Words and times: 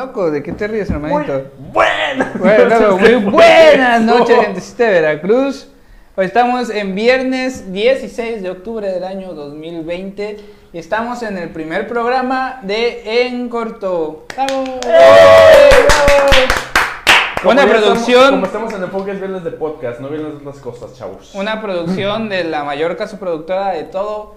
Loco, 0.00 0.30
¿de 0.30 0.42
qué 0.42 0.52
te 0.52 0.66
ríes, 0.66 0.88
hermanito? 0.88 1.50
Buenas. 1.58 2.38
Bueno, 2.38 2.96
muy 2.96 3.14
buenas 3.32 4.00
noches, 4.00 4.34
gentecita 4.46 4.84
de 4.84 4.92
Veracruz. 4.92 5.68
Hoy 6.16 6.24
estamos 6.24 6.70
en 6.70 6.94
viernes 6.94 7.70
16 7.70 8.42
de 8.42 8.48
octubre 8.48 8.90
del 8.90 9.04
año 9.04 9.34
2020 9.34 10.38
y 10.72 10.78
estamos 10.78 11.22
en 11.22 11.36
el 11.36 11.50
primer 11.50 11.86
programa 11.86 12.60
de 12.62 13.26
En 13.26 13.50
Corto. 13.50 14.24
¡Bravo! 14.34 14.64
Como 17.42 17.50
Una 17.50 17.66
producción, 17.66 18.30
como 18.30 18.46
estamos 18.46 18.72
en 18.72 18.82
enfoques 18.82 19.18
viernes 19.18 19.44
de 19.44 19.50
podcast, 19.50 20.00
no 20.00 20.08
viernes 20.08 20.32
de 20.32 20.38
otras 20.38 20.62
cosas, 20.62 20.96
chavos. 20.96 21.34
una 21.34 21.60
producción 21.60 22.30
de 22.30 22.44
la 22.44 22.64
mayor 22.64 22.96
casa 22.96 23.18
productora 23.18 23.72
de 23.72 23.84
todo 23.84 24.36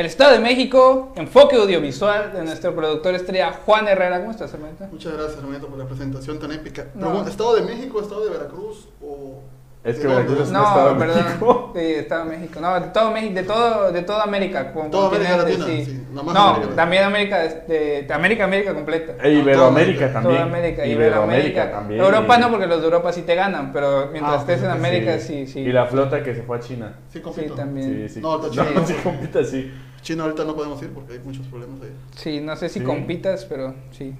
el 0.00 0.06
Estado 0.06 0.32
de 0.32 0.38
México, 0.38 1.12
enfoque 1.14 1.56
audiovisual 1.56 2.32
de 2.32 2.42
nuestro 2.42 2.74
productor 2.74 3.14
estrella 3.14 3.52
Juan 3.66 3.86
Herrera. 3.86 4.18
¿Cómo 4.20 4.30
estás, 4.30 4.52
hermanito? 4.54 4.86
Muchas 4.90 5.12
gracias, 5.12 5.38
hermanito, 5.40 5.66
por 5.66 5.78
la 5.78 5.84
presentación 5.84 6.38
tan 6.38 6.52
épica. 6.52 6.86
No. 6.94 7.08
Pregunta, 7.08 7.28
¿Estado 7.30 7.56
de 7.56 7.62
México, 7.62 8.00
Estado 8.00 8.24
de 8.24 8.30
Veracruz 8.30 8.88
o...? 9.02 9.42
Es 9.82 9.96
que 9.96 10.02
¿de? 10.02 10.08
Veracruz 10.08 10.40
es 10.40 10.48
un 10.50 10.56
estado 10.56 10.88
No, 10.88 10.94
de 10.94 11.06
perdón. 11.06 11.24
México. 11.24 11.72
Sí, 11.74 11.80
Estado 11.80 12.24
de 12.24 12.36
México. 12.38 12.60
No, 12.60 12.80
de 12.80 12.86
todo 12.88 13.10
México, 13.12 13.34
de 13.34 13.42
todo, 13.44 13.92
de 13.92 14.02
toda 14.02 14.22
América. 14.22 14.72
con 14.72 14.90
Toda 14.90 15.08
América 15.08 15.36
Latina, 15.38 15.66
sí. 15.66 15.84
sí, 15.84 16.06
No, 16.12 16.20
América. 16.30 16.74
también 16.76 17.04
América, 17.04 17.38
de, 17.66 18.02
de 18.06 18.12
América, 18.14 18.44
América 18.44 18.74
completa. 18.74 19.14
E 19.22 19.32
Iberoamérica 19.32 20.00
Toda 20.08 20.12
también. 20.12 20.36
Toda 20.36 20.42
América, 20.58 20.86
Iberoamérica 20.86 20.92
Iberoamérica. 20.92 21.70
también. 21.70 22.00
Europa 22.02 22.38
no, 22.38 22.50
porque 22.50 22.66
los 22.66 22.78
de 22.80 22.84
Europa 22.84 23.12
sí 23.12 23.22
te 23.22 23.34
ganan, 23.34 23.70
pero 23.72 24.08
mientras 24.12 24.34
Ah, 24.36 24.40
estés 24.40 24.62
en 24.62 24.70
América 24.70 25.18
sí, 25.18 25.46
sí. 25.46 25.60
Y 25.60 25.72
la 25.72 25.84
flota 25.86 26.22
que 26.22 26.34
se 26.34 26.42
fue 26.42 26.56
a 26.56 26.60
China. 26.60 26.92
Sí, 27.08 27.18
Sí, 27.18 27.20
compito. 27.20 27.54
también. 27.54 28.06
Sí, 28.08 28.14
sí. 28.14 28.20
No, 28.20 28.36
No, 28.38 28.50
China. 28.50 28.64
sí, 28.86 28.94
compita, 29.02 29.44
sí. 29.44 29.72
China 30.02 30.24
ahorita 30.24 30.44
no 30.44 30.54
podemos 30.56 30.82
ir 30.82 30.90
porque 30.92 31.14
hay 31.14 31.18
muchos 31.20 31.46
problemas 31.46 31.80
ahí. 31.82 31.92
Sí, 32.16 32.40
no 32.40 32.56
sé 32.56 32.68
si 32.68 32.80
Sí. 32.80 32.84
compitas, 32.84 33.44
pero 33.44 33.74
sí. 33.92 34.14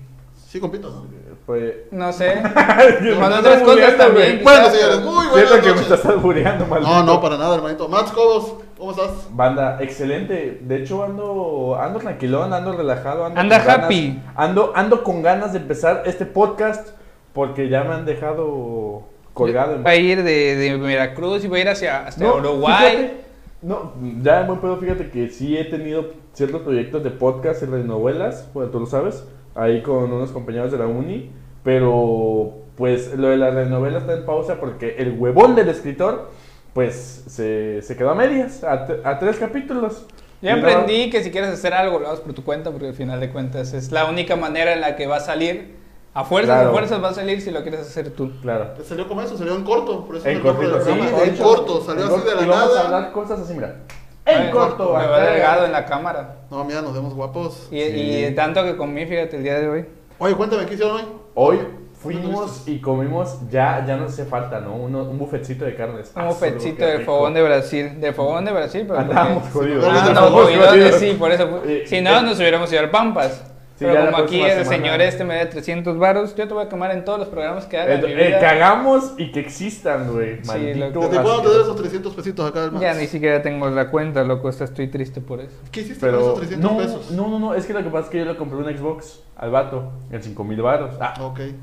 Sí, 0.48 0.59
compito, 0.59 0.91
¿no? 0.91 1.06
Pues. 1.47 1.75
No 1.92 2.12
sé. 2.12 2.34
Me 3.00 3.12
otras 3.12 3.62
cosas 3.62 3.97
también. 3.97 4.41
Bueno, 4.42 4.69
señores, 4.69 5.01
muy 5.01 5.27
buenas 5.28 5.34
Siento 5.34 5.55
que 5.55 5.61
me 5.62 5.69
noches. 5.77 5.83
estás 5.92 6.06
albureando, 6.06 6.67
maldito. 6.67 6.91
No, 6.92 7.03
no, 7.05 7.20
para 7.20 7.36
nada, 7.39 7.55
hermanito. 7.55 7.89
Max 7.89 8.11
Cobos, 8.11 8.55
¿cómo 8.77 8.91
estás? 8.91 9.11
Banda, 9.31 9.78
excelente. 9.81 10.58
De 10.62 10.77
hecho, 10.83 11.05
ando, 11.05 11.78
ando 11.81 12.01
tranquilón, 12.01 12.53
ando 12.53 12.73
relajado. 12.77 13.25
Ando 13.27 13.41
Anda 13.41 13.58
con 13.58 13.67
ganas- 13.67 13.84
happy. 13.86 14.20
ando, 14.34 14.73
ando 14.75 15.05
con 15.05 15.23
ganas 15.23 15.53
de 15.53 15.61
empezar 15.61 16.03
este 16.06 16.27
podcast 16.27 16.89
porque 17.33 17.69
ya 17.69 17.84
me 17.84 17.95
han 17.95 18.05
dejado 18.05 19.03
colgado 19.34 19.77
en 19.77 19.84
Va 19.86 19.91
a 19.91 19.97
ir 19.97 20.23
de, 20.25 20.56
de 20.56 20.77
Veracruz 20.77 21.45
y 21.45 21.48
va 21.48 21.58
a 21.58 21.61
ir 21.61 21.69
hacia 21.69 22.06
hasta 22.08 22.25
No, 22.25 22.34
Uruguay. 22.36 22.91
fíjate, 22.91 23.20
no, 23.62 23.92
ya 24.22 24.41
en 24.42 24.47
buen 24.47 24.61
pedo, 24.61 24.77
fíjate 24.78 25.11
que 25.11 25.28
sí 25.30 25.56
he 25.56 25.64
tenido 25.64 26.12
ciertos 26.33 26.62
proyectos 26.62 27.03
de 27.05 27.11
podcast 27.11 27.62
y 27.62 27.67
de 27.67 27.84
novelas, 27.84 28.48
bueno, 28.55 28.70
tú 28.70 28.80
lo 28.80 28.86
sabes, 28.86 29.25
ahí 29.55 29.83
con 29.83 30.12
unos 30.12 30.30
compañeros 30.33 30.72
de 30.72 30.78
la 30.78 30.86
uni, 30.86 31.30
pero 31.62 32.55
pues 32.77 33.14
lo 33.17 33.28
de 33.28 33.36
la 33.36 33.50
telenovela 33.50 33.98
está 33.98 34.14
en 34.14 34.25
pausa 34.25 34.58
porque 34.61 34.97
el 34.98 35.19
huevón 35.19 35.55
del 35.55 35.69
escritor, 35.69 36.30
pues 36.72 37.25
se, 37.27 37.83
se 37.83 37.97
quedó 37.97 38.11
a 38.11 38.14
medias, 38.14 38.64
a, 38.64 38.86
a 39.05 39.19
tres 39.19 39.36
capítulos. 39.39 40.06
Yo 40.41 40.50
Y 40.50 40.52
no- 40.55 40.58
aprendí 40.67 41.11
que 41.11 41.22
si 41.22 41.30
quieres 41.30 41.50
hacer 41.50 41.74
algo, 41.74 41.98
lo 41.98 42.06
hagas 42.06 42.20
por 42.20 42.33
tu 42.33 42.42
cuenta, 42.45 42.70
porque 42.70 42.89
al 42.89 42.95
final 42.95 43.20
de 43.20 43.30
cuentas 43.30 43.74
es 43.74 43.92
la 43.92 44.06
única 44.06 44.36
manera 44.36 44.72
en 44.72 44.80
la 44.80 44.97
que 44.97 45.06
va 45.06 45.17
a 45.17 45.20
salir. 45.20 45.80
A 46.12 46.25
fuerzas, 46.25 46.55
Claro. 46.56 46.70
a 46.70 46.72
fuerzas 46.72 47.03
va 47.05 47.08
a 47.11 47.14
salir 47.14 47.41
si 47.41 47.50
lo 47.53 47.62
quieres 47.62 47.80
hacer 47.80 48.11
tú. 48.11 48.33
Claro. 48.42 48.70
¿Te 48.77 48.83
salió 48.84 49.06
como 49.06 49.22
eso? 49.22 49.39
Salió 49.39 49.55
en 49.55 49.62
corto, 49.62 50.05
por 50.05 50.17
eso 50.17 50.28
En 50.28 50.41
cortito, 50.41 50.80
sí, 50.80 50.91
de 50.92 51.25
En 51.25 51.34
hecho, 51.34 51.42
corto, 51.44 51.80
salió 51.84 52.05
en 52.06 52.12
así 52.12 52.28
de 52.28 52.34
la 52.34 52.42
y 52.42 52.47
vamos 52.47 52.64
a 52.64 52.75
nada. 52.75 52.84
hablar 52.86 53.12
cosas 53.12 53.40
así, 53.40 53.55
mira. 53.55 53.77
Ay, 54.24 54.46
En 54.46 54.51
corto, 54.51 54.96
Me 54.98 55.07
va 55.07 55.20
delgado 55.20 55.67
en 55.67 55.73
la 55.73 55.84
cámara. 55.86 56.36
No, 56.51 56.64
mira, 56.64 56.83
nos 56.83 56.95
vemos 56.95 57.14
guapos. 57.14 57.68
Y, 57.70 57.80
Sí. 57.80 58.24
y 58.27 58.34
tanto 58.34 58.62
que 58.64 58.77
comí, 58.77 59.07
fíjate, 59.07 59.36
el 59.36 59.42
día 59.45 59.61
de 59.61 59.68
hoy. 59.68 59.86
Oye, 60.18 60.34
cuéntame, 60.34 60.67
¿qué 60.67 60.74
hicieron 60.74 60.96
hoy? 60.96 61.02
Hoy 61.34 61.57
¿Dónde 61.57 61.70
fuimos 61.95 62.67
y 62.67 62.80
comimos, 62.80 63.39
ya, 63.51 63.84
ya 63.86 63.96
nos 63.96 64.13
hace 64.13 64.24
falta, 64.24 64.58
¿no? 64.61 64.74
Uno- 64.74 65.05
un 65.05 65.18
bufetcito 65.18 65.64
de 65.64 65.74
carnes. 65.77 66.13
Un 66.17 66.27
bufetcito 66.29 66.77
qué 66.79 66.84
del 66.86 67.05
fogón 67.05 67.34
de 67.34 67.42
Brasil. 67.42 68.01
Del 68.01 68.14
fogón 68.14 68.45
de 68.45 68.52
Brasil, 68.52 68.84
pero. 68.89 69.01
Porque- 69.07 69.51
jodidos. 69.52 69.84
Ah, 69.89 70.11
no, 70.13 70.20
no, 70.20 70.30
jodidos, 70.30 70.95
sí, 70.96 71.17
por 71.18 71.30
eso. 71.30 71.63
Eh, 71.64 71.84
Si 71.86 71.96
eh, 71.96 72.02
no, 72.02 72.20
nos 72.23 72.39
hubiéramos 72.39 72.70
ido 72.73 72.80
al 72.80 72.90
Pampas. 72.90 73.45
Sí, 73.80 73.86
pero 73.89 74.05
como 74.11 74.17
aquí 74.18 74.42
el 74.42 74.51
semana. 74.51 74.68
señor 74.68 75.01
este 75.01 75.24
me 75.24 75.36
da 75.36 75.48
300 75.48 75.96
varos, 75.98 76.36
yo 76.36 76.46
te 76.46 76.52
voy 76.52 76.64
a 76.67 76.68
quemar 76.68 76.91
en 76.91 77.02
todos 77.02 77.18
los 77.18 77.29
programas 77.29 77.64
que 77.64 77.79
haga. 77.79 77.95
en 77.95 78.05
Eh, 78.05 78.29
eh, 78.29 78.36
que 78.39 78.45
hagamos 78.46 79.14
y 79.17 79.33
que 79.33 79.41
existan, 79.41 80.13
güey. 80.13 80.36
Sí, 80.42 80.46
Maldito. 80.48 80.79
loco. 80.86 81.08
¿Desde 81.08 81.23
cuándo 81.23 81.51
te 81.51 81.61
esos 81.63 81.77
300 81.77 82.14
pesitos 82.14 82.51
acá, 82.51 82.64
hermano? 82.64 82.83
Ya 82.83 82.92
ni 82.92 83.07
siquiera 83.07 83.40
tengo 83.40 83.70
la 83.70 83.90
cuenta, 83.90 84.23
loco. 84.23 84.51
Está, 84.51 84.64
estoy 84.64 84.89
triste 84.89 85.23
por 85.23 85.40
eso. 85.40 85.57
¿Qué 85.73 85.80
hiciste 85.80 86.01
con 86.01 86.11
Pero 86.11 86.20
esos 86.20 86.39
300 86.40 86.70
no, 86.73 86.77
pesos? 86.79 87.11
no, 87.13 87.29
no, 87.29 87.39
no, 87.39 87.55
es 87.55 87.64
que 87.64 87.73
lo 87.73 87.83
que 87.83 87.89
pasa 87.89 88.05
es 88.05 88.11
que 88.11 88.19
yo 88.19 88.24
le 88.27 88.36
compré 88.36 88.58
un 88.58 88.77
Xbox 88.77 89.23
al 89.36 89.51
vato 89.51 89.90
en 90.13 90.23
5 90.23 90.45
mil 90.45 90.61
varos. 90.61 90.95
Ah, 91.01 91.14
Ok. 91.23 91.40
en 91.40 91.55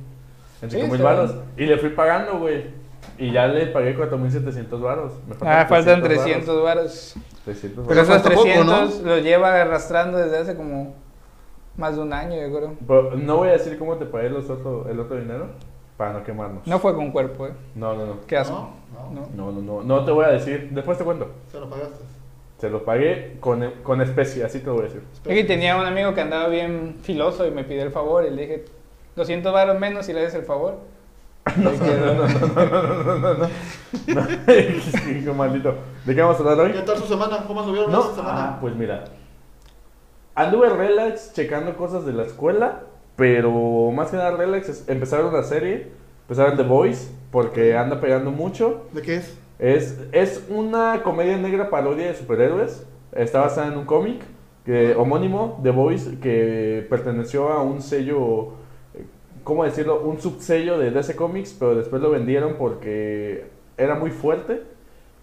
Sí, 0.61 0.69
5 0.71 0.85
mil 0.87 0.95
está 0.95 1.03
varos. 1.03 1.35
Y 1.55 1.65
le 1.67 1.77
fui 1.77 1.89
pagando, 1.91 2.39
güey. 2.39 2.65
Y 3.19 3.31
ya 3.31 3.45
le 3.47 3.67
pagué 3.67 3.95
4.700 3.95 4.81
varos. 4.81 5.13
Me 5.27 5.35
Ah, 5.47 5.67
faltan 5.69 6.01
300 6.01 6.23
300 6.25 6.63
varos. 6.63 7.15
300 7.45 7.85
Pero 7.87 7.95
varos. 8.01 8.09
esos 8.09 8.21
falta 8.23 8.29
poco, 8.29 8.43
300 8.43 9.01
los 9.01 9.23
lleva 9.23 9.61
arrastrando 9.61 10.17
desde 10.17 10.39
hace 10.39 10.55
como 10.55 10.95
más 11.77 11.95
de 11.95 12.01
un 12.01 12.11
año, 12.11 12.35
yo 12.35 12.55
creo. 12.55 12.75
Pero 12.87 13.15
no 13.15 13.37
voy 13.37 13.49
a 13.49 13.53
decir 13.53 13.77
cómo 13.77 13.95
te 13.95 14.05
pagué 14.05 14.29
los 14.29 14.49
otro, 14.49 14.89
el 14.89 14.99
otro 14.99 15.17
dinero 15.17 15.47
para 15.95 16.13
no 16.13 16.23
quemarnos. 16.23 16.65
No 16.67 16.79
fue 16.79 16.93
con 16.95 17.11
cuerpo, 17.11 17.47
¿eh? 17.47 17.53
No, 17.75 17.95
no, 17.95 18.05
no. 18.05 18.13
¿Qué 18.27 18.37
haces? 18.37 18.53
No 18.53 18.87
no. 19.13 19.29
no, 19.35 19.51
no, 19.51 19.61
no. 19.61 19.83
No 19.83 20.05
te 20.05 20.11
voy 20.11 20.25
a 20.25 20.29
decir. 20.29 20.69
Después 20.71 20.97
te 20.97 21.03
cuento. 21.03 21.29
¿Se 21.51 21.59
lo 21.59 21.69
pagaste? 21.69 22.03
Se 22.59 22.69
lo 22.69 22.83
pagué 22.83 23.37
con, 23.39 23.71
con 23.83 24.01
especie, 24.01 24.43
así 24.43 24.59
te 24.59 24.65
lo 24.65 24.73
voy 24.73 24.81
a 24.81 24.85
decir. 24.85 25.03
Es 25.25 25.35
que 25.35 25.43
tenía 25.43 25.75
un 25.75 25.85
amigo 25.85 26.13
que 26.15 26.21
andaba 26.21 26.47
bien 26.47 26.97
filoso 27.03 27.45
y 27.45 27.51
me 27.51 27.63
pidió 27.63 27.83
el 27.83 27.91
favor 27.91 28.25
y 28.25 28.31
le 28.31 28.41
dije 28.41 28.65
200 29.15 29.53
varos 29.53 29.79
menos 29.79 30.07
si 30.07 30.13
le 30.13 30.21
haces 30.21 30.35
el 30.35 30.45
favor. 30.45 30.79
No, 31.55 31.71
no, 31.71 31.77
no, 31.77 32.13
no, 32.13 32.65
no, 32.65 33.03
no, 33.03 33.33
no, 33.33 33.47
no, 35.25 35.33
maldito. 35.33 35.75
¿De 36.03 36.13
qué 36.13 36.21
vamos 36.21 36.37
a 36.37 36.39
hablar 36.39 36.59
hoy? 36.59 36.73
¿Qué 36.73 36.81
tal 36.81 36.97
su 36.97 37.05
semana? 37.05 37.45
¿Cómo 37.47 37.61
anduvieron 37.61 37.91
no. 37.91 38.01
esta 38.01 38.15
semana? 38.15 38.43
Ah, 38.43 38.57
pues 38.59 38.75
mira, 38.75 39.05
Anduve 40.37 40.69
relax 40.69 41.33
checando 41.33 41.75
cosas 41.75 42.05
de 42.05 42.13
la 42.13 42.23
escuela, 42.23 42.83
pero 43.15 43.89
más 43.91 44.11
que 44.11 44.17
nada 44.17 44.37
relax 44.37 44.69
es 44.69 44.87
empezar 44.87 45.25
una 45.25 45.41
serie, 45.41 45.87
empezar 46.21 46.55
The 46.55 46.61
Voice, 46.61 47.09
porque 47.31 47.75
anda 47.75 47.99
pegando 47.99 48.29
mucho. 48.29 48.83
¿De 48.93 49.01
qué 49.01 49.15
es? 49.15 49.35
Es, 49.57 49.99
es 50.11 50.45
una 50.49 51.01
comedia 51.01 51.37
negra 51.39 51.71
parodia 51.71 52.05
de 52.05 52.13
superhéroes. 52.13 52.85
Está 53.13 53.39
basada 53.41 53.69
en 53.73 53.79
un 53.79 53.85
cómic 53.85 54.21
que- 54.63 54.93
homónimo, 54.95 55.59
The 55.63 55.71
Voice, 55.71 56.19
que 56.19 56.85
perteneció 56.87 57.49
a 57.49 57.63
un 57.63 57.81
sello, 57.81 58.49
¿cómo 59.43 59.63
decirlo? 59.63 60.01
Un 60.01 60.21
subsello 60.21 60.77
de 60.77 60.91
DC 60.91 61.15
Comics, 61.15 61.55
pero 61.57 61.73
después 61.73 61.99
lo 61.99 62.11
vendieron 62.11 62.57
porque 62.59 63.45
era 63.75 63.95
muy 63.95 64.11
fuerte. 64.11 64.61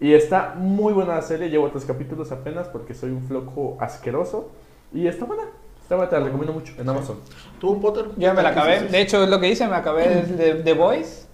Y 0.01 0.11
está 0.13 0.55
muy 0.57 0.91
buena 0.91 1.15
la 1.15 1.21
serie, 1.21 1.49
llevo 1.49 1.69
tres 1.69 1.85
capítulos 1.85 2.33
apenas 2.33 2.67
porque 2.67 2.93
soy 2.93 3.11
un 3.11 3.23
flojo 3.23 3.77
asqueroso. 3.79 4.49
Y 4.95 5.07
está 5.07 5.25
buena, 5.25 5.43
está 5.81 5.95
buena, 5.95 6.09
te 6.09 6.17
la 6.17 6.25
recomiendo 6.25 6.53
mucho 6.53 6.73
en 6.79 6.87
Amazon. 6.87 7.19
¿Tú, 7.59 7.81
Potter? 7.81 8.05
Ya 8.15 8.33
me 8.33 8.41
la 8.41 8.53
¿Qué 8.53 8.59
acabé. 8.59 8.79
De 8.87 9.01
hecho, 9.01 9.25
lo 9.25 9.41
que 9.41 9.49
hice, 9.49 9.67
me 9.67 9.75
acabé 9.75 10.07
de, 10.07 10.53
de 10.53 10.63
The 10.63 10.73
Voice. 10.73 11.25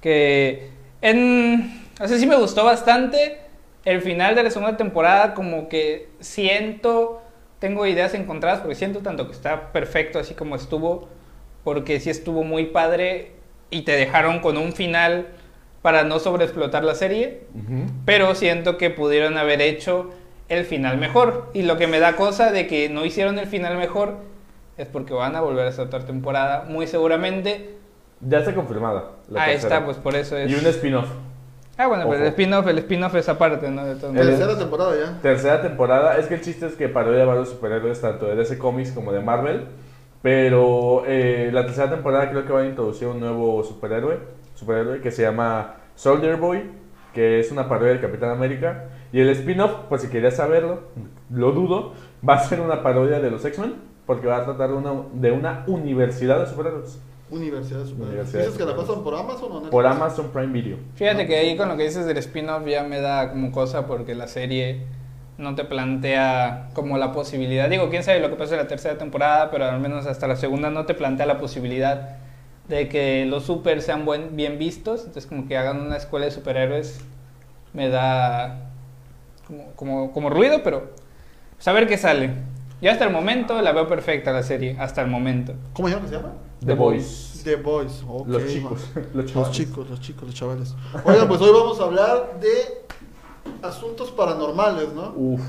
Que 0.00 0.70
en. 1.02 1.82
O 2.00 2.08
sea, 2.08 2.18
sí 2.18 2.26
me 2.26 2.36
gustó 2.36 2.64
bastante. 2.64 3.38
El 3.84 4.00
final 4.00 4.34
de 4.34 4.44
la 4.44 4.50
segunda 4.50 4.78
temporada, 4.78 5.34
como 5.34 5.68
que 5.68 6.08
siento. 6.20 7.20
Tengo 7.58 7.86
ideas 7.86 8.14
encontradas, 8.14 8.60
porque 8.60 8.74
siento 8.74 9.00
tanto 9.00 9.26
que 9.26 9.32
está 9.32 9.72
perfecto 9.72 10.18
así 10.18 10.32
como 10.32 10.56
estuvo. 10.56 11.08
Porque 11.62 12.00
sí 12.00 12.08
estuvo 12.08 12.44
muy 12.44 12.66
padre. 12.66 13.32
Y 13.68 13.82
te 13.82 13.92
dejaron 13.92 14.40
con 14.40 14.56
un 14.56 14.72
final 14.72 15.26
para 15.82 16.02
no 16.04 16.18
sobreexplotar 16.18 16.82
la 16.82 16.94
serie. 16.94 17.42
Pero 18.06 18.34
siento 18.34 18.78
que 18.78 18.88
pudieron 18.88 19.36
haber 19.36 19.60
hecho 19.60 20.10
el 20.48 20.64
final 20.64 20.98
mejor. 20.98 21.50
Y 21.54 21.62
lo 21.62 21.76
que 21.76 21.86
me 21.86 21.98
da 22.00 22.16
cosa 22.16 22.52
de 22.52 22.66
que 22.66 22.88
no 22.88 23.04
hicieron 23.04 23.38
el 23.38 23.46
final 23.46 23.76
mejor 23.76 24.16
es 24.76 24.86
porque 24.88 25.12
van 25.14 25.36
a 25.36 25.40
volver 25.40 25.66
a 25.66 25.68
hacer 25.70 25.86
otra 25.86 26.00
temporada, 26.00 26.64
muy 26.68 26.86
seguramente. 26.86 27.76
Ya 28.20 28.38
está 28.38 28.54
confirmada. 28.54 29.04
la 29.28 29.42
Ahí 29.42 29.52
tercera. 29.52 29.74
está, 29.76 29.84
pues 29.86 29.96
por 29.98 30.14
eso 30.14 30.36
es. 30.36 30.50
Y 30.50 30.54
un 30.54 30.66
spin-off. 30.66 31.08
Ah, 31.78 31.86
bueno, 31.86 32.04
pero 32.04 32.16
el 32.16 32.22
Ojo. 32.22 32.30
spin-off, 32.30 32.66
el 32.68 32.78
spin-off 32.78 33.14
es 33.16 33.28
aparte, 33.28 33.70
¿no? 33.70 33.84
De 33.84 33.94
todas 33.96 34.14
El-. 34.14 34.26
Tercera 34.28 34.58
temporada 34.58 34.94
ya. 34.96 35.18
Tercera 35.22 35.62
temporada. 35.62 36.16
Es 36.18 36.26
que 36.26 36.34
el 36.34 36.40
chiste 36.42 36.66
es 36.66 36.74
que 36.74 36.88
parodia 36.88 37.24
varios 37.24 37.48
superhéroes, 37.48 38.00
tanto 38.00 38.26
de 38.26 38.36
DC 38.36 38.58
Comics 38.58 38.92
como 38.92 39.10
de 39.12 39.20
Marvel. 39.20 39.66
Pero 40.22 41.02
eh, 41.06 41.50
la 41.52 41.64
tercera 41.66 41.90
temporada 41.90 42.30
creo 42.30 42.46
que 42.46 42.52
van 42.52 42.64
a 42.64 42.68
introducir 42.68 43.08
un 43.08 43.18
nuevo 43.18 43.64
superhéroe, 43.64 44.18
superhéroe 44.54 45.00
que 45.00 45.10
se 45.10 45.22
llama 45.22 45.74
Soldier 45.96 46.36
Boy, 46.36 46.70
que 47.12 47.40
es 47.40 47.50
una 47.50 47.68
parodia 47.68 47.92
del 47.92 48.00
Capitán 48.00 48.30
América. 48.30 48.84
Y 49.12 49.20
el 49.20 49.28
spin-off, 49.30 49.72
por 49.88 49.98
si 49.98 50.08
querías 50.08 50.36
saberlo, 50.36 50.80
lo 51.30 51.52
dudo, 51.52 51.92
va 52.26 52.34
a 52.34 52.44
ser 52.44 52.60
una 52.60 52.82
parodia 52.82 53.20
de 53.20 53.30
los 53.30 53.44
X-Men, 53.44 53.74
porque 54.06 54.26
va 54.26 54.38
a 54.38 54.44
tratar 54.44 54.70
de 54.70 54.74
una, 54.76 54.92
de 55.12 55.32
una 55.32 55.64
universidad 55.66 56.40
de 56.40 56.46
superhéroes. 56.46 56.98
Universidad 57.30 57.80
de 57.80 57.86
Superhéroes. 57.86 58.12
Universidad 58.14 58.40
de 58.40 58.46
¿Dices 58.46 58.58
que 58.58 58.64
la 58.64 58.72
Superhéroes. 58.72 58.88
pasan 58.88 59.04
por 59.04 59.14
Amazon 59.14 59.44
o 59.44 59.54
Netflix? 59.54 59.70
Por 59.70 59.86
Amazon 59.86 60.28
Prime 60.32 60.52
Video. 60.52 60.76
Fíjate 60.94 61.26
que 61.26 61.36
ahí 61.36 61.56
con 61.56 61.68
lo 61.68 61.76
que 61.76 61.84
dices 61.84 62.06
del 62.06 62.18
spin-off 62.18 62.66
ya 62.66 62.82
me 62.84 63.00
da 63.00 63.30
como 63.30 63.52
cosa 63.52 63.86
porque 63.86 64.14
la 64.14 64.28
serie 64.28 64.82
no 65.38 65.54
te 65.54 65.64
plantea 65.64 66.68
como 66.74 66.98
la 66.98 67.12
posibilidad. 67.12 67.68
Digo, 67.70 67.88
quién 67.88 68.02
sabe 68.02 68.20
lo 68.20 68.28
que 68.28 68.36
pasa 68.36 68.54
en 68.54 68.60
la 68.60 68.68
tercera 68.68 68.98
temporada, 68.98 69.50
pero 69.50 69.64
al 69.64 69.80
menos 69.80 70.06
hasta 70.06 70.28
la 70.28 70.36
segunda 70.36 70.70
no 70.70 70.84
te 70.84 70.94
plantea 70.94 71.26
la 71.26 71.38
posibilidad 71.38 72.16
de 72.68 72.88
que 72.88 73.24
los 73.26 73.44
super 73.44 73.80
sean 73.82 74.04
buen, 74.04 74.36
bien 74.36 74.58
vistos. 74.58 75.00
Entonces, 75.00 75.26
como 75.26 75.48
que 75.48 75.56
hagan 75.56 75.80
una 75.80 75.96
escuela 75.96 76.26
de 76.26 76.32
superhéroes 76.32 77.00
me 77.72 77.88
da 77.88 78.71
como, 79.52 79.72
como, 79.76 80.12
como 80.12 80.30
ruido, 80.30 80.62
pero 80.62 80.90
saber 81.58 81.86
qué 81.86 81.98
sale. 81.98 82.30
Yo 82.80 82.90
hasta 82.90 83.04
el 83.04 83.10
momento 83.12 83.60
la 83.62 83.72
veo 83.72 83.86
perfecta 83.86 84.32
la 84.32 84.42
serie, 84.42 84.76
hasta 84.80 85.02
el 85.02 85.08
momento. 85.08 85.54
¿Cómo 85.74 85.88
se 85.88 85.94
llama? 85.94 86.08
¿Se 86.08 86.14
llama? 86.16 86.32
The 86.60 86.66
The 86.66 86.74
Boys. 86.74 87.40
The 87.44 87.56
Boys. 87.56 88.02
ok, 88.08 88.26
Los 88.28 88.46
chicos. 88.46 88.80
Los 88.94 89.14
Los 89.14 89.32
chavales. 89.32 89.56
chicos, 89.56 89.90
los 89.90 90.00
chicos, 90.00 90.24
los 90.24 90.34
chavales. 90.34 90.74
Oigan, 91.04 91.28
pues 91.28 91.40
hoy 91.40 91.50
vamos 91.52 91.80
a 91.80 91.84
hablar 91.84 92.40
de 92.40 92.82
asuntos 93.62 94.10
paranormales, 94.12 94.92
¿no? 94.94 95.12
Uf, 95.16 95.40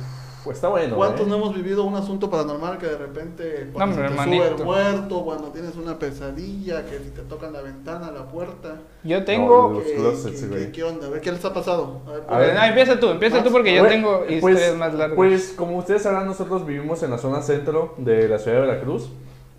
está 0.51 0.68
bueno. 0.68 0.95
¿Cuántos 0.95 1.25
eh? 1.25 1.30
no 1.30 1.36
hemos 1.38 1.56
vivido 1.56 1.84
un 1.84 1.95
asunto 1.95 2.30
paranormal 2.30 2.78
que 2.78 2.88
de 2.88 2.98
repente 2.98 3.69
cuando 3.72 3.95
hombre, 3.95 4.10
se 4.10 4.16
te 4.16 4.22
hermanito. 4.22 4.44
sube 4.45 4.57
el 4.57 4.63
muerto, 4.66 5.24
cuando 5.24 5.48
tienes 5.50 5.75
una 5.75 5.98
pesadilla, 6.00 6.86
que 6.86 7.00
si 7.00 7.10
te 7.12 7.22
tocan 7.22 7.54
la 7.54 7.62
ventana, 7.62 8.12
la 8.12 8.25
puerta? 8.28 8.75
Yo 9.04 9.24
tengo... 9.24 9.72
Los 9.74 9.84
que- 9.84 9.95
closets, 9.95 10.42
que- 10.42 10.48
güey. 10.48 10.66
que- 10.66 10.72
¿Qué 10.72 10.84
onda? 10.84 11.07
A 11.07 11.10
ver, 11.10 11.22
¿qué 11.22 11.31
les 11.31 11.45
ha 11.45 11.54
pasado? 11.54 12.01
A 12.07 12.12
ver, 12.12 12.24
A 12.28 12.38
ver. 12.40 12.54
No, 12.56 12.63
empieza 12.63 13.00
tú, 13.00 13.10
empieza 13.10 13.44
tú 13.44 13.51
porque 13.51 13.74
yo 13.75 13.81
Bueno, 13.81 13.95
tengo 13.95 14.19
pues- 14.19 14.31
historias 14.34 14.75
más 14.75 14.94
largas. 14.94 15.16
Pues 15.16 15.54
como 15.57 15.78
ustedes 15.78 16.01
sabrán, 16.01 16.25
nosotros 16.25 16.66
vivimos 16.66 17.01
en 17.04 17.12
la 17.12 17.18
zona 17.18 17.42
centro 17.42 17.94
de 17.98 18.28
la 18.28 18.39
ciudad 18.39 18.62
de 18.62 18.68
Veracruz. 18.68 19.10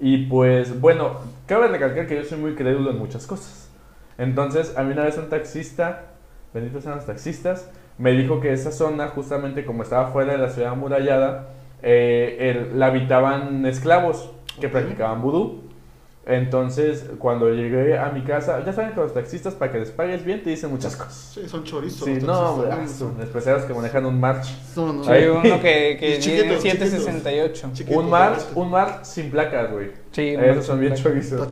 Y 0.00 0.26
pues 0.26 0.80
bueno, 0.80 1.12
cabe 1.46 1.68
recalcar 1.68 2.06
que 2.06 2.16
yo 2.16 2.24
soy 2.24 2.38
muy 2.38 2.54
crédulo 2.54 2.90
en 2.90 2.98
muchas 2.98 3.26
cosas. 3.26 3.68
Entonces, 4.18 4.76
a 4.76 4.82
mí 4.82 4.92
una 4.92 5.04
vez 5.04 5.16
un 5.18 5.28
taxista, 5.28 6.06
benditos 6.52 6.82
sean 6.84 6.96
los 6.96 7.06
taxistas, 7.06 7.68
me 7.98 8.12
dijo 8.12 8.40
que 8.40 8.52
esa 8.52 8.72
zona, 8.72 9.08
justamente 9.08 9.64
como 9.64 9.82
estaba 9.82 10.08
fuera 10.08 10.32
de 10.32 10.38
la 10.38 10.50
ciudad 10.50 10.72
amurallada, 10.72 11.48
eh, 11.82 12.68
el- 12.72 12.78
la 12.78 12.86
habitaban 12.86 13.64
esclavos 13.66 14.30
que 14.60 14.66
Ok. 14.66 14.72
practicaban 14.72 15.20
vudú. 15.22 15.60
Entonces, 16.26 17.04
cuando 17.18 17.50
llegué 17.50 17.98
a 17.98 18.08
mi 18.08 18.22
casa, 18.22 18.64
ya 18.64 18.72
saben 18.72 18.92
que 18.94 19.00
los 19.00 19.12
taxistas, 19.12 19.52
para 19.54 19.70
que 19.70 19.80
les 19.80 19.90
pagues 19.90 20.24
bien, 20.24 20.42
te 20.42 20.48
dicen 20.48 20.70
muchas 20.70 20.96
cosas. 20.96 21.32
Sí, 21.34 21.46
son 21.46 21.64
chorizos. 21.64 22.06
Sí, 22.06 22.14
los 22.14 22.22
no, 22.24 22.64
¿no? 22.64 22.88
son 22.88 23.20
especiales 23.20 23.64
que 23.64 23.74
manejan 23.74 24.06
un 24.06 24.18
March. 24.18 24.46
No, 24.74 24.90
no, 24.94 25.04
Sí, 25.04 25.10
Ahí. 25.10 25.26
uno 25.26 25.60
que, 25.60 25.96
que 26.00 26.18
chiquitos. 26.20 26.62
768. 26.62 27.70
Chiquitos, 27.74 28.02
Un 28.02 28.08
March, 28.10 28.40
un 28.54 28.70
March 28.70 29.04
sin 29.04 29.30
placas, 29.30 29.70
güey. 29.70 29.90
Sí, 30.12 30.28
Esos 30.30 30.64
son 30.64 30.80
bien 30.80 30.94
chorizos. 30.94 31.48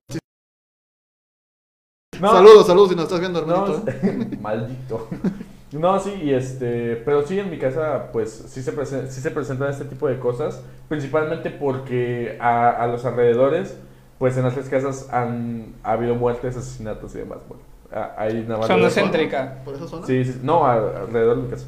No, 2.19 2.33
Saludos, 2.33 2.67
saludos 2.67 2.88
si 2.91 2.95
nos 2.97 3.05
estás 3.05 3.21
viendo, 3.21 3.41
hermanito. 3.41 3.83
no, 3.85 4.37
maldito. 4.41 5.09
No, 5.73 5.99
sí, 5.99 6.13
y 6.23 6.33
este, 6.35 6.97
pero 7.05 7.27
sí 7.27 7.39
en 7.41 7.51
mi 7.51 7.59
casa, 7.59 8.11
pues 8.13 8.31
sí 8.49 8.63
se, 8.63 8.77
presen- 8.77 9.07
sí 9.09 9.21
se 9.21 9.31
presentan 9.31 9.71
este 9.71 9.85
tipo 9.87 10.07
de 10.09 10.19
cosas, 10.19 10.63
principalmente 10.89 11.51
porque 11.51 12.37
a, 12.41 12.71
a 12.71 12.87
los 12.89 13.05
alrededores, 13.07 13.77
pues 14.19 14.37
en 14.37 14.45
las 14.45 14.55
tres 14.55 14.69
casas 14.69 15.09
han 15.13 15.75
ha 15.83 15.93
habido 15.93 16.15
muertes, 16.15 16.57
asesinatos 16.57 17.15
y 17.15 17.19
demás. 17.19 17.39
Bueno, 17.49 17.63
a- 17.93 18.15
hay 18.23 18.41
una 18.47 18.63
Zona 18.67 18.91
céntrica. 18.91 19.61
¿Por 19.65 19.75
esa 19.75 19.87
zona? 19.87 20.07
Sí, 20.07 20.25
sí, 20.25 20.41
no, 20.43 20.67
a- 20.67 20.75
alrededor 21.03 21.37
de 21.39 21.43
mi 21.45 21.49
casa. 21.49 21.67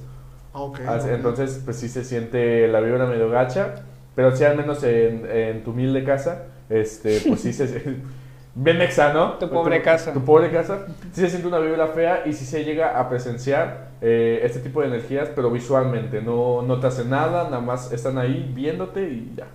Ah, 0.53 0.61
ok. 0.61 0.81
Ah. 0.87 0.99
Entonces, 1.11 1.61
pues 1.65 1.77
sí 1.79 1.89
se 1.89 2.05
siente 2.05 2.69
la 2.69 2.81
vibra 2.81 3.07
medio 3.07 3.31
gacha, 3.31 3.77
pero 4.15 4.37
sí 4.37 4.45
al 4.45 4.57
menos 4.57 4.83
en, 4.85 5.27
en 5.31 5.65
tu 5.65 5.71
humilde 5.71 6.05
casa, 6.05 6.43
este, 6.69 7.21
pues 7.27 7.41
sí 7.41 7.53
se... 7.53 7.97
Bien 8.55 8.79
mexano. 8.79 9.35
Tu 9.35 9.49
pobre 9.49 9.83
casa. 9.83 10.13
Tu 10.13 10.25
pobre 10.25 10.51
casa. 10.51 10.87
Sí 11.13 11.21
se 11.23 11.31
siente 11.31 11.49
una 11.49 11.59
vibra 11.59 11.89
fea 11.89 12.23
y 12.25 12.33
sí 12.33 12.45
se 12.45 12.65
llega 12.65 12.99
a 12.99 13.09
presenciar 13.09 13.89
eh, 14.01 14.41
este 14.45 14.61
tipo 14.61 14.81
de 14.81 14.89
energías, 14.89 15.29
pero 15.35 15.51
visualmente. 15.51 16.23
No, 16.23 16.63
no 16.63 16.79
te 16.79 16.87
hacen 16.87 17.11
nada, 17.11 17.45
nada 17.45 17.61
más 17.61 17.93
están 17.93 18.17
ahí 18.19 18.51
viéndote 18.55 19.03
y 19.09 19.35
ya. 19.37 19.47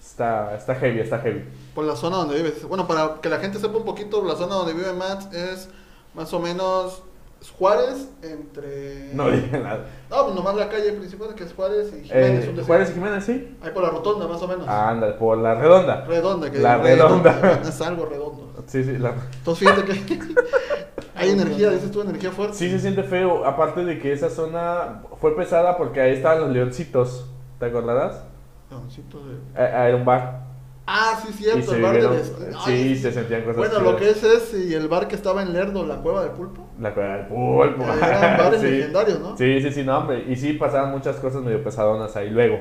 Está, 0.00 0.56
está 0.56 0.74
heavy, 0.74 1.00
está 1.00 1.18
heavy. 1.20 1.44
Por 1.74 1.84
la 1.84 1.94
zona 1.94 2.16
donde 2.16 2.36
vives. 2.36 2.64
Bueno, 2.64 2.88
para 2.88 3.20
que 3.20 3.28
la 3.28 3.38
gente 3.38 3.58
sepa 3.58 3.76
un 3.76 3.84
poquito, 3.84 4.24
la 4.24 4.34
zona 4.34 4.54
donde 4.56 4.72
vive 4.72 4.92
Matt 4.92 5.32
es 5.32 5.68
más 6.14 6.32
o 6.32 6.40
menos 6.40 7.02
Juárez 7.50 8.08
entre... 8.22 9.10
No 9.14 9.30
dije 9.30 9.58
nada. 9.58 9.86
No, 10.10 10.24
pues 10.24 10.34
nomás 10.34 10.56
la 10.56 10.68
calle 10.68 10.92
principal 10.92 11.34
que 11.34 11.44
es 11.44 11.52
Juárez 11.54 11.88
y 11.92 12.04
Jiménez. 12.04 12.44
Eh, 12.44 12.48
un 12.50 12.56
decir. 12.56 12.66
Juárez 12.66 12.90
y 12.90 12.94
Jiménez, 12.94 13.24
sí. 13.24 13.56
Ahí 13.62 13.70
por 13.70 13.82
la 13.82 13.90
rotonda, 13.90 14.26
más 14.28 14.42
o 14.42 14.48
menos. 14.48 14.68
Anda, 14.68 15.18
por 15.18 15.38
la 15.38 15.54
redonda. 15.54 16.04
Redonda, 16.06 16.50
que 16.50 16.58
La 16.58 16.76
redonda. 16.82 17.60
Es 17.62 17.80
algo 17.80 18.06
redondo. 18.06 18.52
Sí, 18.66 18.82
sí, 18.82 18.98
la, 18.98 19.14
Entonces 19.38 19.68
fíjate 19.68 19.84
que 19.84 20.18
hay 21.14 21.30
energía, 21.30 21.70
dices 21.70 21.90
tú, 21.92 22.00
energía 22.00 22.30
fuerte. 22.32 22.54
Sí 22.56 22.70
se 22.70 22.78
siente 22.80 23.02
feo, 23.04 23.44
aparte 23.44 23.84
de 23.84 23.98
que 23.98 24.12
esa 24.12 24.28
zona 24.30 25.02
fue 25.20 25.36
pesada 25.36 25.76
porque 25.76 26.00
ahí 26.00 26.12
estaban 26.14 26.40
los 26.40 26.50
leoncitos, 26.50 27.26
¿te 27.60 27.66
acordarás? 27.66 28.24
Leoncito 28.70 29.18
de- 29.24 29.34
Eh, 29.56 29.88
Era 29.88 29.96
un 29.96 30.04
bar. 30.04 30.45
Ah, 30.88 31.20
sí, 31.26 31.32
cierto, 31.32 31.74
el 31.74 31.82
bar 31.82 32.00
de 32.00 32.22
sí, 32.64 32.96
se 32.96 33.10
sentían 33.12 33.42
cosas 33.42 33.56
Bueno, 33.56 33.80
lo 33.80 33.96
que 33.96 34.08
es 34.10 34.22
es 34.22 34.54
y 34.54 34.72
el 34.72 34.86
bar 34.86 35.08
que 35.08 35.16
estaba 35.16 35.42
en 35.42 35.52
Lerdo, 35.52 35.84
la 35.84 35.96
cueva 35.96 36.22
del 36.22 36.30
pulpo. 36.30 36.68
La 36.78 36.94
cueva 36.94 37.16
del 37.16 37.26
pulpo. 37.26 37.82
Eran 37.82 38.36
bares 38.38 38.60
sí. 38.60 38.66
legendarios, 38.68 39.18
¿no? 39.18 39.36
sí, 39.36 39.60
sí, 39.60 39.72
sí, 39.72 39.82
no, 39.82 39.98
hombre. 39.98 40.24
Y 40.28 40.36
sí 40.36 40.52
pasaban 40.52 40.92
muchas 40.92 41.16
cosas 41.16 41.42
medio 41.42 41.62
pesadonas 41.64 42.14
ahí 42.14 42.30
luego. 42.30 42.60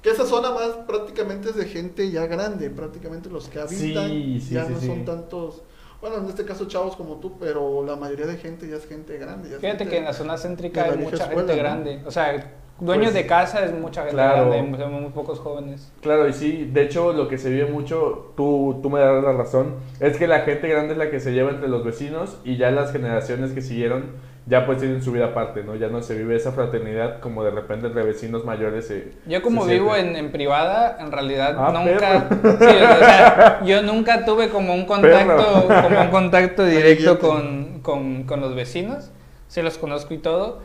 Que 0.00 0.08
esa 0.10 0.24
zona 0.24 0.50
más 0.52 0.68
prácticamente 0.86 1.50
es 1.50 1.56
de 1.56 1.66
gente 1.66 2.10
ya 2.10 2.24
grande, 2.26 2.70
prácticamente 2.70 3.28
los 3.28 3.48
que 3.50 3.60
habitan 3.60 4.08
Sí, 4.08 4.40
sí, 4.40 4.54
ya 4.54 4.64
sí, 4.64 4.72
no 4.72 4.80
sí. 4.80 4.86
son 4.86 5.04
tantos, 5.04 5.62
bueno, 6.00 6.16
en 6.16 6.24
este 6.24 6.46
caso 6.46 6.64
chavos 6.66 6.96
como 6.96 7.16
tú, 7.16 7.38
pero 7.38 7.84
la 7.84 7.96
mayoría 7.96 8.24
de 8.24 8.38
gente 8.38 8.66
ya 8.66 8.76
es 8.76 8.86
gente 8.86 9.18
grande. 9.18 9.50
ya 9.50 9.56
es 9.56 9.60
Fíjate 9.60 9.78
gente- 9.80 9.90
que 9.90 9.98
en 9.98 10.04
la 10.06 10.14
zona 10.14 10.38
céntrica 10.38 10.84
hay 10.84 10.96
mucha 10.96 11.16
escuela, 11.24 11.40
gente 11.40 11.52
¿no? 11.52 11.58
grande. 11.58 12.02
O 12.06 12.10
sea, 12.10 12.59
dueños 12.80 13.12
Pues, 13.12 13.14
de 13.14 13.26
casa 13.26 13.64
es 13.64 13.72
mucha 13.72 14.02
gente 14.02 14.14
claro. 14.16 14.50
grande, 14.50 14.86
muy 14.86 15.10
pocos 15.10 15.38
jóvenes. 15.38 15.92
Claro, 16.00 16.28
y 16.28 16.32
sí, 16.32 16.68
de 16.72 16.82
hecho 16.82 17.12
lo 17.12 17.28
que 17.28 17.38
se 17.38 17.50
vive 17.50 17.66
mucho, 17.66 18.32
tú, 18.36 18.80
tú 18.82 18.90
me 18.90 19.00
darás 19.00 19.22
la 19.22 19.32
razón, 19.32 19.74
es 20.00 20.16
que 20.16 20.26
la 20.26 20.40
gente 20.40 20.68
grande 20.68 20.92
es 20.92 20.98
la 20.98 21.10
que 21.10 21.20
se 21.20 21.32
lleva 21.32 21.50
entre 21.50 21.68
los 21.68 21.84
vecinos 21.84 22.38
y 22.44 22.56
ya 22.56 22.70
las 22.70 22.92
generaciones 22.92 23.52
que 23.52 23.62
siguieron 23.62 24.30
ya 24.46 24.66
pues 24.66 24.78
tienen 24.78 25.02
su 25.02 25.12
vida 25.12 25.26
aparte, 25.26 25.62
¿no? 25.62 25.76
Ya 25.76 25.88
no 25.88 26.02
se 26.02 26.16
vive 26.16 26.34
esa 26.34 26.50
fraternidad 26.50 27.20
como 27.20 27.44
de 27.44 27.50
repente 27.50 27.86
entre 27.86 28.02
vecinos 28.02 28.44
mayores 28.44 28.86
se... 28.86 29.12
Yo 29.26 29.42
como 29.42 29.64
se 29.64 29.74
vivo 29.74 29.94
en, 29.94 30.16
en 30.16 30.32
privada, 30.32 30.96
en 30.98 31.12
realidad 31.12 31.54
Ah, 31.56 31.72
nunca, 31.72 32.28
sí, 32.58 32.64
o 32.64 32.98
sea, 32.98 33.60
yo 33.64 33.82
nunca 33.82 34.24
tuve 34.24 34.48
como 34.48 34.74
un 34.74 34.86
contacto, 34.86 35.68
como 35.82 36.00
un 36.00 36.08
contacto 36.08 36.64
directo 36.66 37.18
con, 37.18 37.80
con, 37.82 38.24
con 38.24 38.40
los 38.40 38.54
vecinos, 38.56 39.12
sí 39.46 39.62
los 39.62 39.78
conozco 39.78 40.14
y 40.14 40.18
todo, 40.18 40.62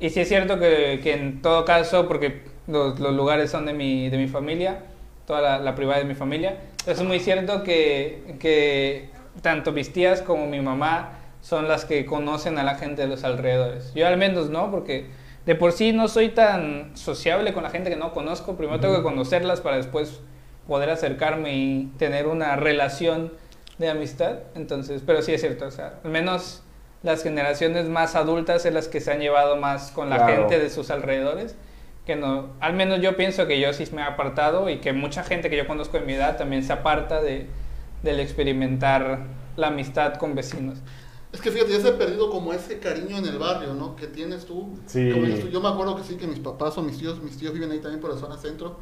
y 0.00 0.10
sí 0.10 0.20
es 0.20 0.28
cierto 0.28 0.58
que, 0.58 1.00
que 1.02 1.12
en 1.12 1.42
todo 1.42 1.64
caso, 1.64 2.08
porque 2.08 2.42
los, 2.66 2.98
los 2.98 3.14
lugares 3.14 3.50
son 3.50 3.66
de 3.66 3.74
mi, 3.74 4.08
de 4.08 4.18
mi 4.18 4.26
familia, 4.26 4.80
toda 5.26 5.40
la, 5.40 5.58
la 5.58 5.74
privada 5.74 5.98
de 5.98 6.06
mi 6.06 6.14
familia, 6.14 6.56
es 6.86 7.02
muy 7.02 7.20
cierto 7.20 7.62
que, 7.62 8.36
que 8.40 9.10
tanto 9.42 9.72
mis 9.72 9.92
tías 9.92 10.22
como 10.22 10.46
mi 10.46 10.60
mamá 10.60 11.18
son 11.40 11.68
las 11.68 11.84
que 11.84 12.04
conocen 12.06 12.58
a 12.58 12.64
la 12.64 12.74
gente 12.76 13.02
de 13.02 13.08
los 13.08 13.24
alrededores. 13.24 13.92
Yo 13.94 14.06
al 14.06 14.16
menos 14.16 14.50
no, 14.50 14.70
porque 14.70 15.06
de 15.46 15.54
por 15.54 15.72
sí 15.72 15.92
no 15.92 16.08
soy 16.08 16.30
tan 16.30 16.96
sociable 16.96 17.52
con 17.52 17.62
la 17.62 17.70
gente 17.70 17.90
que 17.90 17.96
no 17.96 18.12
conozco. 18.12 18.56
Primero 18.56 18.80
tengo 18.80 18.96
que 18.96 19.02
conocerlas 19.02 19.60
para 19.60 19.76
después 19.76 20.20
poder 20.66 20.90
acercarme 20.90 21.56
y 21.56 21.92
tener 21.98 22.26
una 22.26 22.56
relación 22.56 23.32
de 23.78 23.88
amistad. 23.88 24.40
Entonces, 24.54 25.02
pero 25.04 25.22
sí 25.22 25.32
es 25.32 25.40
cierto, 25.40 25.66
o 25.66 25.70
sea, 25.70 25.94
al 26.04 26.10
menos 26.10 26.62
las 27.02 27.22
generaciones 27.22 27.88
más 27.88 28.14
adultas 28.14 28.66
es 28.66 28.74
las 28.74 28.88
que 28.88 29.00
se 29.00 29.10
han 29.12 29.20
llevado 29.20 29.56
más 29.56 29.90
con 29.90 30.10
la 30.10 30.16
Claro. 30.16 30.34
gente 30.42 30.58
de 30.58 30.70
sus 30.70 30.90
alrededores. 30.90 31.56
Que 32.06 32.16
no, 32.16 32.48
al 32.60 32.72
menos 32.74 33.00
yo 33.00 33.16
pienso 33.16 33.46
que 33.46 33.60
yo 33.60 33.72
sí 33.72 33.84
me 33.92 34.00
he 34.02 34.04
apartado 34.04 34.68
y 34.68 34.78
que 34.78 34.92
mucha 34.92 35.22
gente 35.22 35.48
que 35.50 35.56
yo 35.56 35.66
conozco 35.66 35.98
de 35.98 36.04
mi 36.04 36.14
edad 36.14 36.36
también 36.36 36.64
se 36.64 36.72
aparta 36.72 37.20
de, 37.22 37.46
del 38.02 38.20
experimentar 38.20 39.20
la 39.56 39.68
amistad 39.68 40.14
con 40.14 40.34
vecinos. 40.34 40.78
Es 41.32 41.40
que 41.40 41.50
fíjate, 41.52 41.72
ya 41.72 41.80
se 41.80 41.88
ha 41.88 41.98
perdido 41.98 42.28
como 42.30 42.52
ese 42.52 42.80
cariño 42.80 43.16
en 43.18 43.24
el 43.26 43.38
barrio, 43.38 43.74
¿no? 43.74 43.94
Que 43.94 44.08
tienes 44.08 44.44
tú. 44.46 44.76
Sí. 44.86 45.10
Como 45.12 45.26
dices 45.26 45.44
tú, 45.44 45.48
Yo 45.50 45.60
me 45.60 45.68
acuerdo 45.68 45.94
que 45.96 46.02
sí, 46.02 46.16
que 46.16 46.26
mis 46.26 46.40
papás 46.40 46.76
o 46.76 46.82
mis 46.82 46.98
tíos, 46.98 47.22
mis 47.22 47.36
tíos 47.36 47.52
viven 47.54 47.70
ahí 47.70 47.78
también 47.78 48.00
por 48.00 48.12
la 48.12 48.18
zona 48.18 48.36
centro. 48.36 48.78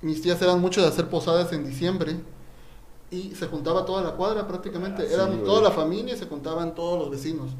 Mis 0.00 0.22
tías 0.22 0.40
eran 0.40 0.60
mucho 0.60 0.80
de 0.80 0.88
hacer 0.88 1.06
posadas 1.08 1.52
en 1.52 1.64
diciembre. 1.66 2.14
Y 3.14 3.34
se 3.34 3.46
juntaba 3.46 3.84
toda 3.84 4.02
la 4.02 4.12
cuadra 4.12 4.46
prácticamente. 4.48 5.02
Ah, 5.02 5.06
sí, 5.08 5.14
Eran 5.14 5.44
toda 5.44 5.62
la 5.62 5.70
familia 5.70 6.14
y 6.14 6.18
se 6.18 6.26
juntaban 6.26 6.74
todos 6.74 6.98
los 6.98 7.10
vecinos. 7.10 7.50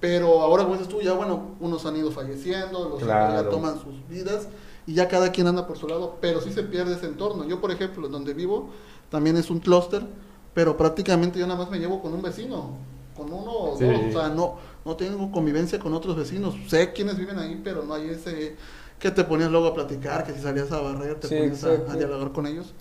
Pero 0.00 0.40
ahora, 0.42 0.62
como 0.64 0.74
dices 0.76 0.88
tú, 0.88 1.00
ya 1.00 1.14
bueno, 1.14 1.56
unos 1.60 1.84
han 1.86 1.96
ido 1.96 2.10
falleciendo, 2.12 2.88
los 2.90 3.02
Claro. 3.02 3.42
ya 3.44 3.48
toman 3.50 3.80
sus 3.80 4.06
vidas 4.08 4.46
y 4.86 4.94
ya 4.94 5.08
cada 5.08 5.32
quien 5.32 5.46
anda 5.46 5.66
por 5.66 5.78
su 5.78 5.88
lado, 5.88 6.18
pero 6.20 6.40
sí 6.40 6.52
se 6.52 6.62
pierde 6.62 6.94
ese 6.94 7.06
entorno. 7.06 7.44
Yo, 7.44 7.60
por 7.60 7.70
ejemplo, 7.72 8.06
donde 8.08 8.34
vivo, 8.34 8.68
también 9.10 9.36
es 9.36 9.50
un 9.50 9.58
clúster, 9.58 10.06
pero 10.54 10.76
prácticamente 10.76 11.38
yo 11.38 11.46
nada 11.46 11.58
más 11.58 11.70
me 11.70 11.78
llevo 11.78 12.00
con 12.02 12.12
un 12.12 12.22
vecino, 12.22 12.76
con 13.16 13.32
uno 13.32 13.50
o 13.50 13.76
Sí. 13.78 13.84
dos, 13.84 14.14
o 14.14 14.20
sea, 14.20 14.28
no, 14.28 14.56
no 14.84 14.94
tengo 14.96 15.32
convivencia 15.32 15.78
con 15.80 15.94
otros 15.94 16.14
vecinos. 16.14 16.54
Sé 16.68 16.92
quiénes 16.92 17.16
viven 17.16 17.38
ahí, 17.38 17.60
pero 17.64 17.82
no 17.82 17.94
hay 17.94 18.10
ese 18.10 18.56
que 18.98 19.10
te 19.10 19.24
ponías 19.24 19.50
luego 19.50 19.66
a 19.68 19.74
platicar, 19.74 20.24
que 20.24 20.32
si 20.34 20.40
salías 20.40 20.70
a 20.72 20.80
barrer, 20.80 21.18
te 21.20 21.28
Sí, 21.28 21.34
ponías 21.36 21.64
a- 21.64 21.96
dialogar 21.96 22.32
con 22.32 22.46
ellos, 22.46 22.74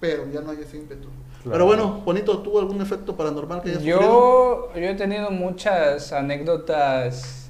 pero 0.00 0.26
ya 0.32 0.40
no 0.40 0.50
hay 0.50 0.58
ese 0.62 0.78
ímpetu. 0.78 1.08
Claro. 1.42 1.52
Pero 1.52 1.66
bueno, 1.66 2.02
Bonito, 2.04 2.38
¿tuvo 2.40 2.58
algún 2.58 2.80
efecto 2.80 3.16
paranormal 3.16 3.62
que 3.62 3.70
hayas 3.70 3.82
sufrido? 3.82 4.00
Yo, 4.00 4.72
yo 4.74 4.88
he 4.88 4.94
tenido 4.94 5.30
muchas 5.30 6.12
anécdotas 6.12 7.40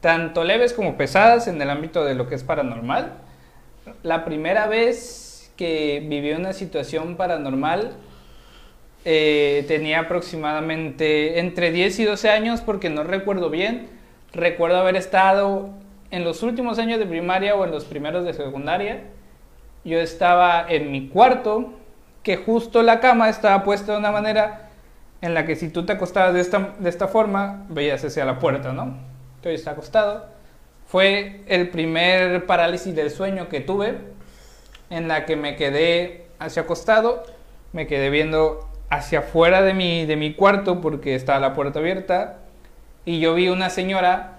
tanto 0.00 0.44
leves 0.44 0.72
como 0.72 0.96
pesadas 0.96 1.48
en 1.48 1.60
el 1.60 1.70
ámbito 1.70 2.04
de 2.04 2.14
lo 2.14 2.28
que 2.28 2.34
es 2.34 2.44
paranormal. 2.44 3.14
La 4.02 4.24
primera 4.24 4.66
vez 4.66 5.52
que 5.56 6.04
viví 6.08 6.32
una 6.32 6.52
situación 6.52 7.16
paranormal 7.16 7.92
eh, 9.04 9.64
tenía 9.66 10.00
aproximadamente 10.00 11.38
entre 11.40 11.72
10 11.72 11.98
y 12.00 12.04
12 12.04 12.30
años 12.30 12.60
porque 12.60 12.90
no 12.90 13.02
recuerdo 13.02 13.50
bien. 13.50 13.88
Recuerdo 14.32 14.76
haber 14.76 14.96
estado 14.96 15.70
en 16.10 16.24
los 16.24 16.42
últimos 16.42 16.78
años 16.78 16.98
de 16.98 17.06
primaria 17.06 17.54
o 17.54 17.64
en 17.64 17.70
los 17.70 17.84
primeros 17.84 18.24
de 18.24 18.34
secundaria. 18.34 19.04
Yo 19.84 19.98
estaba 20.00 20.66
en 20.68 20.90
mi 20.90 21.08
cuarto, 21.08 21.72
que 22.22 22.36
justo 22.36 22.82
la 22.82 23.00
cama 23.00 23.28
estaba 23.28 23.64
puesta 23.64 23.92
de 23.92 23.98
una 23.98 24.10
manera 24.12 24.70
en 25.20 25.34
la 25.34 25.44
que 25.46 25.56
si 25.56 25.68
tú 25.68 25.84
te 25.84 25.92
acostabas 25.92 26.34
de 26.34 26.40
esta, 26.40 26.74
de 26.78 26.88
esta 26.88 27.08
forma, 27.08 27.64
veías 27.68 28.04
hacia 28.04 28.24
la 28.24 28.38
puerta, 28.38 28.72
¿no? 28.72 28.96
Entonces 29.36 29.60
está 29.60 29.72
acostado. 29.72 30.26
Fue 30.86 31.42
el 31.46 31.68
primer 31.70 32.46
parálisis 32.46 32.94
del 32.94 33.10
sueño 33.10 33.48
que 33.48 33.60
tuve, 33.60 33.98
en 34.90 35.08
la 35.08 35.26
que 35.26 35.36
me 35.36 35.56
quedé 35.56 36.26
hacia 36.38 36.62
acostado, 36.62 37.24
me 37.72 37.86
quedé 37.86 38.10
viendo 38.10 38.68
hacia 38.90 39.20
afuera 39.20 39.62
de 39.62 39.74
mi, 39.74 40.06
de 40.06 40.16
mi 40.16 40.34
cuarto 40.34 40.80
porque 40.80 41.14
estaba 41.14 41.40
la 41.40 41.54
puerta 41.54 41.78
abierta 41.78 42.38
y 43.04 43.20
yo 43.20 43.34
vi 43.34 43.48
una 43.48 43.70
señora 43.70 44.38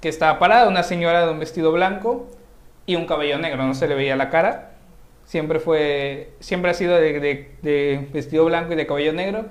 que 0.00 0.08
estaba 0.08 0.38
parada, 0.38 0.68
una 0.68 0.82
señora 0.82 1.24
de 1.24 1.32
un 1.32 1.38
vestido 1.38 1.72
blanco 1.72 2.28
y 2.86 2.96
un 2.96 3.06
cabello 3.06 3.38
negro, 3.38 3.64
no 3.64 3.74
se 3.74 3.88
le 3.88 3.94
veía 3.94 4.16
la 4.16 4.30
cara. 4.30 4.73
Siempre 5.24 5.58
fue, 5.58 6.32
siempre 6.40 6.70
ha 6.70 6.74
sido 6.74 6.94
de, 6.96 7.18
de- 7.20 7.50
de 7.62 8.08
vestido 8.12 8.44
blanco 8.44 8.72
y 8.72 8.76
de 8.76 8.86
cabello 8.86 9.12
negro, 9.12 9.46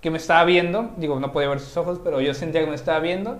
que 0.00 0.10
me 0.10 0.18
estaba 0.18 0.44
viendo, 0.44 0.90
digo, 0.98 1.18
no 1.18 1.32
podía 1.32 1.48
ver 1.48 1.60
sus 1.60 1.76
ojos, 1.76 2.00
pero 2.04 2.20
yo 2.20 2.32
sentía 2.34 2.60
que 2.62 2.68
me 2.68 2.76
estaba 2.76 3.00
viendo, 3.00 3.38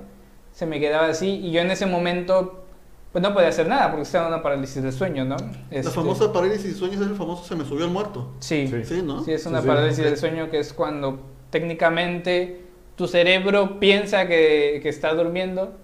se 0.52 0.66
me 0.66 0.80
quedaba 0.80 1.06
así 1.08 1.28
y 1.44 1.52
yo 1.52 1.60
en 1.60 1.70
ese 1.70 1.86
momento, 1.86 2.64
pues 3.12 3.22
no 3.22 3.32
podía 3.32 3.48
hacer 3.48 3.68
nada 3.68 3.90
porque 3.90 4.02
estaba 4.02 4.26
en 4.26 4.34
una 4.34 4.42
parálisis 4.42 4.82
de 4.82 4.90
sueño, 4.90 5.24
¿no? 5.24 5.36
La 5.36 5.78
Este, 5.78 5.90
famosa 5.92 6.32
parálisis 6.32 6.72
de 6.72 6.74
sueños 6.74 7.00
es 7.02 7.06
el 7.08 7.14
famoso 7.14 7.44
se 7.44 7.54
me 7.54 7.64
subió 7.64 7.84
el 7.84 7.90
muerto. 7.92 8.32
Sí, 8.40 8.66
Sí. 8.66 8.84
Sí, 8.84 9.02
¿no? 9.02 9.22
Sí, 9.22 9.32
es 9.32 9.46
una 9.46 9.60
sí. 9.62 9.68
parálisis 9.68 10.04
del 10.04 10.16
sueño 10.16 10.50
que 10.50 10.58
es 10.58 10.72
cuando 10.72 11.20
técnicamente 11.50 12.62
tu 12.96 13.06
cerebro 13.06 13.78
piensa 13.78 14.26
que, 14.26 14.80
que 14.82 14.88
está 14.88 15.14
durmiendo, 15.14 15.74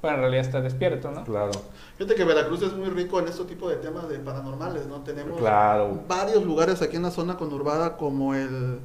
pero 0.00 0.14
en 0.14 0.20
realidad 0.20 0.44
está 0.44 0.60
despierto, 0.60 1.10
¿no? 1.10 1.24
Claro, 1.24 1.52
Fíjate 1.96 2.14
que 2.14 2.24
Veracruz 2.24 2.62
es 2.62 2.72
muy 2.72 2.88
rico 2.88 3.18
en 3.20 3.28
este 3.28 3.44
tipo 3.44 3.68
de 3.68 3.76
temas 3.76 4.08
de 4.08 4.18
paranormales, 4.18 4.86
¿no? 4.86 5.02
Tenemos 5.02 5.38
claro. 5.38 6.00
varios 6.08 6.42
lugares 6.44 6.80
aquí 6.80 6.96
en 6.96 7.02
la 7.02 7.10
zona 7.10 7.36
conurbada 7.36 7.98
como 7.98 8.34
el, 8.34 8.78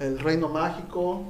el 0.00 0.18
Reino 0.18 0.48
Mágico, 0.48 1.22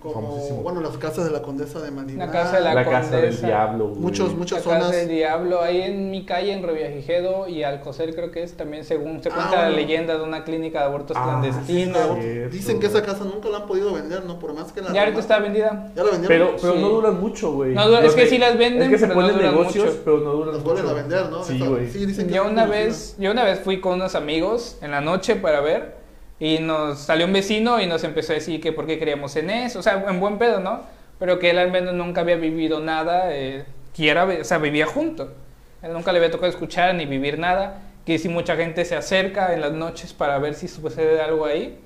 como, 0.00 0.14
Famosísimo. 0.14 0.62
bueno, 0.62 0.80
las 0.80 0.96
casas 0.96 1.24
de 1.26 1.30
la 1.30 1.42
Condesa 1.42 1.80
de 1.80 1.90
Manila. 1.90 2.26
La 2.26 2.32
casa 2.32 2.56
de 2.56 2.62
La, 2.64 2.74
la 2.74 2.84
casa 2.84 3.16
del 3.18 3.40
diablo. 3.40 3.88
güey. 3.88 4.00
Muchos, 4.00 4.34
muchas 4.34 4.64
La 4.64 4.72
casa 4.72 4.84
zonas. 4.86 4.96
del 4.96 5.08
diablo, 5.08 5.60
ahí 5.62 5.82
en 5.82 6.10
mi 6.10 6.24
calle, 6.24 6.52
en 6.52 6.62
Revillagigedo 6.62 7.46
y 7.48 7.62
Alcocer 7.62 8.14
creo 8.14 8.30
que 8.30 8.42
es 8.42 8.56
también 8.56 8.84
según 8.84 9.22
se 9.22 9.28
Ah, 9.28 9.34
cuenta 9.34 9.56
la 9.56 9.62
bueno. 9.64 9.76
leyenda 9.76 10.16
de 10.16 10.22
una 10.22 10.44
clínica 10.44 10.78
de 10.80 10.84
abortos 10.86 11.16
Ah, 11.18 11.24
clandestinos. 11.40 11.98
sí, 12.16 12.22
cierto. 12.22 12.50
Dicen 12.56 12.80
que 12.80 12.86
esa 12.86 13.02
casa 13.02 13.24
nunca 13.24 13.48
la 13.50 13.58
han 13.58 13.66
podido 13.66 13.92
vender, 13.92 14.24
¿no? 14.24 14.38
Por 14.38 14.54
más 14.54 14.72
que 14.72 14.80
la... 14.80 14.92
ya 14.92 15.00
ahorita 15.02 15.20
está 15.20 15.38
vendida. 15.38 15.92
¿Ya 15.94 16.02
la 16.02 16.10
vendieron? 16.12 16.28
Pero, 16.48 16.56
pero 16.60 16.72
Sí. 16.74 16.80
no 16.80 16.88
duran 16.88 17.20
mucho, 17.20 17.52
güey. 17.52 17.74
No 17.74 17.98
es 17.98 18.14
que 18.14 18.26
sí 18.26 18.38
las 18.38 18.56
venden, 18.56 18.82
Es 18.84 18.88
que 18.90 18.98
se 18.98 19.06
pero 19.06 19.20
no 19.20 19.26
ponen 19.26 19.36
duran 19.36 19.54
negocios, 19.54 19.84
mucho. 19.86 20.00
pero 20.04 20.18
no 20.20 20.32
duran 20.32 20.54
Las 20.54 20.64
vuelven 20.64 20.86
a 20.88 20.92
vender, 20.94 21.26
¿no? 21.30 21.44
Sí, 21.44 21.58
güey. 21.58 21.88
sí, 21.90 22.06
dicen 22.06 22.26
que 22.28 22.34
Yo 22.34 22.46
una 22.46 22.64
vez, 22.66 23.16
yo 23.18 23.30
una 23.30 23.44
vez 23.44 23.60
fui 23.60 23.80
con 23.80 23.94
unos 23.94 24.14
amigos 24.14 24.78
en 24.80 24.90
la 24.92 25.00
noche 25.02 25.36
para 25.36 25.60
ver 25.60 25.99
y 26.40 26.58
nos 26.58 26.98
salió 26.98 27.26
un 27.26 27.34
vecino 27.34 27.80
y 27.80 27.86
nos 27.86 28.02
empezó 28.02 28.32
a 28.32 28.36
decir 28.36 28.60
que 28.60 28.72
por 28.72 28.86
qué 28.86 28.98
queríamos 28.98 29.36
en 29.36 29.50
eso, 29.50 29.78
o 29.78 29.82
sea, 29.82 30.02
en 30.08 30.18
buen 30.18 30.38
pedo, 30.38 30.58
¿no? 30.58 30.80
Pero 31.18 31.38
que 31.38 31.50
él 31.50 31.58
al 31.58 31.70
menos 31.70 31.92
nunca 31.94 32.22
había 32.22 32.36
vivido 32.36 32.80
nada, 32.80 33.36
eh, 33.36 33.64
o 33.92 34.44
sea, 34.44 34.56
vivía 34.56 34.86
junto. 34.86 35.34
Él 35.82 35.92
nunca 35.92 36.12
le 36.12 36.18
había 36.18 36.30
tocado 36.30 36.48
escuchar 36.48 36.94
ni 36.94 37.04
vivir 37.04 37.38
nada, 37.38 37.82
que 38.06 38.18
si 38.18 38.30
mucha 38.30 38.56
gente 38.56 38.86
se 38.86 38.96
acerca 38.96 39.52
en 39.52 39.60
las 39.60 39.72
noches 39.72 40.14
para 40.14 40.38
ver 40.38 40.54
si 40.54 40.66
sucede 40.66 41.20
algo 41.20 41.44
ahí, 41.44 41.78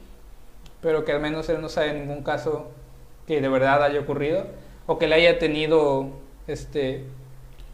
pero 0.81 1.05
que 1.05 1.11
al 1.11 1.21
menos 1.21 1.49
él 1.49 1.61
no 1.61 1.69
sabe 1.69 1.93
ningún 1.93 2.23
caso 2.23 2.71
que 3.27 3.41
de 3.41 3.49
verdad 3.49 3.83
haya 3.83 4.01
ocurrido 4.01 4.47
o 4.87 4.99
que 4.99 5.09
le 5.09 5.17
haya 5.17 5.39
tenido 5.41 6.11
este 6.47 7.05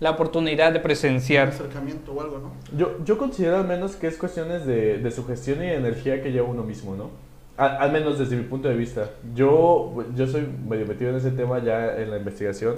la 0.00 0.10
oportunidad 0.10 0.72
de 0.72 0.78
Un 0.78 0.82
presenciar. 0.82 1.48
acercamiento 1.48 2.12
o 2.12 2.20
algo, 2.20 2.38
¿no? 2.38 2.52
Yo, 2.76 2.96
yo 3.04 3.18
considero 3.18 3.58
al 3.58 3.66
menos 3.68 3.96
que 3.96 4.06
es 4.06 4.16
cuestiones 4.16 4.66
de, 4.66 4.98
de 4.98 5.10
sugestión 5.10 5.58
y 5.62 5.66
de 5.66 5.74
energía 5.74 6.22
que 6.22 6.32
lleva 6.32 6.48
uno 6.48 6.62
mismo, 6.62 6.96
¿no? 6.96 7.10
Al, 7.56 7.76
al 7.76 7.92
menos 7.92 8.18
desde 8.18 8.36
mi 8.36 8.44
punto 8.44 8.68
de 8.68 8.74
vista. 8.76 9.10
Yo, 9.34 10.04
yo 10.16 10.26
soy 10.26 10.48
medio 10.68 10.86
metido 10.86 11.10
en 11.10 11.16
ese 11.16 11.30
tema 11.30 11.58
ya 11.62 11.96
en 11.96 12.10
la 12.10 12.16
investigación. 12.16 12.76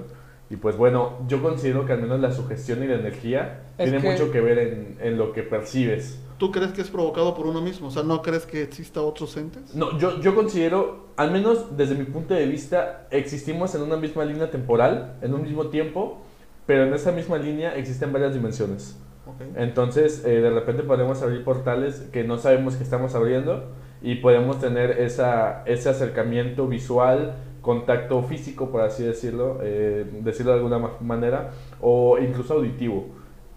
Y 0.50 0.56
pues 0.56 0.76
bueno, 0.76 1.12
yo 1.28 1.40
considero 1.40 1.86
que 1.86 1.92
al 1.94 2.02
menos 2.02 2.20
la 2.20 2.30
sugestión 2.32 2.82
y 2.82 2.86
la 2.86 2.96
energía 2.96 3.62
Es 3.78 3.84
tiene 3.88 4.02
que- 4.02 4.10
mucho 4.10 4.30
que 4.30 4.40
ver 4.42 4.58
en, 4.58 4.98
en 5.00 5.16
lo 5.16 5.32
que 5.32 5.42
percibes. 5.42 6.18
¿Tú 6.36 6.50
crees 6.50 6.72
que 6.72 6.82
es 6.82 6.90
provocado 6.90 7.34
por 7.34 7.46
uno 7.46 7.60
mismo? 7.62 7.86
O 7.86 7.90
sea, 7.90 8.02
¿no 8.02 8.20
crees 8.20 8.44
que 8.44 8.62
exista 8.62 9.00
otros 9.00 9.34
entes? 9.36 9.74
No, 9.74 9.96
yo, 9.98 10.20
yo 10.20 10.34
considero, 10.34 11.06
al 11.16 11.30
menos 11.30 11.74
desde 11.76 11.94
mi 11.94 12.04
punto 12.04 12.34
de 12.34 12.44
vista, 12.46 13.06
existimos 13.10 13.74
en 13.76 13.82
una 13.82 13.96
misma 13.96 14.24
línea 14.24 14.50
temporal, 14.50 15.14
en 15.22 15.32
un 15.32 15.42
mismo 15.42 15.68
tiempo, 15.68 16.20
pero 16.66 16.84
en 16.84 16.94
esa 16.94 17.12
misma 17.12 17.38
línea 17.38 17.76
existen 17.76 18.12
varias 18.12 18.34
dimensiones. 18.34 18.98
Ok. 19.26 19.40
Entonces, 19.56 20.24
eh, 20.24 20.40
de 20.40 20.50
repente 20.50 20.82
podemos 20.82 21.22
abrir 21.22 21.44
portales 21.44 22.00
que 22.12 22.24
no 22.24 22.38
sabemos 22.38 22.76
que 22.76 22.82
estamos 22.84 23.14
abriendo 23.14 23.64
y 24.02 24.16
podemos 24.16 24.60
tener 24.60 24.92
esa, 25.00 25.62
ese 25.66 25.88
acercamiento 25.88 26.66
visual, 26.66 27.34
contacto 27.60 28.22
físico, 28.24 28.70
por 28.70 28.80
así 28.80 29.04
decirlo, 29.04 29.60
eh, 29.62 30.04
decirlo 30.22 30.50
de 30.52 30.58
alguna 30.58 30.78
ma- 30.78 30.96
manera, 31.00 31.50
o 31.80 32.18
incluso 32.18 32.54
auditivo 32.54 33.06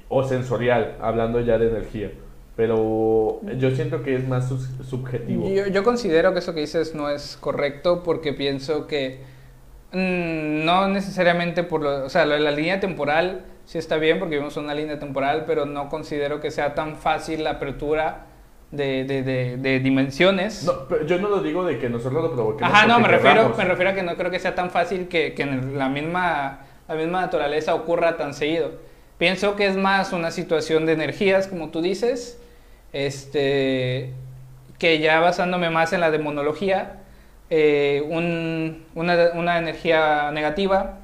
o 0.07 0.23
sensorial, 0.23 0.97
hablando 1.01 1.39
ya 1.41 1.57
de 1.57 1.69
energía. 1.69 2.11
Pero 2.55 3.41
yo 3.57 3.71
siento 3.71 4.03
que 4.03 4.15
es 4.15 4.27
más 4.27 4.47
subjetivo. 4.87 5.49
Yo, 5.49 5.67
yo 5.67 5.83
considero 5.83 6.31
que 6.33 6.39
eso 6.39 6.53
que 6.53 6.61
dices 6.61 6.95
no 6.95 7.09
es 7.09 7.37
correcto 7.41 8.01
porque 8.03 8.31
pienso 8.31 8.87
que 8.87 9.19
mm, 9.91 10.65
no 10.65 10.87
necesariamente 10.89 11.63
por 11.63 11.81
lo, 11.81 12.05
o 12.05 12.09
sea, 12.09 12.25
de 12.25 12.39
la 12.39 12.51
línea 12.51 12.79
temporal 12.79 13.45
sí 13.65 13.77
está 13.77 13.97
bien 13.97 14.19
porque 14.19 14.35
vivimos 14.35 14.55
en 14.57 14.65
una 14.65 14.73
línea 14.75 14.99
temporal, 14.99 15.43
pero 15.47 15.65
no 15.65 15.89
considero 15.89 16.39
que 16.39 16.51
sea 16.51 16.75
tan 16.75 16.95
fácil 16.97 17.43
la 17.43 17.51
apertura 17.51 18.25
de, 18.71 19.05
de, 19.05 19.23
de- 19.23 19.57
de 19.57 19.79
dimensiones. 19.79 20.63
No, 20.63 20.87
pero 20.87 21.05
yo 21.05 21.17
no 21.19 21.29
lo 21.29 21.41
digo 21.41 21.63
de 21.65 21.79
que 21.79 21.89
nosotros 21.89 22.21
lo 22.23 22.31
provoquemos. 22.33 22.71
Ajá, 22.73 22.85
no, 22.87 22.99
me 22.99 23.07
refiero, 23.07 23.35
querramos. 23.37 23.57
me 23.57 23.65
refiero 23.65 23.91
a 23.91 23.93
que 23.95 24.03
no 24.03 24.15
creo 24.17 24.29
que 24.31 24.39
sea 24.39 24.53
tan 24.53 24.69
fácil 24.69 25.07
que, 25.07 25.33
que 25.33 25.43
en 25.43 25.77
la 25.77 25.87
misma, 25.89 26.59
la 26.87 26.95
misma 26.95 27.21
naturaleza 27.21 27.73
ocurra 27.73 28.17
tan 28.17 28.33
seguido. 28.33 28.71
Pienso 29.17 29.55
que 29.55 29.65
es 29.67 29.77
más 29.77 30.11
una 30.13 30.29
situación 30.29 30.85
de 30.85 30.91
energías, 30.93 31.47
como 31.47 31.69
tú 31.69 31.81
dices, 31.81 32.37
este, 32.91 34.11
que 34.77 34.99
ya 34.99 35.19
basándome 35.21 35.69
más 35.69 35.93
en 35.93 36.01
la 36.01 36.11
demonología, 36.11 36.97
eh, 37.49 38.03
un- 38.09 38.85
una, 38.95 39.31
una 39.35 39.57
energía 39.59 40.31
negativa 40.31 40.99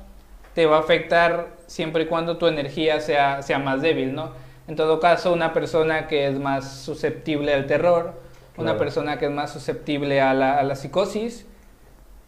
te 0.53 0.65
va 0.65 0.77
a 0.77 0.79
afectar 0.81 1.47
siempre 1.67 2.03
y 2.03 2.05
cuando 2.07 2.37
tu 2.37 2.47
energía 2.47 2.99
sea, 2.99 3.41
sea 3.41 3.59
más 3.59 3.81
débil, 3.81 4.13
¿no? 4.13 4.31
En 4.67 4.75
todo 4.75 4.99
caso, 4.99 5.33
una 5.33 5.53
persona 5.53 6.07
que 6.07 6.27
es 6.27 6.39
más 6.39 6.81
susceptible 6.81 7.53
al 7.53 7.67
terror, 7.67 8.13
una 8.57 8.77
persona 8.77 9.17
que 9.17 9.25
es 9.25 9.31
más 9.31 9.51
susceptible 9.53 10.21
a 10.21 10.33
la, 10.33 10.57
a 10.59 10.63
la 10.63 10.75
psicosis, 10.75 11.45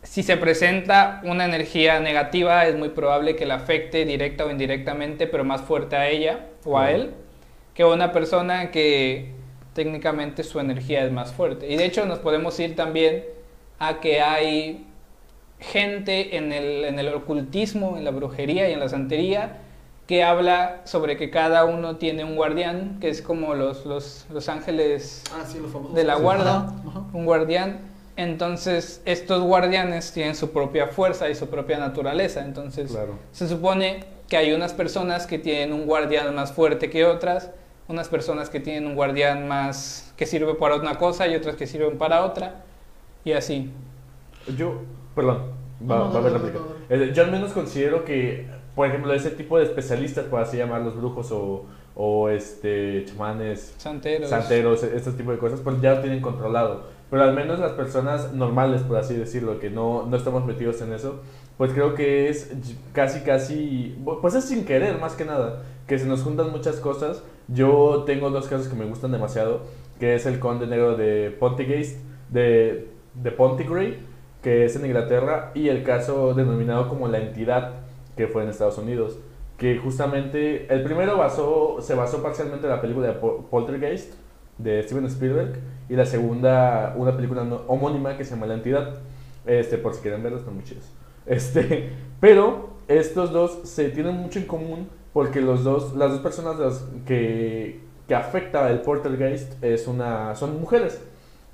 si 0.03 0.23
se 0.23 0.35
presenta 0.37 1.21
una 1.23 1.45
energía 1.45 1.99
negativa, 1.99 2.65
es 2.65 2.75
muy 2.75 2.89
probable 2.89 3.35
que 3.35 3.45
la 3.45 3.55
afecte 3.55 4.05
directa 4.05 4.45
o 4.45 4.51
indirectamente, 4.51 5.27
pero 5.27 5.43
más 5.45 5.61
fuerte 5.61 5.95
a 5.95 6.09
ella 6.09 6.47
o 6.65 6.77
a 6.77 6.91
él, 6.91 7.13
que 7.73 7.85
una 7.85 8.11
persona 8.11 8.69
que 8.71 9.31
técnicamente 9.73 10.43
su 10.43 10.59
energía 10.59 11.03
es 11.05 11.11
más 11.11 11.31
fuerte. 11.33 11.67
Y 11.71 11.77
de 11.77 11.85
hecho 11.85 12.05
nos 12.05 12.19
podemos 12.19 12.59
ir 12.59 12.75
también 12.75 13.23
a 13.87 13.99
que 13.99 14.21
hay 14.21 14.85
gente 15.59 16.35
en 16.37 16.51
el, 16.51 16.85
en 16.85 16.99
el 16.99 17.13
ocultismo, 17.13 17.97
en 17.97 18.03
la 18.05 18.11
brujería 18.11 18.69
y 18.69 18.73
en 18.73 18.79
la 18.79 18.89
santería, 18.89 19.57
que 20.07 20.23
habla 20.23 20.81
sobre 20.83 21.15
que 21.15 21.29
cada 21.29 21.63
uno 21.65 21.95
tiene 21.95 22.23
un 22.25 22.35
guardián, 22.35 22.97
que 22.99 23.07
es 23.09 23.21
como 23.21 23.55
los, 23.55 23.85
los, 23.85 24.25
los 24.31 24.49
ángeles 24.49 25.23
Ah, 25.33 25.43
sí, 25.47 25.59
los 25.59 25.71
famosos. 25.71 25.95
de 25.95 26.03
la 26.03 26.15
guarda, 26.15 26.57
Ajá, 26.57 26.73
ajá. 26.89 27.03
un 27.13 27.25
guardián. 27.25 27.79
Entonces, 28.15 29.01
estos 29.05 29.41
guardianes 29.41 30.11
tienen 30.11 30.35
su 30.35 30.51
propia 30.51 30.87
fuerza 30.87 31.29
y 31.29 31.35
su 31.35 31.47
propia 31.49 31.77
naturaleza. 31.79 32.41
Entonces, 32.43 32.91
Claro. 32.91 33.17
se 33.31 33.47
supone 33.47 34.03
que 34.27 34.37
hay 34.37 34.51
unas 34.53 34.73
personas 34.73 35.25
que 35.25 35.39
tienen 35.39 35.73
un 35.73 35.85
guardián 35.85 36.35
más 36.35 36.51
fuerte 36.51 36.89
que 36.89 37.05
otras, 37.05 37.49
unas 37.87 38.09
personas 38.09 38.49
que 38.49 38.59
tienen 38.59 38.85
un 38.85 38.95
guardián 38.95 39.47
más 39.47 40.13
que 40.17 40.25
sirve 40.25 40.53
para 40.55 40.75
una 40.75 40.97
cosa 40.97 41.27
y 41.27 41.35
otras 41.35 41.55
que 41.55 41.65
sirven 41.65 41.97
para 41.97 42.23
otra, 42.25 42.63
y 43.23 43.31
así. 43.33 43.71
Yo, 44.57 44.81
perdón, 45.15 45.37
va, 45.89 45.97
No, 45.99 46.13
no, 46.13 46.13
va 46.13 46.19
a 46.27 46.31
no, 46.31 46.37
no. 46.39 46.49
Eh, 46.89 47.11
Yo 47.13 47.23
al 47.23 47.31
menos 47.31 47.51
considero 47.53 48.03
que, 48.05 48.47
por 48.75 48.87
ejemplo, 48.87 49.13
ese 49.13 49.31
tipo 49.31 49.57
de 49.57 49.63
especialistas, 49.65 50.25
por 50.25 50.41
así 50.41 50.57
llamarlos 50.57 50.95
brujos 50.97 51.31
o, 51.31 51.65
o 51.95 52.29
este, 52.29 53.05
chamanes, 53.05 53.73
Santeros. 53.77 54.29
santeros, 54.29 54.83
este 54.83 55.11
tipo 55.11 55.31
de 55.31 55.37
cosas, 55.37 55.61
pues 55.61 55.79
ya 55.81 55.95
lo 55.95 56.01
tienen 56.01 56.21
controlado. 56.21 56.83
pero 57.09 57.23
al 57.23 57.33
menos 57.33 57.59
las 57.59 57.73
personas 57.73 58.33
normales, 58.33 58.81
por 58.81 58.97
así 58.97 59.13
decirlo, 59.15 59.59
que 59.59 59.69
no, 59.69 60.05
no 60.07 60.17
estamos 60.17 60.45
metidos 60.45 60.81
en 60.81 60.91
eso, 60.93 61.21
pues 61.57 61.71
creo 61.71 61.93
que 61.93 62.29
es 62.29 62.51
casi, 62.93 63.21
casi, 63.21 63.95
pues 64.21 64.33
es 64.33 64.45
sin 64.45 64.65
querer 64.65 64.97
más 64.99 65.13
que 65.13 65.23
nada, 65.23 65.61
que 65.87 65.99
se 65.99 66.07
nos 66.07 66.23
juntan 66.23 66.51
muchas 66.51 66.77
cosas. 66.77 67.23
Yo 67.47 68.03
tengo 68.07 68.29
dos 68.31 68.47
casos 68.47 68.67
que 68.67 68.75
me 68.75 68.85
gustan 68.85 69.11
demasiado, 69.11 69.61
que 69.99 70.15
es 70.15 70.25
el 70.25 70.39
conde 70.39 70.65
negro 70.65 70.97
de 70.97 71.29
Pontigast, 71.39 71.97
de, 72.29 72.89
de 73.15 73.31
Pontygrey, 73.31 73.99
que 74.41 74.65
es 74.65 74.75
en 74.75 74.85
Inglaterra, 74.85 75.51
y 75.53 75.69
el 75.69 75.83
caso 75.83 76.33
denominado 76.33 76.89
como 76.89 77.07
la 77.07 77.19
entidad, 77.19 77.71
que 78.15 78.27
fue 78.27 78.43
en 78.43 78.49
Estados 78.49 78.77
Unidos. 78.77 79.19
Que 79.57 79.77
justamente, 79.77 80.73
el 80.73 80.83
primero 80.83 81.17
basó, 81.17 81.77
se 81.81 81.95
basó 81.95 82.21
parcialmente 82.21 82.65
en 82.65 82.71
la 82.71 82.81
película 82.81 83.07
de 83.07 83.13
Poltergeist, 83.13 84.15
de 84.57 84.83
Steven 84.83 85.05
Spielberg, 85.05 85.59
y 85.89 85.95
la 85.95 86.05
segunda, 86.05 86.93
una 86.97 87.15
película 87.15 87.43
homónima 87.67 88.17
que 88.17 88.25
se 88.25 88.31
llama 88.31 88.47
La 88.47 88.55
Entidad. 88.55 88.95
Este, 89.45 89.77
por 89.77 89.93
si 89.93 90.01
quieren 90.01 90.23
verla, 90.23 90.39
están 90.39 90.55
muy 90.55 90.63
chidos. 90.63 90.91
Este, 91.25 91.91
pero 92.19 92.69
estos 92.87 93.31
dos 93.31 93.59
se 93.63 93.89
tienen 93.89 94.15
mucho 94.15 94.39
en 94.39 94.45
común 94.45 94.89
porque 95.13 95.41
los 95.41 95.63
dos, 95.63 95.95
las 95.95 96.11
dos 96.11 96.21
personas 96.21 96.85
que, 97.05 97.81
que 98.07 98.15
afecta 98.15 98.69
el 98.71 98.81
poltergeist 98.81 99.63
es 99.63 99.87
una, 99.87 100.35
son 100.35 100.59
mujeres. 100.59 101.01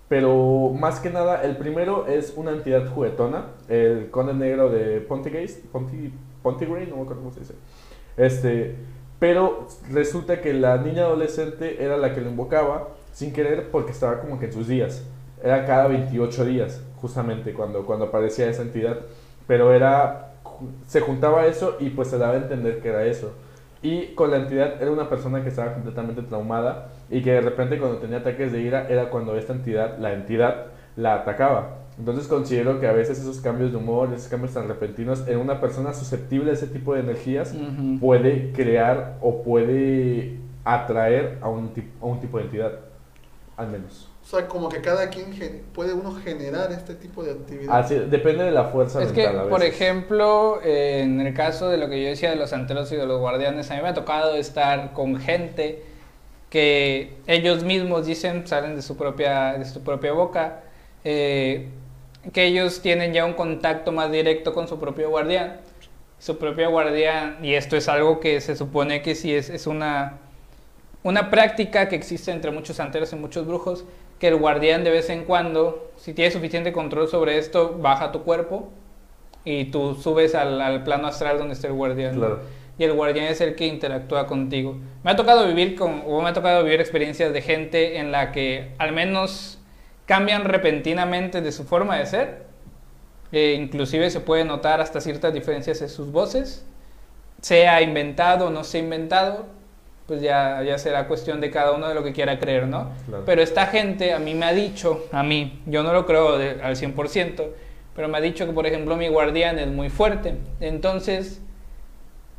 Pero 0.09 0.73
más 0.77 0.99
que 0.99 1.11
nada, 1.11 1.43
el 1.43 1.55
primero 1.55 2.07
es 2.07 2.33
una 2.35 2.51
entidad 2.51 2.91
juguetona, 2.91 3.45
el 3.67 4.09
conde 4.09 4.33
negro 4.33 4.69
de 4.69 5.01
Pontygeist, 5.01 5.65
Ponty, 5.67 6.11
Pontygrey, 6.41 6.87
no 6.87 6.95
me 6.95 7.03
acuerdo 7.03 7.21
cómo 7.21 7.33
se 7.33 7.41
dice. 7.41 7.53
Este, 8.17 8.75
pero 9.19 9.67
resulta 9.91 10.41
que 10.41 10.53
la 10.53 10.77
niña 10.77 11.03
adolescente 11.03 11.83
era 11.83 11.95
la 11.95 12.15
que 12.15 12.21
lo 12.21 12.29
invocaba 12.29 12.89
sin 13.13 13.31
querer 13.33 13.69
porque 13.69 13.91
estaba 13.91 14.19
como 14.19 14.39
que 14.39 14.45
en 14.45 14.53
sus 14.53 14.67
días. 14.67 15.03
Era 15.43 15.65
cada 15.65 15.87
28 15.87 16.43
días, 16.45 16.81
justamente, 16.95 17.53
cuando, 17.53 17.85
cuando 17.85 18.05
aparecía 18.05 18.49
esa 18.49 18.63
entidad. 18.63 18.97
Pero 19.45 19.73
era, 19.73 20.33
se 20.87 21.01
juntaba 21.01 21.45
eso 21.45 21.77
y 21.79 21.91
pues 21.91 22.07
se 22.07 22.17
daba 22.17 22.33
a 22.33 22.37
entender 22.37 22.81
que 22.81 22.89
era 22.89 23.05
eso. 23.05 23.33
Y 23.81 24.07
con 24.07 24.31
la 24.31 24.37
entidad 24.37 24.81
era 24.81 24.91
una 24.91 25.09
persona 25.09 25.41
que 25.41 25.49
estaba 25.49 25.73
completamente 25.73 26.21
traumada 26.23 26.89
y 27.09 27.21
que 27.21 27.31
de 27.31 27.41
repente 27.41 27.79
cuando 27.79 27.97
tenía 27.99 28.17
ataques 28.17 28.51
de 28.51 28.61
ira 28.61 28.87
era 28.89 29.09
cuando 29.09 29.37
esta 29.37 29.53
entidad, 29.53 29.97
la 29.99 30.13
entidad, 30.13 30.65
la 30.97 31.15
atacaba. 31.15 31.77
Entonces 31.97 32.27
considero 32.27 32.79
que 32.79 32.87
a 32.87 32.93
veces 32.93 33.19
esos 33.19 33.39
cambios 33.39 33.71
de 33.71 33.77
humor, 33.77 34.09
esos 34.13 34.29
cambios 34.29 34.53
tan 34.53 34.67
repentinos 34.67 35.27
en 35.27 35.37
una 35.37 35.59
persona 35.59 35.93
susceptible 35.93 36.51
a 36.51 36.53
ese 36.53 36.67
tipo 36.67 36.93
de 36.93 37.01
energías 37.01 37.53
puede 37.99 38.51
crear 38.51 39.17
o 39.21 39.43
puede 39.43 40.37
atraer 40.63 41.37
a 41.41 41.49
un, 41.49 41.71
a 42.01 42.05
un 42.05 42.19
tipo 42.19 42.37
de 42.37 42.45
entidad 42.45 42.71
al 43.57 43.69
menos. 43.69 44.08
O 44.29 44.37
sea, 44.37 44.47
como 44.47 44.69
que 44.69 44.79
cada 44.79 45.09
quien 45.09 45.31
puede 45.73 45.91
uno 45.91 46.13
generar 46.13 46.71
este 46.71 46.93
tipo 46.93 47.23
de 47.23 47.31
actividad. 47.31 47.79
Así, 47.79 47.95
depende 47.95 48.43
de 48.43 48.51
la 48.51 48.65
fuerza 48.65 49.01
es 49.01 49.11
mental. 49.11 49.43
que, 49.43 49.49
por 49.49 49.63
ejemplo, 49.63 50.59
en 50.63 51.19
el 51.19 51.33
caso 51.33 51.67
de 51.67 51.77
lo 51.77 51.89
que 51.89 51.99
yo 52.03 52.09
decía 52.09 52.29
de 52.29 52.35
los 52.35 52.53
anteros 52.53 52.91
y 52.91 52.95
de 52.95 53.07
los 53.07 53.19
guardianes, 53.19 53.71
a 53.71 53.75
mí 53.75 53.81
me 53.81 53.87
ha 53.87 53.95
tocado 53.95 54.35
estar 54.35 54.93
con 54.93 55.19
gente 55.19 55.81
que 56.51 57.15
ellos 57.25 57.63
mismos 57.63 58.05
dicen, 58.05 58.45
salen 58.45 58.75
de 58.75 58.83
su 58.83 58.95
propia, 58.95 59.53
de 59.53 59.65
su 59.65 59.81
propia 59.81 60.11
boca, 60.11 60.59
eh, 61.03 61.69
que 62.31 62.45
ellos 62.45 62.81
tienen 62.83 63.13
ya 63.13 63.25
un 63.25 63.33
contacto 63.33 63.91
más 63.91 64.11
directo 64.11 64.53
con 64.53 64.67
su 64.67 64.79
propio 64.79 65.09
guardián. 65.09 65.57
Su 66.19 66.37
propio 66.37 66.69
guardián, 66.69 67.39
y 67.41 67.55
esto 67.55 67.75
es 67.75 67.89
algo 67.89 68.19
que 68.19 68.41
se 68.41 68.55
supone 68.55 69.01
que 69.01 69.15
sí 69.15 69.33
es, 69.33 69.49
es 69.49 69.65
una 69.65 70.19
una 71.03 71.29
práctica 71.29 71.87
que 71.87 71.95
existe 71.95 72.31
entre 72.31 72.51
muchos 72.51 72.75
santeros 72.75 73.13
y 73.13 73.15
muchos 73.15 73.47
brujos, 73.47 73.85
que 74.19 74.27
el 74.27 74.35
guardián 74.35 74.83
de 74.83 74.91
vez 74.91 75.09
en 75.09 75.23
cuando, 75.23 75.91
si 75.95 76.13
tiene 76.13 76.31
suficiente 76.31 76.71
control 76.71 77.07
sobre 77.07 77.37
esto, 77.37 77.77
baja 77.79 78.11
tu 78.11 78.23
cuerpo 78.23 78.69
y 79.45 79.65
tú 79.65 79.95
subes 79.95 80.35
al, 80.35 80.83
plano 80.83 81.07
astral 81.07 81.37
donde 81.37 81.53
está 81.53 81.67
el 81.67 81.73
guardián. 81.73 82.21
Y 82.77 82.83
el 82.83 82.93
guardián 82.93 83.25
es 83.25 83.41
el 83.41 83.55
que 83.55 83.67
interactúa 83.67 84.27
contigo. 84.27 84.77
Me 85.03 85.11
ha 85.11 85.15
tocado 85.15 85.47
vivir 85.47 85.75
con, 85.75 86.03
o 86.05 86.21
me 86.21 86.29
ha 86.29 86.33
tocado 86.33 86.63
vivir 86.63 86.79
experiencias 86.79 87.33
de 87.33 87.41
gente 87.41 87.97
en 87.97 88.11
la 88.11 88.31
que 88.31 88.71
al 88.77 88.93
menos 88.93 89.59
cambian 90.05 90.45
repentinamente 90.45 91.41
de 91.41 91.51
su 91.51 91.65
forma 91.65 91.97
de 91.97 92.05
ser. 92.05 92.43
E 93.31 93.53
inclusive 93.53 94.09
se 94.09 94.21
puede 94.21 94.45
notar 94.45 94.81
hasta 94.81 95.01
ciertas 95.01 95.33
diferencias 95.33 95.81
en 95.81 95.89
sus 95.89 96.11
voces, 96.11 96.65
sea 97.41 97.81
inventado 97.81 98.47
o 98.47 98.49
no 98.49 98.63
sea 98.63 98.81
inventado, 98.81 99.45
pues 100.09 100.23
ya, 100.23 100.63
ya 100.63 100.79
será 100.79 101.07
cuestión 101.07 101.39
de 101.39 101.51
cada 101.51 101.71
uno 101.71 101.87
de 101.87 101.93
lo 101.93 102.03
que 102.03 102.13
quiera 102.13 102.39
creer, 102.39 102.65
¿no? 102.65 102.89
Pero 103.27 103.43
esta 103.43 103.67
gente 103.67 104.11
a 104.11 104.17
mí 104.17 104.33
me 104.33 104.47
ha 104.47 104.53
dicho, 104.53 105.05
a 105.11 105.21
mí, 105.21 105.61
yo 105.67 105.83
no 105.83 105.93
lo 105.93 106.07
creo 106.07 106.33
al 106.33 106.75
100%, 106.75 107.45
pero 107.95 108.07
me 108.07 108.17
ha 108.17 108.21
dicho 108.21 108.47
que, 108.47 108.51
por 108.51 108.65
ejemplo, 108.65 108.97
mi 108.97 109.07
guardián 109.07 109.59
es 109.59 109.67
muy 109.67 109.91
fuerte. 109.91 110.33
Entonces, 110.61 111.43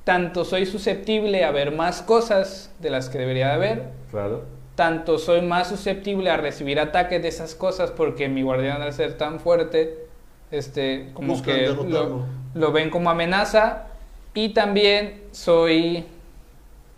tanto 0.02 0.44
soy 0.44 0.66
susceptible 0.66 1.44
a 1.44 1.52
ver 1.52 1.70
más 1.70 2.02
cosas 2.02 2.74
de 2.80 2.90
las 2.90 3.09
que 3.09 3.18
debería 3.18 3.46
de 3.46 3.52
haber, 3.52 3.83
claro. 4.11 4.42
tanto 4.74 5.18
soy 5.18 5.40
más 5.40 5.68
susceptible 5.68 6.28
a 6.28 6.38
recibir 6.38 6.80
ataques 6.80 7.22
de 7.22 7.28
esas 7.28 7.54
cosas 7.54 7.92
porque 7.92 8.28
mi 8.28 8.42
guardián 8.42 8.83
al 8.83 8.92
ser 8.92 9.16
tan 9.16 9.38
fuerte, 9.38 10.09
este, 10.50 11.11
como 11.14 11.40
que 11.40 11.68
lo, 11.68 12.26
lo 12.52 12.72
ven 12.72 12.90
como 12.90 13.11
amenaza, 13.11 13.87
y 14.35 14.48
también 14.48 15.22
soy 15.30 16.04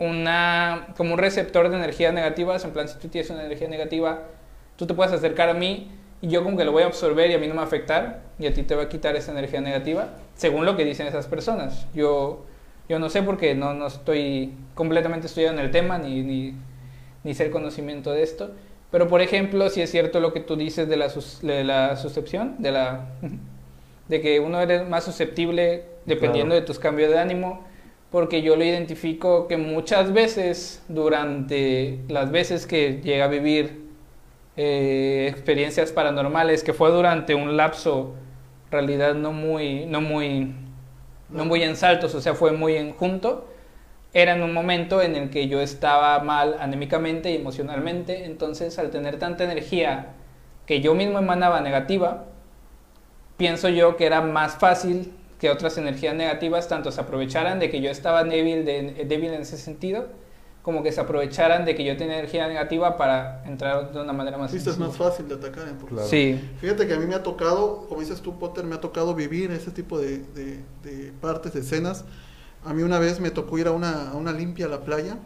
una, 0.09 0.87
como 0.97 1.13
un 1.13 1.19
receptor 1.19 1.69
de 1.69 1.77
energías 1.77 2.13
negativas, 2.13 2.63
en 2.65 2.71
plan, 2.71 2.87
si 2.87 2.97
tú 2.99 3.07
tienes 3.07 3.29
una 3.29 3.45
energía 3.45 3.67
negativa, 3.67 4.23
tú 4.75 4.85
te 4.85 4.93
puedes 4.93 5.13
acercar 5.13 5.49
a 5.49 5.53
mí 5.53 5.91
y 6.21 6.29
yo 6.29 6.43
como 6.43 6.57
que 6.57 6.63
lo 6.63 6.71
voy 6.71 6.83
a 6.83 6.85
absorber 6.85 7.29
y 7.31 7.33
a 7.33 7.37
mí 7.37 7.47
no 7.47 7.53
me 7.53 7.57
va 7.57 7.63
a 7.63 7.67
afectar 7.67 8.21
y 8.39 8.47
a 8.47 8.53
ti 8.53 8.63
te 8.63 8.75
va 8.75 8.83
a 8.83 8.89
quitar 8.89 9.15
esa 9.15 9.31
energía 9.31 9.61
negativa, 9.61 10.09
según 10.35 10.65
lo 10.65 10.77
que 10.77 10.85
dicen 10.85 11.05
esas 11.05 11.27
personas. 11.27 11.85
Yo, 11.93 12.45
yo 12.87 12.99
no 12.99 13.09
sé 13.09 13.23
porque 13.23 13.55
no, 13.55 13.73
no 13.73 13.87
estoy 13.87 14.53
completamente 14.73 15.27
estudiado 15.27 15.53
en 15.53 15.59
el 15.59 15.71
tema 15.71 15.97
ni, 15.97 16.21
ni, 16.21 16.53
ni 17.23 17.33
sé 17.33 17.45
el 17.45 17.51
conocimiento 17.51 18.11
de 18.11 18.23
esto, 18.23 18.51
pero 18.89 19.07
por 19.07 19.21
ejemplo, 19.21 19.69
si 19.69 19.81
es 19.81 19.89
cierto 19.89 20.19
lo 20.19 20.33
que 20.33 20.39
tú 20.39 20.55
dices 20.55 20.87
de 20.87 20.97
la, 20.97 21.07
de 21.41 21.63
la 21.63 21.95
suscepción, 21.97 22.55
de, 22.59 22.71
la, 22.71 23.07
de 24.07 24.21
que 24.21 24.39
uno 24.39 24.61
eres 24.61 24.87
más 24.87 25.03
susceptible 25.03 25.85
dependiendo 26.05 26.55
de 26.55 26.61
tus 26.61 26.79
cambios 26.79 27.11
de 27.11 27.19
ánimo, 27.19 27.65
porque 28.13 28.43
yo 28.43 28.55
lo 28.55 28.63
identifico 28.63 29.47
que 29.47 29.57
muchas 29.57 30.13
veces 30.13 30.83
durante 30.87 31.99
las 32.09 32.29
veces 32.29 32.67
que 32.67 33.01
llega 33.01 33.25
a 33.25 33.27
vivir 33.27 33.87
eh, 34.55 35.29
experiencias 35.31 35.91
paranormales, 35.91 36.63
que 36.63 36.73
fue 36.73 36.91
durante 36.91 37.33
un 37.33 37.57
lapso, 37.57 38.13
realidad 38.69 39.15
no 39.15 39.33
muy, 39.33 39.87
no 39.87 39.99
muy, 39.99 40.53
no 41.29 41.45
muy 41.45 41.63
en 41.63 41.75
saltos, 41.75 42.13
o 42.13 42.21
sea, 42.21 42.35
fue 42.35 42.51
muy 42.51 42.75
en 42.75 42.93
junto, 42.93 43.49
era 44.13 44.35
en 44.35 44.43
un 44.43 44.53
momento 44.53 45.01
en 45.01 45.15
el 45.15 45.31
que 45.31 45.47
yo 45.47 45.59
estaba 45.59 46.19
mal 46.19 46.57
anémicamente 46.59 47.31
y 47.31 47.37
emocionalmente, 47.37 48.25
entonces 48.25 48.77
al 48.77 48.91
tener 48.91 49.17
tanta 49.17 49.43
energía 49.43 50.13
que 50.67 50.81
yo 50.81 50.93
mismo 50.93 51.17
emanaba 51.17 51.61
negativa, 51.61 52.25
pienso 53.37 53.69
yo 53.69 53.97
que 53.97 54.05
era 54.05 54.21
más 54.21 54.55
fácil 54.55 55.13
que 55.43 55.49
otras 55.49 55.77
energías 55.77 56.15
negativas 56.15 56.69
tanto 56.69 56.89
se 56.89 57.01
aprovecharan 57.01 57.59
de 57.59 57.69
que 57.69 57.81
yo 57.81 57.89
estaba 57.91 58.23
débil, 58.23 58.63
de, 58.63 59.03
débil 59.05 59.33
en 59.33 59.41
ese 59.41 59.57
sentido, 59.57 60.07
como 60.61 60.83
que 60.83 60.93
se 60.93 61.01
aprovecharan 61.01 61.65
de 61.65 61.75
que 61.75 61.83
yo 61.83 61.97
tenía 61.97 62.17
energía 62.17 62.47
negativa 62.47 62.95
para 62.95 63.43
entrar 63.43 63.91
de 63.91 63.99
una 63.99 64.13
manera 64.13 64.37
más 64.37 64.51
Sí, 64.51 64.55
es 64.55 64.77
más 64.77 64.95
fácil 64.95 65.27
de 65.27 65.35
atacar. 65.35 65.67
En 65.67 65.75
claro. 65.75 66.07
Sí. 66.07 66.39
Fíjate 66.61 66.87
que 66.87 66.93
a 66.93 66.97
mí 66.97 67.05
me 67.07 67.15
ha 67.15 67.23
tocado, 67.23 67.87
como 67.89 67.99
dices 67.99 68.21
tú, 68.21 68.39
Potter, 68.39 68.63
me 68.63 68.75
ha 68.75 68.79
tocado 68.79 69.15
vivir 69.15 69.51
ese 69.51 69.71
tipo 69.71 69.99
de, 69.99 70.19
de, 70.33 71.11
partes, 71.19 71.51
de 71.51 71.59
escenas. 71.59 72.05
A 72.63 72.73
mí 72.73 72.81
una 72.81 72.97
vez 72.97 73.19
me 73.19 73.29
tocó 73.29 73.57
ir 73.57 73.67
a 73.67 73.71
una, 73.71 74.11
a 74.11 74.13
una 74.13 74.31
limpia 74.31 74.67
a 74.67 74.69
la 74.69 74.79
playa. 74.79 75.17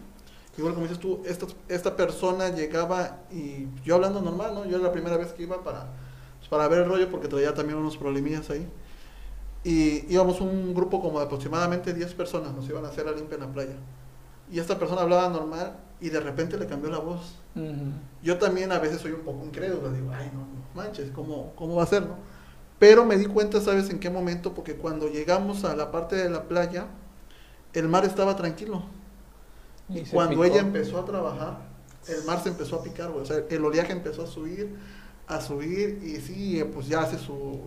Igual 0.58 0.74
como 0.74 0.88
dices 0.88 1.00
tú, 1.00 1.22
esta, 1.28 1.46
esta 1.68 1.96
persona 1.96 2.50
llegaba 2.50 3.20
y 3.32 3.68
yo 3.86 3.94
hablando 3.94 4.20
normal, 4.20 4.56
¿no? 4.56 4.66
Yo 4.66 4.78
era 4.78 4.88
la 4.88 4.92
primera 4.92 5.16
vez 5.16 5.28
que 5.34 5.44
iba 5.44 5.64
para, 5.64 5.90
pues, 6.40 6.50
para 6.50 6.68
ver 6.68 6.80
el 6.80 6.86
rollo 6.90 7.08
porque 7.12 7.28
traía 7.28 7.54
también 7.54 7.78
unos 7.78 7.98
problemillas 7.98 8.50
ahí. 8.50 8.68
Y 9.68 10.06
íbamos 10.08 10.40
un 10.40 10.74
grupo 10.74 11.02
como 11.02 11.20
de 11.20 11.26
aproximadamente 11.26 11.94
10 11.94 12.14
personas, 12.14 12.54
nos 12.54 12.70
iban 12.70 12.86
a 12.86 12.88
hacer 12.88 13.06
la 13.06 13.12
limpia 13.12 13.36
en 13.36 13.42
la 13.42 13.52
playa. 13.52 13.76
Y 14.50 14.60
esta 14.60 14.80
persona 14.80 15.02
hablaba 15.02 15.28
normal 15.28 15.76
y 16.00 16.08
de 16.08 16.22
repente 16.22 16.58
le 16.58 16.68
cambió 16.68 16.90
la 16.90 17.00
voz. 17.00 17.36
Yo 18.24 18.38
también 18.38 18.72
a 18.72 18.80
veces 18.80 19.02
soy 19.02 19.12
un 19.12 19.24
poco 19.24 19.44
incrédulo, 19.46 19.92
digo, 19.92 20.10
ay, 20.14 20.32
no, 20.34 20.48
manches, 20.74 21.12
¿cómo, 21.12 21.52
¿cómo 21.58 21.76
va 21.76 21.84
a 21.84 21.86
ser, 21.86 22.04
no? 22.04 22.16
Pero 22.80 23.04
me 23.04 23.18
di 23.18 23.26
cuenta, 23.26 23.60
¿sabes 23.60 23.90
en 23.90 24.00
qué 24.00 24.10
momento? 24.10 24.54
Porque 24.54 24.78
cuando 24.78 25.10
llegamos 25.10 25.66
a 25.66 25.76
la 25.76 25.92
parte 25.92 26.16
de 26.16 26.30
la 26.30 26.44
playa, 26.44 26.86
el 27.74 27.90
mar 27.90 28.06
estaba 28.06 28.38
tranquilo. 28.38 28.84
Y, 29.90 30.04
cuando 30.04 30.46
ella 30.46 30.62
empezó 30.62 30.98
a 30.98 31.04
trabajar, 31.04 31.58
el 32.08 32.24
mar 32.24 32.42
se 32.42 32.48
empezó 32.48 32.78
a 32.78 32.84
picar, 32.84 33.10
O 33.10 33.26
sea, 33.26 33.44
el 33.50 33.66
oleaje 33.66 33.92
empezó 33.92 34.24
a 34.24 34.28
subir, 34.28 34.78
a 35.28 35.42
subir, 35.42 36.02
y 36.02 36.22
sí, 36.22 36.64
pues 36.74 36.88
ya 36.88 37.02
hace 37.02 37.18
su 37.18 37.60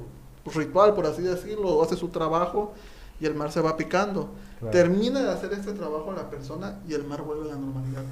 ritual, 0.47 0.95
por 0.95 1.07
así 1.07 1.23
decirlo, 1.23 1.83
hace 1.83 1.97
su 1.97 2.09
trabajo 2.09 2.73
y 3.21 3.27
el 3.27 3.35
mar 3.35 3.53
se 3.53 3.61
va 3.61 3.77
picando. 3.77 4.31
Termina 4.73 5.21
de 5.21 5.31
hacer 5.31 5.53
este 5.53 5.73
trabajo 5.73 6.13
la 6.13 6.29
persona 6.29 6.81
y 6.89 6.95
el 6.95 7.05
mar 7.05 7.23
vuelve 7.23 7.51
a 7.51 7.55
la 7.55 7.61
normalidad. 7.61 8.03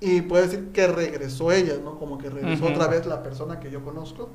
Y 0.00 0.22
puede 0.22 0.44
decir 0.44 0.72
que 0.72 0.86
regresó 0.86 1.52
ella, 1.52 1.74
¿no? 1.82 1.98
Como 1.98 2.18
que 2.18 2.28
regresó 2.28 2.66
otra 2.66 2.88
vez 2.88 3.06
la 3.06 3.22
persona 3.22 3.60
que 3.60 3.70
yo 3.70 3.84
conozco. 3.84 4.28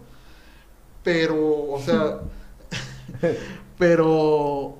Pero, 1.04 1.72
o 1.72 1.80
sea, 1.84 2.22
pero, 3.78 4.76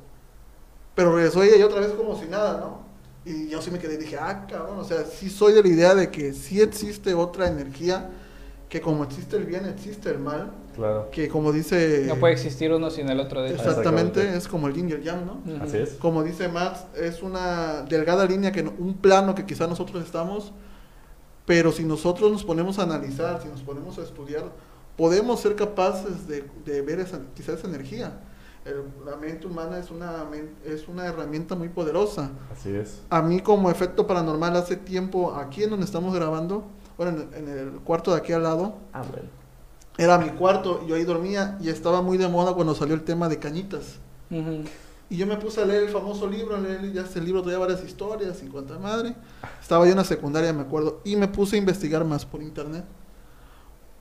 pero 0.96 1.16
regresó 1.16 1.44
ella 1.44 1.58
y 1.58 1.64
otra 1.64 1.82
vez 1.82 1.92
como 1.92 2.18
si 2.20 2.28
nada, 2.28 2.60
¿no? 2.60 2.88
Y 3.26 3.50
yo 3.50 3.62
sí 3.62 3.70
me 3.72 3.80
quedé 3.80 3.96
y 3.96 3.98
dije, 3.98 4.18
ah, 4.18 4.48
cabrón, 4.50 4.80
o 4.80 4.84
sea, 4.86 5.04
sí 5.04 5.30
soy 5.30 5.54
de 5.54 5.62
la 5.62 5.68
idea 5.68 5.94
de 5.94 6.10
que 6.10 6.32
sí 6.32 6.62
existe 6.62 7.14
otra 7.14 7.48
energía, 7.48 8.10
que 8.70 8.80
como 8.80 9.04
existe 9.04 9.36
el 9.36 9.44
bien, 9.44 9.66
existe 9.66 10.10
el 10.10 10.20
mal, 10.20 10.54
Claro. 10.78 11.10
que 11.12 11.28
como 11.28 11.52
dice... 11.52 12.06
No 12.08 12.16
puede 12.16 12.34
existir 12.34 12.72
uno 12.72 12.90
sin 12.90 13.10
el 13.10 13.20
otro, 13.20 13.42
de 13.42 13.50
hecho. 13.50 13.58
Exactamente, 13.58 14.22
Exactamente. 14.22 14.38
es 14.38 14.48
como 14.48 14.68
el 14.70 14.74
yin 14.76 14.90
y 14.90 14.94
el 14.94 15.04
yang, 15.04 15.26
¿no? 15.26 15.34
Ujú. 15.46 15.64
Así 15.64 15.78
es. 15.78 15.90
Como 15.96 16.24
dice 16.24 16.48
Max, 16.48 16.86
es 16.96 17.22
una 17.22 17.82
delgada 17.82 18.26
línea, 18.26 18.52
que 18.54 18.64
no- 18.64 18.74
un 18.80 18.94
plano 18.96 19.36
que 19.36 19.46
quizá 19.46 19.68
nosotros 19.68 20.02
estamos, 20.06 20.54
pero 21.46 21.72
si 21.72 21.84
nosotros 21.84 22.32
nos 22.32 22.44
ponemos 22.44 22.80
a 22.80 22.84
analizar, 22.84 23.42
si 23.42 23.48
nos 23.50 23.62
ponemos 23.62 23.98
a 23.98 24.04
estudiar, 24.04 24.44
podemos 24.96 25.40
ser 25.40 25.56
capaces 25.56 26.28
de, 26.28 26.44
de 26.66 26.82
ver 26.82 27.00
esa, 27.00 27.20
quizá 27.36 27.54
esa 27.54 27.68
energía. 27.68 28.20
El- 28.66 28.84
la 29.06 29.16
mente 29.16 29.48
humana 29.48 29.80
es 29.80 29.90
una, 29.92 30.26
es 30.66 30.88
una 30.88 31.06
herramienta 31.06 31.56
muy 31.56 31.70
poderosa. 31.70 32.32
Así 32.52 32.76
es. 32.76 33.02
A 33.10 33.22
mí 33.22 33.40
como 33.40 33.72
efecto 33.72 34.06
paranormal 34.06 34.56
hace 34.58 34.76
tiempo, 34.76 35.34
aquí 35.36 35.64
en 35.64 35.70
donde 35.70 35.86
estamos 35.86 36.14
grabando, 36.14 36.66
bueno, 36.98 37.22
en, 37.34 37.48
en 37.48 37.58
el 37.58 37.72
cuarto 37.80 38.12
de 38.12 38.18
aquí 38.18 38.34
al 38.34 38.44
lado, 38.44 38.76
Ah, 38.92 39.04
bueno. 39.10 39.30
Era 39.98 40.18
mi 40.18 40.30
cuarto, 40.30 40.86
yo 40.88 40.96
ahí 40.96 41.04
dormía 41.04 41.58
y 41.60 41.70
estaba 41.70 42.02
muy 42.02 42.18
de 42.18 42.28
moda 42.28 42.54
cuando 42.54 42.76
salió 42.76 42.94
el 42.94 43.04
tema 43.04 43.28
de 43.30 43.40
cañitas. 43.40 43.96
Ujú. 44.30 44.64
Y 45.10 45.18
yo 45.18 45.26
me 45.26 45.38
puse 45.38 45.62
a 45.62 45.66
leer 45.66 45.84
el 45.84 45.90
famoso 45.90 46.28
libro, 46.28 46.58
leer, 46.58 46.92
ya 46.92 47.02
ese 47.02 47.22
libro 47.22 47.42
traía 47.42 47.58
varias 47.58 47.84
historias 47.84 48.44
y 48.44 48.48
cuanta 48.48 48.78
madre. 48.78 49.16
Estaba 49.62 49.86
yo 49.86 49.92
en 49.92 49.98
la 49.98 50.04
secundaria, 50.04 50.52
me 50.54 50.62
acuerdo, 50.62 51.02
y 51.04 51.16
me 51.16 51.28
puse 51.28 51.56
a 51.56 51.60
investigar 51.60 52.04
más 52.04 52.26
por 52.26 52.42
internet. 52.42 52.84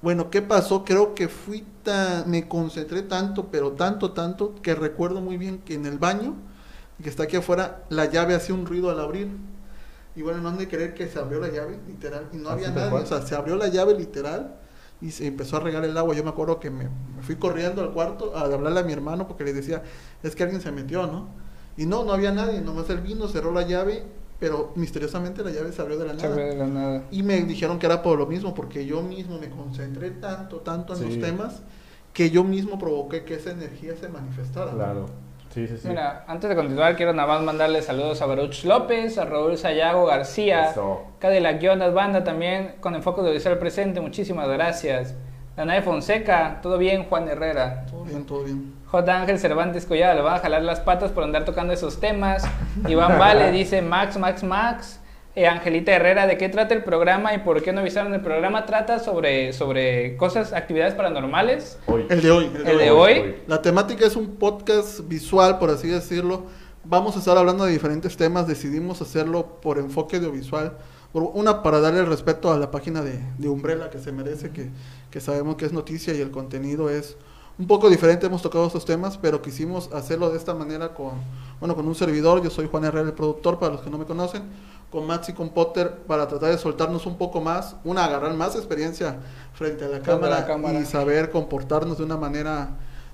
Bueno, 0.03 0.31
¿qué 0.31 0.43
pasó? 0.43 0.85
Creo 0.85 1.15
que 1.15 1.29
fui 1.29 1.65
tan, 1.83 2.29
me 2.29 2.47
concentré 2.49 3.03
tanto, 3.03 3.47
pero 3.51 3.73
tanto, 3.73 4.13
tanto, 4.13 4.55
que 4.63 4.75
recuerdo 4.75 5.21
muy 5.21 5.39
bien 5.39 5.59
que 5.59 5.75
en 5.75 5.87
el 5.87 5.99
baño, 5.99 6.35
que 7.03 7.09
está 7.09 7.23
aquí 7.23 7.37
afuera, 7.37 7.85
la 7.89 8.07
llave 8.07 8.35
hacía 8.35 8.55
un 8.55 8.67
ruido 8.67 8.91
al 8.91 9.01
abrir. 9.01 9.29
Y 10.15 10.23
bueno, 10.23 10.41
no 10.41 10.49
han 10.49 10.59
de 10.59 10.69
creer 10.69 10.93
que 10.93 11.09
se 11.09 11.19
abrió 11.19 11.41
la 11.41 11.49
llave, 11.49 11.79
literal, 11.87 12.29
y 12.33 12.37
no 12.37 12.49
¿Así 12.49 12.65
había 12.65 12.71
nadie. 12.71 12.91
cual? 12.91 13.05
O 13.05 13.07
sea, 13.07 13.23
se 13.23 13.35
abrió 13.35 13.57
la 13.57 13.69
llave 13.69 13.95
literal 13.95 14.57
y 15.01 15.11
se 15.11 15.27
empezó 15.27 15.57
a 15.57 15.61
regar 15.61 15.85
el 15.85 15.97
agua. 15.97 16.15
Yo 16.15 16.25
me 16.25 16.31
acuerdo 16.31 16.59
que 16.61 16.71
me, 16.71 16.85
me 16.85 17.23
fui 17.23 17.37
corriendo 17.37 17.83
al 17.83 17.93
cuarto 17.93 18.37
a 18.37 18.43
hablarle 18.43 18.81
a 18.81 18.83
mi 18.83 18.93
hermano 18.93 19.27
porque 19.29 19.45
le 19.45 19.53
decía, 19.53 19.83
es 20.23 20.35
que 20.35 20.43
alguien 20.43 20.61
se 20.61 20.73
metió, 20.73 21.07
¿no? 21.07 21.29
Y 21.77 21.85
no, 21.87 22.05
no 22.05 22.13
había 22.13 22.33
nadie, 22.33 22.61
nomás 22.63 22.89
él 22.91 23.01
vino, 23.01 23.29
cerró 23.29 23.53
la 23.53 23.63
llave, 23.63 24.03
pero 24.41 24.73
misteriosamente 24.77 25.43
la 25.45 25.51
llave 25.51 25.73
se 25.73 25.83
abrió 25.83 25.99
de 25.99 26.07
la 26.07 26.19
Se 26.19 26.23
nada. 26.29 26.37
ve 26.37 26.45
de 26.47 26.57
la 26.57 26.67
nada. 26.67 27.05
Y 27.11 27.23
me 27.23 27.41
dijeron 27.43 27.79
que 27.79 27.87
era 27.87 28.03
por 28.03 28.19
lo 28.19 28.27
mismo, 28.27 28.55
porque 28.55 28.87
yo 28.87 29.03
mismo 29.03 29.39
me 29.39 29.51
concentré 29.51 30.11
tanto, 30.13 30.59
tanto 30.61 30.95
en 30.95 30.99
Sí. 31.01 31.05
los 31.05 31.19
temas, 31.21 31.63
que 32.15 32.31
yo 32.31 32.45
mismo 32.45 32.79
provoqué 32.79 33.25
que 33.25 33.35
esa 33.35 33.51
energía 33.51 33.95
se 34.01 34.09
manifestara. 34.09 34.73
¿no? 34.73 34.79
Claro. 35.57 35.69
Sí, 35.69 35.75
sí, 35.75 35.83
sí. 35.83 35.89
Mira, 35.89 36.25
antes 36.27 36.51
de 36.51 36.57
continuar, 36.57 36.97
quiero 36.97 37.13
nada 37.13 37.29
más 37.29 37.43
mandarle 37.43 37.81
saludos 37.83 38.21
a 38.21 38.27
Baruch 38.27 38.65
López, 38.65 39.17
a 39.19 39.25
Raúl 39.25 39.57
Sayago 39.57 40.07
García, 40.07 40.71
Eso. 40.71 41.05
Cadillac 41.19 41.61
Jonas 41.61 41.95
Banda 41.95 42.25
también, 42.25 42.75
con 42.81 42.95
enfoque 42.95 43.21
audiovisual 43.21 43.59
presente, 43.59 44.01
muchísimas 44.01 44.49
gracias. 44.49 45.15
Danae 45.57 45.81
Fonseca, 45.81 46.59
todo 46.63 46.77
bien, 46.77 47.05
Juan 47.05 47.29
Herrera. 47.29 47.87
Todo 47.91 48.05
bien, 48.05 48.27
todo 48.27 48.45
bien. 48.45 48.75
J. 48.85 49.17
Ángel 49.17 49.39
Cervantes 49.39 49.87
Collada, 49.87 50.15
le 50.15 50.21
van 50.21 50.35
a 50.35 50.39
jalar 50.41 50.63
las 50.63 50.81
patas 50.81 51.11
por 51.13 51.25
andar 51.25 51.47
tocando 51.47 51.73
esos 51.73 51.99
temas. 51.99 52.47
Iván 52.87 53.19
Vale 53.19 53.51
dice 53.53 53.81
Max, 53.81 54.19
Max, 54.19 54.43
Max. 54.43 55.01
Eh, 55.39 55.47
Angelita 55.47 55.93
Herrera, 55.93 56.27
¿de 56.27 56.39
qué 56.39 56.49
trata 56.49 56.73
el 56.73 56.83
programa 56.83 57.35
y 57.35 57.39
por 57.41 57.63
qué 57.63 57.71
no 57.71 57.81
avisaron? 57.81 58.15
El 58.15 58.23
programa 58.23 58.65
trata 58.65 58.99
sobre, 59.01 59.53
sobre 59.53 60.17
cosas, 60.17 60.55
actividades 60.55 60.95
paranormales. 60.95 61.79
Hoy. 61.87 62.07
El 62.09 62.23
de 62.23 62.31
hoy. 62.31 62.45
El 62.47 62.65
de 62.65 62.71
El 62.71 62.77
hoy. 62.79 62.85
de 62.85 62.91
hoy. 63.21 63.35
La 63.47 63.61
temática 63.61 64.07
es 64.07 64.17
un 64.17 64.37
podcast 64.37 65.01
visual, 65.07 65.59
por 65.59 65.69
así 65.69 65.89
decirlo. 65.89 66.45
Vamos 66.85 67.17
a 67.17 67.19
estar 67.19 67.37
hablando 67.37 67.67
de 67.67 67.73
diferentes 67.73 68.17
temas. 68.17 68.47
Decidimos 68.47 69.03
hacerlo 69.03 69.59
por 69.61 69.77
enfoque 69.77 70.17
audiovisual. 70.17 70.79
Por- 71.13 71.25
Una, 71.35 71.63
para 71.63 71.81
darle 71.81 72.01
el 72.01 72.07
respeto 72.07 72.51
a 72.51 72.57
la 72.59 72.71
página 72.71 73.03
de, 73.03 73.21
de 73.37 73.49
Umbrella 73.51 73.91
que 73.91 73.99
se 73.99 74.13
merece, 74.13 74.53
que, 74.53 74.71
que 75.11 75.21
sabemos 75.21 75.57
que 75.57 75.67
es 75.67 75.73
noticia 75.73 76.15
y 76.15 76.21
el 76.23 76.31
contenido 76.31 76.89
es 76.89 77.15
un 77.59 77.67
poco 77.67 77.91
diferente. 77.91 78.25
Hemos 78.27 78.41
tocado 78.41 78.67
estos 78.67 78.87
temas, 78.87 79.19
pero 79.19 79.43
quisimos 79.43 79.93
hacerlo 79.93 80.31
de 80.31 80.39
esta 80.39 80.55
manera 80.55 80.95
con, 80.95 81.13
bueno, 81.61 81.75
con 81.75 81.87
un 81.87 81.95
servidor. 81.95 82.43
Yo 82.43 82.49
soy 82.49 82.69
Juan 82.71 82.85
Herrera, 82.85 83.07
el 83.09 83.13
productor, 83.15 83.59
para 83.59 83.75
los 83.75 83.83
que 83.83 83.91
no 83.91 83.99
me 83.99 84.07
conocen. 84.07 84.43
Con 84.91 85.07
Max 85.07 85.29
y 85.29 85.33
con 85.33 85.51
Potter, 85.51 85.91
para 86.07 86.27
tratar 86.29 86.51
de 86.51 86.59
soltarnos 86.59 87.07
un 87.07 87.19
poco 87.19 87.41
más. 87.41 87.77
Una, 87.85 88.05
agarrar 88.05 88.33
más 88.35 88.55
experiencia 88.55 89.17
frente 89.53 89.85
a 89.85 89.89
la 89.89 90.01
cámara, 90.01 90.41
la 90.41 90.47
cámara. 90.47 90.79
y 90.81 90.85
saber 90.85 91.31
comportarnos 91.31 91.99
de 91.99 92.05
una 92.05 92.17
manera 92.17 92.71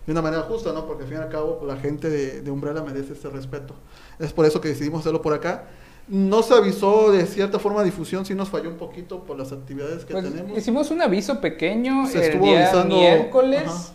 de 0.06 0.10
una 0.12 0.20
manera 0.20 0.42
justa, 0.42 0.72
¿no? 0.72 0.84
Porque 0.86 1.04
al 1.04 1.08
fin 1.08 1.18
y 1.18 1.20
al 1.22 1.28
cabo 1.28 1.62
la 1.64 1.76
gente 1.76 2.10
de, 2.10 2.40
de 2.42 2.50
Umbrella 2.50 2.82
merece 2.82 3.12
este 3.12 3.28
respeto. 3.30 3.74
Es 4.18 4.32
por 4.32 4.44
eso 4.44 4.60
que 4.60 4.68
decidimos 4.68 5.00
hacerlo 5.00 5.22
por 5.22 5.32
acá. 5.32 5.64
No 6.08 6.42
se 6.42 6.54
avisó 6.54 7.12
de 7.12 7.24
cierta 7.26 7.60
forma 7.60 7.84
difusión, 7.84 8.26
sí 8.26 8.34
nos 8.34 8.48
falló 8.48 8.68
un 8.68 8.76
poquito 8.78 9.22
por 9.22 9.38
las 9.38 9.52
actividades 9.52 10.04
que 10.04 10.12
Pues, 10.12 10.24
tenemos. 10.28 10.58
hicimos 10.58 10.90
un 10.90 11.00
aviso 11.02 11.40
pequeño 11.40 12.06
Se 12.08 12.18
el 12.18 12.24
estuvo 12.24 12.46
día 12.46 12.64
avisando- 12.68 12.96
miércoles 12.96 13.62
Ajá. 13.64 13.92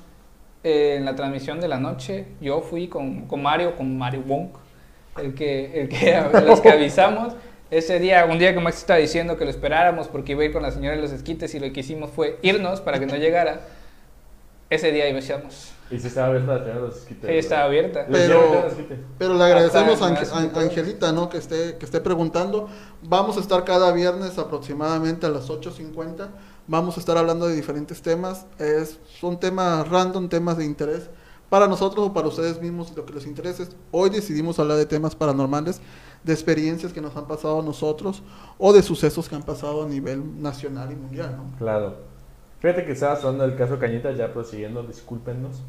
eh, 0.64 0.96
en 0.98 1.04
la 1.06 1.14
transmisión 1.16 1.60
de 1.60 1.68
la 1.68 1.78
noche. 1.78 2.28
Yo 2.40 2.62
fui 2.62 2.88
con, 2.88 3.28
con 3.28 3.44
Mario, 3.44 3.76
con 3.76 3.98
Mario 3.98 4.24
Wong, 4.26 4.48
el 5.18 5.34
que, 5.36 5.82
el 5.82 5.90
que, 5.90 6.18
los 6.46 6.62
que 6.62 6.70
avisamos. 6.70 7.34
Ese 7.70 8.00
día, 8.00 8.26
un 8.26 8.40
día 8.40 8.54
que 8.54 8.60
Max 8.60 8.78
estaba 8.78 9.00
diciendo 9.00 9.38
que 9.38 9.44
lo 9.44 9.52
esperáramos 9.52 10.08
porque 10.08 10.32
iba 10.32 10.42
a 10.42 10.46
ir 10.46 10.54
con 10.54 10.64
la 10.64 10.72
señora 10.72 10.96
de 10.96 11.02
los 11.02 11.12
esquites 11.12 11.54
y 11.54 11.60
lo 11.60 11.72
que 11.74 11.82
hicimos 11.82 12.12
fue 12.12 12.40
irnos 12.42 12.80
para 12.80 13.00
que 13.00 13.06
no 13.06 13.16
llegara. 13.16 13.62
Ese 14.70 14.92
día 14.92 15.06
avisamos. 15.06 15.72
Y 15.90 16.00
si 16.00 16.08
estaba 16.08 16.28
abierta 16.28 16.54
la 16.56 16.64
tener 16.64 16.82
los 16.82 16.98
esquites. 16.98 17.30
Sí, 17.30 17.38
estaba 17.38 17.64
abierta. 17.66 18.06
Pero-. 18.10 18.68
Pero 19.18 19.34
le 19.34 19.44
agradecemos 19.44 20.02
a, 20.02 20.08
Ange-. 20.08 20.60
Angelita, 20.60 21.12
¿no? 21.12 21.30
Que 21.30 21.38
esté, 21.38 21.78
que 21.78 21.86
esté 21.86 22.02
preguntando. 22.02 22.70
Vamos 23.02 23.38
a 23.38 23.40
estar 23.40 23.64
cada 23.64 23.92
viernes 23.92 24.38
aproximadamente 24.38 25.26
a 25.26 25.30
las 25.30 25.50
8.50. 25.50 26.28
Vamos 26.68 26.98
a 26.98 27.00
estar 27.00 27.18
hablando 27.18 27.48
de 27.48 27.56
diferentes 27.56 28.02
temas. 28.02 28.46
Es, 28.60 29.00
son 29.20 29.40
temas 29.40 29.88
random, 29.88 30.28
temas 30.28 30.58
de 30.58 30.66
interés 30.66 31.10
para 31.50 31.68
nosotros 31.68 32.08
o 32.08 32.14
para 32.14 32.28
ustedes 32.28 32.62
mismos, 32.62 32.94
lo 32.96 33.06
que 33.06 33.14
les 33.14 33.26
interese. 33.26 33.68
Hoy 33.92 34.10
decidimos 34.10 34.60
hablar 34.60 34.78
de 34.78 34.86
temas 34.86 35.16
paranormales, 35.16 35.80
de 36.24 36.34
experiencias 36.34 36.94
que 36.94 37.02
nos 37.02 37.16
han 37.16 37.28
pasado 37.28 37.60
a 37.60 37.64
nosotros 37.64 38.24
o 38.58 38.74
de 38.74 38.82
sucesos 38.82 39.30
que 39.30 39.36
han 39.36 39.44
pasado 39.44 39.84
a 39.84 39.88
nivel 39.88 40.42
nacional 40.42 40.92
y 40.92 40.96
mundial, 40.96 41.36
¿no? 41.38 41.58
Claro. 41.58 41.96
Fíjate 42.60 42.86
que 42.86 42.94
estabas 42.94 43.20
hablando 43.20 43.48
del 43.48 43.56
caso 43.56 43.78
Cañitas, 43.78 44.18
ya 44.18 44.34
prosiguiendo, 44.34 44.84
discúlpenos. 44.84 45.62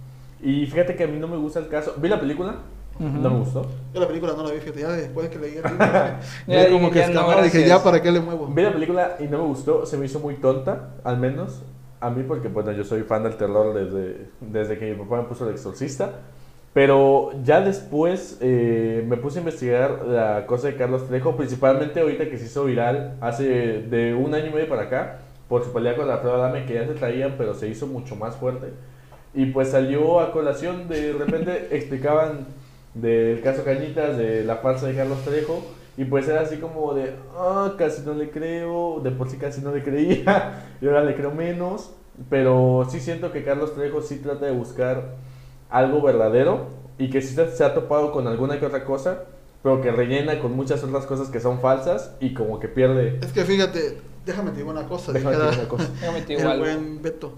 Y 0.43 0.67
fíjate 0.67 0.97
que 0.97 1.05
a 1.05 1.07
mí 1.07 1.19
no 1.19 1.29
me 1.29 1.37
gusta 1.37 1.59
el 1.59 1.69
caso. 1.69 1.95
¿Vi 1.99 2.09
la 2.09 2.19
película? 2.19 2.57
Ujú. 2.99 3.19
No 3.19 3.31
me 3.31 3.39
gustó. 3.39 3.67
Yo 3.95 4.01
la 4.01 4.09
película 4.09 4.33
no 4.37 4.43
la 4.43 4.53
vi, 4.53 4.61
fíjate, 4.61 4.81
ya 4.81 4.89
después 4.91 5.29
de 5.29 5.37
que 5.37 5.39
leí 5.39 5.57
el 5.57 5.63
libro, 5.63 5.79
Ya 6.47 6.65
ya 6.65 6.71
como 6.71 6.91
que 6.91 6.99
ya 6.99 7.11
no, 7.11 7.43
dije, 7.43 7.67
ya, 7.67 7.83
¿para 7.83 8.03
qué 8.03 8.11
le 8.11 8.21
muevo? 8.21 8.47
Vi 8.49 8.63
la 8.63 8.73
película 8.73 9.17
y 9.21 9.25
no 9.25 9.39
me 9.39 9.45
gustó, 9.45 9.87
se 9.87 9.97
me 9.97 10.07
hizo 10.07 10.19
muy 10.19 10.37
tonta, 10.37 10.95
al 11.05 11.19
menos 11.19 11.63
a 12.01 12.11
mí, 12.11 12.25
porque 12.27 12.49
bueno, 12.49 12.73
yo 12.73 12.85
soy 12.85 13.03
fan 13.03 13.23
del 13.23 13.37
terror 13.37 13.75
desde, 13.75 14.31
desde 14.41 14.79
que 14.79 14.93
mi 14.93 15.05
papá 15.05 15.23
me 15.23 15.29
puso 15.29 15.47
el 15.49 15.55
exorcista. 15.55 16.13
Pero 16.75 17.33
ya 17.45 17.61
después 17.61 18.39
eh, 18.41 19.05
me 19.09 19.17
puse 19.17 19.39
a 19.39 19.41
investigar 19.41 20.05
la 20.07 20.47
cosa 20.47 20.69
de 20.69 20.77
Carlos 20.77 21.09
Trejo, 21.09 21.37
principalmente 21.37 22.01
ahorita 22.01 22.29
que 22.29 22.39
se 22.39 22.47
hizo 22.47 22.65
viral 22.65 23.17
hace 23.21 23.45
de 23.83 24.15
un 24.15 24.35
año 24.35 24.49
y 24.49 24.53
medio 24.53 24.69
para 24.69 24.83
acá, 24.83 25.19
por 25.49 25.65
su 25.65 25.73
pelea 25.73 25.97
con 25.97 26.07
la 26.07 26.15
Alfredo 26.15 26.35
Adame, 26.35 26.67
que 26.67 26.75
ya 26.75 26.87
se 26.87 26.95
traían, 26.95 27.35
pero 27.39 27.55
se 27.55 27.69
hizo 27.69 27.87
mucho 27.87 28.17
más 28.17 28.37
fuerte. 28.37 28.69
Y 29.35 29.47
pues 29.47 29.71
salió 29.71 30.21
a 30.21 30.33
colación, 30.33 30.89
de 30.89 31.13
repente 31.15 31.69
explicaban 31.77 32.47
del 32.95 33.41
caso 33.41 33.65
Cañitas, 33.65 34.17
de 34.19 34.45
la 34.45 34.57
farsa 34.57 34.87
de 34.87 34.95
Carlos 34.95 35.23
Trejo, 35.25 35.63
y 35.97 36.05
pues 36.05 36.29
era 36.29 36.43
así 36.43 36.59
como 36.59 36.95
de, 36.95 37.15
ah, 37.37 37.75
casi 37.79 38.03
no 38.03 38.15
le 38.15 38.31
creo, 38.31 39.01
de 39.03 39.11
por 39.11 39.29
sí 39.29 39.37
casi 39.37 39.63
no 39.63 39.75
le 39.75 39.83
creía, 39.83 40.67
y 40.81 40.87
ahora 40.87 41.03
le 41.03 41.17
creo 41.17 41.33
menos, 41.33 41.93
pero 42.29 42.87
sí 42.91 43.01
siento 43.01 43.33
que 43.33 43.43
Carlos 43.43 43.75
Trejo 43.75 44.03
sí 44.03 44.17
trata 44.17 44.47
de 44.47 44.53
buscar 44.53 45.17
algo 45.71 46.03
verdadero, 46.03 46.67
y 46.99 47.11
que 47.11 47.23
sí 47.23 47.35
se, 47.35 47.51
se 47.57 47.65
ha 47.65 47.75
topado 47.75 48.13
con 48.13 48.27
alguna 48.27 48.59
que 48.59 48.67
otra 48.67 48.85
cosa, 48.85 49.25
pero 49.63 49.81
que 49.81 49.91
rellena 49.91 50.41
con 50.41 50.55
muchas 50.55 50.83
otras 50.85 51.07
cosas 51.07 51.29
que 51.29 51.41
son 51.41 51.61
falsas, 51.61 52.13
y 52.21 52.35
como 52.35 52.59
que 52.61 52.69
pierde... 52.69 53.19
Es 53.23 53.33
que 53.33 53.45
fíjate, 53.45 53.99
déjame 54.29 54.51
te 54.53 54.59
digo 54.59 54.71
una 54.71 54.87
cosa. 54.87 55.13
Déjame 55.13 55.37
dijera 55.37 55.51
decir 55.51 55.63
una 55.65 55.69
cosa. 55.69 55.89
Déjame 56.01 56.21
te 56.23 56.27
digo 56.29 56.41
el 56.43 56.49
algo. 56.49 56.65
buen 56.65 57.03
Beto. 57.03 57.35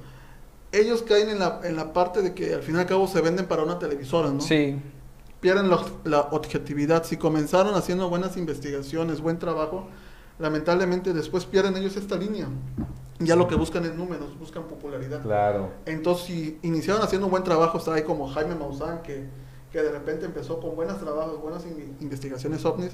Ellos 0.73 1.03
caen 1.03 1.31
en 1.31 1.39
la, 1.39 1.61
en 1.65 1.77
la 1.77 1.93
parte 1.93 2.23
de 2.23 2.35
que 2.35 2.55
al 2.55 2.63
fin 2.63 2.77
y 2.77 2.79
al 2.79 2.87
cabo 2.87 3.09
se 3.09 3.21
venden 3.21 3.47
para 3.47 3.63
una 3.63 3.79
televisora, 3.79 4.31
¿no? 4.31 4.41
Sí. 4.41 4.77
Pierden 5.41 5.71
la, 5.71 5.81
la 6.05 6.21
objetividad. 6.31 7.05
Si 7.05 7.17
comenzaron 7.17 7.75
haciendo 7.75 8.09
buenas 8.09 8.37
investigaciones, 8.37 9.21
buen 9.21 9.39
trabajo, 9.39 9.89
lamentablemente 10.41 11.13
después 11.13 11.45
pierden 11.45 11.77
ellos 11.77 11.97
esta 11.97 12.17
línea. 12.17 12.49
Ya 13.19 13.37
lo 13.37 13.47
que 13.47 13.55
buscan 13.55 13.85
es 13.85 13.95
números, 13.95 14.39
buscan 14.39 14.65
popularidad. 14.65 15.21
Claro. 15.23 15.71
Entonces, 15.85 16.27
si 16.27 16.59
iniciaron 16.63 17.03
haciendo 17.03 17.27
un 17.27 17.31
buen 17.31 17.45
trabajo, 17.45 17.77
está 17.77 17.93
ahí 17.95 18.03
como 18.03 18.27
Jaime 18.29 18.55
Maussan, 18.55 19.03
que, 19.03 19.27
que 19.71 19.83
de 19.83 19.93
repente 19.93 20.25
empezó 20.25 20.59
con 20.59 20.75
buenos 20.75 20.99
trabajos, 20.99 21.39
buenas 21.41 21.65
in- 21.67 21.97
investigaciones 22.01 22.65
ovnis, 22.65 22.93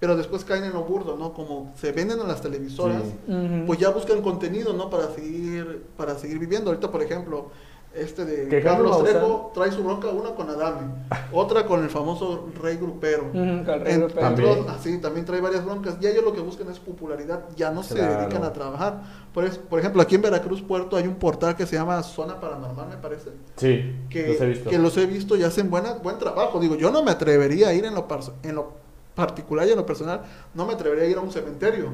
pero 0.00 0.16
después 0.16 0.44
caen 0.44 0.64
en 0.64 0.72
lo 0.72 0.82
burdo, 0.84 1.16
¿no? 1.16 1.32
Como 1.32 1.72
se 1.76 1.92
venden 1.92 2.20
en 2.20 2.26
las 2.28 2.40
televisoras, 2.42 3.02
Sí. 3.04 3.62
Pues 3.66 3.78
ya 3.78 3.90
buscan 3.90 4.20
contenido, 4.20 4.72
¿no? 4.72 4.90
Para 4.90 5.08
seguir, 5.14 5.84
para 5.96 6.16
seguir 6.18 6.38
viviendo. 6.40 6.70
Ahorita, 6.70 6.90
por 6.90 7.02
ejemplo, 7.02 7.50
este 7.94 8.24
de 8.24 8.48
Que 8.48 8.62
Carlos 8.62 8.92
Maussan- 8.92 9.04
Trejo 9.10 9.50
trae 9.54 9.72
su 9.72 9.82
bronca, 9.82 10.08
una 10.08 10.30
con 10.30 10.48
Adame, 10.50 10.86
otra 11.32 11.66
con 11.66 11.82
el 11.82 11.90
famoso 11.90 12.48
rey 12.62 12.76
grupero. 12.76 13.30
El 13.32 13.64
rey 13.66 13.94
En- 13.94 14.00
grupero. 14.00 14.20
También. 14.20 14.50
otros- 14.50 14.68
así, 14.76 14.98
también 14.98 15.24
trae 15.26 15.40
varias 15.40 15.64
broncas. 15.64 15.96
Y 16.00 16.06
ellos 16.06 16.22
lo 16.24 16.32
que 16.32 16.40
buscan 16.40 16.70
es 16.70 16.78
popularidad, 16.78 17.44
ya 17.56 17.70
no 17.70 17.82
se 17.82 17.94
Claro. 17.94 18.20
dedican 18.20 18.44
a 18.44 18.52
trabajar. 18.52 19.02
Por, 19.34 19.44
es- 19.44 19.58
por 19.58 19.78
ejemplo, 19.80 20.00
aquí 20.02 20.14
en 20.14 20.22
Veracruz, 20.22 20.62
Puerto, 20.62 20.96
hay 20.96 21.06
un 21.08 21.16
portal 21.16 21.56
que 21.56 21.66
se 21.66 21.76
llama 21.76 22.02
Zona 22.02 22.38
Paranormal, 22.40 22.88
me 22.88 22.96
parece. 22.96 23.30
Sí, 23.56 23.96
Que 24.10 24.28
los 24.28 24.40
he 24.40 24.46
visto. 24.46 24.70
que 24.70 24.78
los 24.78 24.96
he 24.96 25.06
visto 25.06 25.36
y 25.36 25.42
hacen 25.42 25.70
buena, 25.70 25.94
buen 25.94 26.18
trabajo. 26.18 26.60
Digo, 26.60 26.76
yo 26.76 26.90
no 26.90 27.02
me 27.02 27.10
atrevería 27.10 27.68
a 27.68 27.74
ir 27.74 27.84
en 27.84 27.94
lo, 27.94 28.06
en 28.42 28.54
lo 28.54 28.72
particular 29.14 29.66
y 29.66 29.70
en 29.72 29.76
lo 29.76 29.84
personal, 29.86 30.20
no 30.54 30.64
me 30.66 30.74
atrevería 30.74 31.04
a 31.04 31.08
ir 31.08 31.16
a 31.16 31.20
un 31.20 31.32
cementerio. 31.32 31.88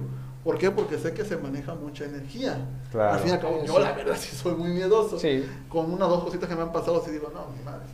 ¿Por 0.45 0.59
qué? 0.59 0.71
Porque 0.71 0.99
sé 0.99 1.15
que 1.15 1.25
se 1.25 1.37
maneja 1.39 1.75
mucha 1.75 2.05
energía. 2.05 2.59
Claro. 2.93 3.15
Al 3.15 3.21
fin 3.21 3.31
y 3.31 3.33
al 3.33 3.41
cabo, 3.41 3.65
yo 3.65 3.77
Sí. 3.77 3.81
la 3.83 3.93
verdad 3.93 4.17
sí 4.19 4.37
soy 4.37 4.55
muy 4.55 4.69
miedoso. 4.71 5.19
Sí. 5.19 5.45
Con 5.71 5.91
una 5.93 6.07
o 6.07 6.11
dos 6.11 6.25
cositas 6.25 6.49
que 6.49 6.55
me 6.55 6.63
han 6.63 6.73
pasado, 6.73 7.01
así 7.03 7.11
digo, 7.11 7.31
no, 7.35 7.47
mi 7.57 7.65
madre. 7.65 7.85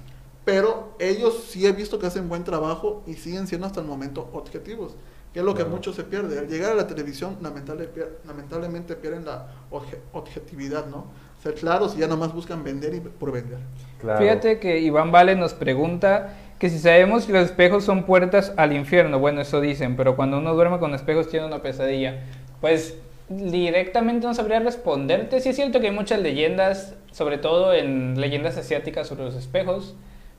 Pero 0.44 0.94
ellos 0.98 1.44
sí 1.48 1.64
he 1.66 1.72
visto 1.72 1.98
que 1.98 2.06
hacen 2.06 2.28
buen 2.28 2.42
trabajo 2.44 3.02
y 3.06 3.14
siguen 3.14 3.46
siendo 3.46 3.66
hasta 3.66 3.80
el 3.80 3.86
momento 3.86 4.28
objetivos. 4.32 4.96
Que 5.32 5.38
es 5.38 5.44
lo 5.44 5.52
que 5.54 5.60
Claro. 5.62 5.76
mucho 5.76 5.92
se 5.92 6.02
pierde. 6.02 6.40
Al 6.40 6.48
llegar 6.48 6.72
a 6.72 6.74
la 6.74 6.88
televisión, 6.88 7.36
lamentable- 7.40 7.86
pier- 7.88 8.18
lamentablemente 8.26 8.96
pierden 8.96 9.26
la 9.26 9.46
obje- 9.70 10.00
objetividad, 10.12 10.86
¿no? 10.86 11.04
Ser 11.40 11.54
claros 11.54 11.94
y 11.96 12.00
ya 12.00 12.08
nomás 12.08 12.34
buscan 12.34 12.64
vender 12.64 12.94
y 12.94 13.00
por 13.00 13.30
vender. 13.30 13.58
Claro. 14.00 14.18
Fíjate 14.18 14.58
que 14.58 14.80
Iván 14.80 15.12
Vale 15.12 15.36
nos 15.36 15.54
pregunta 15.54 16.34
que 16.58 16.68
si 16.68 16.78
sabemos 16.80 17.26
que 17.26 17.32
los 17.32 17.44
espejos 17.44 17.84
son 17.84 18.04
puertas 18.06 18.52
al 18.56 18.72
infierno. 18.74 19.20
Bueno, 19.20 19.40
eso 19.40 19.60
dicen, 19.60 19.96
pero 19.96 20.16
cuando 20.16 20.38
uno 20.38 20.52
duerme 20.54 20.78
con 20.80 20.94
espejos 20.94 21.28
tiene 21.28 21.46
una 21.46 21.62
pesadilla. 21.62 22.24
Pues 22.60 22.96
directamente 23.28 24.26
no 24.26 24.34
sabría 24.34 24.60
responderte. 24.60 25.40
Sí 25.40 25.50
es 25.50 25.56
cierto 25.56 25.80
que 25.80 25.86
hay 25.86 25.92
muchas 25.94 26.20
leyendas, 26.20 26.96
sobre 27.12 27.38
todo 27.38 27.72
en 27.72 28.20
leyendas 28.20 28.56
asiáticas 28.56 29.06
sobre 29.06 29.24
los 29.24 29.36
espejos. 29.36 29.96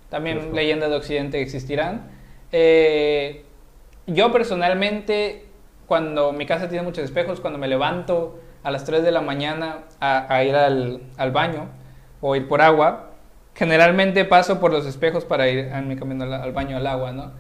También 0.09 0.53
leyendas 0.53 0.89
de 0.89 0.95
Occidente 0.97 1.41
existirán. 1.41 2.09
Eh, 2.51 3.45
yo 4.07 4.31
personalmente, 4.31 5.45
cuando 5.87 6.33
mi 6.33 6.45
casa 6.45 6.67
tiene 6.67 6.83
muchos 6.83 7.05
espejos, 7.05 7.39
cuando 7.39 7.57
me 7.57 7.67
levanto 7.67 8.39
a 8.63 8.71
las 8.71 8.83
3 8.83 9.03
de 9.03 9.11
la 9.11 9.21
mañana 9.21 9.85
a, 9.99 10.33
a 10.33 10.43
ir 10.43 10.55
al, 10.55 11.01
al 11.17 11.31
baño 11.31 11.69
o 12.19 12.35
ir 12.35 12.47
por 12.47 12.61
agua, 12.61 13.11
generalmente 13.55 14.25
paso 14.25 14.59
por 14.59 14.71
los 14.71 14.85
espejos 14.85 15.25
para 15.25 15.47
ir 15.49 15.59
en 15.59 15.87
mi 15.87 15.95
camino 15.95 16.25
al, 16.25 16.33
al 16.33 16.51
baño 16.51 16.77
al 16.77 16.87
agua, 16.87 17.11
¿no? 17.11 17.31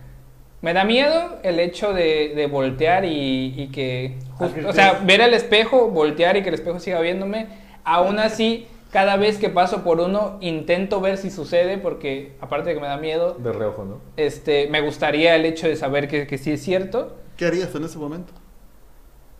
Me 0.61 0.73
da 0.73 0.83
miedo 0.83 1.39
el 1.43 1.59
hecho 1.59 1.91
de, 1.93 2.33
de 2.35 2.45
voltear 2.47 3.03
y, 3.05 3.53
y 3.57 3.67
que, 3.71 4.17
just- 4.37 4.63
o 4.65 4.73
sea, 4.73 5.01
ver 5.03 5.21
el 5.21 5.33
espejo, 5.33 5.89
voltear 5.89 6.37
y 6.37 6.43
que 6.43 6.49
el 6.49 6.55
espejo 6.55 6.79
siga 6.79 6.99
viéndome. 7.01 7.47
Aún 7.83 8.19
así, 8.19 8.67
cada 8.91 9.17
vez 9.17 9.37
que 9.39 9.49
paso 9.49 9.83
por 9.83 9.99
uno, 9.99 10.37
intento 10.41 11.01
ver 11.01 11.17
si 11.17 11.31
sucede, 11.31 11.79
porque 11.79 12.33
aparte 12.41 12.69
de 12.69 12.75
que 12.75 12.81
me 12.81 12.87
da 12.87 12.97
miedo, 12.97 13.33
De 13.39 13.51
reojo, 13.51 13.85
¿no? 13.85 13.97
este, 14.17 14.67
me 14.67 14.81
gustaría 14.81 15.35
el 15.35 15.45
hecho 15.45 15.67
de 15.67 15.75
saber 15.75 16.07
que, 16.07 16.27
que 16.27 16.37
sí 16.37 16.51
es 16.51 16.61
cierto. 16.61 17.15
¿Qué 17.37 17.45
harías 17.45 17.73
en 17.73 17.83
ese 17.85 17.97
momento? 17.97 18.33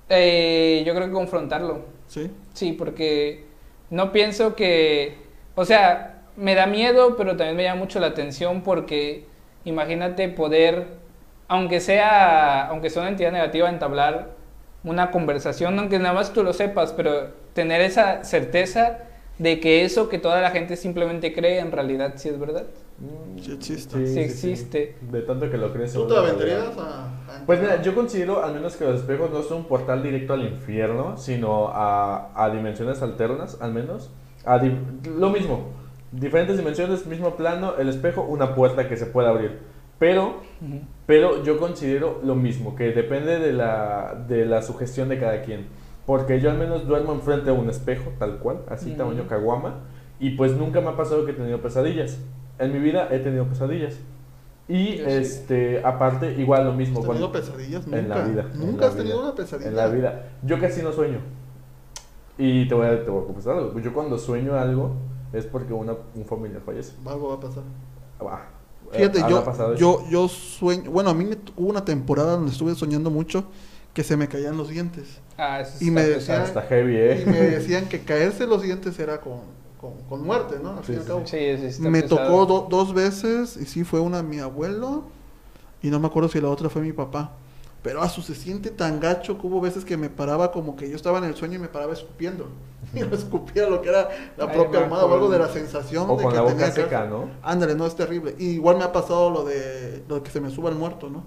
Eh, 0.10 0.84
yo 0.86 0.94
creo 0.96 1.08
que 1.08 1.14
confrontarlo. 1.14 1.86
¿Sí? 2.08 2.32
Sí, 2.54 2.74
porque 2.74 3.46
no 3.90 4.12
pienso 4.12 4.56
que, 4.56 5.16
o 5.56 5.66
sea, 5.66 6.24
me 6.36 6.56
da 6.56 6.66
miedo, 6.66 7.16
pero 7.16 7.38
también 7.38 7.56
me 7.58 7.64
llama 7.64 7.82
mucho 7.82 8.00
la 8.00 8.08
atención 8.08 8.62
porque 8.64 9.26
imagínate 9.66 10.28
poder, 10.30 10.88
aunque 11.52 11.82
sea, 11.82 12.68
aunque 12.68 12.90
sea 12.90 13.02
una 13.02 13.12
entidad 13.12 13.34
negativa, 13.34 13.70
entablar 13.70 14.30
una 14.86 15.12
conversación, 15.12 15.78
aunque 15.78 16.00
nada 16.00 16.14
más 16.14 16.32
tú 16.32 16.44
lo 16.44 16.54
sepas, 16.54 16.94
pero 16.94 17.28
tener 17.54 17.82
esa 17.82 18.24
certeza 18.24 19.00
de 19.38 19.60
que 19.60 19.84
eso 19.84 20.08
que 20.08 20.18
toda 20.18 20.40
la 20.42 20.52
gente 20.52 20.78
simplemente 20.78 21.34
cree 21.34 21.60
en 21.60 21.74
realidad 21.74 22.14
sí 22.16 22.30
es 22.30 22.40
verdad. 22.40 22.64
Mm, 23.00 23.40
Sí 23.40 23.52
existe. 23.52 24.08
Sí 24.08 24.20
existe. 24.20 24.96
De 25.02 25.22
tanto 25.24 25.50
que 25.52 25.58
lo 25.58 25.74
crees. 25.74 25.92
¿Tú 25.92 26.08
te 26.08 26.16
aventarías 26.16 26.78
a, 26.78 27.06
a 27.06 27.46
Pues 27.46 27.60
mira, 27.60 27.82
yo 27.82 27.94
considero 27.96 28.44
al 28.46 28.54
menos 28.54 28.78
que 28.78 28.86
los 28.86 29.02
espejos 29.02 29.30
no 29.32 29.42
son 29.44 29.58
un 29.58 29.66
portal 29.66 30.02
directo 30.04 30.34
al 30.34 30.44
infierno, 30.44 31.18
sino 31.18 31.68
a, 31.68 32.30
a 32.34 32.50
dimensiones 32.50 33.02
alternas, 33.02 33.58
al 33.60 33.74
menos. 33.74 34.10
A 34.46 34.58
di- 34.58 34.78
lo 35.18 35.30
mismo, 35.32 35.66
diferentes 36.14 36.58
dimensiones, 36.58 37.06
mismo 37.08 37.36
plano, 37.36 37.74
el 37.78 37.90
espejo, 37.90 38.22
una 38.22 38.56
puerta 38.56 38.88
que 38.88 38.96
se 38.96 39.06
puede 39.06 39.28
abrir. 39.28 39.60
Pero, 40.02 40.38
pero 41.06 41.44
yo 41.44 41.60
considero 41.60 42.22
lo 42.24 42.34
mismo, 42.34 42.76
que 42.76 42.86
depende 42.92 43.38
de 43.38 43.54
la, 43.54 44.26
de 44.28 44.48
la 44.48 44.64
sugestión 44.64 45.10
de 45.10 45.20
cada 45.20 45.44
quien. 45.44 45.68
Porque 46.08 46.42
yo 46.42 46.50
al 46.50 46.58
menos 46.58 46.88
duermo 46.88 47.14
enfrente 47.14 47.46
de 47.46 47.52
un 47.52 47.70
espejo, 47.70 48.12
tal 48.18 48.40
cual, 48.40 48.62
así 48.68 48.90
Ujú. 48.90 48.98
tamaño 48.98 49.28
caguama, 49.28 49.82
y 50.20 50.32
pues 50.32 50.58
nunca 50.58 50.82
me 50.82 50.88
ha 50.90 50.98
pasado 50.98 51.24
que 51.24 51.34
he 51.34 51.36
tenido 51.36 51.62
pesadillas. 51.62 52.18
En 52.58 52.74
mi 52.74 52.80
vida 52.80 53.10
he 53.12 53.20
tenido 53.20 53.46
pesadillas. 53.46 54.00
Y 54.68 54.98
Yo 54.98 55.06
sí. 55.06 55.12
este, 55.12 55.86
aparte, 55.86 56.34
igual 56.34 56.66
lo 56.66 56.74
mismo. 56.74 57.02
¿Has 57.02 57.06
tenido 57.08 57.32
cuando- 57.32 57.40
pesadillas? 57.40 57.86
Nunca. 57.86 58.00
en 58.00 58.10
la 58.10 58.24
vida. 58.24 58.46
en 58.56 58.60
¿Nunca 58.60 58.82
la 58.82 58.88
has 58.88 58.96
tenido 58.96 59.18
vida, 59.18 59.26
una 59.28 59.36
pesadilla? 59.36 59.70
En 59.70 59.76
la 59.76 59.88
vida. 59.88 60.30
Yo 60.42 60.60
casi 60.60 60.82
no 60.82 60.92
sueño. 60.94 61.20
Y 62.40 62.68
te 62.68 62.74
voy 62.74 62.88
a, 62.88 63.04
te 63.04 63.10
voy 63.12 63.24
a 63.24 63.28
confesar 63.28 63.56
algo. 63.58 63.80
Yo 63.80 63.94
cuando 63.94 64.18
sueño 64.18 64.56
algo 64.56 64.94
es 65.32 65.46
porque 65.46 65.74
una, 65.74 65.94
un 66.16 66.26
familiar 66.26 66.62
fallece. 66.66 66.96
Algo 67.06 67.30
va 67.30 67.36
a 67.36 67.40
pasar. 67.40 67.64
Ah, 68.20 68.48
Fíjate, 68.94 69.20
eh, 69.20 69.26
yo, 69.30 69.76
yo, 69.76 70.04
yo 70.10 70.28
sueño. 70.28 70.92
Bueno, 70.92 71.10
a 71.10 71.14
mí 71.14 71.26
me, 71.26 71.38
hubo 71.58 71.70
una 71.70 71.86
temporada 71.86 72.34
donde 72.34 72.52
estuve 72.52 72.76
soñando 72.76 73.10
mucho 73.10 73.46
que 73.94 74.04
se 74.04 74.16
me 74.18 74.28
caían 74.28 74.58
los 74.58 74.70
dientes. 74.70 75.20
Ah, 75.38 75.62
eso 75.62 75.78
Y 75.80 75.88
está 75.90 75.92
me 76.02 76.08
pesado. 76.08 76.40
decía- 76.40 76.44
Está 76.44 76.62
heavy, 76.64 76.96
¿eh? 76.98 77.24
Y 77.26 77.30
me 77.30 77.42
decían 77.42 77.88
que 77.90 78.02
caerse 78.02 78.48
los 78.48 78.62
dientes 78.62 78.98
era 79.00 79.20
con, 79.22 79.40
con, 79.80 79.94
con 80.10 80.24
muerte, 80.24 80.58
¿no? 80.62 80.78
Al 80.78 80.86
Sí, 80.86 80.94
fin 80.94 80.96
y 80.96 80.98
al 80.98 81.02
sí, 81.04 81.08
cabo. 81.08 81.20
Sí, 81.26 81.38
sí, 81.58 81.66
está 81.66 81.90
Me 81.90 82.02
pesado. 82.02 82.22
tocó 82.28 82.46
do- 82.46 82.68
dos 82.70 82.94
veces 82.94 83.58
y 83.58 83.66
sí 83.66 83.84
fue 83.84 84.00
una 84.00 84.24
mi 84.24 84.40
abuelo 84.40 85.04
y 85.82 85.90
no 85.90 86.00
me 86.00 86.08
acuerdo 86.08 86.30
si 86.30 86.40
la 86.40 86.50
otra 86.50 86.70
fue 86.70 86.82
mi 86.82 86.94
papá. 86.94 87.32
Pero 87.84 88.02
a 88.04 88.10
su 88.10 88.22
se 88.22 88.36
siente 88.36 88.70
tan 88.70 89.00
gacho 89.00 89.40
que 89.40 89.48
hubo 89.48 89.60
veces 89.60 89.86
que 89.86 89.98
me 89.98 90.10
paraba 90.10 90.52
como 90.52 90.76
que 90.76 90.88
yo 90.90 90.96
estaba 90.96 91.18
en 91.18 91.24
el 91.24 91.36
sueño 91.36 91.56
y 91.56 91.60
me 91.60 91.68
paraba 91.68 91.94
escupiendo. 91.94 92.48
Y 92.96 93.00
no 93.02 93.16
escupía 93.16 93.70
lo 93.70 93.82
que 93.82 93.90
era 93.90 94.10
la 94.38 94.46
Ay, 94.46 94.56
propia 94.58 94.80
almohada 94.84 95.06
o 95.06 95.14
algo 95.14 95.30
de 95.30 95.40
la 95.40 95.48
sensación 95.48 96.10
O 96.10 96.16
de 96.18 96.24
con 96.24 96.32
que 96.32 96.36
la 96.36 96.42
boca 96.42 96.54
tenía 96.56 96.74
que- 96.74 96.82
seca, 96.84 97.06
¿no? 97.06 97.30
Ándale, 97.44 97.76
no 97.76 97.86
es 97.86 97.96
terrible. 97.96 98.36
Y 98.40 98.50
igual 98.50 98.78
me 98.78 98.84
ha 98.84 98.92
pasado 98.92 99.30
lo 99.30 99.44
de, 99.46 100.04
lo 100.08 100.16
de 100.16 100.22
que 100.24 100.32
se 100.32 100.42
me 100.42 100.50
suba 100.50 100.70
el 100.70 100.76
muerto, 100.76 101.10
¿no? 101.10 101.24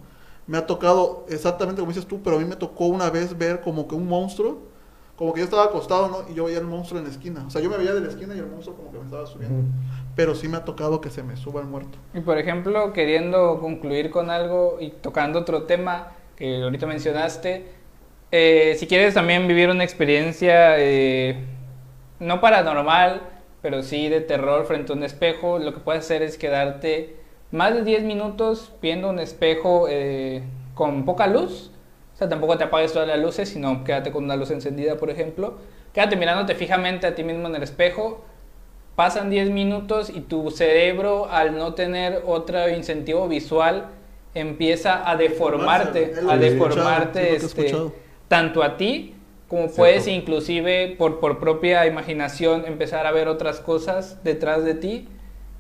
Me 0.47 0.59
ha 0.59 0.67
tocado 0.67 1.25
exactamente 1.29 1.81
como 1.81 1.91
dices 1.93 2.07
tú, 2.07 2.21
pero 2.23 2.37
a 2.37 2.39
mí 2.39 2.45
me 2.45 2.57
tocó 2.57 2.87
una 2.87 3.09
vez 3.11 3.37
ver 3.39 3.61
como 3.63 3.89
que 3.89 3.95
un 3.95 4.07
monstruo, 4.07 4.59
como 5.17 5.33
que 5.33 5.41
yo 5.41 5.45
estaba 5.45 5.65
acostado, 5.65 6.09
¿no? 6.09 6.19
Y 6.31 6.35
yo 6.35 6.45
veía 6.45 6.59
el 6.59 6.67
monstruo 6.67 6.99
en 6.99 7.07
la 7.07 7.13
esquina. 7.13 7.45
O 7.47 7.51
sea, 7.51 7.63
yo 7.63 7.71
me 7.71 7.79
veía 7.79 7.95
de 7.95 8.01
la 8.01 8.09
esquina 8.09 8.35
y 8.35 8.39
el 8.41 8.47
monstruo 8.49 8.77
como 8.77 8.91
que 8.93 8.99
me 8.99 9.05
estaba 9.05 9.27
subiendo. 9.27 9.57
Ujú. 9.61 9.69
Pero 10.17 10.35
sí 10.35 10.49
me 10.49 10.57
ha 10.59 10.65
tocado 10.65 11.01
que 11.01 11.11
se 11.11 11.23
me 11.23 11.37
suba 11.37 11.61
el 11.61 11.67
muerto. 11.69 11.97
Y 12.13 12.21
por 12.21 12.37
ejemplo, 12.37 12.93
queriendo 12.93 13.59
concluir 13.61 14.11
con 14.11 14.29
algo 14.31 14.77
y 14.81 14.91
tocando 14.91 15.39
otro 15.41 15.63
tema 15.65 16.09
que 16.37 16.63
ahorita 16.63 16.87
mencionaste, 16.87 17.65
eh, 18.31 18.75
si 18.79 18.87
quieres 18.87 19.15
también 19.15 19.47
vivir 19.47 19.71
una 19.71 19.85
experiencia 19.85 20.79
eh, 20.79 21.37
no 22.19 22.41
paranormal, 22.41 23.23
pero 23.63 23.83
sí 23.83 24.09
de 24.09 24.21
terror 24.21 24.67
frente 24.67 24.93
a 24.93 24.97
un 24.97 25.05
espejo, 25.05 25.59
lo 25.59 25.73
que 25.73 25.81
puedes 25.81 26.05
hacer 26.05 26.23
es 26.23 26.37
quedarte 26.37 27.17
más 27.51 27.75
de 27.75 27.85
10 27.85 28.03
minutos 28.05 28.73
viendo 28.83 29.09
un 29.11 29.19
espejo 29.19 29.87
eh, 29.89 30.43
con 30.75 31.05
poca 31.05 31.27
luz. 31.27 31.71
O 32.15 32.17
sea, 32.17 32.29
tampoco 32.29 32.59
te 32.59 32.65
apagues 32.65 32.93
todas 32.93 33.09
las 33.09 33.19
luces, 33.19 33.49
sino 33.49 33.85
quédate 33.85 34.13
con 34.13 34.25
una 34.25 34.37
luz 34.37 34.51
encendida, 34.51 34.97
por 34.97 35.11
ejemplo. 35.11 35.59
Quédate 35.93 36.17
mirándote 36.17 36.55
fijamente 36.55 37.07
a 37.07 37.15
ti 37.15 37.25
mismo 37.25 37.49
en 37.49 37.57
el 37.57 37.63
espejo 37.63 38.25
pasan 38.97 39.31
10 39.31 39.51
minutos 39.51 40.11
y 40.11 40.21
tu 40.21 40.51
cerebro, 40.51 41.29
al 41.31 41.57
no 41.59 41.75
tener 41.75 42.23
otro 42.27 42.69
incentivo 42.69 43.29
visual, 43.29 43.89
empieza 44.35 45.09
a 45.09 45.17
deformarte, 45.17 46.13
Es 46.13 46.23
lo 46.23 46.31
a 46.31 46.37
deformarte 46.37 47.37
este, 47.37 47.75
tanto 48.29 48.63
a 48.63 48.77
ti 48.77 49.15
como 49.49 49.63
Cierto. 49.65 49.77
puedes 49.77 50.09
inclusive 50.09 50.95
por, 50.99 51.21
por 51.21 51.39
propia 51.39 51.87
imaginación 51.87 52.65
empezar 52.67 53.07
a 53.07 53.13
ver 53.13 53.29
otras 53.29 53.61
cosas 53.61 54.23
detrás 54.25 54.65
de 54.65 54.75
ti. 54.75 55.09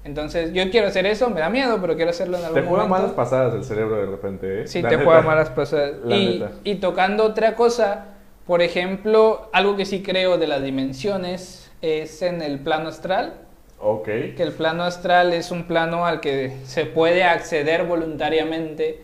Entonces, 0.04 0.52
yo 0.52 0.68
quiero 0.70 0.88
hacer 0.88 1.06
eso, 1.06 1.30
me 1.30 1.40
da 1.40 1.48
miedo, 1.48 1.78
pero 1.80 1.94
quiero 1.96 2.10
hacerlo 2.10 2.36
en 2.36 2.44
algún 2.44 2.60
Te 2.60 2.66
juega 2.68 2.84
momento. 2.84 3.02
malas 3.02 3.12
pasadas 3.16 3.54
el 3.54 3.64
cerebro 3.64 3.96
de 3.96 4.06
repente, 4.06 4.62
¿eh? 4.62 4.66
Sí, 4.66 4.82
La 4.82 4.88
te 4.90 4.96
neta. 4.96 5.06
juega 5.08 5.22
malas 5.22 5.50
pasadas. 5.50 5.92
La 6.04 6.16
Y, 6.16 6.38
neta. 6.40 6.50
y 6.64 6.74
tocando 6.76 7.24
otra 7.24 7.54
cosa, 7.54 8.06
por 8.46 8.60
ejemplo, 8.60 9.48
algo 9.52 9.76
que 9.76 9.86
sí 9.86 10.02
creo 10.02 10.36
de 10.36 10.46
las 10.46 10.62
dimensiones 10.62 11.70
es 11.80 12.20
en 12.22 12.42
el 12.42 12.58
plano 12.58 12.88
astral, 12.90 13.34
Ok. 13.78 14.08
que 14.34 14.42
el 14.42 14.52
plano 14.52 14.82
astral 14.84 15.32
es 15.32 15.50
un 15.50 15.64
plano 15.64 16.06
al 16.06 16.20
que 16.20 16.56
se 16.64 16.86
puede 16.86 17.24
acceder 17.24 17.84
voluntariamente 17.84 19.00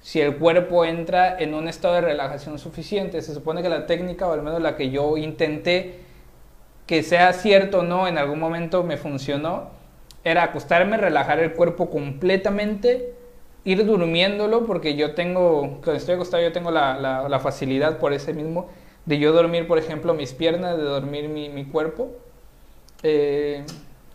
si 0.00 0.20
el 0.20 0.36
cuerpo 0.36 0.84
entra 0.86 1.38
en 1.38 1.52
un 1.54 1.68
estado 1.68 1.94
de 1.96 2.00
relajación 2.02 2.58
suficiente. 2.58 3.20
Se 3.22 3.34
supone 3.34 3.62
que 3.62 3.68
la 3.68 3.86
técnica, 3.86 4.26
o 4.26 4.32
al 4.32 4.42
menos 4.42 4.62
la 4.62 4.76
que 4.76 4.90
yo 4.90 5.16
intenté, 5.18 6.00
que 6.86 7.02
sea 7.02 7.32
cierto 7.34 7.80
o 7.80 7.82
no, 7.82 8.08
en 8.08 8.18
algún 8.18 8.40
momento 8.40 8.82
me 8.84 8.96
funcionó, 8.96 9.70
era 10.24 10.44
acostarme, 10.44 10.96
relajar 10.96 11.38
el 11.40 11.52
cuerpo 11.54 11.90
completamente, 11.90 13.14
ir 13.64 13.84
durmiéndolo, 13.86 14.66
porque 14.66 14.96
yo 14.96 15.14
tengo, 15.14 15.80
cuando 15.84 15.94
estoy 15.94 16.14
acostado 16.16 16.42
yo 16.42 16.52
tengo 16.52 16.70
la, 16.70 16.98
la- 16.98 17.28
la 17.28 17.40
facilidad 17.40 17.98
por 17.98 18.12
ese 18.14 18.32
mismo, 18.34 18.68
de 19.06 19.18
yo 19.18 19.32
dormir, 19.32 19.66
por 19.68 19.78
ejemplo, 19.78 20.14
mis 20.14 20.32
piernas, 20.34 20.76
de 20.78 20.84
dormir 20.84 21.28
mi, 21.28 21.48
mi 21.50 21.64
cuerpo. 21.66 22.10
Eh, 23.02 23.64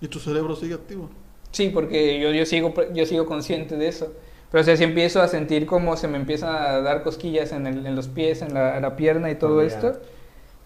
Y 0.05 0.07
tu 0.07 0.19
cerebro 0.19 0.55
sigue 0.55 0.75
activo. 0.75 1.09
Sí, 1.51 1.69
porque 1.69 2.19
yo, 2.19 2.31
yo, 2.31 2.45
sigo, 2.45 2.73
yo 2.93 3.05
sigo 3.05 3.25
consciente 3.25 3.77
de 3.77 3.87
eso. 3.87 4.13
Pero 4.51 4.61
o 4.61 4.65
sea, 4.65 4.77
si 4.77 4.83
empiezo 4.83 5.21
a 5.21 5.27
sentir 5.27 5.65
como 5.65 5.95
se 5.97 6.07
me 6.07 6.17
empiezan 6.17 6.53
a 6.55 6.81
dar 6.81 7.03
cosquillas 7.03 7.51
en, 7.51 7.67
el- 7.67 7.85
en 7.85 7.95
los 7.95 8.07
pies, 8.07 8.41
en 8.41 8.53
la, 8.53 8.75
en 8.75 8.81
la 8.83 8.95
pierna 8.95 9.31
y 9.31 9.35
todo 9.35 9.63
ya. 9.63 9.63
esto. 9.63 9.99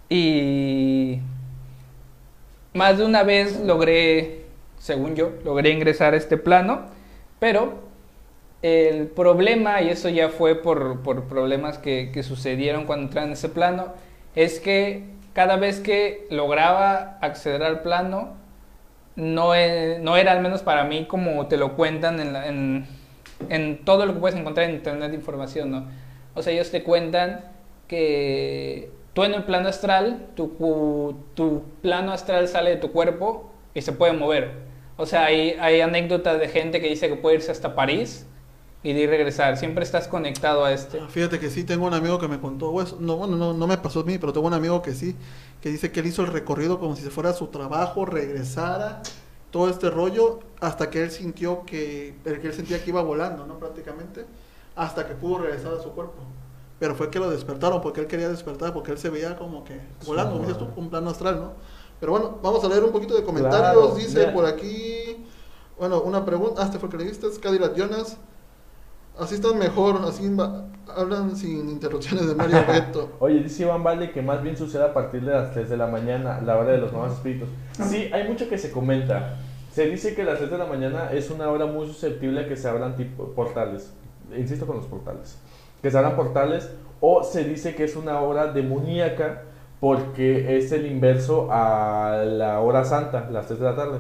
Y 0.10 1.20
más 2.74 2.98
de 2.98 3.06
una 3.06 3.24
vez 3.24 3.60
logré, 3.62 4.46
según 4.78 5.16
yo, 5.16 5.32
logré 5.44 5.72
ingresar 5.72 6.14
a 6.14 6.18
este 6.18 6.38
plano. 6.38 6.84
Pero 7.40 7.80
el 8.64 9.08
problema, 9.08 9.82
y 9.82 9.90
eso 9.90 10.10
ya 10.10 10.30
fue 10.30 10.56
por, 10.56 11.02
por 11.02 11.26
problemas 11.26 11.78
que, 11.80 12.12
que 12.14 12.24
sucedieron 12.24 12.86
cuando 12.86 13.06
entré 13.08 13.24
en 13.24 13.34
ese 13.34 13.50
plano, 13.50 13.94
es 14.36 14.60
que 14.62 15.06
cada 15.34 15.58
vez 15.58 15.82
que 15.82 16.28
lograba 16.32 17.18
acceder 17.22 17.64
al 17.64 17.82
plano, 17.84 18.36
no, 19.20 19.50
no 20.02 20.18
era 20.18 20.32
al 20.32 20.42
menos 20.42 20.62
para 20.64 20.84
mí 20.84 21.06
como 21.06 21.48
te 21.48 21.58
lo 21.58 21.76
cuentan 21.76 22.20
en, 22.20 22.34
la- 22.34 22.48
en, 22.48 22.88
en 23.50 23.86
todo 23.86 24.06
lo 24.06 24.14
que 24.14 24.20
puedes 24.20 24.38
encontrar 24.40 24.70
en 24.70 24.76
internet 24.76 25.10
de 25.12 25.16
información, 25.18 25.72
¿no? 25.72 25.86
O 26.36 26.42
sea, 26.42 26.54
ellos 26.54 26.72
te 26.72 26.84
cuentan 26.84 27.42
que 27.88 28.92
tú 29.14 29.24
en 29.24 29.34
el 29.34 29.44
plano 29.44 29.70
astral, 29.70 30.28
tu, 30.36 31.16
tu 31.34 31.64
plano 31.82 32.12
astral 32.12 32.48
sale 32.48 32.72
de 32.72 32.76
tu 32.78 32.92
cuerpo 32.92 33.52
y 33.74 33.82
se 33.82 33.92
puede 33.94 34.14
mover. 34.14 34.52
O 34.98 35.06
sea, 35.06 35.26
hay, 35.26 35.56
hay 35.60 35.82
anécdotas 35.82 36.40
de 36.40 36.48
gente 36.50 36.82
que 36.82 36.90
dice 36.90 37.08
que 37.10 37.16
puede 37.16 37.38
irse 37.38 37.52
hasta 37.52 37.76
París 37.76 38.28
y 38.84 38.94
de 38.94 39.02
ahí 39.02 39.08
regresar. 39.08 39.58
Siempre 39.58 39.84
estás 39.84 40.08
conectado 40.08 40.64
a 40.66 40.72
este. 40.72 41.00
Ah, 41.00 41.08
Fíjate 41.10 41.40
que 41.40 41.50
sí, 41.50 41.64
tengo 41.64 41.86
un 41.86 41.94
amigo 41.94 42.20
que 42.20 42.28
me 42.28 42.40
contó, 42.40 42.82
eso- 42.82 42.98
no, 43.00 43.18
bueno, 43.18 43.36
no, 43.36 43.54
no 43.54 43.68
me 43.68 43.78
pasó 43.78 44.02
a 44.02 44.04
mí, 44.04 44.18
pero 44.18 44.32
tengo 44.34 44.48
un 44.48 44.54
amigo 44.54 44.82
que 44.82 44.94
sí, 44.94 45.16
que 45.62 45.70
dice 45.70 45.92
que 45.92 46.00
él 46.00 46.08
hizo 46.08 46.22
el 46.22 46.28
recorrido 46.30 46.80
como 46.80 46.96
si 46.96 47.04
se 47.04 47.10
fuera 47.10 47.32
a 47.32 47.34
su 47.34 47.48
trabajo, 47.48 48.06
regresara, 48.06 49.02
todo 49.52 49.70
este 49.70 49.90
rollo, 49.90 50.40
hasta 50.62 50.90
que 50.90 51.04
él 51.04 51.12
sintió 51.12 51.64
que, 51.66 52.16
el 52.26 52.40
que 52.40 52.48
él 52.48 52.54
sentía 52.54 52.82
que 52.84 52.90
iba 52.92 53.02
volando, 53.02 53.46
¿no? 53.46 53.58
Prácticamente, 53.60 54.26
hasta 54.76 55.08
que 55.08 55.16
pudo 55.16 55.40
regresar 55.40 55.74
a 55.74 55.82
su 55.82 55.90
cuerpo. 55.92 56.16
Pero 56.80 56.96
fue 56.96 57.10
que 57.10 57.20
lo 57.20 57.30
despertaron, 57.30 57.82
porque 57.82 58.00
él 58.00 58.08
quería 58.08 58.30
despertar, 58.30 58.72
porque 58.74 58.92
él 58.92 58.98
se 58.98 59.10
veía 59.10 59.36
como 59.38 59.66
que 59.66 59.82
volando, 60.06 60.34
como 60.34 60.46
dices 60.48 60.58
tú, 60.60 60.68
un 60.78 60.90
plano 60.90 61.10
astral, 61.10 61.36
¿no? 61.42 61.54
Pero 62.00 62.14
bueno, 62.14 62.38
vamos 62.42 62.64
a 62.64 62.70
leer 62.70 62.84
un 62.86 62.92
poquito 62.94 63.14
de 63.16 63.24
comentarios, 63.24 63.74
Claro, 63.74 63.96
dice 63.96 64.22
ya. 64.22 64.34
por 64.34 64.46
aquí, 64.46 65.26
bueno, 65.78 66.02
una 66.02 66.24
pregunta, 66.24 66.62
ah, 66.62 66.66
este 66.66 66.80
fue 66.80 66.88
que 66.88 66.96
leíste, 66.96 67.28
es 67.28 67.38
Cadillac 67.40 67.76
Jonas, 67.76 68.16
Así 69.20 69.36
están 69.36 69.58
mejor, 69.58 70.02
así 70.08 70.32
hablan 70.96 71.36
sin 71.36 71.70
interrupciones 71.70 72.28
de 72.28 72.36
Mario 72.36 72.64
Beto. 72.68 73.12
Oye, 73.20 73.40
dice 73.40 73.64
Iván 73.64 73.84
Valde 73.84 74.12
que 74.12 74.22
más 74.22 74.42
bien 74.42 74.56
sucede 74.56 74.84
a 74.84 74.94
partir 74.94 75.22
de 75.24 75.34
las 75.34 75.52
3 75.54 75.70
de 75.70 75.78
la 75.78 75.88
mañana, 75.88 76.42
la 76.42 76.58
hora 76.58 76.72
de 76.72 76.78
los 76.78 76.92
nuevos 76.92 77.14
espíritus. 77.14 77.50
Sí, 77.74 78.10
hay 78.14 78.28
mucho 78.28 78.48
que 78.48 78.58
se 78.58 78.72
comenta. 78.72 79.38
Se 79.72 79.88
dice 79.88 80.16
que 80.16 80.24
las 80.24 80.38
3 80.38 80.50
de 80.50 80.58
la 80.58 80.66
mañana 80.66 81.12
es 81.12 81.30
una 81.30 81.50
hora 81.50 81.66
muy 81.66 81.88
susceptible 81.88 82.42
a 82.42 82.48
que 82.48 82.56
se 82.56 82.68
abran 82.70 82.96
tipo 82.96 83.26
portales. 83.34 83.92
Insisto 84.36 84.66
con 84.66 84.78
los 84.78 84.86
portales. 84.86 85.38
Que 85.82 85.92
se 85.92 85.98
abran 85.98 86.16
portales 86.16 86.70
o 87.02 87.24
se 87.24 87.44
dice 87.44 87.76
que 87.76 87.84
es 87.84 87.96
una 87.96 88.22
hora 88.22 88.52
demoníaca 88.52 89.44
porque 89.80 90.58
es 90.58 90.72
el 90.72 90.86
inverso 90.86 91.50
a 91.52 92.24
la 92.26 92.60
hora 92.60 92.84
santa, 92.84 93.30
las 93.30 93.48
3 93.48 93.60
de 93.60 93.66
la 93.66 93.76
tarde. 93.76 94.00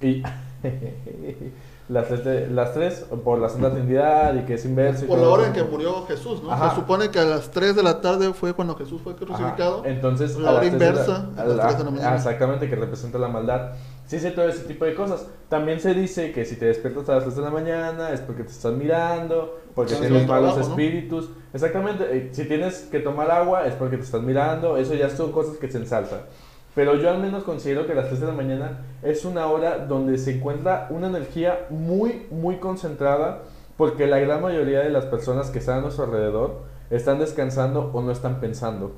Y 0.00 0.22
las 1.88 2.08
3, 2.08 2.24
de- 2.24 2.46
las 2.48 2.74
3 2.74 3.06
por 3.24 3.38
la 3.38 3.48
Santa 3.48 3.72
Trinidad 3.72 4.34
y 4.34 4.44
que 4.44 4.54
es 4.54 4.64
inverso. 4.64 5.04
y 5.04 5.08
Por 5.08 5.18
la 5.18 5.28
hora 5.28 5.46
en 5.46 5.52
que 5.52 5.62
murió 5.64 6.04
Jesús, 6.06 6.42
¿no? 6.42 6.50
Ajá. 6.52 6.70
Se 6.70 6.76
supone 6.76 7.10
que 7.10 7.18
a 7.18 7.24
las 7.24 7.50
3 7.50 7.74
de 7.76 7.82
la 7.82 8.00
tarde 8.00 8.32
fue 8.34 8.52
cuando 8.54 8.74
Jesús 8.76 9.00
fue 9.02 9.12
Ajá, 9.14 9.24
crucificado. 9.24 9.84
Entonces, 9.84 10.36
La 10.36 10.48
a 10.50 10.52
hora 10.52 10.60
tres 10.60 10.72
de 10.72 10.76
inversa, 10.86 11.28
a 11.36 11.44
las 11.44 11.56
la- 11.56 11.62
tres 11.66 11.78
de 11.78 11.84
la 11.84 11.90
mañana. 11.90 12.16
Exactamente, 12.16 12.68
que 12.68 12.76
representa 12.76 13.18
la 13.18 13.28
maldad. 13.28 13.72
Sí, 14.06 14.18
sé 14.18 14.30
todo 14.30 14.48
ese 14.48 14.64
tipo 14.64 14.84
de 14.86 14.94
cosas. 14.94 15.26
También 15.50 15.80
se 15.80 15.92
dice 15.94 16.32
que 16.32 16.44
si 16.46 16.56
te 16.56 16.66
despiertas 16.66 17.08
a 17.10 17.14
las 17.16 17.24
3 17.24 17.36
de 17.36 17.42
la 17.42 17.50
mañana 17.50 18.10
es 18.10 18.20
porque 18.20 18.42
te 18.42 18.50
están 18.52 18.78
mirando, 18.78 19.58
porque 19.74 19.92
Estás 19.94 20.08
tienes 20.08 20.26
malos 20.26 20.54
trabajo, 20.54 20.68
¿no? 20.74 20.80
espíritus. 20.82 21.30
Exactamente, 21.52 22.04
eh, 22.16 22.28
si 22.32 22.44
tienes 22.46 22.80
que 22.90 23.00
tomar 23.00 23.30
agua 23.30 23.66
es 23.66 23.74
porque 23.74 23.96
te 23.96 24.02
están 24.04 24.24
mirando. 24.26 24.76
Eso 24.76 24.94
ya 24.94 25.08
son 25.10 25.30
cosas 25.32 25.56
que 25.58 25.70
se 25.70 25.78
ensalzan. 25.78 26.20
Pero 26.78 26.94
yo 26.94 27.10
al 27.10 27.18
menos 27.18 27.42
considero 27.42 27.88
que 27.88 27.94
las 27.96 28.06
3 28.06 28.20
de 28.20 28.26
la 28.28 28.32
mañana 28.34 28.84
es 29.02 29.24
una 29.24 29.48
hora 29.48 29.84
donde 29.84 30.16
se 30.16 30.36
encuentra 30.36 30.86
una 30.90 31.08
energía 31.08 31.66
muy, 31.70 32.28
muy 32.30 32.58
concentrada, 32.58 33.42
porque 33.76 34.06
la 34.06 34.20
gran 34.20 34.40
mayoría 34.40 34.78
de 34.78 34.90
las 34.90 35.04
personas 35.06 35.50
que 35.50 35.58
están 35.58 35.78
a 35.78 35.80
nuestro 35.80 36.04
alrededor 36.04 36.62
están 36.90 37.18
descansando 37.18 37.90
o 37.92 38.00
no 38.00 38.12
están 38.12 38.38
pensando. 38.38 38.92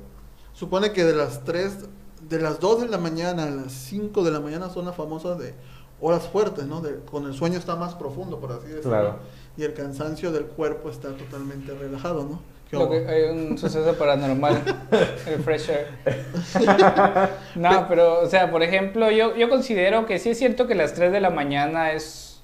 Supone 0.53 0.91
que 0.91 1.03
de 1.03 1.15
las 1.15 1.43
3, 1.43 1.89
de 2.29 2.39
las 2.39 2.59
2 2.59 2.81
de 2.81 2.87
la 2.87 2.99
mañana 2.99 3.45
a 3.45 3.49
las 3.49 3.71
5 3.71 4.23
de 4.25 4.29
la 4.29 4.41
mañana 4.41 4.69
son 4.69 4.85
las 4.85 4.95
famosas 4.95 5.39
de 5.39 5.55
horas 6.01 6.27
fuertes, 6.27 6.67
¿no? 6.67 6.81
De, 6.81 6.99
con 7.09 7.25
el 7.25 7.33
sueño 7.33 7.57
está 7.57 7.75
más 7.77 7.95
profundo, 7.95 8.39
por 8.39 8.51
así 8.51 8.67
decirlo. 8.67 8.91
Claro. 8.91 9.15
Y 9.57 9.63
el 9.63 9.73
cansancio 9.73 10.31
del 10.31 10.45
cuerpo 10.45 10.91
está 10.91 11.17
totalmente 11.17 11.73
relajado, 11.73 12.25
¿no? 12.25 12.41
Hay 12.73 13.23
un 13.23 13.57
suceso 13.57 13.95
paranormal, 13.95 14.61
el 15.27 15.43
fresh 15.43 15.69
air. 15.69 15.87
No, 17.55 17.85
pero, 17.89 18.21
o 18.21 18.27
sea, 18.27 18.49
por 18.49 18.63
ejemplo, 18.63 19.11
yo, 19.11 19.35
yo 19.35 19.49
considero 19.49 20.05
que 20.05 20.19
sí 20.19 20.29
es 20.29 20.37
cierto 20.37 20.67
que 20.67 20.75
las 20.75 20.93
3 20.93 21.11
de 21.11 21.19
la 21.19 21.29
mañana 21.29 21.91
es 21.91 22.41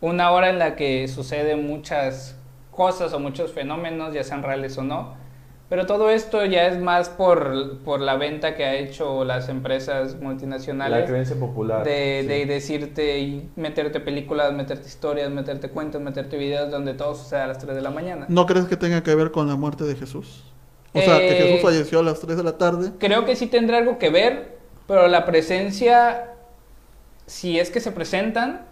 una 0.00 0.30
hora 0.30 0.48
en 0.48 0.58
la 0.58 0.74
que 0.74 1.06
suceden 1.06 1.66
muchas 1.66 2.36
cosas 2.70 3.12
o 3.12 3.20
muchos 3.20 3.52
fenómenos, 3.52 4.14
ya 4.14 4.24
sean 4.24 4.42
reales 4.42 4.78
o 4.78 4.82
no. 4.82 5.14
Pero 5.72 5.86
todo 5.86 6.10
esto 6.10 6.44
ya 6.44 6.66
es 6.66 6.78
más 6.78 7.08
por, 7.08 7.78
por 7.78 8.02
la 8.02 8.16
venta 8.16 8.54
que 8.54 8.66
ha 8.66 8.74
hecho 8.74 9.24
las 9.24 9.48
empresas 9.48 10.12
La 10.16 10.20
multinacionales 10.20 11.08
creencia 11.08 11.34
popular. 11.36 11.82
de, 11.82 12.18
sí. 12.20 12.26
de 12.28 12.44
decirte 12.44 13.20
y 13.20 13.48
meterte 13.56 13.98
películas, 13.98 14.52
meterte 14.52 14.86
historias, 14.86 15.30
meterte 15.30 15.70
cuentos, 15.70 16.02
meterte 16.02 16.36
videos 16.36 16.70
donde 16.70 16.92
todo 16.92 17.14
sucede 17.14 17.40
a 17.40 17.46
las 17.46 17.58
3 17.58 17.74
de 17.74 17.80
la 17.80 17.88
mañana. 17.90 18.26
¿No 18.28 18.44
crees 18.44 18.66
que 18.66 18.76
tenga 18.76 19.02
que 19.02 19.14
ver 19.14 19.30
con 19.30 19.48
la 19.48 19.56
muerte 19.56 19.84
de 19.84 19.94
Jesús? 19.96 20.44
O 20.92 21.00
sea, 21.00 21.16
que 21.16 21.30
Eh, 21.38 21.42
Jesús 21.42 21.62
falleció 21.62 22.00
a 22.00 22.02
las 22.02 22.20
3 22.20 22.36
de 22.36 22.42
la 22.44 22.58
tarde. 22.58 22.90
Creo 22.98 23.24
que 23.24 23.34
sí 23.34 23.46
tendrá 23.46 23.78
algo 23.78 23.96
que 23.98 24.10
ver, 24.10 24.58
pero 24.86 25.08
la 25.08 25.24
presencia, 25.24 26.34
si 27.26 27.58
es 27.58 27.70
que 27.70 27.80
se 27.80 27.92
presentan, 27.92 28.66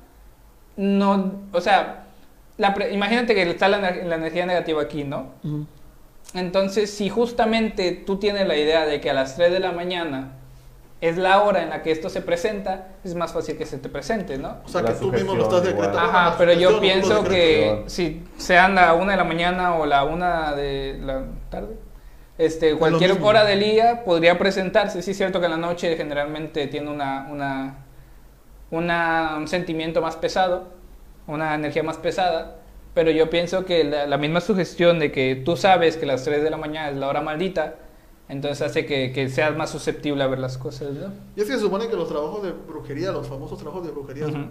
no, 0.77 1.33
o 1.53 1.63
sea, 1.63 2.05
la 2.59 2.75
pre- 2.75 2.93
imagínate 2.93 3.35
que 3.35 3.49
está 3.49 3.69
la, 3.71 3.79
ener- 3.81 4.05
la 4.05 4.17
energía 4.17 4.45
negativa 4.45 4.83
aquí, 4.83 5.05
¿no? 5.05 5.31
Ujú. 5.43 5.65
Entonces, 6.35 6.91
si 6.93 7.09
justamente 7.09 7.91
tú 7.93 8.19
tienes 8.19 8.47
la 8.47 8.57
idea 8.57 8.87
de 8.87 9.01
que 9.01 9.11
a 9.11 9.15
las 9.15 9.37
3 9.37 9.51
de 9.53 9.61
la 9.61 9.73
mañana 9.73 10.33
es 11.01 11.17
la 11.17 11.43
hora 11.43 11.63
en 11.63 11.71
la 11.71 11.83
que 11.83 11.91
esto 11.91 12.09
se 12.11 12.21
presenta, 12.21 12.89
es 13.03 13.15
más 13.15 13.33
fácil 13.33 13.57
que 13.57 13.65
se 13.67 13.79
te 13.79 13.89
presente, 13.89 14.37
¿no? 14.39 14.59
O 14.65 14.69
sea, 14.69 14.83
La 14.83 14.91
que 14.91 14.97
tú 14.97 15.11
mismo 15.11 15.35
lo 15.35 15.45
estás 15.45 15.63
decretando. 15.65 15.99
Ajá, 15.99 16.35
pero 16.39 16.53
yo 16.53 16.79
pienso 16.81 17.25
que 17.25 17.83
si 17.87 18.23
sean 18.37 18.75
la 18.75 18.93
una 18.95 19.13
de 19.13 19.17
la 19.17 19.25
mañana 19.25 19.75
o 19.77 19.87
la 19.87 20.05
una 20.05 20.55
de 20.55 20.99
la 21.03 21.25
tarde, 21.51 21.75
este, 22.39 22.75
cualquier 22.77 23.13
hora 23.23 23.45
del 23.45 23.61
día 23.61 24.05
podría 24.05 24.39
presentarse. 24.39 25.03
Sí 25.03 25.11
es 25.13 25.17
cierto 25.17 25.41
que 25.41 25.47
en 25.47 25.53
la 25.53 25.57
noche 25.59 25.97
generalmente 25.97 26.67
tiene 26.69 26.91
una, 26.91 27.27
una, 27.31 27.77
una- 28.71 29.35
un 29.37 29.49
sentimiento 29.49 30.01
más 30.01 30.17
pesado, 30.17 30.69
una 31.27 31.55
energía 31.55 31.83
más 31.83 31.97
pesada, 31.97 32.57
pero 32.95 33.11
yo 33.11 33.31
pienso 33.31 33.65
que 33.65 33.85
la, 33.85 34.07
la 34.07 34.19
misma 34.19 34.41
sugestión 34.41 34.99
de 34.99 35.13
que 35.13 35.37
tú 35.45 35.57
sabes 35.57 35.97
que 35.97 36.07
las 36.07 36.25
3 36.25 36.43
de 36.43 36.51
la 36.51 36.57
mañana 36.57 36.91
es 36.91 36.97
la 36.97 37.09
hora 37.09 37.21
maldita, 37.21 37.77
entonces 38.29 38.63
hace 38.63 38.87
que, 38.87 39.13
que 39.13 39.29
seas 39.29 39.57
más 39.57 39.71
susceptible 39.71 40.23
a 40.23 40.27
ver 40.29 40.39
las 40.39 40.57
cosas, 40.59 40.93
¿no? 40.93 41.13
Y 41.37 41.41
es 41.41 41.47
que 41.49 41.55
se 41.55 41.61
supone 41.61 41.89
que 41.89 41.97
los 41.97 42.09
trabajos 42.09 42.43
de 42.43 42.53
brujería, 42.53 43.11
los 43.13 43.27
famosos 43.27 43.59
trabajos 43.59 43.85
de 43.85 43.91
brujería 43.93 44.27
Ujú. 44.27 44.47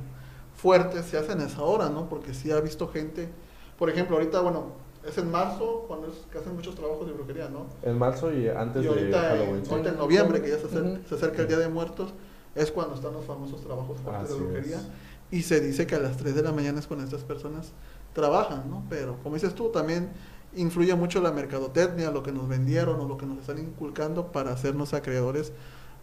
fuertes 0.56 1.06
se 1.06 1.18
hacen 1.18 1.40
a 1.40 1.46
esa 1.46 1.62
hora, 1.62 1.90
¿no? 1.90 2.10
Porque 2.10 2.34
sí 2.34 2.52
ha 2.52 2.60
visto 2.60 2.88
gente, 2.90 3.30
por 3.78 3.90
ejemplo, 3.90 4.18
ahorita, 4.18 4.42
bueno, 4.42 4.74
es 5.08 5.18
en 5.18 5.32
marzo 5.32 5.86
cuando 5.88 6.08
es 6.08 6.14
que 6.30 6.38
hacen 6.38 6.56
muchos 6.56 6.76
trabajos 6.76 7.08
de 7.08 7.14
brujería, 7.14 7.48
¿no? 7.50 7.68
En 7.84 7.98
marzo 7.98 8.34
y 8.34 8.50
antes 8.50 8.82
y 8.82 8.86
de 8.86 8.90
ahorita, 8.90 9.22
Halloween. 9.22 9.56
en, 9.56 9.66
sí. 9.66 9.72
ahorita 9.72 9.90
en 9.92 9.98
noviembre, 9.98 10.42
que 10.42 10.50
ya 10.50 10.58
se 10.58 10.66
acerca, 10.66 11.00
se 11.08 11.16
acerca 11.16 11.42
el 11.44 11.48
Día 11.48 11.58
de 11.60 11.70
Muertos, 11.70 12.14
es 12.56 12.72
cuando 12.72 12.96
están 12.96 13.14
los 13.14 13.24
famosos 13.24 13.62
trabajos 13.62 13.98
fuertes 14.02 14.30
Así 14.30 14.34
de 14.40 14.46
brujería. 14.46 14.76
es. 14.78 14.88
Y 15.32 15.44
se 15.44 15.62
dice 15.62 15.88
que 15.88 15.96
a 15.96 16.00
las 16.00 16.18
3 16.18 16.36
de 16.36 16.42
la 16.44 16.52
mañana 16.52 16.80
es 16.80 16.88
cuando 16.88 17.06
estas 17.06 17.22
personas 17.24 17.72
trabajan, 18.14 18.70
¿no? 18.70 18.84
Pero 18.90 19.18
como 19.24 19.36
dices 19.36 19.54
tú, 19.56 19.70
también 19.70 20.10
influye 20.56 20.94
mucho 20.96 21.22
la 21.22 21.32
mercadotecnia, 21.32 22.12
lo 22.12 22.24
que 22.24 22.32
nos 22.32 22.48
vendieron 22.48 23.00
o 23.00 23.08
lo 23.08 23.18
que 23.18 23.26
nos 23.26 23.40
están 23.40 23.60
inculcando 23.60 24.32
para 24.32 24.52
hacernos 24.52 24.94
acreedores 24.94 25.52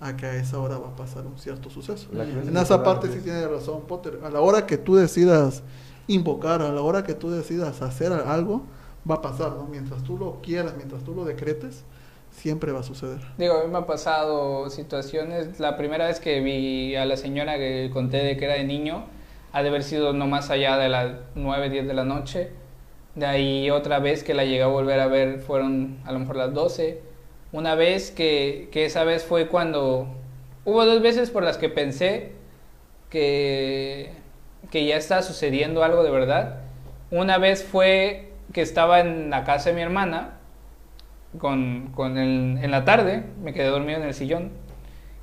a 0.00 0.16
que 0.16 0.26
a 0.26 0.36
esa 0.36 0.58
hora 0.58 0.78
va 0.78 0.88
a 0.88 0.96
pasar 0.96 1.26
un 1.26 1.38
cierto 1.38 1.70
suceso. 1.70 2.08
En 2.12 2.56
esa 2.56 2.82
parte 2.82 3.08
sí 3.08 3.20
tiene 3.20 3.46
razón 3.48 3.82
Potter. 3.82 4.20
A 4.24 4.30
la 4.30 4.40
hora 4.40 4.66
que 4.66 4.76
tú 4.76 4.94
decidas 4.94 5.62
invocar, 6.06 6.62
a 6.62 6.70
la 6.70 6.82
hora 6.82 7.02
que 7.02 7.14
tú 7.14 7.30
decidas 7.30 7.82
hacer 7.82 8.12
algo, 8.12 8.62
va 9.08 9.16
a 9.16 9.22
pasar, 9.22 9.52
¿no? 9.52 9.66
Mientras 9.66 10.02
tú 10.02 10.18
lo 10.18 10.40
quieras, 10.42 10.74
mientras 10.76 11.02
tú 11.02 11.14
lo 11.14 11.24
decretes, 11.24 11.84
siempre 12.30 12.72
va 12.72 12.80
a 12.80 12.82
suceder. 12.82 13.20
Digo, 13.38 13.54
a 13.54 13.64
mí 13.64 13.70
me 13.70 13.78
ha 13.78 13.86
pasado 13.86 14.68
situaciones. 14.68 15.58
La 15.58 15.76
primera 15.76 16.06
vez 16.06 16.20
que 16.20 16.40
vi 16.40 16.94
a 16.94 17.06
la 17.06 17.16
señora 17.16 17.56
que 17.56 17.90
conté 17.92 18.18
de 18.18 18.36
que 18.36 18.44
era 18.44 18.54
de 18.54 18.64
niño, 18.64 19.06
ha 19.56 19.62
de 19.62 19.68
haber 19.70 19.82
sido 19.82 20.12
no 20.12 20.26
más 20.26 20.50
allá 20.50 20.76
de 20.78 20.88
las 20.88 21.12
9, 21.34 21.70
10 21.70 21.86
de 21.86 21.94
la 21.94 22.04
noche. 22.04 22.50
De 23.14 23.26
ahí 23.26 23.70
otra 23.70 23.98
vez 24.00 24.22
que 24.22 24.34
la 24.34 24.44
llegué 24.44 24.62
a 24.62 24.66
volver 24.66 25.00
a 25.00 25.06
ver 25.06 25.38
fueron 25.40 25.98
a 26.04 26.12
lo 26.12 26.18
mejor 26.18 26.36
las 26.36 26.52
12. 26.52 27.00
Una 27.52 27.74
vez 27.74 28.10
que, 28.10 28.68
que 28.72 28.84
esa 28.84 29.04
vez 29.04 29.24
fue 29.24 29.48
cuando... 29.48 30.08
Hubo 30.64 30.84
dos 30.84 31.00
veces 31.00 31.30
por 31.30 31.42
las 31.44 31.58
que 31.58 31.68
pensé 31.68 32.32
que, 33.10 34.10
que 34.70 34.84
ya 34.86 34.96
está 34.96 35.22
sucediendo 35.22 35.82
algo 35.84 36.02
de 36.02 36.10
verdad. 36.10 36.56
Una 37.10 37.38
vez 37.38 37.64
fue 37.64 38.32
que 38.52 38.62
estaba 38.62 39.00
en 39.00 39.30
la 39.30 39.44
casa 39.44 39.70
de 39.70 39.76
mi 39.76 39.82
hermana 39.82 40.34
con, 41.38 41.92
con 41.94 42.18
el- 42.18 42.58
en 42.62 42.70
la 42.70 42.84
tarde, 42.84 43.24
me 43.42 43.52
quedé 43.52 43.68
dormido 43.68 43.98
en 44.00 44.06
el 44.06 44.14
sillón. 44.14 44.50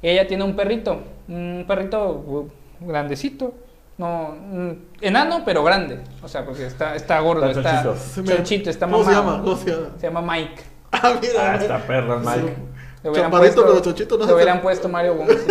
Y 0.02 0.10
ella 0.10 0.28
tiene 0.28 0.44
un 0.44 0.56
perrito, 0.56 1.02
un 1.28 1.66
perrito 1.68 2.50
grandecito, 2.82 3.54
no, 3.98 4.36
mm, 4.52 4.72
enano 5.02 5.44
pero 5.46 5.64
grande, 5.64 6.00
o 6.24 6.28
sea, 6.28 6.44
porque 6.46 6.66
está, 6.66 6.96
está 6.96 7.20
gordo, 7.20 7.46
Está 7.50 7.82
está 7.82 8.24
chonchito. 8.26 8.70
Está 8.70 8.88
¿Cómo 8.88 9.04
se 9.04 9.12
mamado. 9.12 9.32
llama? 9.32 9.44
¿Cómo 9.44 9.56
se 9.58 9.70
llama? 9.72 9.88
Se 9.98 10.08
llama 10.08 10.22
Mike. 10.34 10.62
Ah, 10.96 11.14
mira. 11.20 11.54
Ah, 11.54 11.56
está 11.56 11.78
perra, 11.80 12.18
Mike. 12.18 12.54
Le 13.04 13.10
hubieran 13.10 13.32
Chaparrito, 13.32 13.56
puesto- 13.56 13.66
pero 13.66 13.82
chonchito, 13.82 14.18
no 14.20 14.26
Le 14.28 14.34
hubieran 14.34 14.62
puesto 14.62 14.88
Mario 14.90 15.16
Gómez. 15.18 15.44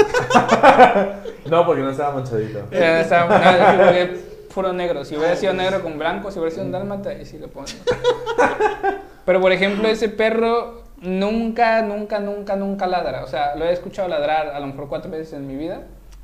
No, 1.51 1.67
porque 1.67 1.83
no 1.83 1.91
estaba 1.91 2.15
manchadito. 2.15 2.61
Eh, 2.71 3.01
está- 3.03 3.27
no, 3.27 3.85
porque 3.85 4.21
puro 4.55 4.73
negro. 4.73 5.05
Si 5.05 5.17
hubiera 5.17 5.35
sido 5.37 5.53
negro 5.53 5.83
con 5.83 5.99
blanco, 5.99 6.31
si 6.31 6.39
hubiera 6.39 6.55
sido 6.55 6.67
un 6.67 6.73
dálmata, 6.73 7.11
ahí 7.11 7.27
sí 7.27 7.39
lo 7.39 7.49
pongo. 7.49 7.67
Pero 9.25 9.41
por 9.41 9.53
ejemplo, 9.53 9.89
ese 9.89 10.09
perro 10.09 10.83
nunca, 11.01 11.83
nunca, 11.83 12.19
nunca, 12.21 12.57
nunca 12.57 12.87
ladra. 12.87 13.25
O 13.25 13.27
sea, 13.27 13.57
lo 13.57 13.65
he 13.65 13.73
escuchado 13.73 14.09
ladrar 14.09 14.49
a 14.49 14.61
lo 14.61 14.67
mejor 14.69 14.89
cuatro 14.89 15.11
veces 15.11 15.33
en 15.35 15.47
mi 15.47 15.57
vida. 15.57 15.83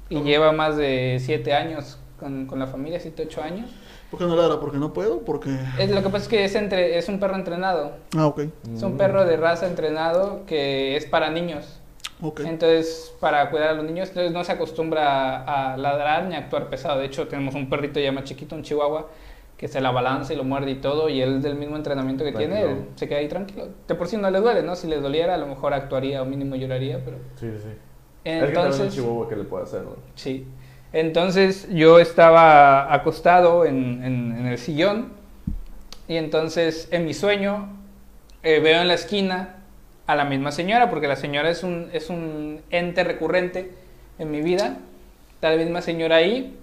Y 0.08 0.14
¿Cómo? 0.14 0.26
lleva 0.26 0.52
más 0.52 0.76
de 0.76 1.18
siete 1.20 1.52
años 1.54 1.98
con, 2.18 2.46
con 2.46 2.58
la 2.58 2.66
familia, 2.66 3.00
siete, 3.00 3.24
ocho 3.24 3.42
años. 3.42 3.70
¿Por 4.10 4.18
qué 4.18 4.26
no 4.26 4.36
ladra? 4.36 4.58
¿Porque 4.60 4.78
no 4.78 4.92
puedo? 4.92 5.20
Porque... 5.20 5.56
Es, 5.78 5.90
lo 5.90 6.02
que 6.02 6.08
pasa 6.08 6.24
es 6.24 6.28
que 6.28 6.44
es, 6.44 6.54
entre, 6.54 6.98
es 6.98 7.08
un 7.08 7.20
perro 7.20 7.36
entrenado. 7.36 7.92
Ah, 8.16 8.26
ok. 8.26 8.40
Es 8.74 8.82
un 8.82 8.96
perro 8.96 9.24
de 9.24 9.36
raza 9.36 9.66
entrenado 9.66 10.44
que 10.46 10.96
es 10.96 11.04
para 11.06 11.30
niños. 11.30 11.80
Ok. 12.22 12.40
Entonces, 12.40 13.14
para 13.20 13.50
cuidar 13.50 13.68
a 13.68 13.72
los 13.74 13.84
niños, 13.84 14.08
entonces 14.08 14.32
no 14.32 14.42
se 14.44 14.52
acostumbra 14.52 15.36
a, 15.44 15.74
a 15.74 15.76
ladrar 15.76 16.24
ni 16.24 16.34
a 16.34 16.38
actuar 16.38 16.68
pesado. 16.68 16.98
De 17.00 17.06
hecho, 17.06 17.28
tenemos 17.28 17.54
un 17.54 17.68
perrito 17.68 18.00
ya 18.00 18.10
más 18.10 18.24
chiquito, 18.24 18.56
un 18.56 18.62
chihuahua, 18.62 19.08
que 19.56 19.68
se 19.68 19.80
la 19.80 19.90
balanza 19.90 20.32
y 20.32 20.36
lo 20.36 20.44
muerde 20.44 20.70
y 20.70 20.76
todo, 20.76 21.08
y 21.08 21.20
él 21.20 21.42
del 21.42 21.56
mismo 21.56 21.76
entrenamiento 21.76 22.24
que 22.24 22.32
tiene, 22.32 22.60
Tranquilo. 22.62 22.80
él 22.80 22.88
se 22.94 23.08
queda 23.08 23.18
ahí 23.18 23.28
tranquilo. 23.28 23.68
De 23.86 23.94
por 23.94 24.06
sí 24.08 24.16
no 24.16 24.30
le 24.30 24.40
duele, 24.40 24.62
¿no? 24.62 24.74
Si 24.76 24.86
le 24.86 25.00
doliera, 25.00 25.34
a 25.34 25.38
lo 25.38 25.46
mejor 25.48 25.74
actuaría 25.74 26.22
o 26.22 26.24
mínimo 26.24 26.56
lloraría, 26.56 27.04
pero... 27.04 27.18
Sí, 27.34 27.50
sí, 27.50 27.58
sí. 27.62 27.68
es 28.24 28.38
que 28.38 28.42
un 28.42 28.48
Entonces, 28.48 28.94
chihuahua 28.94 29.28
que 29.28 29.36
le 29.36 29.44
puede 29.44 29.64
hacer, 29.64 29.82
¿no? 29.82 29.96
sí. 30.14 30.46
Entonces, 30.92 31.68
yo 31.70 31.98
estaba 31.98 32.92
acostado 32.92 33.66
en, 33.66 34.46
el 34.46 34.58
sillón, 34.58 35.12
y 36.08 36.16
entonces, 36.16 36.88
en 36.90 37.04
mi 37.04 37.12
sueño, 37.12 37.68
eh, 38.42 38.60
veo 38.60 38.80
en 38.80 38.88
la 38.88 38.94
esquina 38.94 39.56
a 40.06 40.16
la 40.16 40.24
misma 40.24 40.52
señora, 40.52 40.88
porque 40.88 41.06
la 41.06 41.16
señora 41.16 41.50
es 41.50 41.62
un, 41.62 41.90
es 41.92 42.08
un 42.08 42.62
ente 42.70 43.04
recurrente 43.04 43.70
en 44.18 44.30
mi 44.30 44.40
vida. 44.40 44.78
Está 45.34 45.50
la 45.50 45.56
misma 45.58 45.82
señora 45.82 46.16
ahí. 46.16 46.56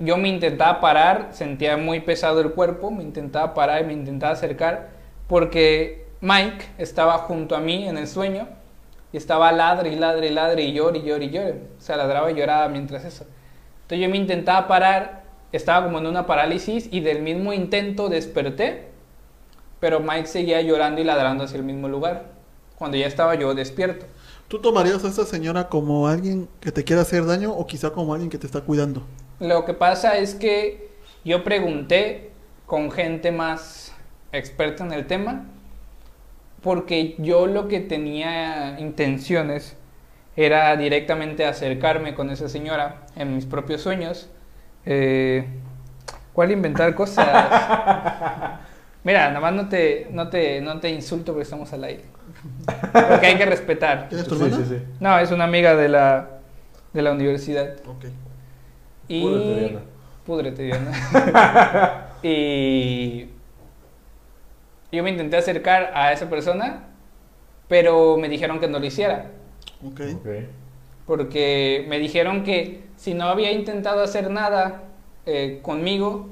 Yo 0.00 0.16
me 0.16 0.28
intentaba 0.28 0.80
parar, 0.80 1.28
sentía 1.30 1.76
muy 1.76 2.00
pesado 2.00 2.40
el 2.40 2.50
cuerpo, 2.50 2.90
me 2.90 3.04
intentaba 3.04 3.54
parar 3.54 3.82
y 3.82 3.84
me 3.84 3.92
intentaba 3.92 4.32
acercar, 4.32 4.88
porque 5.28 6.06
Mike 6.20 6.64
estaba 6.78 7.18
junto 7.18 7.54
a 7.54 7.60
mí 7.60 7.86
en 7.86 7.96
el 7.98 8.08
sueño 8.08 8.48
y 9.12 9.16
estaba 9.16 9.50
ladre 9.52 9.92
y 9.92 9.96
ladre 9.96 10.28
y 10.28 10.30
ladre 10.30 10.62
y 10.62 10.72
llore 10.72 10.98
y 10.98 11.02
llore 11.02 11.24
y 11.24 11.30
llore. 11.30 11.60
O 11.78 11.80
sea, 11.80 11.96
ladraba 11.96 12.30
y 12.30 12.34
lloraba 12.34 12.68
mientras 12.68 13.04
eso. 13.04 13.24
Entonces 13.82 14.06
yo 14.06 14.08
me 14.08 14.16
intentaba 14.16 14.68
parar, 14.68 15.24
estaba 15.52 15.86
como 15.86 15.98
en 15.98 16.06
una 16.06 16.26
parálisis 16.26 16.88
y 16.90 17.00
del 17.00 17.22
mismo 17.22 17.52
intento 17.52 18.08
desperté, 18.08 18.88
pero 19.80 20.00
Mike 20.00 20.26
seguía 20.26 20.62
llorando 20.62 21.00
y 21.00 21.04
ladrando 21.04 21.44
hacia 21.44 21.56
el 21.56 21.64
mismo 21.64 21.88
lugar. 21.88 22.32
Cuando 22.78 22.96
ya 22.96 23.06
estaba 23.06 23.34
yo 23.34 23.54
despierto. 23.54 24.06
¿Tú 24.48 24.58
tomarías 24.60 25.04
a 25.04 25.08
esta 25.08 25.24
señora 25.24 25.68
como 25.68 26.08
alguien 26.08 26.48
que 26.60 26.72
te 26.72 26.82
quiere 26.82 27.02
hacer 27.02 27.24
daño 27.26 27.52
o 27.52 27.66
quizá 27.66 27.90
como 27.90 28.14
alguien 28.14 28.30
que 28.30 28.38
te 28.38 28.46
está 28.46 28.62
cuidando? 28.62 29.02
Lo 29.38 29.64
que 29.64 29.74
pasa 29.74 30.18
es 30.18 30.34
que 30.34 30.90
yo 31.24 31.44
pregunté 31.44 32.30
con 32.66 32.90
gente 32.90 33.32
más 33.32 33.92
experta 34.32 34.84
en 34.84 34.92
el 34.92 35.06
tema, 35.06 35.46
porque 36.62 37.14
yo 37.18 37.46
lo 37.46 37.68
que 37.68 37.80
tenía 37.80 38.78
intenciones 38.80 39.76
era 40.36 40.76
directamente 40.76 41.44
acercarme 41.46 42.14
con 42.14 42.30
esa 42.30 42.48
señora 42.48 43.06
en 43.16 43.34
mis 43.34 43.46
propios 43.46 43.80
sueños. 43.82 44.28
Eh, 44.86 45.46
¿Cuál 46.32 46.52
inventar 46.52 46.94
cosas? 46.94 47.26
Mira, 49.04 49.28
nada 49.28 49.40
más 49.40 49.52
no 49.54 49.68
te, 49.68 50.08
no, 50.12 50.28
te, 50.28 50.60
no 50.60 50.78
te 50.80 50.90
insulto 50.90 51.32
porque 51.32 51.44
estamos 51.44 51.72
al 51.72 51.84
aire. 51.84 52.04
Porque 52.92 53.26
hay 53.26 53.36
que 53.36 53.46
respetar. 53.46 54.08
¿Quién 54.08 54.20
es 54.20 54.26
tu 54.28 54.36
Sí, 54.36 54.44
hermana? 54.44 54.64
sí, 54.64 54.64
sí. 54.78 54.82
No, 55.00 55.18
es 55.18 55.30
una 55.30 55.44
amiga 55.44 55.74
de 55.74 55.88
la, 55.88 56.28
de 56.92 57.02
la 57.02 57.12
universidad. 57.12 57.76
Ok. 57.86 58.04
Y... 59.08 59.20
Púdrete, 59.22 59.54
Diana. 59.60 59.80
Púdrete, 60.24 60.62
Diana. 60.62 60.92
y 62.22 63.28
yo 64.92 65.02
me 65.02 65.10
intenté 65.10 65.36
acercar 65.36 65.92
a 65.94 66.12
esa 66.12 66.28
persona, 66.30 66.88
pero 67.68 68.16
me 68.16 68.28
dijeron 68.28 68.60
que 68.60 68.68
no 68.68 68.78
lo 68.78 68.86
hiciera. 68.86 69.30
Ok. 69.86 70.00
Porque 71.06 71.84
me 71.88 71.98
dijeron 71.98 72.44
que 72.44 72.84
si 72.96 73.14
no 73.14 73.24
había 73.24 73.52
intentado 73.52 74.02
hacer 74.02 74.30
nada 74.30 74.82
eh, 75.26 75.60
conmigo, 75.62 76.28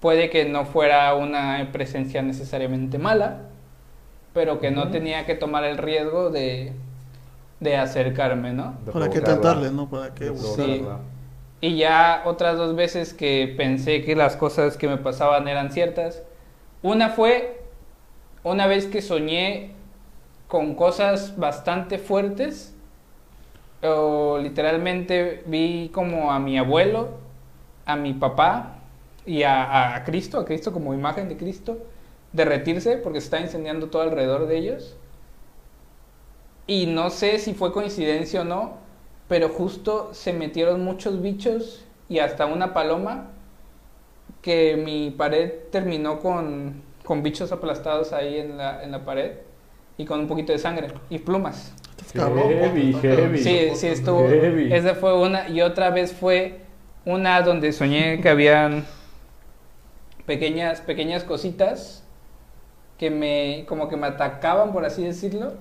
puede 0.00 0.30
que 0.30 0.44
no 0.44 0.64
fuera 0.66 1.14
una 1.14 1.70
presencia 1.72 2.22
necesariamente 2.22 2.98
mala, 2.98 3.42
pero 4.32 4.60
que 4.60 4.70
no 4.70 4.90
tenía 4.90 5.26
que 5.26 5.34
tomar 5.34 5.64
el 5.64 5.78
riesgo 5.78 6.30
de, 6.30 6.72
de 7.60 7.76
acercarme, 7.76 8.52
¿no? 8.52 8.78
De 8.84 8.92
¿Para 8.92 9.10
provocarla. 9.10 9.24
tentarle, 9.24 9.70
no? 9.70 9.88
¿Para 9.88 10.10
buscar? 10.30 10.66
Sí. 10.66 10.84
Y 11.60 11.76
ya 11.76 12.22
otras 12.26 12.56
dos 12.58 12.76
veces 12.76 13.14
que 13.14 13.52
pensé 13.56 14.02
que 14.04 14.14
las 14.14 14.36
cosas 14.36 14.76
que 14.76 14.88
me 14.88 14.98
pasaban 14.98 15.48
eran 15.48 15.70
ciertas. 15.72 16.22
Una 16.82 17.10
fue 17.10 17.62
una 18.44 18.66
vez 18.66 18.86
que 18.86 19.02
soñé 19.02 19.72
con 20.48 20.74
cosas 20.74 21.36
bastante 21.36 21.98
fuertes. 21.98 22.74
O 23.82 24.38
literalmente 24.38 25.42
vi 25.46 25.90
como 25.92 26.32
a 26.32 26.38
mi 26.38 26.58
abuelo, 26.58 27.10
a 27.84 27.96
mi 27.96 28.14
papá 28.14 28.78
y 29.26 29.42
a, 29.42 29.94
a 29.96 30.04
Cristo, 30.04 30.40
a 30.40 30.44
Cristo 30.44 30.72
como 30.72 30.94
imagen 30.94 31.28
de 31.28 31.36
Cristo, 31.36 31.78
derretirse 32.32 32.96
porque 32.96 33.20
se 33.20 33.26
está 33.26 33.40
incendiando 33.40 33.88
todo 33.88 34.02
alrededor 34.02 34.46
de 34.46 34.58
ellos. 34.58 34.96
Y 36.66 36.86
no 36.86 37.10
sé 37.10 37.38
si 37.38 37.54
fue 37.54 37.72
coincidencia 37.72 38.40
o 38.42 38.44
no, 38.44 38.74
pero 39.28 39.48
justo 39.48 40.12
se 40.14 40.32
metieron 40.32 40.84
muchos 40.84 41.22
bichos 41.22 41.84
y 42.08 42.18
hasta 42.18 42.46
una 42.46 42.74
paloma 42.74 43.30
que 44.46 44.76
mi 44.76 45.10
pared 45.10 45.50
terminó 45.72 46.20
con, 46.20 46.80
con 47.04 47.24
bichos 47.24 47.50
aplastados 47.50 48.12
ahí 48.12 48.38
en 48.38 48.56
la, 48.56 48.80
en 48.84 48.92
la 48.92 49.04
pared 49.04 49.32
y 49.98 50.04
con 50.04 50.20
un 50.20 50.28
poquito 50.28 50.52
de 50.52 50.60
sangre 50.60 50.86
y 51.10 51.18
plumas. 51.18 51.74
Heavy, 52.14 52.92
heavy. 52.92 53.38
Sí, 53.38 53.70
sí 53.74 53.88
estuvo. 53.88 54.28
Heavy. 54.28 54.72
Esa 54.72 54.94
fue 54.94 55.20
una 55.20 55.48
y 55.48 55.62
otra 55.62 55.90
vez 55.90 56.12
fue 56.12 56.60
una 57.04 57.42
donde 57.42 57.72
soñé 57.72 58.20
que 58.20 58.28
habían 58.28 58.84
pequeñas 60.26 60.80
pequeñas 60.80 61.24
cositas 61.24 62.04
que 62.98 63.10
me 63.10 63.64
como 63.66 63.88
que 63.88 63.96
me 63.96 64.06
atacaban 64.06 64.72
por 64.72 64.84
así 64.84 65.02
decirlo. 65.02 65.54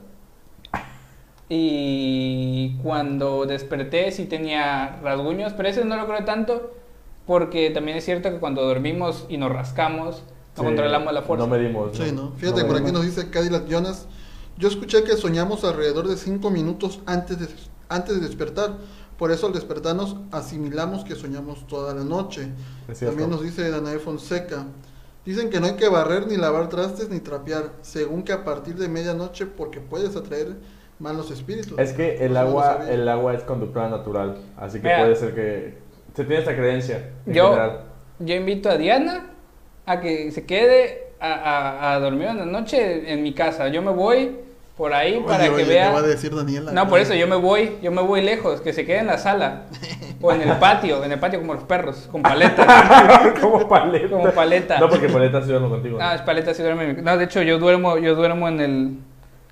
Y 1.50 2.78
cuando 2.84 3.48
desperté 3.48 4.12
sí 4.12 4.26
tenía 4.26 5.00
rasguños, 5.02 5.54
pero 5.54 5.70
ese 5.70 5.84
no 5.86 5.96
lo 5.96 6.06
creo 6.06 6.24
tanto 6.24 6.85
porque 7.26 7.70
también 7.70 7.98
es 7.98 8.06
cierto 8.06 8.30
que 8.30 8.40
cuando 8.40 8.64
dormimos 8.64 9.26
y 9.30 9.38
nos 9.38 9.52
rascamos 9.52 10.24
no 10.56 10.64
Sí, 10.64 10.68
controlamos 10.68 11.14
la 11.14 11.22
fuerza. 11.22 11.46
No 11.46 11.54
medimos. 11.54 11.98
Sí, 11.98 12.12
¿no? 12.14 12.32
Fíjate, 12.38 12.64
por 12.64 12.78
aquí 12.78 12.92
nos 12.92 13.04
dice 13.04 13.30
Cadillac 13.30 13.68
Jonas. 13.68 14.08
Yo 14.58 14.70
escuché 14.70 15.04
que 15.04 15.18
soñamos 15.18 15.66
alrededor 15.66 16.08
de 16.08 16.16
5 16.16 16.50
minutos 16.50 17.02
antes 17.06 17.40
de, 17.40 17.48
antes 17.90 18.16
de 18.16 18.26
despertar. 18.26 18.72
Por 19.18 19.32
eso 19.32 19.48
al 19.48 19.54
despertarnos 19.54 20.16
asimilamos 20.32 21.04
que 21.04 21.16
soñamos 21.16 21.68
toda 21.68 21.94
la 21.94 22.04
noche. 22.04 22.50
También 23.00 23.30
nos 23.30 23.42
dice 23.42 23.70
Danae 23.70 24.00
Fonseca. 24.00 24.66
Dicen 25.26 25.50
que 25.50 25.60
no 25.60 25.66
hay 25.66 25.76
que 25.76 25.90
barrer 25.90 26.28
ni 26.28 26.38
lavar 26.38 26.70
trastes 26.70 27.10
ni 27.10 27.20
trapear, 27.20 27.72
según 27.82 28.24
que 28.24 28.32
a 28.32 28.44
partir 28.44 28.76
de 28.76 28.88
medianoche 28.88 29.46
porque 29.48 29.80
puedes 29.80 30.16
atraer 30.16 30.56
malos 31.00 31.32
espíritus. 31.32 31.78
Es 31.80 31.94
que 31.94 32.24
el 32.24 32.34
no 32.34 32.40
agua, 32.40 32.86
el 32.88 33.08
agua 33.10 33.34
es 33.34 33.44
conductora 33.44 33.90
natural, 33.90 34.38
así 34.56 34.80
que 34.80 34.88
Mira. 34.88 35.00
puede 35.00 35.16
ser 35.16 35.34
que 35.34 35.78
se 36.16 36.24
tiene 36.24 36.40
esta 36.40 36.56
creencia. 36.56 37.10
en 37.28 37.34
Yo- 37.34 37.50
general. 37.52 37.80
Yo 38.20 38.36
invito 38.36 38.70
a 38.70 38.78
Diana 38.78 39.26
a 39.86 40.00
que 40.00 40.32
se 40.32 40.46
quede 40.46 41.10
a, 41.20 41.34
a- 41.34 41.94
a 41.96 42.00
dormir 42.00 42.28
en 42.30 42.38
la 42.38 42.46
noche 42.46 43.12
en 43.12 43.22
mi 43.24 43.34
casa. 43.34 43.68
Yo 43.68 43.82
me 43.82 43.92
voy 43.92 44.38
por 44.78 44.94
ahí 44.94 45.16
Oye, 45.16 45.26
para 45.26 45.44
oye, 45.52 45.64
que 45.64 45.70
vea. 45.70 45.92
va 45.92 46.00
a 46.00 46.02
decir 46.02 46.36
Daniela. 46.36 46.72
No, 46.72 46.88
por 46.90 47.00
eso 47.00 47.14
yo 47.14 47.28
me 47.28 47.36
voy, 47.36 47.78
yo 47.82 47.92
me 47.92 48.02
voy 48.02 48.22
lejos, 48.22 48.60
que 48.62 48.74
se 48.74 48.86
quede 48.86 49.00
en 49.00 49.08
la 49.08 49.18
sala. 49.18 49.64
O 50.22 50.32
en 50.32 50.42
el 50.42 50.52
patio, 50.60 51.04
en 51.04 51.12
el 51.12 51.20
patio 51.20 51.40
como 51.40 51.54
los 51.56 51.64
perros, 51.64 52.08
con 52.12 52.22
paleta. 52.24 53.34
como 53.42 53.68
paleta. 53.68 54.10
Como 54.10 54.32
paleta. 54.32 54.80
No, 54.80 54.90
porque 54.90 55.08
paleta 55.10 55.42
sí 55.42 55.48
duermo 55.50 55.70
contigo. 55.70 55.98
Ah, 56.02 56.16
es 56.16 56.22
paleta 56.22 56.54
sí 56.54 56.62
duerme. 56.64 56.94
No, 56.94 57.18
de 57.18 57.26
hecho 57.26 57.42
yo 57.42 57.58
duermo, 57.60 57.98
yo 57.98 58.16
duermo 58.16 58.48
en 58.48 58.60
el, 58.62 58.98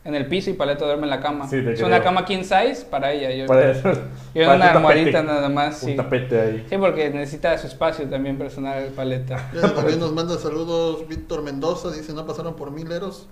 en 0.05 0.15
el 0.15 0.27
piso 0.27 0.49
y 0.49 0.53
paleta 0.53 0.85
duerme 0.85 1.03
en 1.03 1.09
la 1.11 1.19
cama. 1.21 1.47
Sí, 1.47 1.57
es 1.57 1.63
creo. 1.75 1.87
una 1.87 2.01
cama 2.03 2.25
king 2.25 2.43
size 2.43 2.85
para 2.89 3.11
ella. 3.13 3.31
Yo, 3.31 3.45
Para 3.47 3.71
eso. 3.71 3.91
yo 4.35 4.43
para 4.45 4.55
una 4.55 4.71
almohadita 4.71 5.11
tapete. 5.19 5.33
nada 5.33 5.49
más. 5.49 5.77
Sí. 5.77 5.91
Un 5.91 5.97
tapete 5.97 6.41
ahí. 6.41 6.65
sí, 6.69 6.77
porque 6.77 7.09
necesita 7.09 7.57
su 7.57 7.67
espacio 7.67 8.07
también 8.09 8.37
personal 8.37 8.83
el 8.83 8.91
paleta. 8.91 9.49
También 9.75 9.99
nos 9.99 10.11
manda 10.13 10.37
saludos 10.37 11.07
Víctor 11.07 11.41
Mendoza, 11.43 11.89
dice, 11.91 12.13
no 12.13 12.25
pasaron 12.25 12.55
por 12.55 12.71
mileros. 12.71 13.27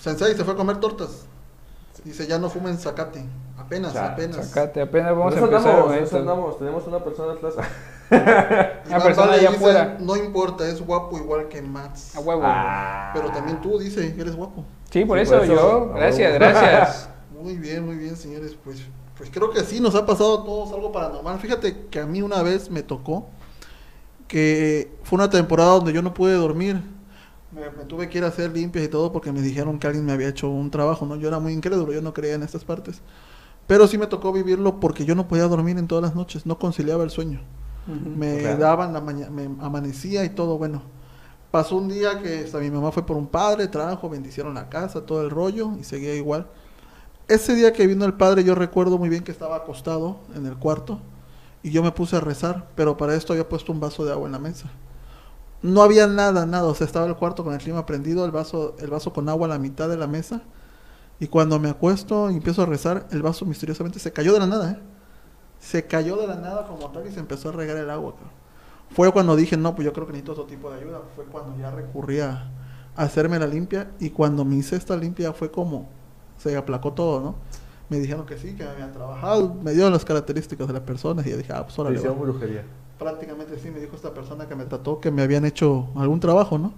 Sensei 0.00 0.34
se 0.34 0.44
fue 0.44 0.54
a 0.54 0.56
comer 0.56 0.78
tortas. 0.78 1.26
Dice, 2.04 2.26
ya 2.26 2.38
no 2.38 2.48
fumen 2.48 2.78
zacate. 2.78 3.22
Apenas, 3.58 3.92
Sa- 3.92 4.12
apenas. 4.12 4.48
Sacate, 4.48 4.80
apenas 4.80 5.10
vamos 5.16 5.34
Nos 5.36 5.42
a 5.42 5.46
empezar. 5.46 5.70
andamos, 5.80 6.12
andamos. 6.12 6.58
Tenemos 6.58 6.86
una 6.86 6.98
persona 7.04 7.32
atrás. 7.34 7.54
Una 8.86 9.00
persona 9.00 9.32
allá 9.32 9.50
afuera. 9.50 9.96
No 10.00 10.16
importa, 10.16 10.66
es 10.66 10.84
guapo 10.84 11.16
igual 11.18 11.48
que 11.48 11.62
Mats. 11.62 12.16
A 12.16 12.20
huevo. 12.20 12.42
Ah. 12.44 13.12
Pero 13.14 13.30
también 13.30 13.60
tú, 13.60 13.78
dice, 13.78 14.14
eres 14.18 14.34
guapo. 14.34 14.64
Sí, 14.90 15.04
por 15.04 15.18
Sí, 15.18 15.22
eso 15.22 15.36
por 15.36 15.44
eso, 15.44 15.54
yo. 15.54 15.92
Gracias, 15.94 16.34
gracias. 16.38 17.08
Muy 17.40 17.56
bien, 17.56 17.86
muy 17.86 17.96
bien, 17.96 18.16
señores. 18.16 18.56
Pues, 18.62 18.82
pues 19.16 19.30
creo 19.30 19.50
que 19.50 19.60
sí, 19.60 19.80
nos 19.80 19.94
ha 19.94 20.04
pasado 20.04 20.40
a 20.40 20.44
todos 20.44 20.72
algo 20.72 20.90
paranormal. 20.90 21.38
Fíjate 21.38 21.86
que 21.88 22.00
a 22.00 22.06
mí 22.06 22.20
una 22.20 22.42
vez 22.42 22.70
me 22.70 22.82
tocó 22.82 23.28
que 24.26 24.92
fue 25.04 25.16
una 25.16 25.30
temporada 25.30 25.72
donde 25.72 25.92
yo 25.92 26.02
no 26.02 26.12
pude 26.12 26.34
dormir. 26.34 26.80
Me, 27.52 27.70
me 27.70 27.84
tuve 27.84 28.08
que 28.08 28.18
ir 28.18 28.24
a 28.24 28.28
hacer 28.28 28.50
limpias 28.52 28.84
y 28.84 28.88
todo 28.88 29.12
porque 29.12 29.32
me 29.32 29.42
dijeron 29.42 29.78
que 29.78 29.86
alguien 29.86 30.04
me 30.04 30.12
había 30.12 30.28
hecho 30.28 30.48
un 30.48 30.70
trabajo, 30.70 31.06
¿no? 31.06 31.16
Yo 31.16 31.28
era 31.28 31.38
muy 31.38 31.52
incrédulo, 31.52 31.92
yo 31.92 32.02
no 32.02 32.12
creía 32.12 32.34
en 32.34 32.42
estas 32.42 32.64
partes. 32.64 33.02
Pero 33.66 33.86
sí 33.86 33.98
me 33.98 34.08
tocó 34.08 34.32
vivirlo 34.32 34.80
porque 34.80 35.04
yo 35.04 35.14
no 35.14 35.28
podía 35.28 35.44
dormir 35.46 35.78
en 35.78 35.86
todas 35.86 36.02
las 36.02 36.16
noches, 36.16 36.44
no 36.44 36.58
conciliaba 36.58 37.04
el 37.04 37.10
sueño. 37.10 37.40
Me 37.86 38.36
Claro. 38.40 38.58
daban 38.58 38.92
la 38.92 39.00
mañana, 39.00 39.30
me 39.30 39.44
amanecía 39.64 40.24
y 40.24 40.30
todo, 40.30 40.58
bueno. 40.58 40.82
Pasó 41.50 41.76
un 41.76 41.88
día 41.88 42.20
que 42.22 42.40
hasta 42.44 42.58
mi 42.60 42.70
mamá 42.70 42.92
fue 42.92 43.06
por 43.06 43.16
un 43.16 43.26
padre, 43.28 43.68
trajo, 43.68 44.08
bendicieron 44.10 44.54
la 44.54 44.68
casa, 44.68 45.06
todo 45.06 45.22
el 45.22 45.30
rollo 45.30 45.72
y 45.80 45.84
seguía 45.84 46.14
igual. 46.14 46.48
Ese 47.28 47.54
día 47.56 47.72
que 47.72 47.86
vino 47.86 48.04
el 48.06 48.14
padre 48.14 48.44
yo 48.44 48.54
recuerdo 48.54 48.98
muy 48.98 49.08
bien 49.08 49.24
que 49.24 49.32
estaba 49.32 49.56
acostado 49.56 50.18
en 50.36 50.46
el 50.46 50.56
cuarto 50.58 51.00
y 51.62 51.70
yo 51.72 51.82
me 51.82 51.92
puse 51.92 52.16
a 52.16 52.20
rezar, 52.20 52.68
pero 52.76 52.96
para 52.96 53.14
esto 53.16 53.32
había 53.34 53.48
puesto 53.48 53.72
un 53.72 53.80
vaso 53.80 54.04
de 54.04 54.12
agua 54.12 54.26
en 54.26 54.32
la 54.32 54.38
mesa. 54.40 54.70
No 55.62 55.82
había 55.82 56.06
nada, 56.06 56.46
nada, 56.46 56.64
o 56.68 56.74
sea, 56.74 56.86
estaba 56.86 57.06
el 57.06 57.16
cuarto 57.16 57.44
con 57.44 57.52
el 57.54 57.60
clima 57.60 57.86
prendido, 57.86 58.24
el 58.24 58.30
vaso, 58.32 58.76
el 58.80 58.90
vaso 58.90 59.12
con 59.12 59.28
agua 59.28 59.46
a 59.46 59.50
la 59.50 59.58
mitad 59.58 59.88
de 59.88 59.96
la 59.98 60.06
mesa 60.06 60.42
y 61.20 61.28
cuando 61.28 61.58
me 61.60 61.70
acuesto 61.70 62.30
y 62.30 62.36
empiezo 62.36 62.62
a 62.62 62.66
rezar, 62.66 63.08
el 63.12 63.22
vaso 63.22 63.46
misteriosamente 63.46 64.00
se 64.00 64.12
cayó 64.12 64.32
de 64.34 64.40
la 64.40 64.46
nada, 64.48 64.72
¿eh? 64.72 64.78
Se 65.60 65.86
cayó 65.86 66.16
de 66.16 66.26
la 66.26 66.36
nada 66.36 66.66
como 66.66 66.90
tal 66.90 67.06
y 67.06 67.12
se 67.12 67.20
empezó 67.20 67.50
a 67.50 67.52
regar 67.52 67.76
el 67.76 67.90
agua, 67.90 68.14
cabrón. 68.14 68.40
Fue 68.90 69.12
cuando 69.12 69.36
dije, 69.36 69.56
no, 69.56 69.74
pues 69.74 69.86
yo 69.86 69.92
creo 69.92 70.06
que 70.06 70.12
necesito 70.12 70.32
otro 70.32 70.46
tipo 70.46 70.70
de 70.70 70.80
ayuda. 70.80 71.00
Fue 71.14 71.24
cuando 71.24 71.56
ya 71.58 71.70
recurrí 71.70 72.20
a, 72.20 72.50
hacerme 72.96 73.38
la 73.38 73.46
limpia. 73.46 73.90
Y 74.00 74.10
cuando 74.10 74.44
me 74.44 74.56
hice 74.56 74.76
esta 74.76 74.96
limpia 74.96 75.32
fue 75.32 75.50
como, 75.50 75.88
se 76.38 76.56
aplacó 76.56 76.92
todo, 76.92 77.20
¿no? 77.20 77.36
Me 77.88 77.98
dijeron 77.98 78.26
que 78.26 78.36
sí, 78.36 78.54
que 78.54 78.64
me 78.64 78.70
habían 78.70 78.92
trabajado. 78.92 79.54
Me 79.54 79.72
dieron 79.72 79.92
las 79.92 80.04
características 80.04 80.66
de 80.66 80.72
las 80.72 80.82
personas 80.82 81.26
y 81.26 81.30
yo 81.30 81.36
dije, 81.36 81.52
ah, 81.52 81.66
pues 81.66 81.74
hicieron 81.96 82.18
va. 82.18 82.22
brujería. 82.22 82.64
Prácticamente 82.98 83.58
sí, 83.58 83.70
me 83.70 83.80
dijo 83.80 83.96
esta 83.96 84.12
persona 84.12 84.46
que 84.46 84.54
me 84.54 84.64
trató 84.64 85.00
que 85.00 85.10
me 85.10 85.22
habían 85.22 85.44
hecho 85.44 85.88
algún 85.96 86.20
trabajo, 86.20 86.58
¿no? 86.58 86.72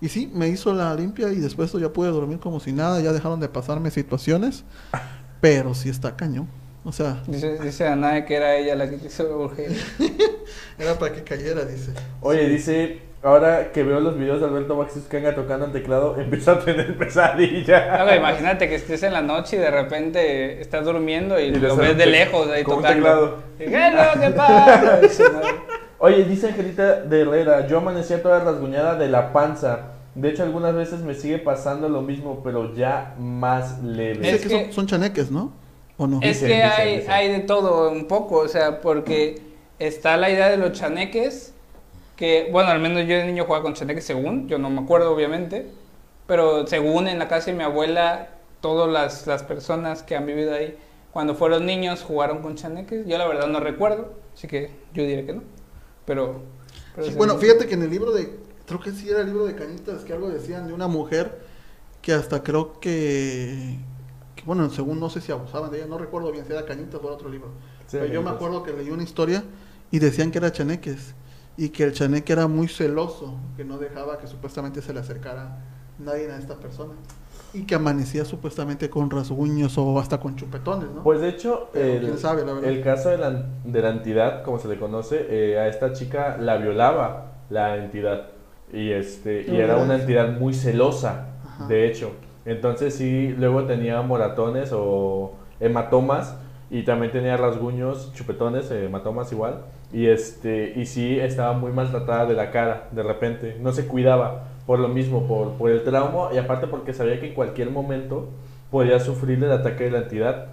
Y 0.00 0.08
sí, 0.08 0.30
me 0.32 0.48
hizo 0.48 0.72
la 0.72 0.94
limpia 0.94 1.32
y 1.32 1.36
después 1.36 1.72
ya 1.72 1.92
pude 1.92 2.10
dormir 2.10 2.38
como 2.38 2.60
si 2.60 2.72
nada. 2.72 3.00
Ya 3.00 3.12
dejaron 3.12 3.40
de 3.40 3.48
pasarme 3.48 3.90
situaciones. 3.90 4.64
Pero 5.40 5.74
sí 5.74 5.88
está 5.88 6.16
cañón. 6.16 6.48
O 6.88 6.92
sea, 6.92 7.18
Dice, 7.26 7.58
dice 7.58 7.86
Anae 7.86 8.24
que 8.24 8.34
era 8.36 8.56
ella 8.56 8.74
la 8.74 8.88
que 8.88 8.96
hizo 8.96 9.28
brujería. 9.28 9.76
era 10.78 10.98
para 10.98 11.14
que 11.14 11.22
cayera, 11.22 11.62
dice. 11.66 11.92
Oye, 12.22 12.48
dice, 12.48 13.02
ahora 13.22 13.72
que 13.72 13.82
veo 13.82 14.00
los 14.00 14.16
videos 14.18 14.40
de 14.40 14.46
Alberto 14.46 14.74
Maxis 14.74 15.02
Kanga 15.04 15.34
tocando 15.34 15.66
el 15.66 15.72
teclado, 15.72 16.16
empiezo 16.18 16.52
a 16.52 16.60
tener 16.60 16.96
pesadilla. 16.96 18.16
Imagínate 18.16 18.70
que 18.70 18.76
estés 18.76 19.02
en 19.02 19.12
la 19.12 19.20
noche 19.20 19.56
y 19.56 19.58
de 19.58 19.70
repente 19.70 20.62
estás 20.62 20.86
durmiendo 20.86 21.38
y, 21.38 21.44
Y 21.48 21.54
lo 21.56 21.76
ves 21.76 21.94
de 21.98 22.06
lejos 22.06 22.48
ahí 22.48 22.62
un 22.62 22.66
tocando. 22.66 22.88
teclado. 22.94 23.36
Y, 23.58 23.64
¿Qué 24.20 24.30
pasa? 24.34 25.00
Oye, 25.98 26.24
dice 26.24 26.48
Angelita 26.48 27.02
de 27.02 27.20
Herrera, 27.20 27.66
yo 27.66 27.78
amanecía 27.78 28.22
toda 28.22 28.40
rasguñada 28.40 28.94
de 28.94 29.08
la 29.08 29.32
panza. 29.34 29.88
De 30.14 30.30
hecho, 30.30 30.42
algunas 30.42 30.74
veces 30.74 31.00
me 31.00 31.12
sigue 31.14 31.38
pasando 31.38 31.88
lo 31.90 32.00
mismo, 32.00 32.40
pero 32.42 32.74
ya 32.74 33.14
más 33.18 33.82
leve. 33.82 34.30
Es 34.30 34.40
que, 34.42 34.48
que- 34.48 34.64
son, 34.66 34.72
son 34.72 34.86
chaneques, 34.86 35.30
¿no? 35.30 35.52
¿O 35.98 36.06
no? 36.06 36.18
Es 36.20 36.42
Dicen, 36.42 36.48
que 36.48 36.62
dicen, 36.62 36.64
hay, 36.64 36.96
dicen. 36.96 37.12
hay 37.12 37.28
de 37.30 37.40
todo 37.40 37.90
un 37.92 38.06
poco, 38.08 38.38
o 38.40 38.48
sea, 38.48 38.80
porque 38.80 39.42
está 39.78 40.16
la 40.16 40.30
idea 40.30 40.48
de 40.50 40.56
los 40.56 40.72
chaneques, 40.72 41.54
que, 42.16 42.48
bueno, 42.52 42.70
al 42.70 42.80
menos 42.80 43.06
yo 43.06 43.16
de 43.16 43.26
niño 43.26 43.44
jugaba 43.46 43.62
con 43.64 43.74
chaneques 43.74 44.04
según, 44.04 44.48
yo 44.48 44.58
no 44.58 44.70
me 44.70 44.80
acuerdo 44.82 45.12
obviamente, 45.14 45.66
pero 46.26 46.66
según 46.66 47.08
en 47.08 47.18
la 47.18 47.28
casa 47.28 47.46
de 47.52 47.56
mi 47.56 47.64
abuela, 47.64 48.30
todas 48.60 48.90
las, 48.90 49.26
las 49.26 49.42
personas 49.44 50.02
que 50.02 50.16
han 50.16 50.26
vivido 50.26 50.54
ahí, 50.54 50.76
cuando 51.12 51.34
fueron 51.34 51.66
niños 51.66 52.02
jugaron 52.02 52.42
con 52.42 52.56
chaneques, 52.56 53.06
yo 53.06 53.18
la 53.18 53.26
verdad 53.28 53.48
no 53.48 53.60
recuerdo, 53.60 54.14
así 54.34 54.48
que 54.48 54.70
yo 54.94 55.04
diré 55.04 55.26
que 55.26 55.34
no, 55.34 55.42
pero... 56.06 56.42
pero 56.94 57.06
Sí, 57.06 57.12
según- 57.12 57.18
bueno, 57.18 57.38
fíjate 57.38 57.66
que 57.66 57.74
en 57.74 57.82
el 57.82 57.90
libro 57.90 58.12
de, 58.12 58.40
creo 58.66 58.80
que 58.80 58.90
sí 58.92 59.08
era 59.08 59.20
el 59.20 59.26
libro 59.26 59.46
de 59.46 59.54
Cañitas, 59.54 60.04
que 60.04 60.12
algo 60.12 60.28
decían 60.30 60.66
de 60.66 60.72
una 60.74 60.88
mujer 60.88 61.38
que 62.02 62.12
hasta 62.12 62.42
creo 62.42 62.80
que, 62.80 63.78
bueno, 64.48 64.70
según 64.70 64.98
no 64.98 65.10
sé 65.10 65.20
si 65.20 65.30
abusaban 65.30 65.70
de 65.70 65.76
ella, 65.76 65.86
no 65.86 65.98
recuerdo 65.98 66.32
bien 66.32 66.46
si 66.46 66.52
era 66.54 66.64
Cañitas 66.64 66.94
o 66.94 67.04
era 67.04 67.12
otro 67.12 67.28
libro. 67.28 67.48
Sí, 67.86 67.98
Pero 68.00 68.06
yo 68.06 68.22
me 68.22 68.30
acuerdo 68.30 68.62
que 68.62 68.72
leí 68.72 68.88
una 68.88 69.02
historia 69.02 69.44
y 69.90 69.98
decían 69.98 70.30
que 70.30 70.38
era 70.38 70.50
chaneques 70.50 71.14
y 71.58 71.68
que 71.68 71.84
el 71.84 71.92
chaneque 71.92 72.32
era 72.32 72.48
muy 72.48 72.66
celoso, 72.66 73.34
que 73.58 73.64
no 73.64 73.76
dejaba 73.76 74.16
que 74.16 74.26
supuestamente 74.26 74.80
se 74.80 74.94
le 74.94 75.00
acercara 75.00 75.58
nadie 75.98 76.30
a 76.30 76.38
esta 76.38 76.56
persona 76.56 76.94
y 77.52 77.64
que 77.64 77.74
amanecía 77.74 78.24
supuestamente 78.24 78.88
con 78.88 79.10
rasguños 79.10 79.76
o 79.76 79.98
hasta 79.98 80.18
con 80.18 80.34
chupetones, 80.34 80.88
¿no? 80.94 81.02
Pues 81.02 81.20
de 81.20 81.28
hecho, 81.28 81.68
el, 81.74 82.00
quién 82.00 82.16
sabe, 82.16 82.46
la 82.46 82.54
verdad. 82.54 82.70
el 82.70 82.82
caso 82.82 83.10
de 83.10 83.18
la, 83.18 83.30
de 83.64 83.82
la 83.82 83.90
entidad, 83.90 84.44
como 84.44 84.58
se 84.58 84.68
le 84.68 84.78
conoce, 84.78 85.26
eh, 85.28 85.58
a 85.58 85.68
esta 85.68 85.92
chica 85.92 86.38
la 86.38 86.56
violaba 86.56 87.32
la 87.50 87.76
entidad. 87.76 88.28
Y, 88.72 88.92
este, 88.92 89.44
y 89.46 89.56
era 89.56 89.76
una 89.76 89.96
entidad 89.96 90.38
muy 90.38 90.54
celosa, 90.54 91.26
Ajá. 91.44 91.66
de 91.66 91.86
hecho. 91.86 92.12
Entonces 92.48 92.94
sí, 92.94 93.34
luego 93.36 93.64
tenía 93.64 94.00
moratones 94.00 94.70
o 94.72 95.34
hematomas 95.60 96.34
y 96.70 96.82
también 96.82 97.12
tenía 97.12 97.36
rasguños, 97.36 98.10
chupetones, 98.14 98.70
eh, 98.70 98.86
hematomas 98.86 99.30
igual. 99.32 99.64
Y, 99.92 100.06
este, 100.06 100.72
y 100.74 100.86
sí 100.86 101.20
estaba 101.20 101.52
muy 101.52 101.72
maltratada 101.72 102.24
de 102.24 102.32
la 102.32 102.50
cara, 102.50 102.88
de 102.92 103.02
repente. 103.02 103.56
No 103.60 103.72
se 103.72 103.86
cuidaba 103.86 104.48
por 104.66 104.78
lo 104.78 104.88
mismo, 104.88 105.28
por, 105.28 105.58
por 105.58 105.70
el 105.70 105.82
trauma 105.82 106.30
y 106.32 106.38
aparte 106.38 106.66
porque 106.66 106.94
sabía 106.94 107.20
que 107.20 107.28
en 107.28 107.34
cualquier 107.34 107.70
momento 107.70 108.30
podía 108.70 108.98
sufrir 108.98 109.44
el 109.44 109.52
ataque 109.52 109.84
de 109.84 109.90
la 109.90 109.98
entidad. 109.98 110.46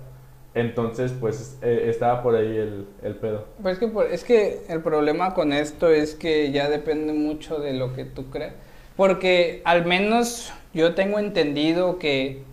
Entonces, 0.53 1.13
pues 1.17 1.57
eh, 1.61 1.85
estaba 1.89 2.21
por 2.21 2.35
ahí 2.35 2.57
el, 2.57 2.87
el 3.03 3.15
pedo. 3.15 3.45
Pues 3.61 3.77
es 3.77 3.79
que, 3.79 4.13
es 4.13 4.23
que 4.25 4.61
el 4.67 4.81
problema 4.81 5.33
con 5.33 5.53
esto 5.53 5.89
es 5.89 6.13
que 6.13 6.51
ya 6.51 6.69
depende 6.69 7.13
mucho 7.13 7.59
de 7.59 7.73
lo 7.73 7.93
que 7.93 8.03
tú 8.03 8.29
creas. 8.29 8.53
Porque 8.95 9.61
al 9.65 9.85
menos 9.85 10.53
yo 10.73 10.95
tengo 10.95 11.19
entendido 11.19 11.99
que 11.99 12.43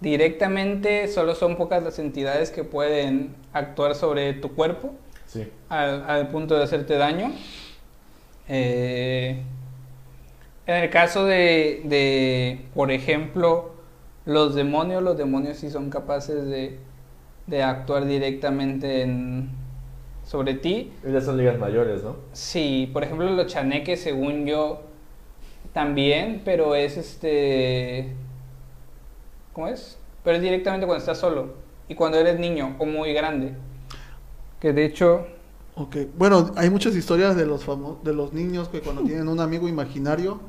directamente 0.00 1.08
solo 1.08 1.34
son 1.34 1.56
pocas 1.56 1.82
las 1.82 1.98
entidades 1.98 2.50
que 2.50 2.64
pueden 2.64 3.34
actuar 3.52 3.94
sobre 3.94 4.32
tu 4.34 4.54
cuerpo 4.54 4.94
Sí. 5.26 5.46
al, 5.68 6.04
al 6.08 6.28
punto 6.28 6.56
de 6.56 6.64
hacerte 6.64 6.94
daño. 6.94 7.32
Eh, 8.48 9.42
en 10.66 10.74
el 10.74 10.90
caso 10.90 11.24
de, 11.24 11.82
de, 11.84 12.60
por 12.74 12.90
ejemplo, 12.90 13.72
los 14.24 14.54
demonios, 14.54 15.02
los 15.02 15.16
demonios 15.16 15.56
sí 15.58 15.70
son 15.70 15.90
capaces 15.90 16.46
de, 16.46 16.78
de 17.46 17.62
actuar 17.62 18.06
directamente 18.06 19.02
en, 19.02 19.50
sobre 20.24 20.54
ti. 20.54 20.92
Ellas 21.06 21.24
son 21.24 21.38
ligas 21.38 21.58
mayores, 21.58 22.02
¿no? 22.02 22.16
Sí, 22.32 22.88
por 22.92 23.02
ejemplo, 23.04 23.30
los 23.30 23.46
chaneques, 23.46 24.00
según 24.00 24.46
yo, 24.46 24.82
también, 25.82 26.42
pero 26.44 26.74
es 26.74 26.96
este. 26.96 28.12
¿Cómo 29.52 29.68
es? 29.68 29.96
Pero 30.24 30.36
es 30.36 30.42
directamente 30.42 30.86
cuando 30.86 30.98
estás 31.00 31.18
solo 31.18 31.54
y 31.88 31.94
cuando 31.94 32.18
eres 32.18 32.36
niño 32.40 32.74
o 32.80 32.84
muy 32.84 33.12
grande. 33.12 33.52
Que 34.58 34.72
de 34.72 34.84
hecho. 34.84 35.28
Ok, 35.76 35.96
bueno, 36.16 36.50
hay 36.56 36.68
muchas 36.68 36.96
historias 36.96 37.36
de 37.36 37.46
los 37.46 37.64
famo- 37.64 38.02
de 38.02 38.12
los 38.12 38.32
niños 38.32 38.68
que 38.68 38.80
cuando 38.80 39.02
tienen 39.04 39.28
un 39.28 39.38
amigo 39.38 39.68
imaginario 39.68 40.40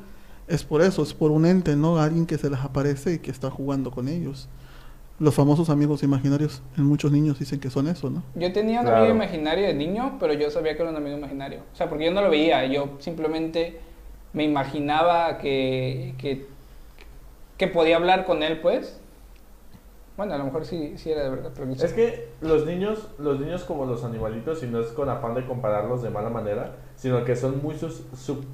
es 0.48 0.64
por 0.64 0.82
eso, 0.82 1.04
es 1.04 1.14
por 1.14 1.30
un 1.30 1.46
ente, 1.46 1.76
¿no? 1.76 1.98
Alguien 2.00 2.26
que 2.26 2.36
se 2.36 2.50
les 2.50 2.58
aparece 2.58 3.12
y 3.14 3.18
que 3.20 3.30
está 3.30 3.50
jugando 3.52 3.92
con 3.92 4.08
ellos. 4.08 4.48
Los 5.20 5.32
famosos 5.36 5.70
amigos 5.70 6.02
imaginarios 6.02 6.60
en 6.76 6.86
muchos 6.86 7.12
niños 7.12 7.38
dicen 7.38 7.60
que 7.60 7.70
son 7.70 7.86
eso, 7.86 8.10
¿no? 8.10 8.24
Yo 8.34 8.52
tenía 8.52 8.80
un 8.80 8.86
Claro. 8.86 9.02
amigo 9.04 9.14
imaginario 9.14 9.64
de 9.68 9.74
niño, 9.74 10.16
pero 10.18 10.32
yo 10.32 10.50
sabía 10.50 10.74
que 10.74 10.82
era 10.82 10.90
un 10.90 10.96
amigo 10.96 11.16
imaginario. 11.16 11.60
O 11.72 11.76
sea, 11.76 11.88
porque 11.88 12.06
yo 12.06 12.10
no 12.10 12.20
lo 12.20 12.30
veía, 12.30 12.66
yo 12.66 12.96
simplemente 12.98 13.78
me 14.32 14.44
imaginaba 14.44 15.38
que, 15.38 16.14
que, 16.18 16.46
que 17.58 17.66
podía 17.68 17.96
hablar 17.96 18.24
con 18.24 18.42
él, 18.42 18.60
pues. 18.60 19.00
Bueno, 20.16 20.34
a 20.34 20.38
lo 20.38 20.44
mejor 20.44 20.66
sí, 20.66 20.94
sí 20.98 21.10
era 21.10 21.22
de 21.24 21.30
verdad, 21.30 21.50
pero. 21.54 21.70
Es 21.72 21.92
que 21.92 22.28
los 22.40 22.66
niños, 22.66 23.08
los 23.18 23.40
niños 23.40 23.64
como 23.64 23.86
los 23.86 24.04
animalitos, 24.04 24.62
y 24.62 24.66
no 24.66 24.80
es 24.80 24.88
con 24.88 25.08
afán 25.08 25.34
de 25.34 25.46
compararlos 25.46 26.02
de 26.02 26.10
mala 26.10 26.28
manera, 26.28 26.76
sino 26.96 27.24
que 27.24 27.34
son 27.36 27.62
muy 27.62 27.76
sus, 27.78 28.02
sub- 28.16 28.44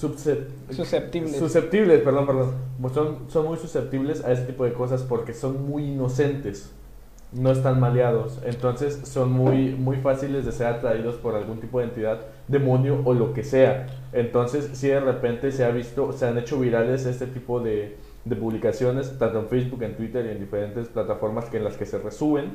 subse- 0.00 0.46
Susceptibles. 0.70 1.36
susceptibles, 1.38 2.00
perdón, 2.02 2.26
perdón. 2.26 2.54
Son, 2.94 3.18
son 3.28 3.46
muy 3.46 3.56
susceptibles 3.58 4.24
a 4.24 4.32
ese 4.32 4.42
tipo 4.44 4.64
de 4.64 4.72
cosas 4.72 5.02
porque 5.02 5.34
son 5.34 5.68
muy 5.68 5.84
inocentes, 5.92 6.72
no 7.34 7.50
están 7.50 7.80
maleados, 7.80 8.40
entonces 8.44 9.00
son 9.04 9.32
muy, 9.32 9.70
muy 9.70 9.96
fáciles 9.96 10.46
de 10.46 10.52
ser 10.52 10.68
atraídos 10.68 11.16
por 11.16 11.34
algún 11.34 11.60
tipo 11.60 11.80
de 11.80 11.86
entidad, 11.86 12.20
demonio 12.48 13.00
o 13.04 13.12
lo 13.12 13.34
que 13.34 13.42
sea. 13.42 13.86
Entonces, 14.12 14.70
si 14.74 14.88
de 14.88 15.00
repente 15.00 15.50
se 15.50 15.64
ha 15.64 15.70
visto, 15.70 16.12
se 16.12 16.26
han 16.26 16.38
hecho 16.38 16.60
virales 16.60 17.06
este 17.06 17.26
tipo 17.26 17.60
de, 17.60 17.96
de 18.24 18.36
publicaciones, 18.36 19.18
tanto 19.18 19.40
en 19.40 19.48
Facebook, 19.48 19.82
en 19.82 19.96
Twitter 19.96 20.24
y 20.26 20.30
en 20.30 20.38
diferentes 20.38 20.88
plataformas 20.88 21.46
que 21.46 21.56
en 21.56 21.64
las 21.64 21.76
que 21.76 21.86
se 21.86 21.98
resuben, 21.98 22.52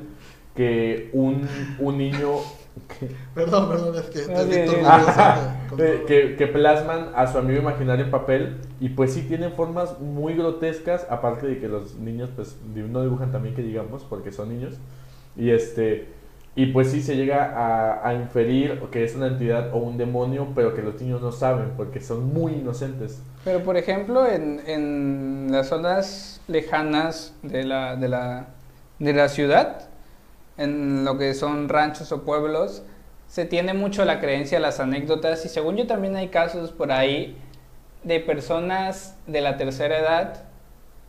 que 0.56 1.10
un, 1.12 1.46
un 1.78 1.98
niño 1.98 2.38
Perdón, 3.34 3.68
perdón, 3.68 3.94
es 3.96 4.10
que 4.10 4.32
Ajá, 4.32 5.56
dio 5.68 5.76
que, 6.06 6.36
que- 6.36 6.46
plasman 6.46 7.10
a 7.14 7.26
su 7.26 7.38
amigo 7.38 7.60
imaginario 7.60 8.04
en 8.04 8.10
papel 8.10 8.56
y 8.80 8.90
pues 8.90 9.12
sí 9.12 9.22
tienen 9.22 9.52
formas 9.52 9.98
muy 10.00 10.34
grotescas, 10.34 11.06
aparte 11.08 11.46
de 11.46 11.58
que 11.58 11.68
los 11.68 11.94
niños 11.96 12.30
pues 12.34 12.56
no 12.74 13.02
dibujan 13.02 13.32
también 13.32 13.54
que 13.54 13.62
digamos 13.62 14.04
porque 14.04 14.32
son 14.32 14.48
niños. 14.50 14.74
Y 15.36 15.50
este 15.50 16.08
y 16.56 16.66
pues 16.66 16.90
sí 16.90 17.00
se 17.00 17.16
llega 17.16 17.44
a, 17.44 18.08
a 18.08 18.14
inferir 18.14 18.80
que 18.90 19.04
es 19.04 19.14
una 19.14 19.28
entidad 19.28 19.72
o 19.72 19.78
un 19.78 19.96
demonio, 19.96 20.48
pero 20.54 20.74
que 20.74 20.82
los 20.82 21.00
niños 21.00 21.22
no 21.22 21.30
saben 21.32 21.70
porque 21.76 22.00
son 22.00 22.32
muy 22.34 22.54
inocentes. 22.54 23.22
Pero 23.44 23.62
por 23.62 23.76
ejemplo, 23.76 24.26
en, 24.26 24.60
en 24.66 25.48
las 25.50 25.68
zonas 25.68 26.40
lejanas 26.48 27.34
de 27.42 27.64
la, 27.64 27.96
de, 27.96 28.08
la, 28.08 28.48
de 28.98 29.12
la 29.14 29.28
ciudad, 29.28 29.89
en 30.60 31.04
lo 31.06 31.16
que 31.16 31.32
son 31.32 31.70
ranchos 31.70 32.12
o 32.12 32.22
pueblos, 32.22 32.82
se 33.26 33.46
tiene 33.46 33.72
mucho 33.72 34.04
la 34.04 34.20
creencia, 34.20 34.60
las 34.60 34.78
anécdotas, 34.78 35.44
y 35.46 35.48
según 35.48 35.76
yo 35.76 35.86
también 35.86 36.16
hay 36.16 36.28
casos 36.28 36.70
por 36.70 36.92
ahí 36.92 37.36
de 38.04 38.20
personas 38.20 39.16
de 39.26 39.40
la 39.40 39.56
tercera 39.56 39.98
edad 39.98 40.44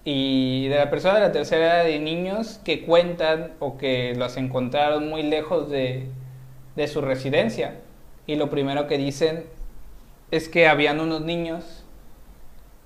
y 0.05 0.67
de 0.69 0.75
la 0.77 0.89
persona 0.89 1.15
de 1.15 1.19
la 1.19 1.31
tercera 1.33 1.83
edad 1.83 1.89
y 1.89 1.99
niños 1.99 2.61
que 2.63 2.85
cuentan 2.85 3.51
o 3.59 3.77
que 3.77 4.15
los 4.15 4.37
encontraron 4.37 5.09
muy 5.09 5.21
lejos 5.21 5.69
de, 5.69 6.07
de 6.77 6.87
su 6.87 7.01
residencia. 7.01 7.75
Y 8.27 8.35
lo 8.35 8.49
primero 8.49 8.87
que 8.87 8.97
dicen 8.97 9.45
es 10.31 10.47
que 10.47 10.67
habían 10.67 11.01
unos 11.01 11.21
niños 11.21 11.83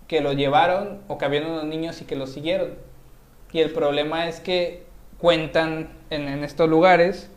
que 0.08 0.22
lo 0.22 0.34
llevaron 0.34 1.02
o 1.08 1.20
que 1.20 1.26
habían 1.26 1.46
unos 1.46 1.66
niños 1.66 2.02
y 2.02 2.06
que 2.06 2.16
lo 2.16 2.26
siguieron. 2.26 2.74
Y 3.54 3.60
el 3.60 3.72
problema 3.72 4.28
es 4.28 4.40
que 4.40 4.85
cuentan 5.20 5.90
en, 6.10 6.22
en 6.28 6.44
estos 6.44 6.70
lugares 6.70 7.30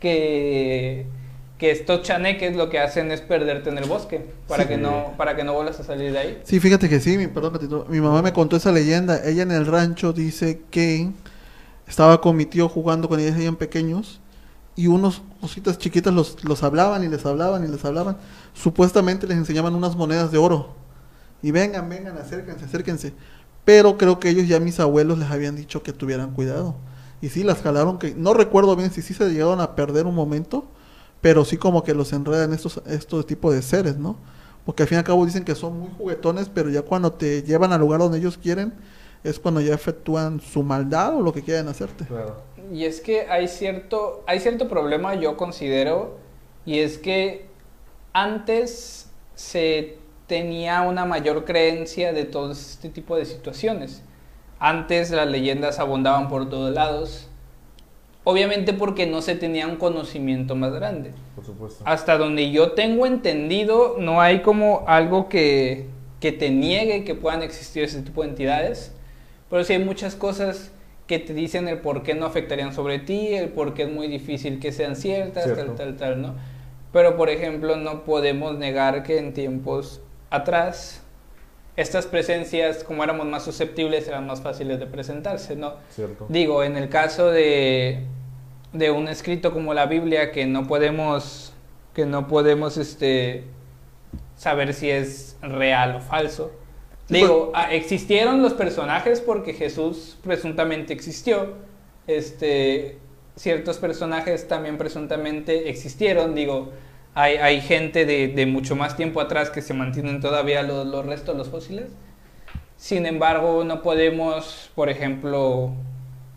que, 0.00 1.06
que 1.58 1.70
estos 1.70 2.02
chaneques 2.02 2.56
lo 2.56 2.68
que 2.68 2.78
hacen 2.78 3.10
es 3.10 3.20
perderte 3.20 3.70
en 3.70 3.78
el 3.78 3.84
bosque 3.88 4.26
para, 4.48 4.64
Sí. 4.64 4.68
que, 4.70 4.76
no, 4.76 5.12
para 5.16 5.36
que 5.36 5.44
no 5.44 5.54
vuelvas 5.54 5.80
a 5.80 5.84
salir 5.84 6.12
de 6.12 6.18
ahí. 6.18 6.40
Sí, 6.44 6.60
fíjate 6.60 6.88
que 6.88 7.00
sí, 7.00 7.16
mi, 7.16 7.26
perdón, 7.26 7.58
mi 7.88 8.00
mamá 8.00 8.22
me 8.22 8.32
contó 8.32 8.56
esa 8.56 8.72
leyenda. 8.72 9.20
Ella 9.24 9.42
en 9.42 9.52
el 9.52 9.66
rancho 9.66 10.12
dice 10.12 10.62
que 10.70 11.10
estaba 11.86 12.20
con 12.20 12.36
mi 12.36 12.44
tío 12.46 12.68
jugando 12.68 13.08
con 13.08 13.20
ellos 13.20 13.36
eran 13.36 13.56
pequeños 13.56 14.20
y 14.76 14.88
unos 14.88 15.22
cositas 15.40 15.78
chiquitas 15.78 16.12
los, 16.12 16.42
los 16.44 16.62
hablaban 16.62 17.04
y 17.04 17.08
les 17.08 17.24
hablaban 17.24 17.64
y 17.64 17.68
les 17.68 17.84
hablaban. 17.84 18.16
Supuestamente 18.52 19.26
les 19.26 19.36
enseñaban 19.38 19.74
unas 19.74 19.96
monedas 19.96 20.30
de 20.32 20.38
oro. 20.38 20.74
Y 21.42 21.50
vengan, 21.50 21.88
vengan, 21.88 22.16
acérquense, 22.18 22.64
acérquense. 22.64 23.12
Pero 23.64 23.96
creo 23.98 24.18
que 24.18 24.30
ellos 24.30 24.48
ya 24.48 24.60
mis 24.60 24.80
abuelos 24.80 25.18
les 25.18 25.30
habían 25.30 25.56
dicho 25.56 25.82
que 25.82 25.92
tuvieran 25.92 26.32
cuidado. 26.32 26.74
Y 27.24 27.30
sí, 27.30 27.42
las 27.42 27.62
jalaron, 27.62 27.98
que 27.98 28.14
no 28.14 28.34
recuerdo 28.34 28.76
bien 28.76 28.90
si 28.90 29.00
sí 29.00 29.14
se 29.14 29.30
llegaron 29.30 29.58
a 29.62 29.74
perder 29.74 30.04
un 30.04 30.14
momento, 30.14 30.66
pero 31.22 31.46
sí 31.46 31.56
como 31.56 31.82
que 31.82 31.94
los 31.94 32.12
enredan 32.12 32.52
estos, 32.52 32.82
estos 32.86 33.26
tipos 33.26 33.54
de 33.54 33.62
seres, 33.62 33.96
¿no? 33.96 34.18
Porque 34.66 34.82
al 34.82 34.90
fin 34.90 34.96
y 34.96 34.98
al 34.98 35.04
cabo 35.04 35.24
dicen 35.24 35.42
que 35.42 35.54
son 35.54 35.78
muy 35.78 35.88
juguetones, 35.96 36.50
pero 36.52 36.68
ya 36.68 36.82
cuando 36.82 37.14
te 37.14 37.42
llevan 37.42 37.72
al 37.72 37.80
lugar 37.80 38.00
donde 38.00 38.18
ellos 38.18 38.36
quieren, 38.36 38.74
es 39.22 39.38
cuando 39.38 39.62
ya 39.62 39.72
efectúan 39.72 40.38
su 40.42 40.62
maldad 40.62 41.16
o 41.16 41.22
lo 41.22 41.32
que 41.32 41.40
quieren 41.40 41.66
hacerte. 41.66 42.04
Claro. 42.04 42.42
Y 42.70 42.84
es 42.84 43.00
que 43.00 43.22
hay 43.22 43.48
cierto, 43.48 44.22
hay 44.26 44.38
cierto 44.38 44.68
problema, 44.68 45.14
yo 45.14 45.38
considero, 45.38 46.18
y 46.66 46.80
es 46.80 46.98
que 46.98 47.46
antes 48.12 49.06
se 49.34 49.96
tenía 50.26 50.82
una 50.82 51.06
mayor 51.06 51.46
creencia 51.46 52.12
de 52.12 52.26
todo 52.26 52.52
este 52.52 52.90
tipo 52.90 53.16
de 53.16 53.24
situaciones. 53.24 54.02
Antes 54.58 55.10
las 55.10 55.28
leyendas 55.28 55.78
abundaban 55.78 56.28
por 56.28 56.48
todos 56.48 56.72
lados, 56.72 57.28
obviamente 58.24 58.72
porque 58.72 59.06
no 59.06 59.20
se 59.22 59.34
tenía 59.34 59.66
un 59.66 59.76
conocimiento 59.76 60.54
más 60.54 60.72
grande. 60.72 61.12
Por 61.34 61.44
supuesto. 61.44 61.84
Hasta 61.86 62.16
donde 62.16 62.50
yo 62.50 62.72
tengo 62.72 63.06
entendido, 63.06 63.96
no 63.98 64.20
hay 64.20 64.40
como 64.40 64.84
algo 64.86 65.28
que, 65.28 65.88
que 66.20 66.32
te 66.32 66.50
niegue 66.50 67.04
que 67.04 67.14
puedan 67.14 67.42
existir 67.42 67.84
ese 67.84 68.02
tipo 68.02 68.22
de 68.22 68.30
entidades, 68.30 68.92
pero 69.50 69.64
sí 69.64 69.74
hay 69.74 69.84
muchas 69.84 70.14
cosas 70.14 70.70
que 71.06 71.18
te 71.18 71.34
dicen 71.34 71.68
el 71.68 71.78
por 71.78 72.02
qué 72.02 72.14
no 72.14 72.24
afectarían 72.24 72.72
sobre 72.72 72.98
ti, 72.98 73.34
el 73.34 73.50
por 73.50 73.74
qué 73.74 73.82
es 73.82 73.90
muy 73.90 74.08
difícil 74.08 74.58
que 74.58 74.72
sean 74.72 74.96
ciertas, 74.96 75.44
Cierto. 75.44 75.64
tal, 75.64 75.76
tal, 75.76 75.96
tal, 75.96 76.22
¿no? 76.22 76.34
Pero, 76.92 77.16
por 77.16 77.28
ejemplo, 77.28 77.76
no 77.76 78.04
podemos 78.04 78.56
negar 78.56 79.02
que 79.02 79.18
en 79.18 79.34
tiempos 79.34 80.00
atrás 80.30 81.03
estas 81.76 82.06
presencias, 82.06 82.84
como 82.84 83.02
éramos 83.02 83.26
más 83.26 83.44
susceptibles, 83.44 84.06
eran 84.06 84.26
más 84.26 84.40
fáciles 84.40 84.78
de 84.78 84.86
presentarse, 84.86 85.56
¿no? 85.56 85.74
Cierto. 85.90 86.26
Digo, 86.28 86.62
en 86.62 86.76
el 86.76 86.88
caso 86.88 87.30
de, 87.30 88.04
de 88.72 88.90
un 88.90 89.08
escrito 89.08 89.52
como 89.52 89.74
la 89.74 89.86
Biblia, 89.86 90.30
que 90.30 90.46
no 90.46 90.66
podemos, 90.66 91.52
que 91.92 92.06
no 92.06 92.28
podemos 92.28 92.76
este, 92.76 93.44
saber 94.36 94.74
si 94.74 94.90
es 94.90 95.36
real 95.42 95.96
o 95.96 96.00
falso. 96.00 96.52
Digo, 97.08 97.52
ah, 97.54 97.72
existieron 97.72 98.40
los 98.40 98.54
personajes 98.54 99.20
porque 99.20 99.52
Jesús 99.52 100.16
presuntamente 100.22 100.92
existió. 100.92 101.54
Este, 102.06 102.98
ciertos 103.36 103.78
personajes 103.78 104.48
también 104.48 104.78
presuntamente 104.78 105.68
existieron. 105.68 106.34
Digo, 106.34 106.70
hay, 107.14 107.36
hay 107.36 107.60
gente 107.60 108.06
de, 108.06 108.28
de 108.28 108.46
mucho 108.46 108.76
más 108.76 108.96
tiempo 108.96 109.20
atrás 109.20 109.50
que 109.50 109.62
se 109.62 109.74
mantienen 109.74 110.20
todavía 110.20 110.62
los, 110.62 110.86
los 110.86 111.06
restos, 111.06 111.36
los 111.36 111.48
fósiles. 111.48 111.90
Sin 112.76 113.06
embargo, 113.06 113.64
no 113.64 113.82
podemos, 113.82 114.70
por 114.74 114.88
ejemplo, 114.88 115.72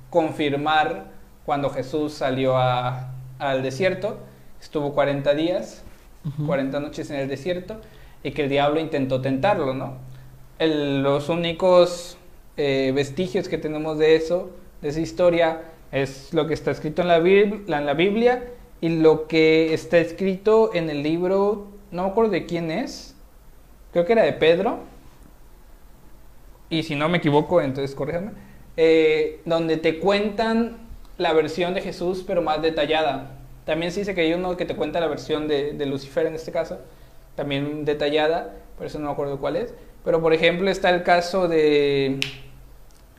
confirmar 0.10 1.06
cuando 1.46 1.70
Jesús 1.70 2.14
salió 2.14 2.58
a- 2.58 3.12
al 3.40 3.64
desierto, 3.64 4.18
estuvo 4.62 4.94
40 4.94 5.34
días, 5.34 5.84
Ujú. 6.26 6.46
40 6.48 6.80
noches 6.80 7.10
en 7.10 7.18
el 7.20 7.28
desierto, 7.28 7.80
y 8.24 8.32
que 8.32 8.44
el 8.44 8.50
diablo 8.50 8.80
intentó 8.80 9.22
tentarlo, 9.22 9.74
¿no? 9.74 9.96
El- 10.60 11.04
los 11.04 11.30
únicos 11.30 12.18
eh, 12.60 12.92
vestigios 12.96 13.48
que 13.50 13.58
tenemos 13.60 14.00
de 14.00 14.16
eso, 14.16 14.50
de 14.82 14.90
esa 14.90 15.00
historia, 15.00 15.62
es 15.92 16.34
lo 16.34 16.48
que 16.48 16.54
está 16.56 16.72
escrito 16.72 17.04
la, 17.04 17.18
en 17.18 17.66
la 17.68 17.94
Biblia 17.94 18.44
y 18.82 18.90
lo 18.90 19.28
que 19.28 19.74
está 19.74 19.98
escrito 19.98 20.72
en 20.74 20.90
el 20.90 21.04
libro, 21.04 21.68
no 21.92 22.04
me 22.04 22.10
acuerdo 22.10 22.32
de 22.32 22.46
quién 22.46 22.70
es, 22.70 23.16
creo 23.92 24.06
que 24.06 24.14
era 24.14 24.24
de 24.24 24.34
Pedro, 24.34 24.80
y 26.70 26.84
si 26.84 26.96
no 26.96 27.10
me 27.10 27.18
equivoco, 27.18 27.62
entonces 27.62 27.96
corríjame, 27.96 28.32
eh, 28.76 29.42
donde 29.46 29.78
te 29.78 30.00
cuentan 30.00 30.78
la 31.18 31.34
versión 31.34 31.74
de 31.74 31.82
Jesús, 31.82 32.24
pero 32.28 32.42
más 32.42 32.62
detallada. 32.62 33.38
También 33.66 33.92
se 33.92 34.02
dice 34.02 34.14
que 34.14 34.22
hay 34.22 34.34
uno 34.34 34.56
que 34.56 34.66
te 34.66 34.76
cuenta 34.76 35.00
la 35.00 35.08
versión 35.08 35.48
de, 35.48 35.74
de 35.74 35.86
Lucifer 35.86 36.28
en 36.28 36.36
este 36.36 36.52
caso, 36.52 36.80
también 37.36 37.86
detallada, 37.86 38.54
por 38.78 38.86
eso 38.86 39.00
no 39.00 39.08
me 39.08 39.12
acuerdo 39.12 39.40
cuál 39.40 39.56
es. 39.56 39.74
Pero 40.06 40.22
por 40.22 40.34
ejemplo 40.34 40.70
está 40.70 40.90
el 40.90 41.04
caso 41.04 41.48
de 41.48 42.20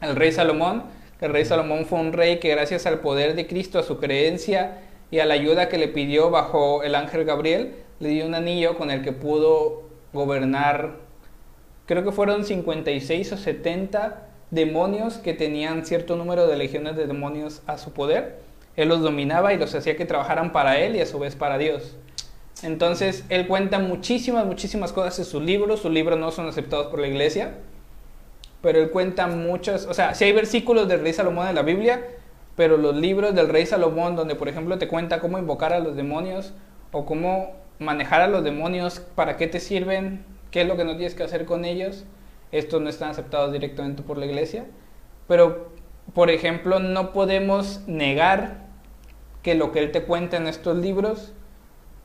el 0.01 0.17
rey 0.17 0.33
Salomón, 0.33 0.85
que 1.19 1.27
el 1.27 1.33
rey 1.33 1.45
Salomón 1.45 1.85
fue 1.87 1.99
un 1.99 2.13
rey 2.13 2.39
que 2.39 2.49
gracias 2.51 2.87
al 2.87 3.01
poder 3.01 3.35
de 3.35 3.47
Cristo, 3.47 3.79
a 3.79 3.83
su 3.83 3.99
creencia 3.99 4.79
y 5.11 5.21
a 5.21 5.27
la 5.27 5.35
ayuda 5.35 5.69
que 5.69 5.79
le 5.79 5.89
pidió 5.89 6.31
bajo 6.31 6.83
el 6.83 6.95
ángel 6.95 7.25
Gabriel, 7.25 7.75
le 8.01 8.11
dio 8.11 8.27
un 8.27 8.35
anillo 8.35 8.77
con 8.77 8.91
el 8.91 9.03
que 9.03 9.13
pudo 9.13 9.83
gobernar, 10.13 10.97
creo 11.87 12.05
que 12.05 12.13
fueron 12.13 12.45
56 12.45 13.33
o 13.33 13.37
70 13.37 14.29
demonios 14.51 15.19
que 15.19 15.35
tenían 15.35 15.85
cierto 15.85 16.17
número 16.17 16.47
de 16.47 16.57
legiones 16.57 16.97
de 16.97 17.07
demonios 17.07 17.63
a 17.67 17.79
su 17.79 17.93
poder. 17.93 18.39
Él 18.77 18.89
los 18.89 19.01
dominaba 19.01 19.53
y 19.53 19.59
los 19.59 19.75
hacía 19.75 19.97
que 19.97 20.05
trabajaran 20.05 20.53
para 20.53 20.79
él 20.79 20.97
y 20.97 21.01
a 21.01 21.07
su 21.07 21.19
vez 21.19 21.35
para 21.35 21.59
Dios. 21.59 21.97
Entonces, 22.63 23.25
él 23.29 23.47
cuenta 23.47 23.79
muchísimas, 23.79 24.47
muchísimas 24.47 24.93
cosas 24.93 25.19
en 25.19 25.25
sus 25.25 25.43
libros. 25.43 25.81
Sus 25.81 25.93
libros 25.93 26.19
no 26.19 26.31
son 26.31 26.49
aceptados 26.49 26.89
por 26.89 27.01
la 27.01 27.09
iglesia, 27.09 27.55
pero 28.63 28.81
él 28.81 28.91
cuenta 28.91 29.27
muchas, 29.27 29.87
o 29.87 29.95
sea, 29.95 30.15
sí 30.15 30.25
hay 30.25 30.33
versículos 30.33 30.89
del 30.89 31.01
rey 31.01 31.13
Salomón 31.13 31.49
en 31.49 31.55
la 31.55 31.63
Biblia, 31.63 32.03
pero 32.59 32.77
los 32.77 32.97
libros 32.97 33.37
del 33.37 33.49
rey 33.49 33.67
Salomón, 33.67 34.17
donde 34.17 34.35
por 34.35 34.49
ejemplo 34.49 34.79
te 34.79 34.89
cuenta 34.89 35.21
cómo 35.21 35.39
invocar 35.39 35.73
a 35.73 35.79
los 35.79 35.95
demonios 35.95 36.55
o 36.91 37.07
cómo 37.07 37.53
manejar 37.79 38.21
a 38.21 38.27
los 38.27 38.43
demonios, 38.43 38.99
para 38.99 39.37
qué 39.37 39.47
te 39.47 39.61
sirven, 39.61 40.25
qué 40.51 40.63
es 40.63 40.67
lo 40.67 40.77
que 40.77 40.85
no 40.85 40.97
tienes 40.97 41.15
que 41.15 41.23
hacer 41.23 41.45
con 41.45 41.65
ellos, 41.65 42.05
estos 42.51 42.83
no 42.83 42.89
están 42.89 43.11
aceptados 43.11 43.53
directamente 43.53 44.03
por 44.03 44.19
la 44.19 44.27
iglesia, 44.27 44.67
pero 45.29 45.69
por 46.15 46.31
ejemplo, 46.31 46.81
no 46.81 47.13
podemos 47.13 47.83
negar 47.87 48.67
que 49.45 49.55
lo 49.55 49.71
que 49.71 49.79
él 49.79 49.93
te 49.93 50.03
cuenta 50.03 50.37
en 50.37 50.49
estos 50.49 50.77
libros 50.79 51.35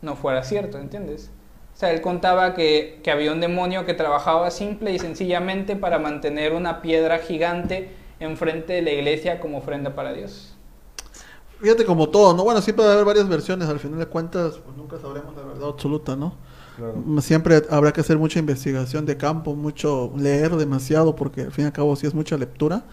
no 0.03 0.15
fuera 0.15 0.43
cierto, 0.43 0.77
¿entiendes? 0.77 1.31
O 1.73 1.77
sea, 1.79 1.89
él 1.89 2.01
contaba 2.01 2.53
que, 2.53 2.99
que 3.03 3.09
había 3.09 3.31
un 3.31 3.41
demonio 3.41 3.87
que 3.87 3.95
trabajaba 3.95 4.51
simple 4.51 4.91
y 4.91 4.99
sencillamente 4.99 5.75
para 5.75 5.97
mantener 5.97 6.53
una 6.53 6.83
piedra 6.83 7.17
gigante 7.17 8.02
enfrente 8.24 8.74
de 8.74 8.82
la 8.82 8.91
iglesia 8.91 9.39
como 9.39 9.59
ofrenda 9.59 9.95
para 9.95 10.13
Dios. 10.13 10.55
Fíjate 11.59 11.86
como 11.86 12.09
todo, 12.09 12.34
¿no? 12.34 12.43
Bueno, 12.43 12.61
siempre 12.61 12.84
va 12.84 12.91
a 12.91 12.93
haber 12.95 13.05
varias 13.05 13.30
versiones, 13.30 13.69
al 13.69 13.80
final 13.80 13.99
de 13.99 14.05
cuentas, 14.07 14.59
pues 14.63 14.76
nunca 14.76 14.99
sabremos 14.99 15.34
la 15.36 15.43
verdad 15.43 15.69
absoluta, 15.69 16.15
¿no? 16.15 16.36
Claro. 16.76 17.21
Siempre 17.21 17.61
habrá 17.69 17.93
que 17.93 18.01
hacer 18.01 18.17
mucha 18.17 18.39
investigación 18.39 19.05
de 19.05 19.15
campo, 19.15 19.55
mucho 19.55 20.11
leer 20.17 20.55
demasiado, 20.55 21.15
porque 21.15 21.41
al 21.41 21.51
fin 21.51 21.63
y 21.65 21.67
al 21.67 21.74
cabo 21.74 21.95
sí 21.95 22.05
es 22.05 22.13
mucha 22.13 22.38
lectura. 22.38 22.84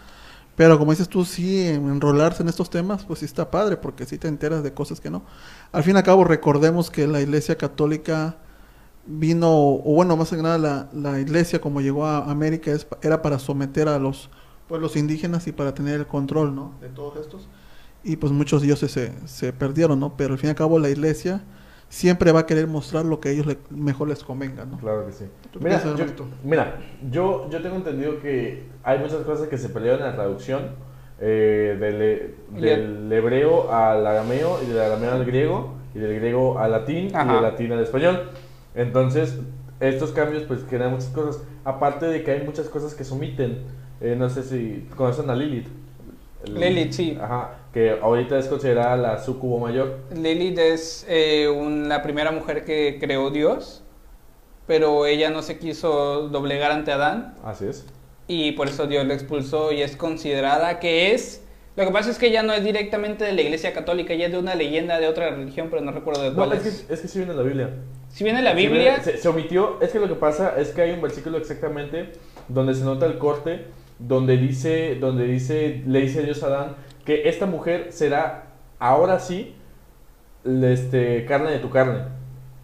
Pero 0.55 0.77
como 0.77 0.91
dices 0.91 1.09
tú, 1.09 1.25
sí, 1.25 1.67
enrolarse 1.67 2.43
en 2.43 2.49
estos 2.49 2.69
temas, 2.69 3.03
pues 3.03 3.19
sí 3.19 3.25
está 3.25 3.49
padre, 3.49 3.77
porque 3.77 4.05
sí 4.05 4.17
te 4.17 4.27
enteras 4.27 4.63
de 4.63 4.73
cosas 4.73 5.01
que 5.01 5.09
no. 5.09 5.23
Al 5.71 5.83
fin 5.83 5.95
y 5.95 5.97
al 5.97 6.03
cabo, 6.03 6.23
recordemos 6.23 6.91
que 6.91 7.07
la 7.07 7.21
Iglesia 7.21 7.57
Católica 7.57 8.37
vino, 9.05 9.49
o 9.49 9.93
bueno, 9.95 10.15
más 10.15 10.29
que 10.29 10.37
nada 10.37 10.57
la, 10.57 10.89
la 10.93 11.19
Iglesia 11.19 11.59
como 11.59 11.81
llegó 11.81 12.05
a 12.05 12.29
América 12.29 12.71
es, 12.71 12.87
era 13.01 13.21
para 13.21 13.39
someter 13.39 13.87
a 13.87 13.97
los 13.97 14.29
pueblos 14.71 14.95
indígenas 14.95 15.45
y 15.47 15.51
para 15.51 15.73
tener 15.73 15.99
el 15.99 16.07
control, 16.07 16.55
¿no? 16.55 16.71
De 16.79 16.87
todos 16.87 17.17
estos. 17.19 17.49
Y 18.05 18.15
pues 18.15 18.31
muchos 18.31 18.61
dioses 18.61 18.89
se, 18.89 19.11
se 19.27 19.51
perdieron, 19.51 19.99
¿no? 19.99 20.15
Pero 20.15 20.31
al 20.33 20.39
fin 20.39 20.47
y 20.47 20.51
al 20.51 20.55
cabo 20.55 20.79
la 20.79 20.89
Iglesia 20.89 21.41
siempre 21.89 22.31
va 22.31 22.39
a 22.39 22.45
querer 22.45 22.67
mostrar 22.67 23.03
lo 23.03 23.19
que 23.19 23.27
a 23.27 23.31
ellos 23.33 23.45
le- 23.47 23.57
mejor 23.69 24.07
les 24.07 24.23
convenga, 24.23 24.63
¿no? 24.63 24.77
Claro 24.77 25.05
que 25.05 25.11
sí. 25.11 25.25
¿Tú 25.51 25.59
Mira, 25.59 25.83
yo, 25.83 26.05
mira, 26.45 26.77
yo, 27.11 27.49
yo 27.49 27.61
tengo 27.61 27.75
entendido 27.75 28.21
que 28.21 28.63
hay 28.81 28.97
muchas 28.99 29.23
cosas 29.23 29.49
que 29.49 29.57
se 29.57 29.67
pelearon 29.67 29.99
en 29.99 30.07
la 30.07 30.15
traducción 30.15 30.61
eh, 31.19 31.75
del, 31.77 32.61
del 32.61 33.11
hebreo 33.11 33.73
al 33.73 34.07
arameo 34.07 34.57
y 34.63 34.67
del 34.67 34.79
arameo 34.79 35.11
al 35.11 35.25
griego 35.25 35.73
y 35.93 35.99
del 35.99 36.15
griego 36.17 36.59
al 36.59 36.71
latín 36.71 37.09
y 37.09 37.13
Ajá. 37.13 37.33
del 37.33 37.41
latín 37.41 37.73
al 37.73 37.81
español. 37.83 38.29
Entonces, 38.73 39.37
estos 39.81 40.11
cambios 40.11 40.43
pues 40.43 40.61
generan 40.69 40.91
muchas 40.93 41.09
cosas. 41.09 41.43
Aparte 41.65 42.05
de 42.05 42.23
que 42.23 42.31
hay 42.31 42.45
muchas 42.45 42.69
cosas 42.69 42.95
que 42.95 43.03
se 43.03 43.13
omiten. 43.13 43.80
Eh, 44.01 44.15
no 44.17 44.29
sé 44.29 44.43
si 44.43 44.87
conocen 44.95 45.29
a 45.29 45.35
Lilith. 45.35 45.67
El- 46.45 46.55
Lilith, 46.59 46.91
sí. 46.91 47.17
Ajá, 47.21 47.51
que 47.73 47.91
ahorita 48.01 48.37
es 48.39 48.47
considerada 48.47 48.97
la 48.97 49.23
sucubo 49.23 49.59
mayor. 49.59 49.99
Lilith 50.15 50.57
es 50.57 51.05
eh, 51.07 51.47
un- 51.47 51.87
la 51.87 52.01
primera 52.01 52.31
mujer 52.31 52.65
que 52.65 52.97
creó 52.99 53.29
Dios, 53.29 53.83
pero 54.67 55.05
ella 55.05 55.29
no 55.29 55.41
se 55.43 55.59
quiso 55.59 56.29
doblegar 56.29 56.71
ante 56.71 56.91
Adán 56.91 57.35
Así 57.43 57.65
es. 57.65 57.85
y 58.27 58.53
por 58.53 58.67
eso 58.69 58.87
Dios 58.87 59.05
la 59.05 59.13
expulsó 59.13 59.71
y 59.71 59.81
es 59.81 59.95
considerada 59.95 60.79
que 60.79 61.13
es... 61.13 61.43
Lo 61.77 61.85
que 61.85 61.91
pasa 61.91 62.09
es 62.09 62.17
que 62.17 62.27
ella 62.27 62.43
no 62.43 62.51
es 62.53 62.63
directamente 62.65 63.23
de 63.23 63.31
la 63.31 63.41
iglesia 63.41 63.71
católica, 63.71 64.13
ella 64.13 64.25
es 64.25 64.31
de 64.33 64.37
una 64.39 64.55
leyenda 64.55 64.99
de 64.99 65.07
otra 65.07 65.29
religión, 65.29 65.67
pero 65.69 65.81
no 65.81 65.91
recuerdo 65.91 66.21
de 66.23 66.33
cuál 66.33 66.51
es 66.53 66.65
es. 66.65 66.81
que, 66.81 66.93
es 66.93 66.99
que 67.01 67.07
sí 67.07 67.19
viene 67.19 67.31
en 67.31 67.37
la 67.37 67.43
Biblia. 67.43 67.69
Si 68.09 68.25
viene 68.25 68.41
la 68.41 68.51
Sí, 68.51 68.57
Biblia, 68.57 69.01
se 69.01 69.27
omitió, 69.29 69.77
es 69.81 69.91
que 69.91 69.99
lo 69.99 70.07
que 70.09 70.15
pasa 70.15 70.55
es 70.59 70.69
que 70.69 70.81
hay 70.81 70.91
un 70.91 71.01
versículo 71.01 71.37
exactamente 71.37 72.11
donde 72.49 72.75
se 72.75 72.83
nota 72.83 73.05
el 73.05 73.17
corte, 73.17 73.67
donde 74.07 74.37
dice, 74.37 74.95
donde 74.99 75.25
dice, 75.25 75.83
le 75.85 76.01
dice 76.01 76.23
Dios 76.23 76.43
a 76.43 76.47
Adán 76.47 76.75
que 77.05 77.29
esta 77.29 77.45
mujer 77.45 77.87
será 77.91 78.43
ahora 78.79 79.19
sí 79.19 79.55
este, 80.45 81.25
carne 81.25 81.51
de 81.51 81.59
tu 81.59 81.69
carne. 81.69 82.03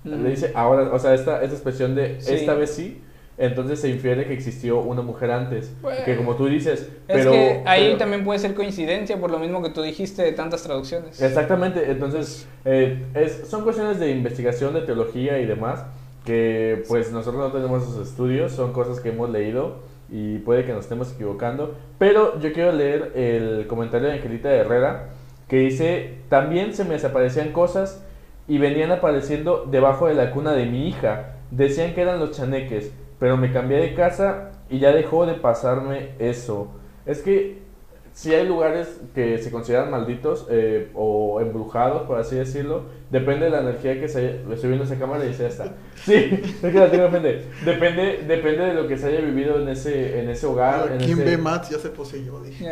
Mm. 0.04 0.24
Le 0.24 0.30
dice 0.30 0.52
ahora, 0.56 0.92
o 0.94 1.00
sea, 1.00 1.14
esta, 1.14 1.42
esta 1.44 1.56
expresión 1.56 1.96
de 1.96 2.20
Sí. 2.22 2.34
esta 2.34 2.54
vez 2.54 2.72
sí, 2.72 3.02
entonces 3.38 3.80
se 3.80 3.90
infiere 3.90 4.26
que 4.26 4.34
existió 4.34 4.80
una 4.80 5.02
mujer 5.02 5.32
antes. 5.32 5.72
Bueno. 5.82 6.00
que 6.06 6.16
como 6.18 6.36
tú 6.36 6.48
dices, 6.48 6.82
es 6.82 6.90
pero... 7.08 7.32
que 7.32 7.62
ahí 7.66 7.86
pero- 7.88 7.98
también 7.98 8.24
puede 8.24 8.40
ser 8.40 8.56
coincidencia 8.56 9.20
por 9.20 9.30
lo 9.30 9.38
mismo 9.40 9.62
que 9.62 9.70
tú 9.70 9.82
dijiste 9.84 10.24
de 10.24 10.32
tantas 10.32 10.64
traducciones. 10.64 11.22
Exactamente, 11.22 11.92
entonces 11.92 12.48
eh, 12.66 13.04
es, 13.14 13.48
son 13.48 13.64
cuestiones 13.64 14.00
de 14.00 14.10
investigación, 14.12 14.74
de 14.74 14.82
teología 14.82 15.40
y 15.40 15.46
demás, 15.46 15.84
que 16.26 16.84
pues 16.88 17.12
nosotros 17.12 17.42
no 17.42 17.52
tenemos 17.52 17.84
esos 17.84 18.08
estudios, 18.08 18.52
son 18.52 18.74
cosas 18.74 19.00
que 19.00 19.10
hemos 19.10 19.30
leído 19.30 19.78
y 20.10 20.40
puede 20.40 20.66
que 20.66 20.74
nos 20.74 20.86
estemos 20.86 21.14
equivocando, 21.14 21.76
pero 21.98 22.40
yo 22.40 22.54
quiero 22.54 22.72
leer 22.72 23.12
el 23.16 23.68
comentario 23.68 24.08
de 24.08 24.16
Angelita 24.16 24.52
Herrera, 24.52 25.10
que 25.48 25.58
dice, 25.60 26.20
también 26.30 26.74
se 26.74 26.84
me 26.84 26.94
desaparecían 26.94 27.52
cosas 27.52 28.04
y 28.48 28.58
venían 28.58 28.92
apareciendo 28.92 29.66
debajo 29.70 30.08
de 30.08 30.14
la 30.14 30.32
cuna 30.32 30.54
de 30.54 30.66
mi 30.66 30.88
hija, 30.88 31.36
decían 31.52 31.94
que 31.94 32.02
eran 32.02 32.20
los 32.20 32.32
chaneques, 32.32 32.92
pero 33.20 33.38
me 33.38 33.52
cambié 33.52 33.78
de 33.78 33.94
casa 33.94 34.52
y 34.70 34.80
ya 34.80 34.92
dejó 34.92 35.26
de 35.26 35.36
pasarme 35.36 36.10
eso. 36.20 36.70
Es 37.06 37.22
que 37.22 37.67
si 38.18 38.34
hay 38.34 38.48
lugares 38.48 39.00
que 39.14 39.38
se 39.38 39.52
consideran 39.52 39.92
malditos 39.92 40.48
eh, 40.50 40.90
o 40.96 41.40
embrujados, 41.40 42.08
por 42.08 42.18
así 42.18 42.36
decirlo, 42.36 42.86
depende 43.12 43.46
de 43.46 43.52
la 43.52 43.62
energía 43.62 44.00
que 44.00 44.08
se 44.08 44.18
haya, 44.18 44.30
le 44.48 44.56
estoy 44.56 44.70
viendo 44.70 44.86
esa 44.86 44.98
cámara 44.98 45.24
y 45.24 45.28
dice 45.28 45.44
ya 45.44 45.50
está. 45.50 45.76
Sí, 46.04 46.14
es 46.42 46.56
que 46.60 46.80
la 46.80 46.90
tengo 46.90 47.06
enfrente. 47.06 47.44
Depende, 47.64 48.24
depende 48.28 48.66
de 48.66 48.74
lo 48.74 48.88
que 48.88 48.98
se 48.98 49.10
haya 49.10 49.22
vivido 49.22 49.62
en 49.62 49.70
ese, 49.70 50.20
en 50.20 50.32
ese 50.32 50.48
hogar, 50.48 50.94
en 50.94 50.98
¿Quién 50.98 51.12
ese, 51.12 51.24
ve 51.26 51.38
Mats? 51.38 51.70
Ya 51.70 51.78
se 51.78 51.90
poseyó, 51.90 52.42
dije. 52.42 52.66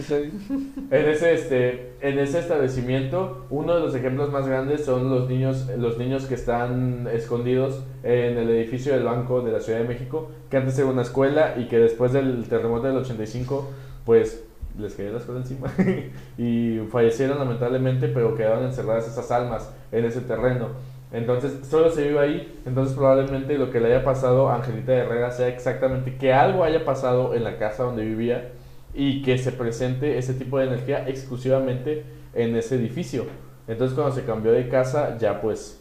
Sí. 0.00 0.14
en 0.90 1.08
ese, 1.10 1.34
este, 1.34 1.92
en 2.00 2.18
ese 2.18 2.38
establecimiento. 2.38 3.44
Uno 3.50 3.74
de 3.74 3.80
los 3.80 3.94
ejemplos 3.94 4.30
más 4.30 4.48
grandes 4.48 4.86
son 4.86 5.10
los 5.10 5.28
niños, 5.28 5.68
los 5.76 5.98
niños 5.98 6.24
que 6.24 6.36
están 6.36 7.06
escondidos 7.12 7.84
en 8.02 8.38
el 8.38 8.48
edificio 8.48 8.94
del 8.94 9.04
Banco 9.04 9.42
de 9.42 9.52
la 9.52 9.60
Ciudad 9.60 9.80
de 9.80 9.88
México, 9.88 10.30
que 10.48 10.56
antes 10.56 10.78
era 10.78 10.88
una 10.88 11.02
escuela 11.02 11.56
y 11.58 11.68
que 11.68 11.78
después 11.78 12.14
del 12.14 12.48
terremoto 12.48 12.86
del 12.86 12.96
85, 12.96 13.68
pues 14.06 14.44
les 14.78 14.94
cayó 14.94 15.12
la 15.12 15.18
escuela 15.18 15.40
encima 15.40 15.72
y 16.38 16.80
fallecieron 16.90 17.38
lamentablemente, 17.38 18.08
pero 18.08 18.34
quedaron 18.34 18.64
encerradas 18.64 19.08
esas 19.08 19.30
almas 19.30 19.72
en 19.92 20.04
ese 20.04 20.20
terreno. 20.20 20.68
Entonces, 21.12 21.66
solo 21.68 21.90
se 21.90 22.06
vive 22.06 22.20
ahí. 22.20 22.60
Entonces, 22.64 22.96
probablemente 22.96 23.58
lo 23.58 23.70
que 23.70 23.80
le 23.80 23.92
haya 23.92 24.04
pasado 24.04 24.48
a 24.48 24.56
Angelita 24.56 24.92
Herrera 24.92 25.30
sea 25.30 25.48
exactamente 25.48 26.16
que 26.16 26.32
algo 26.32 26.62
haya 26.62 26.84
pasado 26.84 27.34
en 27.34 27.44
la 27.44 27.58
casa 27.58 27.82
donde 27.82 28.04
vivía 28.04 28.52
y 28.94 29.22
que 29.22 29.38
se 29.38 29.52
presente 29.52 30.18
ese 30.18 30.34
tipo 30.34 30.58
de 30.58 30.66
energía 30.66 31.08
exclusivamente 31.08 32.04
en 32.34 32.54
ese 32.56 32.76
edificio. 32.76 33.26
Entonces, 33.66 33.94
cuando 33.96 34.14
se 34.14 34.24
cambió 34.24 34.52
de 34.52 34.68
casa, 34.68 35.16
ya 35.18 35.40
pues. 35.40 35.79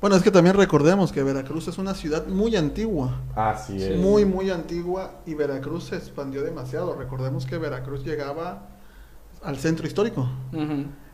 Bueno, 0.00 0.16
es 0.16 0.22
que 0.22 0.30
también 0.30 0.56
recordemos 0.56 1.10
que 1.10 1.22
Veracruz 1.22 1.68
es 1.68 1.78
una 1.78 1.94
ciudad 1.94 2.26
muy 2.26 2.54
antigua. 2.54 3.22
Así 3.34 3.82
es. 3.82 3.98
Muy, 3.98 4.24
muy 4.26 4.50
antigua 4.50 5.20
y 5.24 5.34
Veracruz 5.34 5.84
se 5.84 5.96
expandió 5.96 6.42
demasiado. 6.42 6.94
Recordemos 6.94 7.46
que 7.46 7.56
Veracruz 7.56 8.04
llegaba 8.04 8.68
al 9.42 9.56
centro 9.56 9.86
histórico. 9.86 10.28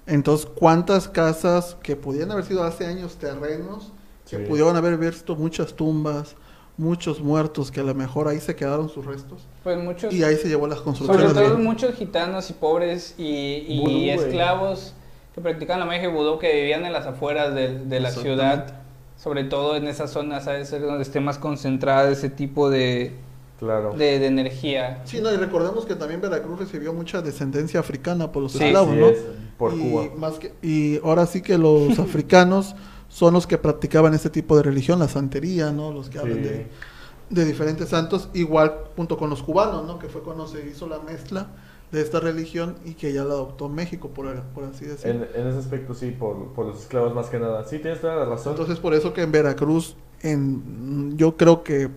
Entonces, 0.06 0.48
¿cuántas 0.54 1.08
casas 1.08 1.76
que 1.82 1.94
podían 1.94 2.32
haber 2.32 2.44
sido 2.44 2.64
hace 2.64 2.86
años 2.86 3.16
terrenos, 3.16 3.92
que 4.28 4.38
Sí. 4.38 4.44
pudieron 4.48 4.74
haber 4.76 4.98
visto 4.98 5.36
muchas 5.36 5.74
tumbas, 5.74 6.34
muchos 6.76 7.20
muertos, 7.20 7.70
que 7.70 7.80
a 7.80 7.84
lo 7.84 7.94
mejor 7.94 8.26
ahí 8.26 8.40
se 8.40 8.56
quedaron 8.56 8.88
sus 8.88 9.04
restos? 9.06 9.46
Pues 9.62 9.78
muchos... 9.78 10.12
Y 10.12 10.24
ahí 10.24 10.36
se 10.36 10.48
llevó 10.48 10.66
las 10.66 10.78
Sobre 10.78 10.96
construcciones. 10.96 11.34
todo 11.34 11.56
de- 11.56 11.62
muchos 11.62 11.94
gitanos 11.94 12.50
y 12.50 12.54
pobres 12.54 13.14
y, 13.16 14.08
esclavos 14.10 14.94
que 15.34 15.40
practicaban 15.40 15.80
la 15.80 15.86
magia 15.86 16.08
vudú 16.08 16.38
que 16.38 16.52
vivían 16.54 16.84
en 16.84 16.92
las 16.92 17.06
afueras 17.06 17.54
de, 17.54 17.78
de 17.78 18.00
la 18.00 18.10
ciudad, 18.10 18.80
sobre 19.16 19.44
todo 19.44 19.76
en 19.76 19.86
esa 19.86 20.06
zona, 20.08 20.40
¿sabes? 20.40 20.70
Donde 20.70 21.02
esté 21.02 21.20
más 21.20 21.38
concentrada 21.38 22.10
ese 22.10 22.28
tipo 22.28 22.68
de, 22.70 23.12
Claro. 23.58 23.92
de, 23.94 24.18
de 24.18 24.26
energía. 24.26 25.00
Sí, 25.04 25.20
no, 25.22 25.32
y 25.32 25.36
recordemos 25.36 25.86
que 25.86 25.94
también 25.94 26.20
Veracruz 26.20 26.58
recibió 26.58 26.92
mucha 26.92 27.22
descendencia 27.22 27.80
africana 27.80 28.30
por 28.32 28.42
los 28.42 28.52
Sí. 28.52 28.64
esclavos, 28.64 28.94
¿no? 28.96 29.06
es, 29.08 29.18
por 29.56 29.72
y, 29.74 29.78
Cuba. 29.78 30.04
Más 30.16 30.34
que, 30.34 30.52
y 30.62 30.98
ahora 31.04 31.24
sí 31.26 31.40
que 31.42 31.56
los 31.56 31.98
africanos 31.98 32.74
son 33.08 33.34
los 33.34 33.46
que 33.46 33.58
practicaban 33.58 34.14
este 34.14 34.30
tipo 34.30 34.56
de 34.56 34.64
religión, 34.64 34.98
la 34.98 35.08
santería, 35.08 35.70
¿no? 35.70 35.92
Los 35.92 36.08
que 36.10 36.18
hablan 36.18 36.38
Sí. 36.38 36.42
de, 36.42 36.66
de 37.30 37.44
diferentes 37.46 37.88
santos, 37.88 38.28
igual 38.34 38.74
junto 38.96 39.16
con 39.16 39.30
los 39.30 39.42
cubanos, 39.42 39.86
¿no? 39.86 39.98
Que 39.98 40.08
fue 40.08 40.22
cuando 40.22 40.46
se 40.46 40.66
hizo 40.66 40.86
la 40.88 40.98
mezcla 40.98 41.46
de 41.92 42.00
esta 42.00 42.20
religión 42.20 42.76
y 42.84 42.94
que 42.94 43.12
ya 43.12 43.22
la 43.22 43.34
adoptó 43.34 43.68
México, 43.68 44.08
por, 44.08 44.34
por 44.54 44.64
así 44.64 44.86
decirlo. 44.86 45.26
En, 45.34 45.40
en 45.40 45.46
ese 45.46 45.58
aspecto, 45.58 45.94
sí, 45.94 46.10
por, 46.10 46.52
por 46.54 46.66
los 46.66 46.80
esclavos 46.80 47.14
más 47.14 47.28
que 47.28 47.38
nada. 47.38 47.64
Sí, 47.64 47.78
tienes 47.78 48.00
toda 48.00 48.16
la 48.16 48.24
razón. 48.24 48.54
Entonces 48.54 48.80
por 48.80 48.94
eso 48.94 49.12
que 49.12 49.22
en 49.22 49.30
Veracruz, 49.30 49.94
en, 50.22 51.16
yo 51.16 51.36
creo 51.36 51.62
que 51.62 51.90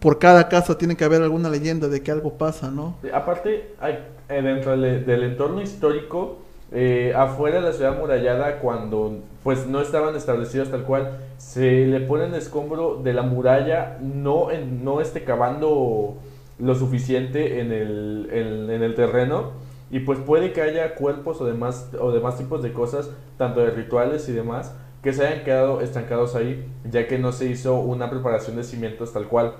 por 0.00 0.18
cada 0.18 0.48
casa 0.48 0.76
tiene 0.76 0.96
que 0.96 1.04
haber 1.04 1.22
alguna 1.22 1.48
leyenda 1.48 1.88
de 1.88 2.02
que 2.02 2.10
algo 2.10 2.34
pasa, 2.34 2.70
¿no? 2.70 2.96
Aparte, 3.12 3.74
hay, 3.80 4.06
eh, 4.28 4.42
dentro 4.42 4.72
del, 4.72 5.04
del 5.04 5.22
entorno 5.24 5.62
histórico, 5.62 6.38
eh, 6.72 7.12
afuera 7.16 7.60
de 7.60 7.62
la 7.62 7.72
ciudad 7.72 7.94
amurallada, 7.94 8.58
cuando 8.60 9.20
pues 9.42 9.66
no 9.66 9.80
estaban 9.80 10.16
establecidos 10.16 10.70
tal 10.70 10.84
cual, 10.84 11.18
se 11.38 11.86
le 11.86 12.00
pone 12.00 12.24
el 12.24 12.34
escombro 12.34 13.00
de 13.02 13.12
la 13.12 13.22
muralla, 13.22 13.98
no, 14.00 14.50
en, 14.50 14.84
no 14.84 15.00
esté 15.00 15.24
cavando 15.24 16.16
lo 16.58 16.74
suficiente 16.74 17.60
en 17.60 17.72
el, 17.72 18.28
en, 18.32 18.70
en 18.70 18.82
el 18.82 18.94
terreno, 18.94 19.52
y 19.90 20.00
pues 20.00 20.18
puede 20.18 20.52
que 20.52 20.62
haya 20.62 20.94
cuerpos 20.94 21.40
o 21.40 21.46
demás, 21.46 21.90
o 22.00 22.12
demás 22.12 22.38
tipos 22.38 22.62
de 22.62 22.72
cosas, 22.72 23.10
tanto 23.38 23.60
de 23.60 23.70
rituales 23.70 24.28
y 24.28 24.32
demás, 24.32 24.74
que 25.02 25.12
se 25.12 25.26
hayan 25.26 25.44
quedado 25.44 25.80
estancados 25.82 26.34
ahí, 26.34 26.66
ya 26.90 27.06
que 27.06 27.18
no 27.18 27.32
se 27.32 27.46
hizo 27.46 27.74
una 27.78 28.08
preparación 28.10 28.56
de 28.56 28.64
cimientos 28.64 29.12
tal 29.12 29.26
cual. 29.28 29.54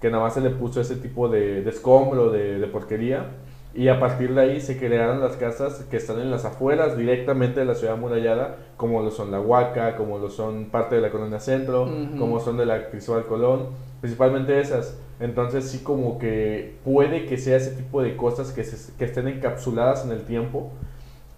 que 0.00 0.10
nada 0.10 0.22
más 0.22 0.34
se 0.34 0.40
le 0.40 0.50
puso 0.50 0.80
ese 0.80 0.96
tipo 0.96 1.28
de, 1.28 1.62
de 1.62 1.70
escombro, 1.70 2.30
de, 2.30 2.58
de 2.58 2.66
porquería. 2.66 3.26
Y 3.74 3.88
a 3.88 4.00
partir 4.00 4.34
de 4.34 4.40
ahí 4.40 4.60
se 4.60 4.78
crearon 4.78 5.20
las 5.20 5.36
casas 5.36 5.86
que 5.90 5.96
están 5.98 6.18
en 6.20 6.30
las 6.30 6.44
afueras 6.44 6.96
directamente 6.96 7.60
de 7.60 7.66
la 7.66 7.74
ciudad 7.74 7.94
amurallada, 7.94 8.56
como 8.76 9.02
lo 9.02 9.10
son 9.10 9.30
la 9.30 9.40
Huaca, 9.40 9.96
como 9.96 10.18
lo 10.18 10.28
son 10.28 10.70
parte 10.70 10.96
de 10.96 11.02
la 11.02 11.10
Colonia 11.10 11.38
Centro, 11.38 11.86
como 12.18 12.40
son 12.40 12.56
de 12.56 12.66
la 12.66 12.88
Cristóbal 12.90 13.26
Colón, 13.26 13.66
principalmente 14.00 14.58
esas. 14.58 14.98
Entonces 15.20 15.70
sí 15.70 15.80
como 15.80 16.18
que 16.18 16.76
puede 16.84 17.26
que 17.26 17.36
sea 17.38 17.56
ese 17.58 17.72
tipo 17.72 18.02
de 18.02 18.16
cosas 18.16 18.52
que, 18.52 18.64
se- 18.64 18.92
que 18.94 19.04
estén 19.04 19.28
encapsuladas 19.28 20.04
en 20.04 20.12
el 20.12 20.22
tiempo, 20.24 20.70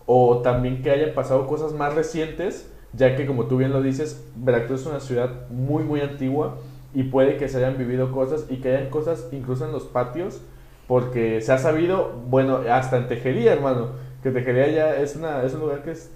o 0.07 0.39
también 0.39 0.83
que 0.83 0.91
hayan 0.91 1.15
pasado 1.15 1.47
cosas 1.47 1.73
más 1.73 1.95
recientes, 1.95 2.69
ya 2.93 3.17
que 3.17 3.27
como 3.27 3.47
tú 3.47 3.57
bien 3.57 3.73
lo 3.73 3.83
dices, 3.83 4.25
Veracruz 4.37 4.83
es 4.83 4.87
una 4.87 5.01
ciudad 5.01 5.31
muy 5.51 5.83
muy 5.85 6.01
antigua 6.01 6.57
y 6.95 7.05
puede 7.05 7.37
que 7.39 7.49
se 7.49 7.59
hayan 7.59 7.77
vivido 7.79 8.13
cosas 8.13 8.45
y 8.51 8.57
que 8.59 8.77
hayan 8.77 8.91
cosas 8.91 9.27
incluso 9.33 9.65
en 9.65 9.73
los 9.73 9.85
patios, 9.85 10.41
porque 10.87 11.41
se 11.41 11.53
ha 11.53 11.59
sabido, 11.59 12.13
bueno, 12.29 12.61
hasta 12.71 12.99
en 12.99 13.09
Tejería, 13.09 13.53
hermano, 13.53 13.89
que 14.23 14.31
Tejería 14.31 14.69
ya 14.69 14.97
es, 14.97 15.17
una, 15.17 15.43
es 15.43 15.55
un 15.55 15.61
lugar 15.61 15.83
que 15.83 15.93
es 15.93 16.11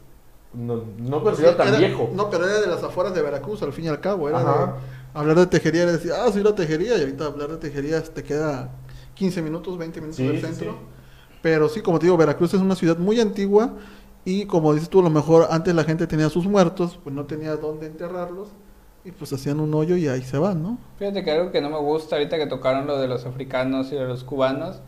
no, 0.52 0.82
no 0.98 1.22
considerado 1.22 1.56
tan 1.56 1.68
Era- 1.68 1.78
viejo. 1.78 2.10
No, 2.14 2.30
pero 2.30 2.44
era 2.44 2.60
de 2.60 2.66
las 2.66 2.82
afueras 2.82 3.14
de 3.14 3.22
Veracruz, 3.22 3.62
al 3.62 3.72
fin 3.72 3.86
y 3.86 3.88
al 3.88 4.00
cabo. 4.00 4.28
Era 4.28 4.38
Ajá. 4.40 4.66
de 4.66 4.72
hablar 5.20 5.36
de 5.38 5.46
tejería, 5.46 5.82
era 5.84 5.92
decir, 5.92 6.12
ah, 6.12 6.30
soy 6.32 6.42
la 6.42 6.54
tejería, 6.54 6.96
y 6.96 7.00
ahorita 7.00 7.26
hablar 7.26 7.50
de 7.50 7.56
tejería 7.58 8.02
te 8.02 8.22
queda 8.22 8.70
15 9.14 9.42
minutos, 9.42 9.78
20 9.78 10.00
minutos 10.00 10.16
Sí, 10.16 10.26
del 10.26 10.36
sí, 10.36 10.42
centro. 10.42 10.72
sí. 10.72 10.78
Pero 11.42 11.68
sí, 11.68 11.80
como 11.80 11.98
te 11.98 12.06
digo, 12.06 12.16
Veracruz 12.16 12.54
es 12.54 12.60
una 12.60 12.74
ciudad 12.76 12.98
muy 12.98 13.20
antigua 13.20 13.74
y 14.24 14.46
como 14.46 14.74
dices 14.74 14.88
tú, 14.90 15.00
a 15.00 15.04
lo 15.04 15.10
mejor 15.10 15.48
antes 15.50 15.74
la 15.74 15.84
gente 15.84 16.06
tenía 16.06 16.28
sus 16.28 16.46
muertos, 16.46 16.98
pues 17.02 17.14
no 17.14 17.26
tenía 17.26 17.56
dónde 17.56 17.86
enterrarlos 17.86 18.48
y 19.04 19.12
pues 19.12 19.32
hacían 19.32 19.60
un 19.60 19.72
hoyo 19.74 19.96
y 19.96 20.08
ahí 20.08 20.22
se 20.22 20.38
van, 20.38 20.62
¿no? 20.62 20.78
Fíjate 20.98 21.22
que 21.24 21.30
algo 21.30 21.52
que 21.52 21.60
no 21.60 21.70
me 21.70 21.78
gusta 21.78 22.16
ahorita 22.16 22.38
que 22.38 22.46
tocaron 22.46 22.86
lo 22.86 22.98
de 22.98 23.06
los 23.08 23.24
africanos 23.26 23.92
y 23.92 23.96
de 23.96 24.04
los 24.04 24.24
cubanos 24.24 24.80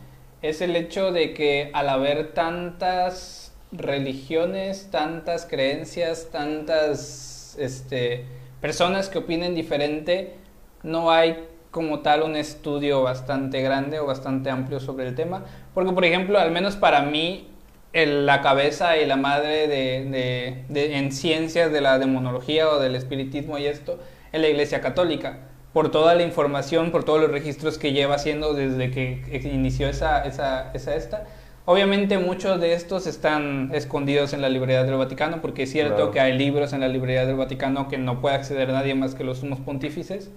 es 0.43 0.61
el 0.61 0.75
hecho 0.77 1.13
de 1.13 1.35
que 1.35 1.71
al 1.75 1.89
haber 1.89 2.33
tantas 2.35 3.53
religiones, 3.73 4.89
tantas 4.91 5.45
creencias, 5.47 6.29
tantas 6.33 7.55
este, 7.59 8.25
personas 8.61 9.09
que 9.09 9.19
opinen 9.19 9.55
diferente, 9.55 10.35
no 10.83 11.11
hay 11.11 11.45
como 11.71 12.01
tal 12.01 12.23
un 12.23 12.35
estudio 12.37 13.03
bastante 13.03 13.61
grande 13.63 13.99
o 14.01 14.07
bastante 14.07 14.51
amplio 14.51 14.81
sobre 14.81 15.07
el 15.07 15.15
tema. 15.15 15.45
Porque, 15.75 15.93
por 15.93 16.05
ejemplo, 16.05 16.39
al 16.39 16.51
menos 16.51 16.77
para 16.77 17.03
mí, 17.03 17.49
el- 17.93 18.27
la 18.27 18.41
cabeza 18.43 18.97
y 18.99 19.07
la 19.07 19.17
madre 19.17 19.67
de, 19.69 20.05
de- 20.05 20.65
de- 20.69 20.97
en 20.97 21.13
ciencias 21.13 21.71
de 21.73 21.81
la 21.81 21.99
demonología 21.99 22.69
o 22.69 22.79
del 22.81 22.95
espiritismo 22.95 23.59
y 23.59 23.67
esto 23.67 23.99
es 24.33 24.41
la 24.41 24.49
Iglesia 24.49 24.81
Católica. 24.81 25.39
Por 25.73 25.91
toda 25.91 26.15
la 26.15 26.23
información, 26.23 26.91
por 26.91 27.05
todos 27.05 27.21
los 27.21 27.31
registros 27.31 27.79
que 27.79 27.93
lleva 27.93 28.15
haciendo 28.17 28.55
desde 28.55 28.91
que 28.91 29.41
inició 29.53 29.89
esa, 29.89 30.25
esa, 30.25 30.71
esa 30.73 30.95
esta. 30.97 31.27
Obviamente 31.71 32.17
muchos 32.17 32.59
de 32.63 32.73
estos 32.73 33.07
están 33.07 33.73
escondidos 33.75 34.33
en 34.33 34.41
la 34.41 34.49
librería 34.49 34.85
del 34.85 34.95
Vaticano, 34.95 35.43
porque 35.43 35.65
es 35.65 35.71
cierto 35.71 35.97
Claro. 35.97 36.11
que 36.13 36.21
hay 36.21 36.33
libros 36.33 36.73
en 36.73 36.81
la 36.81 36.89
librería 36.89 37.27
del 37.27 37.37
Vaticano 37.37 37.89
que 37.89 37.99
no 37.99 38.23
puede 38.23 38.37
acceder 38.37 38.69
nadie 38.71 38.95
más 38.95 39.15
que 39.15 39.23
los 39.23 39.41
sumos 39.41 39.61
pontífices. 39.61 40.31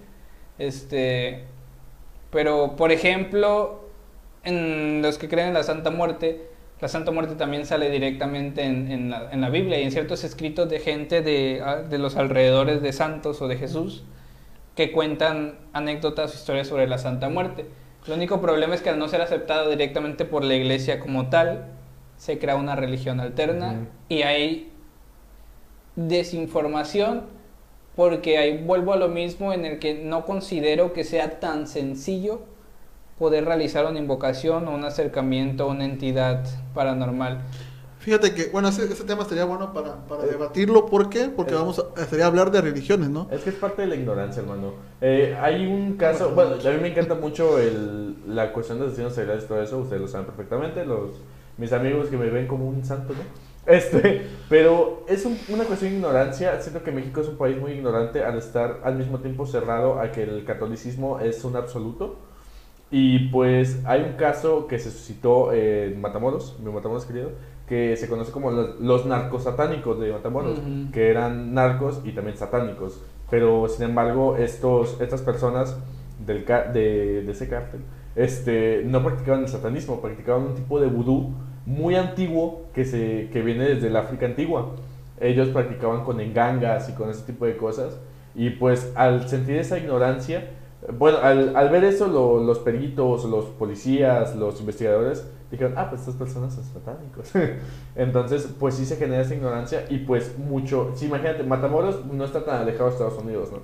Este, 0.58 1.44
pero, 2.30 2.76
por 2.76 2.92
ejemplo, 2.92 3.88
en 4.44 5.00
los 5.00 5.16
que 5.16 5.30
creen 5.30 5.48
en 5.48 5.54
la 5.54 5.62
Santa 5.62 5.90
Muerte, 5.90 6.50
la 6.82 6.88
Santa 6.88 7.12
Muerte 7.12 7.34
también 7.36 7.64
sale 7.64 7.88
directamente 7.88 8.64
en, 8.64 8.92
en 8.92 9.08
la, 9.08 9.32
en 9.32 9.40
la 9.40 9.48
Biblia 9.48 9.80
y 9.80 9.84
en 9.84 9.90
ciertos 9.90 10.24
escritos 10.24 10.68
de 10.68 10.80
gente 10.80 11.22
de, 11.22 11.62
ah, 11.64 11.76
de 11.76 11.96
los 11.96 12.16
alrededores 12.16 12.82
de 12.82 12.92
santos 12.92 13.40
o 13.40 13.48
de 13.48 13.56
Jesús 13.56 14.04
que 14.76 14.92
cuentan 14.92 15.54
anécdotas 15.72 16.32
o 16.32 16.34
historias 16.34 16.68
sobre 16.68 16.86
la 16.86 16.98
Santa 16.98 17.30
Muerte. 17.30 17.64
El 18.06 18.14
único 18.14 18.40
problema 18.40 18.74
es 18.74 18.82
que 18.82 18.90
al 18.90 18.98
no 18.98 19.08
ser 19.08 19.20
aceptado 19.20 19.70
directamente 19.70 20.24
por 20.24 20.42
la 20.42 20.54
iglesia 20.54 20.98
como 20.98 21.28
tal, 21.28 21.66
se 22.16 22.38
crea 22.38 22.56
una 22.56 22.74
religión 22.74 23.20
alterna 23.20 23.88
y 24.08 24.22
hay 24.22 24.72
desinformación 25.96 27.22
porque 27.94 28.38
ahí 28.38 28.58
vuelvo 28.58 28.92
a 28.92 28.96
lo 28.96 29.08
mismo 29.08 29.52
en 29.52 29.64
el 29.64 29.78
que 29.78 29.94
no 29.94 30.24
considero 30.24 30.92
que 30.92 31.04
sea 31.04 31.40
tan 31.40 31.66
sencillo 31.66 32.42
poder 33.18 33.44
realizar 33.44 33.86
una 33.86 33.98
invocación 33.98 34.66
o 34.66 34.74
un 34.74 34.84
acercamiento 34.84 35.64
a 35.64 35.66
una 35.66 35.84
entidad 35.84 36.44
paranormal. 36.74 37.42
Fíjate 38.02 38.34
que, 38.34 38.46
bueno, 38.50 38.68
ese, 38.68 38.84
ese 38.84 39.04
tema 39.04 39.24
sería 39.24 39.44
bueno 39.44 39.72
para, 39.72 40.06
para 40.06 40.24
Eh, 40.24 40.28
debatirlo. 40.28 40.86
¿Por 40.86 41.08
qué? 41.08 41.28
Porque 41.34 41.54
eh. 41.54 41.56
vamos 41.56 41.78
a, 41.78 42.04
sería 42.06 42.26
hablar 42.26 42.50
de 42.50 42.60
religiones, 42.60 43.08
¿no? 43.10 43.28
Es 43.30 43.42
que 43.42 43.50
es 43.50 43.56
parte 43.56 43.82
de 43.82 43.88
la 43.88 43.94
ignorancia, 43.94 44.40
hermano. 44.42 44.74
Eh, 45.00 45.36
hay 45.40 45.66
un 45.66 45.96
caso, 45.96 46.30
bueno, 46.34 46.52
a 46.56 46.70
mí 46.72 46.78
me 46.80 46.88
encanta 46.88 47.14
mucho 47.14 47.58
el, 47.58 48.34
la 48.34 48.52
cuestión 48.52 48.78
de 48.80 48.86
asesinos 48.86 49.14
seriales 49.14 49.44
y 49.44 49.48
todo 49.48 49.62
eso, 49.62 49.78
ustedes 49.78 50.02
lo 50.02 50.08
saben 50.08 50.26
perfectamente, 50.26 50.84
los, 50.84 51.12
mis 51.58 51.72
amigos 51.72 52.08
que 52.08 52.16
me 52.16 52.28
ven 52.30 52.46
como 52.46 52.66
un 52.68 52.84
santo, 52.84 53.14
¿no? 53.14 53.20
Este, 53.64 54.26
pero 54.48 55.04
es 55.08 55.24
un- 55.24 55.38
una 55.48 55.62
cuestión 55.64 55.92
de 55.92 55.98
ignorancia, 55.98 56.60
siento 56.60 56.82
que 56.82 56.90
México 56.90 57.20
es 57.20 57.28
un 57.28 57.36
país 57.38 57.56
muy 57.56 57.70
ignorante 57.72 58.24
al 58.24 58.36
estar 58.36 58.80
al 58.82 58.96
mismo 58.96 59.20
tiempo 59.20 59.46
cerrado 59.46 60.00
a 60.00 60.10
que 60.10 60.24
el 60.24 60.44
catolicismo 60.44 61.20
es 61.20 61.44
un 61.44 61.54
absoluto. 61.56 62.16
Y 62.90 63.30
pues 63.30 63.78
hay 63.86 64.02
un 64.02 64.12
caso 64.14 64.66
que 64.66 64.78
se 64.78 64.90
suscitó 64.90 65.52
en 65.52 66.00
Matamoros, 66.00 66.58
mi 66.60 66.70
Matamoros 66.70 67.06
querido, 67.06 67.30
que 67.68 67.96
se 67.96 68.08
conoce 68.08 68.32
como 68.32 68.50
los, 68.50 68.80
los 68.80 69.06
narcosatánicos 69.06 69.98
de 70.00 70.12
Matamoros, 70.12 70.58
Ujú. 70.58 70.90
que 70.92 71.10
eran 71.10 71.54
narcos 71.54 72.00
y 72.04 72.12
también 72.12 72.36
satánicos. 72.36 73.02
Pero 73.30 73.66
sin 73.68 73.84
embargo, 73.86 74.36
estos, 74.36 75.00
estas 75.00 75.22
personas 75.22 75.76
del, 76.26 76.44
de, 76.44 77.22
de 77.22 77.32
ese 77.32 77.48
cártel 77.48 77.80
este, 78.14 78.82
no 78.84 79.02
practicaban 79.02 79.40
el 79.42 79.48
satanismo, 79.48 80.00
practicaban 80.00 80.42
un 80.42 80.54
tipo 80.54 80.80
de 80.80 80.86
vudú 80.88 81.32
muy 81.64 81.94
antiguo 81.94 82.66
que, 82.74 82.84
se, 82.84 83.30
que 83.32 83.40
viene 83.42 83.64
desde 83.64 83.86
el 83.88 83.96
África 83.96 84.26
antigua. 84.26 84.72
Ellos 85.20 85.48
practicaban 85.48 86.04
con 86.04 86.20
engangas 86.20 86.88
y 86.90 86.92
con 86.92 87.08
ese 87.08 87.22
tipo 87.24 87.46
de 87.46 87.56
cosas. 87.56 87.96
Y 88.34 88.50
pues 88.50 88.92
al 88.96 89.28
sentir 89.28 89.56
esa 89.56 89.78
ignorancia, 89.78 90.50
bueno, 90.98 91.18
al, 91.22 91.54
al 91.56 91.68
ver 91.70 91.84
eso, 91.84 92.08
lo- 92.08 92.42
los 92.42 92.58
peritos, 92.58 93.24
los 93.24 93.44
policías, 93.46 94.34
los 94.36 94.58
investigadores 94.60 95.26
dijeron, 95.52 95.74
ah, 95.76 95.86
pues 95.88 96.00
estas 96.00 96.16
personas 96.16 96.54
son 96.54 96.64
satánicos. 96.64 97.30
Entonces, 97.94 98.48
pues 98.58 98.74
sí 98.74 98.84
se 98.86 98.96
genera 98.96 99.22
esa 99.22 99.34
ignorancia 99.36 99.84
y 99.88 99.98
pues 99.98 100.36
mucho, 100.38 100.92
sí, 100.96 101.06
imagínate, 101.06 101.44
Matamoros 101.44 102.04
no 102.06 102.24
está 102.24 102.44
tan 102.44 102.62
alejado 102.62 102.86
de 102.86 102.92
Estados 102.92 103.18
Unidos, 103.22 103.52
¿no? 103.52 103.58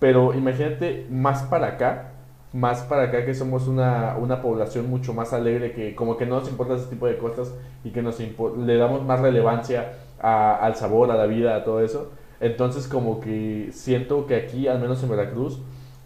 Pero 0.00 0.34
imagínate 0.34 1.06
más 1.10 1.42
para 1.44 1.68
acá, 1.68 2.12
más 2.52 2.80
para 2.82 3.04
acá 3.04 3.24
que 3.24 3.34
somos 3.34 3.66
una, 3.68 4.16
una 4.18 4.40
población 4.40 4.88
mucho 4.88 5.12
más 5.12 5.32
alegre, 5.32 5.72
que 5.72 5.94
como 5.94 6.16
que 6.16 6.24
no 6.26 6.38
nos 6.40 6.48
importa 6.48 6.74
ese 6.74 6.86
tipo 6.86 7.06
de 7.06 7.18
cosas 7.18 7.52
y 7.84 7.90
que 7.90 8.00
nos 8.02 8.18
le 8.20 8.76
damos 8.76 9.04
más 9.04 9.20
relevancia 9.20 9.92
a- 10.20 10.56
al 10.56 10.76
sabor, 10.76 11.10
a 11.10 11.16
la 11.16 11.26
vida, 11.26 11.56
a 11.56 11.64
todo 11.64 11.80
eso. 11.80 12.10
Entonces 12.40 12.86
como 12.88 13.20
que 13.20 13.70
siento 13.72 14.26
que 14.26 14.36
aquí, 14.36 14.68
al 14.68 14.80
menos 14.80 15.02
en 15.02 15.10
Veracruz, 15.10 15.60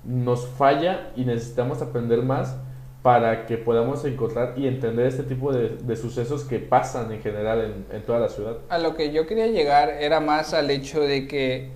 nos 0.04 0.46
falla 0.46 1.10
y 1.14 1.24
necesitamos 1.24 1.80
aprender 1.82 2.22
más 2.22 2.56
para 3.02 3.46
que 3.46 3.58
podamos 3.58 4.04
encontrar 4.04 4.54
y 4.56 4.68
entender 4.68 5.06
este 5.06 5.24
tipo 5.24 5.52
de, 5.52 5.70
de 5.70 5.96
sucesos 5.96 6.44
que 6.44 6.60
pasan 6.60 7.10
en 7.10 7.20
general 7.20 7.60
en, 7.90 7.96
en 7.96 8.02
toda 8.04 8.20
la 8.20 8.28
ciudad. 8.28 8.58
A 8.68 8.78
lo 8.78 8.94
que 8.94 9.12
yo 9.12 9.26
quería 9.26 9.48
llegar 9.48 9.90
era 9.90 10.20
más 10.20 10.54
al 10.54 10.70
hecho 10.70 11.00
de 11.00 11.26
que 11.26 11.70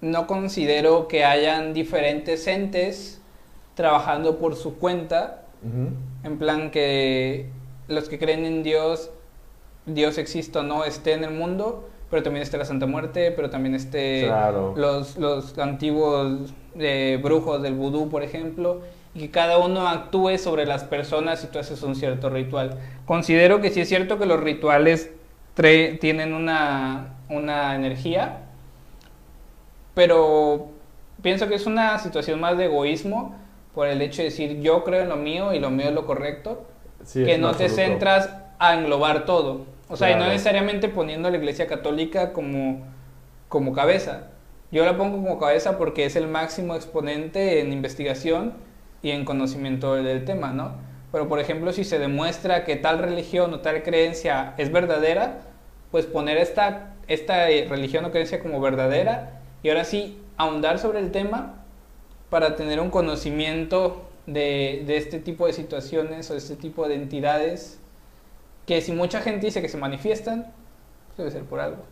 no 0.00 0.26
considero 0.26 1.08
que 1.08 1.24
hayan 1.24 1.72
diferentes 1.74 2.46
entes 2.46 3.20
trabajando 3.74 4.38
por 4.38 4.54
su 4.54 4.76
cuenta, 4.78 5.40
en 6.22 6.38
plan 6.38 6.70
que 6.70 7.46
los 7.88 8.08
que 8.08 8.18
creen 8.18 8.44
en 8.44 8.62
Dios, 8.62 9.10
Dios 9.86 10.18
existe 10.18 10.58
o 10.58 10.62
no, 10.62 10.84
esté 10.84 11.14
en 11.14 11.24
el 11.24 11.30
mundo, 11.30 11.88
pero 12.10 12.22
también 12.22 12.42
esté 12.42 12.58
la 12.58 12.66
Santa 12.66 12.86
Muerte, 12.86 13.32
pero 13.32 13.48
también 13.50 13.74
esté 13.74 14.24
Claro. 14.26 14.74
los, 14.76 15.16
los 15.16 15.58
antiguos 15.58 16.52
eh, 16.78 17.18
brujos 17.22 17.62
del 17.62 17.74
vudú, 17.74 18.08
por 18.10 18.22
ejemplo, 18.22 18.82
y 19.14 19.20
que 19.20 19.30
cada 19.30 19.58
uno 19.58 19.86
actúe 19.88 20.38
sobre 20.38 20.66
las 20.66 20.84
personas 20.84 21.44
y 21.44 21.46
tú 21.46 21.58
haces 21.58 21.82
un 21.82 21.94
cierto 21.94 22.30
ritual. 22.30 22.78
Considero 23.06 23.60
que 23.60 23.70
sí 23.70 23.80
es 23.80 23.88
cierto 23.88 24.18
que 24.18 24.26
los 24.26 24.40
rituales 24.40 25.10
tienen 26.00 26.34
una, 26.34 27.14
una 27.28 27.76
energía, 27.76 28.40
pero 29.94 30.68
pienso 31.22 31.48
que 31.48 31.54
es 31.54 31.66
una 31.66 31.98
situación 31.98 32.40
más 32.40 32.58
de 32.58 32.64
egoísmo 32.66 33.36
por 33.74 33.86
el 33.88 34.02
hecho 34.02 34.18
de 34.22 34.30
decir 34.30 34.60
yo 34.60 34.84
creo 34.84 35.02
en 35.02 35.08
lo 35.08 35.16
mío 35.16 35.52
y 35.52 35.58
lo 35.60 35.70
mío 35.70 35.88
es 35.88 35.94
lo 35.94 36.06
correcto, 36.06 36.66
Sí, 37.04 37.24
que 37.24 37.38
no 37.38 37.52
te 37.54 37.64
absoluto. 37.64 37.74
centras 37.74 38.30
a 38.58 38.74
englobar 38.74 39.26
todo. 39.26 39.66
O 39.88 39.96
sea, 39.96 40.10
y 40.10 40.14
no 40.16 40.26
necesariamente 40.26 40.88
poniendo 40.88 41.28
a 41.28 41.30
la 41.30 41.36
Iglesia 41.36 41.66
Católica 41.66 42.32
como, 42.32 42.82
como 43.48 43.72
cabeza. 43.72 44.28
Yo 44.72 44.84
la 44.84 44.96
pongo 44.96 45.18
como 45.18 45.38
cabeza 45.38 45.76
porque 45.76 46.06
es 46.06 46.16
el 46.16 46.26
máximo 46.26 46.74
exponente 46.74 47.60
en 47.60 47.72
investigación 47.72 48.54
y 49.04 49.10
en 49.10 49.26
conocimiento 49.26 49.94
del 49.94 50.24
tema, 50.24 50.52
¿no? 50.52 50.72
Pero, 51.12 51.28
por 51.28 51.38
ejemplo, 51.38 51.72
si 51.72 51.84
se 51.84 51.98
demuestra 51.98 52.64
que 52.64 52.74
tal 52.74 52.98
religión 52.98 53.52
o 53.52 53.60
tal 53.60 53.82
creencia 53.82 54.54
es 54.56 54.72
verdadera, 54.72 55.42
pues 55.90 56.06
poner 56.06 56.38
esta, 56.38 56.94
esta 57.06 57.50
eh, 57.50 57.66
religión 57.68 58.06
o 58.06 58.10
creencia 58.10 58.42
como 58.42 58.60
verdadera 58.60 59.42
y 59.62 59.68
ahora 59.68 59.84
sí 59.84 60.18
ahondar 60.38 60.78
sobre 60.78 61.00
el 61.00 61.12
tema 61.12 61.66
para 62.30 62.56
tener 62.56 62.80
un 62.80 62.88
conocimiento 62.88 64.08
de, 64.26 64.82
de 64.86 64.96
este 64.96 65.20
tipo 65.20 65.46
de 65.46 65.52
situaciones 65.52 66.30
o 66.30 66.32
de 66.32 66.38
este 66.38 66.56
tipo 66.56 66.88
de 66.88 66.94
entidades 66.94 67.78
que 68.66 68.80
si 68.80 68.92
mucha 68.92 69.20
gente 69.20 69.44
dice 69.44 69.60
que 69.60 69.68
se 69.68 69.76
manifiestan, 69.76 70.50
debe 71.18 71.30
ser 71.30 71.44
por 71.44 71.60
algo. 71.60 71.84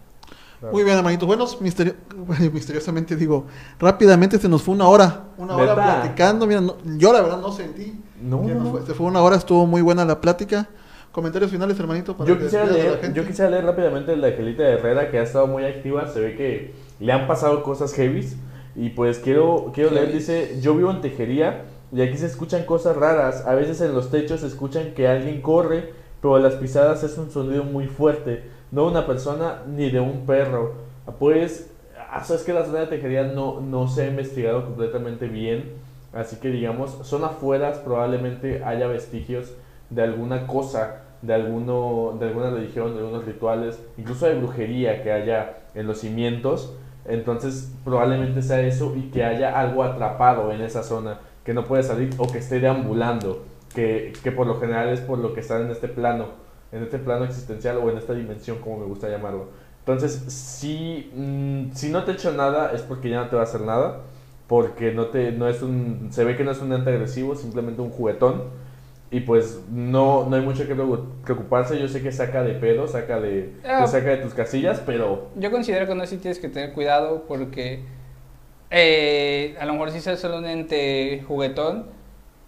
Muy 0.70 0.84
bien, 0.84 0.96
hermanitos. 0.96 1.26
Bueno, 1.26 1.46
misterio- 1.60 1.94
bueno, 2.16 2.50
misteriosamente 2.52 3.16
digo, 3.16 3.46
rápidamente 3.78 4.38
se 4.38 4.48
nos 4.48 4.62
fue 4.62 4.74
una 4.74 4.86
hora. 4.88 5.24
Una 5.38 5.56
hora 5.56 5.74
¿Verdad? 5.74 6.00
platicando. 6.02 6.46
Mira, 6.46 6.60
no- 6.60 6.76
yo 6.96 7.12
la 7.12 7.22
verdad 7.22 7.40
no 7.40 7.50
sentí. 7.52 8.00
No, 8.20 8.42
fue- 8.70 8.86
se 8.86 8.94
fue 8.94 9.06
una 9.06 9.20
hora, 9.22 9.36
estuvo 9.36 9.66
muy 9.66 9.82
buena 9.82 10.04
la 10.04 10.20
plática. 10.20 10.68
Comentarios 11.10 11.50
finales, 11.50 11.78
hermanito. 11.78 12.16
para 12.16 12.28
Yo 12.28 12.38
que 12.38 12.44
quisiera, 12.44 12.64
la 12.66 12.72
leer, 12.72 13.12
yo 13.12 13.26
quisiera 13.26 13.50
leer 13.50 13.64
rápidamente 13.64 14.16
la 14.16 14.28
Angelita 14.28 14.62
Herrera 14.62 15.10
que 15.10 15.18
ha 15.18 15.22
estado 15.22 15.46
muy 15.46 15.64
activa. 15.64 16.06
Se 16.08 16.20
ve 16.20 16.36
que 16.36 16.74
le 17.00 17.12
han 17.12 17.26
pasado 17.26 17.62
cosas 17.62 17.92
heavies. 17.94 18.36
Y 18.74 18.90
pues 18.90 19.18
quiero, 19.18 19.72
quiero 19.74 19.90
leer, 19.90 20.10
dice, 20.12 20.58
yo 20.62 20.74
vivo 20.74 20.90
en 20.90 21.02
tejería 21.02 21.64
y 21.92 22.00
aquí 22.00 22.16
se 22.16 22.24
escuchan 22.24 22.64
cosas 22.64 22.96
raras. 22.96 23.44
A 23.46 23.54
veces 23.54 23.82
en 23.82 23.92
los 23.94 24.10
techos 24.10 24.40
se 24.40 24.46
escuchan 24.46 24.94
que 24.94 25.06
alguien 25.08 25.42
corre, 25.42 25.92
pero 26.22 26.38
las 26.38 26.54
pisadas 26.54 27.02
es 27.04 27.18
un 27.18 27.30
sonido 27.30 27.64
muy 27.64 27.86
fuerte. 27.88 28.44
No 28.72 28.86
una 28.86 29.06
persona 29.06 29.62
ni 29.68 29.90
de 29.90 30.00
un 30.00 30.26
perro. 30.26 30.72
Pues, 31.18 31.70
ah, 32.10 32.24
sabes 32.24 32.42
que 32.42 32.52
la 32.52 32.64
zona 32.64 32.80
de 32.80 32.86
tejería 32.86 33.24
no, 33.24 33.60
no 33.60 33.86
se 33.86 34.02
ha 34.02 34.06
investigado 34.08 34.64
completamente 34.64 35.28
bien. 35.28 35.72
Así 36.12 36.36
que 36.36 36.48
digamos, 36.48 36.98
son 37.02 37.22
afueras 37.24 37.78
probablemente 37.78 38.64
haya 38.64 38.86
vestigios 38.86 39.52
de 39.90 40.02
alguna 40.02 40.46
cosa, 40.46 41.02
de, 41.20 41.34
alguno, 41.34 42.16
de 42.18 42.28
alguna 42.28 42.50
religión, 42.50 42.94
de 42.94 43.00
algunos 43.00 43.24
rituales, 43.24 43.78
incluso 43.98 44.26
de 44.26 44.34
brujería 44.36 45.02
que 45.02 45.12
haya 45.12 45.58
en 45.74 45.86
los 45.86 45.98
cimientos. 45.98 46.74
Entonces 47.04 47.72
probablemente 47.84 48.40
sea 48.40 48.60
eso 48.60 48.94
y 48.96 49.10
que 49.10 49.24
haya 49.24 49.58
algo 49.58 49.82
atrapado 49.82 50.50
en 50.50 50.62
esa 50.62 50.82
zona 50.82 51.18
que 51.44 51.52
no 51.52 51.64
puede 51.64 51.82
salir 51.82 52.10
o 52.18 52.26
que 52.30 52.38
esté 52.38 52.60
deambulando, 52.60 53.42
que, 53.74 54.12
que 54.22 54.32
por 54.32 54.46
lo 54.46 54.60
general 54.60 54.88
es 54.88 55.00
por 55.00 55.18
lo 55.18 55.34
que 55.34 55.40
está 55.40 55.60
en 55.60 55.70
este 55.70 55.88
plano, 55.88 56.26
en 56.72 56.82
este 56.82 56.98
plano 56.98 57.24
existencial 57.24 57.76
o 57.78 57.90
en 57.90 57.98
esta 57.98 58.14
dimensión 58.14 58.58
como 58.58 58.78
me 58.78 58.86
gusta 58.86 59.08
llamarlo. 59.08 59.48
Entonces, 59.80 60.12
si, 60.32 61.10
mm, 61.14 61.72
si 61.74 61.90
no 61.90 62.04
te 62.04 62.12
hecho 62.12 62.32
nada 62.32 62.72
es 62.74 62.82
porque 62.82 63.10
ya 63.10 63.20
no 63.22 63.28
te 63.28 63.36
va 63.36 63.42
a 63.42 63.44
hacer 63.44 63.60
nada, 63.62 64.00
porque 64.46 64.92
no 64.92 65.06
te, 65.06 65.32
no 65.32 65.48
es 65.48 65.62
un, 65.62 66.08
se 66.12 66.24
ve 66.24 66.36
que 66.36 66.44
no 66.44 66.50
es 66.50 66.60
un 66.60 66.72
ente 66.72 66.90
agresivo, 66.90 67.34
simplemente 67.34 67.80
un 67.82 67.90
juguetón. 67.90 68.44
Y 69.10 69.20
pues 69.20 69.60
no, 69.70 70.26
no 70.30 70.36
hay 70.36 70.40
mucho 70.42 70.66
que 70.66 70.74
preocu- 70.74 71.04
preocuparse. 71.24 71.78
Yo 71.78 71.86
sé 71.88 72.00
que 72.02 72.10
saca 72.12 72.42
de 72.42 72.54
pedo, 72.54 72.88
saca 72.88 73.20
de, 73.20 73.52
Ah. 73.62 73.82
te 73.84 73.90
saca 73.90 74.08
de 74.10 74.16
tus 74.18 74.32
casillas, 74.32 74.80
pero 74.86 75.28
Yo 75.36 75.50
considero 75.50 75.86
que 75.86 75.94
no 75.94 76.06
sí 76.06 76.16
tienes 76.16 76.38
que 76.38 76.48
tener 76.48 76.72
cuidado 76.72 77.24
porque 77.28 77.80
eh, 78.70 79.54
a 79.60 79.66
lo 79.66 79.72
mejor 79.74 79.90
sí 79.90 80.00
sea 80.00 80.16
solo 80.16 80.38
un 80.38 80.46
ente 80.46 81.22
juguetón, 81.28 81.86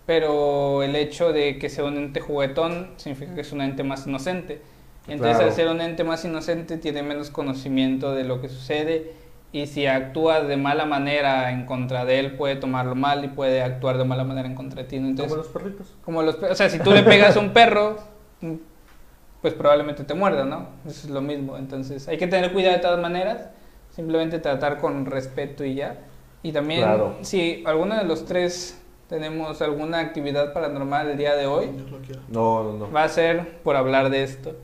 pero 0.06 0.82
el 0.82 0.96
hecho 0.96 1.32
de 1.32 1.58
que 1.58 1.68
sea 1.68 1.84
un 1.84 1.96
ente 1.96 2.20
juguetón 2.20 2.90
significa 2.96 3.34
que 3.34 3.40
es 3.40 3.52
un 3.52 3.60
ente 3.62 3.82
más 3.84 4.06
inocente. 4.06 4.60
Entonces 5.06 5.36
Claro. 5.36 5.50
al 5.50 5.56
ser 5.56 5.68
un 5.68 5.80
ente 5.80 6.04
más 6.04 6.24
inocente 6.24 6.76
tiene 6.78 7.02
menos 7.02 7.30
conocimiento 7.30 8.14
de 8.14 8.24
lo 8.24 8.40
que 8.40 8.48
sucede 8.48 9.12
y 9.52 9.66
si 9.66 9.86
actúa 9.86 10.40
de 10.42 10.56
mala 10.56 10.84
manera 10.84 11.52
en 11.52 11.64
contra 11.66 12.04
de 12.04 12.18
él 12.18 12.32
puede 12.36 12.56
tomarlo 12.56 12.94
mal 12.94 13.24
y 13.24 13.28
puede 13.28 13.62
actuar 13.62 13.98
de 13.98 14.04
mala 14.04 14.24
manera 14.24 14.48
en 14.48 14.54
contra 14.54 14.82
de 14.82 14.88
ti. 14.88 14.96
Entonces, 14.96 15.26
como 15.28 15.36
los 15.42 15.48
perritos. 15.48 15.94
como 16.04 16.22
los 16.22 16.36
o 16.42 16.54
sea, 16.54 16.68
si 16.68 16.78
tú 16.80 16.90
le 16.92 17.02
pegas 17.02 17.36
a 17.36 17.40
un 17.40 17.50
perro, 17.52 17.96
pues 19.40 19.54
probablemente 19.54 20.04
te 20.04 20.14
muerda, 20.14 20.44
¿no? 20.44 20.68
Eso 20.86 21.06
es 21.06 21.10
lo 21.10 21.20
mismo. 21.20 21.56
Entonces, 21.58 22.08
hay 22.08 22.16
que 22.16 22.26
tener 22.26 22.52
cuidado 22.52 22.76
de 22.76 22.82
todas 22.82 23.00
maneras, 23.00 23.48
simplemente 23.90 24.38
tratar 24.38 24.78
con 24.78 25.04
respeto 25.06 25.64
y 25.64 25.74
ya. 25.74 25.98
Y 26.42 26.52
también, 26.52 26.80
Claro. 26.80 27.16
si 27.22 27.62
alguno 27.66 27.96
de 27.96 28.04
los 28.04 28.24
tres 28.24 28.80
tenemos 29.14 29.62
alguna 29.62 30.00
actividad 30.00 30.52
paranormal 30.52 31.08
el 31.10 31.16
día 31.16 31.36
de 31.36 31.46
hoy. 31.46 31.70
No, 32.28 32.64
no, 32.64 32.72
no. 32.72 32.90
va 32.90 33.04
a 33.04 33.08
ser 33.08 33.58
por 33.62 33.76
hablar 33.76 34.10
de 34.10 34.24
esto. 34.24 34.56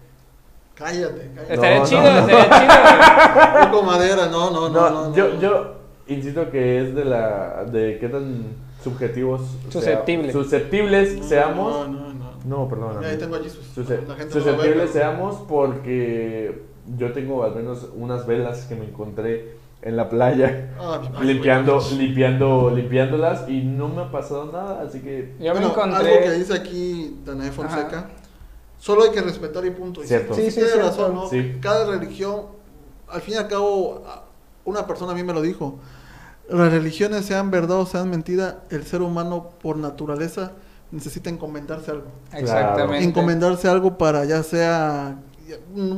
Cállate, 0.74 1.30
cállate. 1.36 1.54
Estaría 1.54 1.78
no, 1.78 1.86
chido, 1.86 2.02
no. 2.02 2.08
estaría 2.18 2.48
chido. 2.48 3.70
Poco 3.70 3.82
madera, 3.84 4.26
no, 4.26 4.50
no, 4.50 4.68
no. 4.68 4.90
No, 4.90 5.08
no, 5.10 5.14
yo, 5.14 5.28
no. 5.34 5.40
yo 5.40 5.74
insisto 6.08 6.50
que 6.50 6.80
es 6.82 6.94
de 6.96 7.04
la 7.04 7.64
de 7.70 7.98
qué 8.00 8.08
tan 8.08 8.42
subjetivos 8.82 9.42
sea- 9.68 10.02
susceptibles 10.32 11.16
No, 11.18 11.22
seamos. 11.22 11.88
No, 11.88 12.00
no, 12.00 12.12
no. 12.14 12.30
No, 12.44 12.68
perdón. 12.68 13.04
Ahí 13.04 13.16
tengo 13.18 13.36
a 13.36 13.38
Jesus. 13.38 13.64
Susce- 13.76 14.04
La 14.08 14.16
gente 14.16 14.34
no 14.34 14.40
lo 14.40 14.46
ve, 14.46 14.50
susceptibles 14.50 14.90
pero- 14.90 14.92
seamos 14.92 15.36
porque 15.48 16.62
yo 16.98 17.12
tengo 17.12 17.44
al 17.44 17.54
menos 17.54 17.88
unas 17.94 18.26
velas 18.26 18.64
que 18.64 18.74
me 18.74 18.86
encontré 18.86 19.59
en 19.82 19.96
la 19.96 20.08
playa 20.10 20.74
Ah, 20.78 21.00
ay, 21.16 21.26
limpiando, 21.26 21.80
limpiando, 21.96 22.70
limpiándolas 22.74 23.48
y 23.48 23.62
no 23.62 23.88
me 23.88 24.02
ha 24.02 24.10
pasado 24.10 24.50
nada, 24.52 24.82
así 24.82 25.00
que 25.00 25.34
Yo 25.38 25.46
me 25.46 25.60
Bueno, 25.60 25.68
encontré... 25.68 25.96
Algo 26.14 26.24
que 26.24 26.32
dice 26.32 26.54
aquí 26.54 27.18
Danae 27.24 27.50
Fonseca. 27.50 27.98
Ajá. 27.98 28.08
Solo 28.78 29.04
hay 29.04 29.10
que 29.10 29.20
respetar 29.20 29.64
y 29.66 29.70
punto. 29.70 30.02
Cierto. 30.02 30.34
Sí, 30.34 30.42
Sí, 30.42 30.46
sí, 30.46 30.50
sí, 30.52 30.56
tiene 30.60 30.70
cierto. 30.72 30.88
razón, 30.90 31.14
¿no? 31.14 31.28
Sí. 31.28 31.56
Cada 31.60 31.86
religión, 31.90 32.46
al 33.08 33.20
fin 33.20 33.34
y 33.34 33.36
al 33.38 33.48
cabo, 33.48 34.02
a- 34.06 34.24
una 34.64 34.86
persona 34.86 35.12
a 35.12 35.14
mí 35.14 35.22
me 35.22 35.32
lo 35.32 35.42
dijo. 35.42 35.78
Las 36.48 36.72
religiones, 36.72 37.24
sean 37.26 37.50
verdad 37.50 37.78
o 37.78 37.86
sean 37.86 38.10
mentira, 38.10 38.60
el 38.70 38.84
ser 38.84 39.02
humano 39.02 39.50
por 39.62 39.76
naturaleza 39.76 40.52
necesita 40.90 41.30
encomendarse 41.30 41.90
algo. 41.90 42.08
Exactamente. 42.32 43.04
Encomendarse 43.04 43.68
algo 43.68 43.96
para 43.98 44.24
ya 44.24 44.42
sea, 44.42 45.16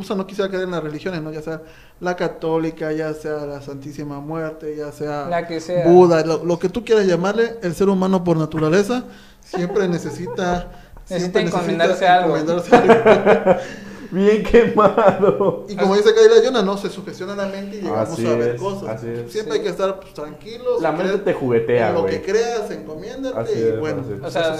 sea, 0.02 0.16
no 0.16 0.26
quisiera 0.26 0.48
creer 0.48 0.64
en 0.64 0.70
las 0.72 0.82
religiones, 0.82 1.22
¿no? 1.22 1.32
Ya 1.32 1.42
sea 1.42 1.62
la 2.00 2.16
católica, 2.16 2.92
ya 2.92 3.12
sea 3.14 3.46
la 3.46 3.60
Santísima 3.62 4.20
Muerte, 4.20 4.76
ya 4.76 4.92
sea 4.92 5.26
La 5.28 5.46
que 5.46 5.60
sea. 5.60 5.86
Buda, 5.86 6.24
lo, 6.24 6.44
lo 6.44 6.58
que 6.58 6.68
tú 6.68 6.84
quieras 6.84 7.06
llamarle, 7.06 7.56
el 7.62 7.74
ser 7.74 7.88
humano 7.88 8.24
por 8.24 8.36
naturaleza 8.36 9.04
siempre 9.40 9.88
necesita... 9.88 10.70
Necesita 11.10 11.40
siempre 11.40 11.42
encomendarse 11.42 12.06
a 12.06 12.14
algo. 12.22 12.36
encomendarse 12.36 12.76
algo. 12.76 13.60
bien 14.12 14.42
quemado. 14.44 15.66
Y 15.68 15.74
como 15.76 15.96
dice 15.96 16.14
Kaila 16.14 16.42
Yona, 16.44 16.62
no 16.62 16.76
se 16.76 16.90
sugestiona 16.90 17.34
la 17.34 17.46
mente 17.46 17.78
y 17.78 17.80
llegamos 17.80 18.10
Así 18.10 18.26
a 18.26 18.36
ver 18.36 18.54
es, 18.54 18.60
cosas. 18.60 18.88
así 18.88 19.08
es. 19.08 19.32
Siempre 19.32 19.54
Sí. 19.54 19.58
hay 19.58 19.64
que 19.64 19.70
estar 19.70 20.00
pues, 20.00 20.14
tranquilos. 20.14 20.80
La 20.80 20.92
mente 20.92 21.18
te 21.18 21.34
juguetea, 21.34 21.88
en 21.88 21.94
lo 21.94 22.06
que 22.06 22.22
creas, 22.22 22.70
encomiéndate 22.70 23.38
Así 23.38 23.58
y 23.58 23.62
es, 23.62 23.80
bueno, 23.80 24.02
es. 24.02 24.22
O 24.22 24.30
sea, 24.30 24.56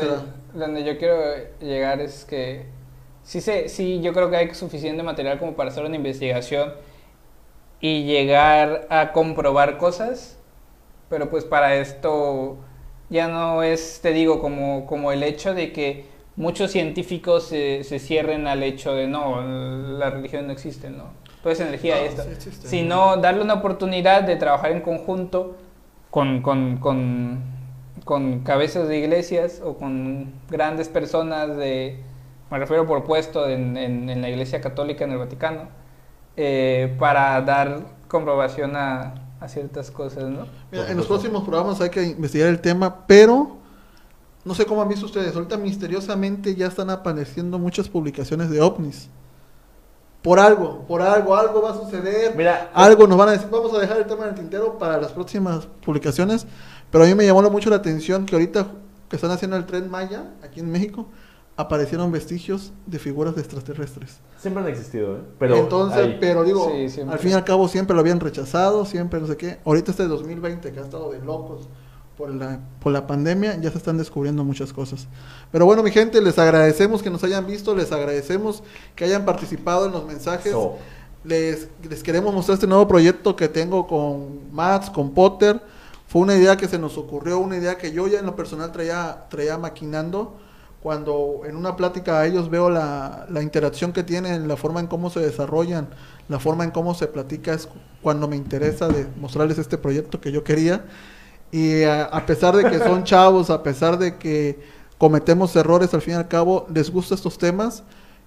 donde 0.54 0.84
yo 0.84 0.98
quiero 0.98 1.16
llegar 1.60 2.00
es 2.00 2.24
que 2.24 2.66
sí, 3.22 3.40
sé, 3.40 3.68
sí, 3.68 4.00
yo 4.00 4.12
creo 4.12 4.30
que 4.30 4.36
hay 4.36 4.54
suficiente 4.54 5.02
material 5.02 5.38
como 5.38 5.52
para 5.54 5.70
hacer 5.70 5.84
una 5.84 5.96
investigación 5.96 6.72
y 7.80 8.04
llegar 8.04 8.86
a 8.90 9.12
comprobar 9.12 9.78
cosas, 9.78 10.38
pero 11.08 11.30
pues 11.30 11.44
para 11.44 11.74
esto 11.76 12.58
ya 13.10 13.28
no 13.28 13.62
es, 13.62 14.00
te 14.02 14.12
digo, 14.12 14.40
como, 14.40 14.86
como 14.86 15.12
el 15.12 15.22
hecho 15.22 15.52
de 15.54 15.72
que 15.72 16.06
muchos 16.36 16.70
científicos 16.70 17.44
se, 17.44 17.84
se 17.84 17.98
cierren 17.98 18.46
al 18.46 18.62
hecho 18.62 18.94
de 18.94 19.06
no, 19.06 19.42
la 19.42 20.10
religión 20.10 20.46
no 20.46 20.52
existe, 20.52 20.90
no, 20.90 21.10
toda 21.42 21.52
esa 21.52 21.66
energía 21.66 22.02
y 22.02 22.06
esto, 22.06 22.22
sí 22.38 22.50
sino 22.64 23.16
darle 23.16 23.42
una 23.42 23.54
oportunidad 23.54 24.22
de 24.22 24.36
trabajar 24.36 24.72
en 24.72 24.80
conjunto 24.80 25.56
con, 26.10 26.40
con, 26.40 26.78
con, 26.78 27.42
con 28.04 28.40
cabezas 28.40 28.88
de 28.88 28.98
iglesias 28.98 29.60
o 29.62 29.76
con 29.76 30.32
grandes 30.48 30.88
personas 30.88 31.56
de, 31.56 31.98
me 32.52 32.58
refiero 32.58 32.86
por 32.86 33.02
puesto 33.04 33.48
en, 33.48 33.76
en, 33.78 34.10
en 34.10 34.20
la 34.20 34.28
iglesia 34.28 34.60
católica 34.60 35.04
en 35.04 35.12
el 35.12 35.18
Vaticano, 35.18 35.68
eh, 36.36 36.94
para 36.98 37.40
dar 37.40 37.80
comprobación 38.08 38.76
a, 38.76 39.14
a 39.40 39.48
ciertas 39.48 39.90
cosas, 39.90 40.24
¿no? 40.24 40.46
Mira, 40.70 40.90
en 40.90 40.98
los 40.98 41.06
próximos 41.06 41.44
programas 41.44 41.80
hay 41.80 41.88
que 41.88 42.02
investigar 42.02 42.48
el 42.48 42.60
tema, 42.60 43.06
pero 43.06 43.56
no 44.44 44.54
sé 44.54 44.66
cómo 44.66 44.82
han 44.82 44.88
visto 44.88 45.06
ustedes. 45.06 45.34
Ahorita 45.34 45.56
misteriosamente 45.56 46.54
ya 46.54 46.66
están 46.66 46.90
apareciendo 46.90 47.58
muchas 47.58 47.88
publicaciones 47.88 48.50
de 48.50 48.60
ovnis. 48.60 49.08
Por 50.20 50.38
algo, 50.38 50.84
por 50.86 51.00
algo, 51.00 51.34
algo 51.34 51.62
va 51.62 51.70
a 51.70 51.74
suceder. 51.74 52.36
Mira, 52.36 52.70
Algo 52.74 53.06
nos 53.06 53.16
van 53.16 53.30
a 53.30 53.32
decir, 53.32 53.48
vamos 53.50 53.72
a 53.74 53.78
dejar 53.78 53.96
el 53.96 54.06
tema 54.06 54.24
en 54.24 54.28
el 54.28 54.34
tintero 54.34 54.78
para 54.78 54.98
las 55.00 55.10
próximas 55.10 55.66
publicaciones. 55.84 56.46
Pero 56.90 57.04
a 57.04 57.06
mí 57.06 57.14
me 57.14 57.24
llamó 57.24 57.42
mucho 57.50 57.70
la 57.70 57.76
atención 57.76 58.26
que 58.26 58.36
ahorita 58.36 58.66
que 59.08 59.16
están 59.16 59.30
haciendo 59.30 59.56
el 59.56 59.64
tren 59.64 59.90
Maya, 59.90 60.24
aquí 60.44 60.60
en 60.60 60.70
México, 60.70 61.06
aparecieron 61.62 62.12
vestigios 62.12 62.72
de 62.86 62.98
figuras 62.98 63.34
de 63.34 63.40
extraterrestres. 63.42 64.18
siempre 64.38 64.62
han 64.62 64.68
existido, 64.68 65.16
¿eh? 65.16 65.20
Pero 65.38 65.56
Entonces, 65.56 65.98
ahí. 65.98 66.18
pero 66.20 66.44
digo, 66.44 66.70
Sí, 66.88 67.00
al 67.00 67.18
fin 67.18 67.30
y 67.30 67.34
al 67.34 67.44
cabo 67.44 67.68
siempre 67.68 67.94
lo 67.94 68.00
habían 68.00 68.20
rechazado, 68.20 68.84
siempre 68.84 69.20
no 69.20 69.26
sé 69.26 69.36
qué. 69.36 69.58
Ahorita 69.64 69.90
este 69.90 70.06
2020 70.06 70.72
que 70.72 70.78
ha 70.80 70.82
estado 70.82 71.10
de 71.12 71.18
locos 71.20 71.68
por 72.16 72.30
la, 72.34 72.60
por 72.80 72.92
la 72.92 73.06
pandemia, 73.06 73.56
ya 73.60 73.70
se 73.70 73.78
están 73.78 73.96
descubriendo 73.98 74.44
muchas 74.44 74.72
cosas. 74.72 75.08
Pero 75.50 75.64
bueno, 75.64 75.82
mi 75.82 75.90
gente, 75.90 76.20
les 76.20 76.38
agradecemos 76.38 77.02
que 77.02 77.10
nos 77.10 77.24
hayan 77.24 77.46
visto, 77.46 77.74
les 77.74 77.90
agradecemos 77.90 78.62
que 78.94 79.04
hayan 79.04 79.24
participado 79.24 79.86
en 79.86 79.92
los 79.92 80.04
mensajes. 80.04 80.52
So, 80.52 80.76
Les, 81.24 81.68
les 81.88 82.02
queremos 82.02 82.34
mostrar 82.34 82.54
este 82.54 82.66
nuevo 82.66 82.86
proyecto 82.88 83.34
que 83.36 83.48
tengo 83.48 83.86
con 83.86 84.52
Mats, 84.52 84.90
con 84.90 85.12
Potter. 85.14 85.62
Fue 86.08 86.20
una 86.20 86.36
idea 86.36 86.56
que 86.56 86.68
se 86.68 86.78
nos 86.78 86.98
ocurrió, 86.98 87.38
una 87.38 87.56
idea 87.56 87.78
que 87.78 87.92
yo 87.92 88.06
ya 88.08 88.18
en 88.18 88.26
lo 88.26 88.36
personal 88.36 88.70
traía, 88.72 89.26
traía 89.30 89.56
maquinando. 89.56 90.36
Cuando 90.82 91.42
en 91.46 91.56
una 91.56 91.76
plática 91.76 92.20
a 92.20 92.26
ellos 92.26 92.50
veo 92.50 92.68
la, 92.68 93.26
la 93.30 93.42
interacción 93.42 93.92
que 93.92 94.02
tienen, 94.02 94.48
la 94.48 94.56
forma 94.56 94.80
en 94.80 94.88
cómo 94.88 95.10
se 95.10 95.20
desarrollan, 95.20 95.88
la 96.28 96.40
forma 96.40 96.64
en 96.64 96.72
cómo 96.72 96.94
se 96.94 97.06
platica, 97.06 97.54
es 97.54 97.68
cuando 98.02 98.26
me 98.26 98.36
interesa 98.36 98.88
de 98.88 99.06
mostrarles 99.20 99.58
este 99.58 99.78
proyecto 99.78 100.20
que 100.20 100.32
yo 100.32 100.42
quería. 100.42 100.84
Y 101.52 101.84
a, 101.84 102.04
a 102.04 102.26
pesar 102.26 102.56
de 102.56 102.68
que 102.68 102.78
son 102.78 103.04
chavos, 103.04 103.50
a 103.50 103.62
pesar 103.62 103.98
de 103.98 104.16
que 104.16 104.58
cometemos 104.98 105.54
errores, 105.56 105.94
al 105.94 106.02
fin 106.02 106.14
y 106.14 106.16
al 106.16 106.28
cabo, 106.28 106.66
les 106.72 106.90
gustan 106.90 107.16
estos 107.16 107.38
temas, 107.38 107.84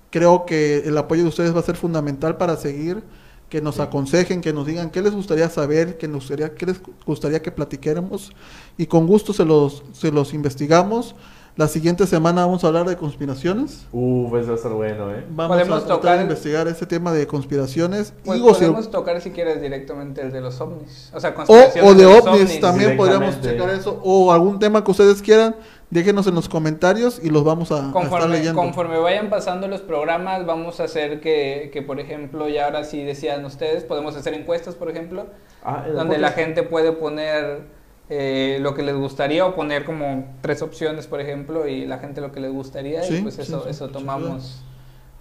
creo 0.10 0.45
que 0.45 0.78
el 0.80 0.97
apoyo 0.97 1.24
de 1.24 1.30
ustedes 1.30 1.53
va 1.53 1.60
a 1.60 1.64
ser 1.64 1.76
fundamental 1.76 2.38
para 2.38 2.56
seguir, 2.56 3.03
que 3.49 3.62
nos 3.62 3.80
aconsejen, 3.80 4.41
que 4.41 4.53
nos 4.53 4.66
digan 4.66 4.89
qué 4.89 5.01
les 5.01 5.14
gustaría 5.14 5.49
saber, 5.49 5.97
qué, 5.97 6.08
nos 6.08 6.24
gustaría, 6.24 6.53
qué 6.56 6.66
les 6.66 6.82
gustaría 7.06 7.41
que 7.41 7.51
platiquáramos 7.51 8.32
y 8.78 8.88
con 8.88 9.08
gusto 9.08 9.34
se 9.34 9.45
los, 9.45 9.84
se 9.93 10.12
los 10.12 10.34
investigamos. 10.34 11.16
La 11.58 11.70
siguiente 11.70 12.06
semana 12.06 12.45
vamos 12.45 12.66
a 12.66 12.68
hablar 12.68 12.86
de 12.86 12.97
conspiraciones. 12.97 13.88
Uf, 13.93 14.34
eso 14.36 14.47
va 14.47 14.53
a 14.53 14.56
estar 14.58 14.74
bueno, 14.74 15.10
¿eh? 15.14 15.24
Vamos 15.30 15.56
Podemos 15.56 15.84
a 15.84 15.88
tratar 15.88 16.18
de 16.18 16.24
investigar 16.24 16.68
este 16.68 16.86
tema 16.86 17.14
de 17.14 17.26
conspiraciones. 17.28 18.14
Pues 18.26 18.41
podemos 18.41 18.91
tocar 18.91 19.22
si 19.22 19.32
quieres 19.32 19.62
directamente 19.62 20.22
el 20.22 20.34
de 20.34 20.41
los 20.41 20.60
ovnis. 20.60 21.12
O 21.14 21.20
sea, 21.22 21.30
o, 21.30 21.34
conspiraciones 21.36 21.91
o 21.91 21.95
de 21.95 22.06
ovnis, 22.06 22.60
también 22.60 22.97
podríamos 22.97 23.39
checar 23.39 23.70
eso. 23.70 24.01
O 24.03 24.34
algún 24.34 24.60
tema 24.60 24.84
que 24.84 24.91
ustedes 24.91 25.22
quieran, 25.22 25.56
déjenos 25.89 26.28
en 26.28 26.36
los 26.36 26.49
comentarios 26.49 27.22
y 27.24 27.30
los 27.30 27.45
vamos 27.45 27.72
a, 27.72 27.76
a 27.76 27.78
estar 27.88 27.93
Conforme, 27.93 28.38
leyendo. 28.38 28.62
conforme 28.62 28.97
vayan 28.99 29.30
pasando 29.30 29.70
los 29.70 29.80
programas, 29.80 30.45
vamos 30.45 30.82
a 30.82 30.84
hacer 30.84 31.22
que, 31.22 31.70
que, 31.72 31.82
por 31.82 32.01
ejemplo, 32.01 32.49
ya 32.49 32.66
ahora 32.66 32.84
sí 32.84 33.01
decían 33.01 33.45
ustedes, 33.45 33.86
podemos 33.86 34.18
hacer 34.18 34.34
encuestas, 34.34 34.76
por 34.76 34.89
ejemplo, 34.89 35.28
Ah, 35.64 35.86
donde 35.88 36.18
la 36.18 36.32
gente 36.32 36.64
puede 36.64 36.91
poner 36.91 37.62
eh, 38.10 38.60
lo 38.62 38.76
que 38.76 38.84
les 38.84 38.95
gustaría 38.95 39.45
o 39.45 39.56
poner 39.56 39.84
como 39.86 40.26
tres 40.41 40.62
opciones, 40.62 41.08
por 41.08 41.22
ejemplo, 41.22 41.68
y 41.68 41.86
la 41.86 41.97
gente 41.97 42.22
lo 42.22 42.32
que 42.32 42.39
les 42.39 42.51
gustaría, 42.51 43.03
Sí, 43.03 43.18
y 43.18 43.22
pues 43.22 43.36
sí, 43.36 43.41
eso, 43.41 43.64
sí, 43.64 43.70
eso 43.70 43.88
sí, 43.88 43.93
tomamos 43.93 44.64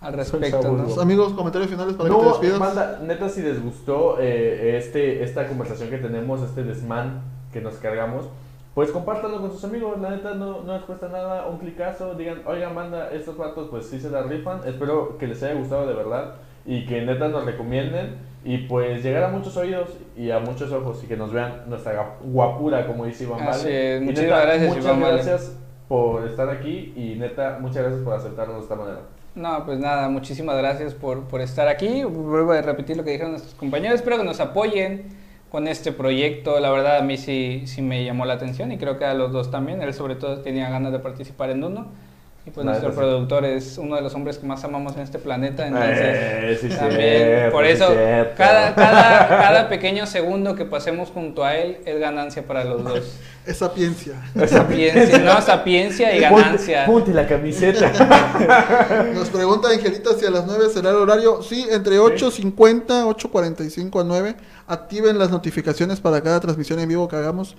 al 0.01 0.13
respecto, 0.13 0.71
¿no? 0.71 1.01
Amigos, 1.01 1.33
comentarios 1.33 1.71
finales 1.71 1.95
para 1.95 2.11
que 2.11 2.15
te 2.15 2.23
No, 2.23 2.29
despidas. 2.29 2.59
manda, 2.61 3.01
neta, 3.03 3.29
si 3.31 3.41
les 3.41 3.63
gustó 3.63 4.19
eh, 4.21 4.77
este, 4.77 5.23
esta 5.25 5.49
conversación 5.49 5.89
que 5.89 5.97
tenemos, 5.97 6.43
este 6.43 6.63
desmán 6.63 7.23
que 7.53 7.63
nos 7.63 7.77
cargamos, 7.77 8.27
pues 8.75 8.91
compártanlo 8.91 9.41
con 9.41 9.51
sus 9.53 9.65
amigos. 9.65 9.99
La 10.01 10.11
neta 10.11 10.35
no, 10.35 10.63
no 10.63 10.75
les 10.75 10.83
cuesta 10.83 11.09
nada, 11.09 11.47
un 11.47 11.59
clicazo. 11.59 12.15
Digan, 12.15 12.43
oiga, 12.45 12.69
manda, 12.71 13.11
estos 13.13 13.37
vatos, 13.39 13.69
pues 13.71 13.87
sí 13.87 13.99
se 14.01 14.11
la 14.11 14.25
rifan. 14.25 14.61
Espero 14.67 15.17
que 15.17 15.27
les 15.29 15.43
haya 15.43 15.55
gustado 15.55 15.87
de 15.87 15.95
verdad 15.95 16.35
y 16.67 16.85
que 16.85 17.01
neta 17.03 17.29
nos 17.29 17.45
recomienden. 17.47 18.17
Y 18.45 18.59
pues 18.59 19.03
llegar 19.03 19.25
a 19.25 19.29
muchos 19.29 19.57
oídos 19.57 19.91
y 20.17 20.31
a 20.31 20.39
muchos 20.39 20.71
ojos 20.71 21.03
y 21.03 21.07
que 21.07 21.17
nos 21.17 21.33
vean 21.33 21.63
nuestra 21.67 22.17
guapura, 22.23 22.87
como 22.87 23.07
dice 23.07 23.25
Iván 23.25 23.41
Así 23.49 23.65
Vale. 23.65 23.97
es, 23.97 24.03
Y 24.03 24.05
muchísimas 24.05 24.43
gracias, 24.43 24.69
Muchas 24.69 24.85
Iván 24.85 25.01
Vale. 25.01 25.15
gracias 25.15 25.57
por 25.89 26.27
estar 26.27 26.49
aquí 26.51 26.93
y 26.97 27.15
neta, 27.19 27.59
muchas 27.61 27.83
gracias 27.83 28.03
por 28.03 28.15
aceptarnos 28.15 28.57
de 28.57 28.63
esta 28.63 28.75
manera. 28.75 29.01
No, 29.35 29.65
pues 29.65 29.79
nada, 29.79 30.09
muchísimas 30.09 30.57
gracias 30.57 30.95
por, 30.95 31.25
por 31.25 31.41
estar 31.41 31.67
aquí. 31.69 32.05
Vuelvo 32.05 32.53
a 32.53 32.63
repetir 32.63 32.97
lo 32.97 33.03
que 33.03 33.11
dijeron 33.11 33.33
nuestros 33.33 33.55
compañeros. 33.55 33.97
Espero 33.97 34.19
que 34.19 34.25
nos 34.25 34.39
apoyen 34.41 35.07
con 35.51 35.67
este 35.67 35.91
proyecto. 35.91 36.61
La 36.61 36.71
verdad, 36.71 36.99
a 36.99 37.03
mí 37.03 37.17
sí, 37.17 37.63
sí 37.67 37.83
me 37.83 38.05
llamó 38.05 38.27
la 38.27 38.35
atención 38.35 38.71
y 38.71 38.79
creo 38.79 38.97
que 38.97 39.05
a 39.05 39.15
los 39.15 39.33
dos 39.33 39.51
también. 39.51 39.83
Él, 39.83 39.93
sobre 39.93 40.15
todo, 40.15 40.41
tenía 40.41 40.71
ganas 40.71 40.93
de 40.93 41.01
participar 41.01 41.51
en 41.51 41.65
uno. 41.65 41.87
Y 42.47 42.51
pues 42.51 42.67
nuestro 42.67 42.93
productor 42.93 43.47
es 43.47 43.79
uno 43.79 43.97
de 43.97 44.03
los 44.03 44.15
hombres 44.15 44.37
que 44.37 44.47
más 44.47 44.63
amamos 44.65 44.95
en 44.97 45.03
este 45.03 45.19
planeta. 45.19 45.67
Entonces, 45.67 45.99
Eh, 45.99 46.59
sí, 46.61 46.69
también, 46.69 47.01
cierto, 47.01 47.53
por 47.53 47.65
sí, 47.65 47.71
eso, 47.73 47.89
cada, 48.37 48.75
cada, 48.75 49.29
cada 49.29 49.69
pequeño 49.71 50.07
segundo 50.07 50.55
que 50.55 50.67
pasemos 50.67 51.09
junto 51.09 51.43
a 51.43 51.57
él 51.57 51.79
es 51.87 51.99
ganancia 51.99 52.47
para 52.47 52.65
los 52.65 52.85
dos. 52.85 53.01
Es 53.47 53.59
sapiencia. 53.59 54.15
Sapiencia, 54.47 55.19
no, 55.19 55.39
sapiencia 55.43 56.17
y 56.17 56.21
ganancia. 56.21 56.87
Ponte, 56.87 57.13
ponte 57.13 57.15
la 57.15 57.27
camiseta. 57.27 59.05
Nos 59.15 59.29
pregunta 59.29 59.69
Angelita 59.69 60.15
si 60.19 60.25
a 60.25 60.31
las 60.31 60.47
9 60.47 60.71
será 60.73 60.89
el 60.89 60.97
horario. 60.97 61.43
Sí, 61.43 61.67
entre 61.71 61.99
8.50, 61.99 62.55
8.45 63.05 64.01
a 64.01 64.05
9. 64.05 64.37
Activen 64.67 65.19
las 65.19 65.31
notificaciones 65.31 66.01
para 66.01 66.23
cada 66.23 66.41
transmisión 66.41 66.81
en 66.81 66.89
vivo 66.89 67.07
que 67.07 67.17
hagamos. 67.17 67.55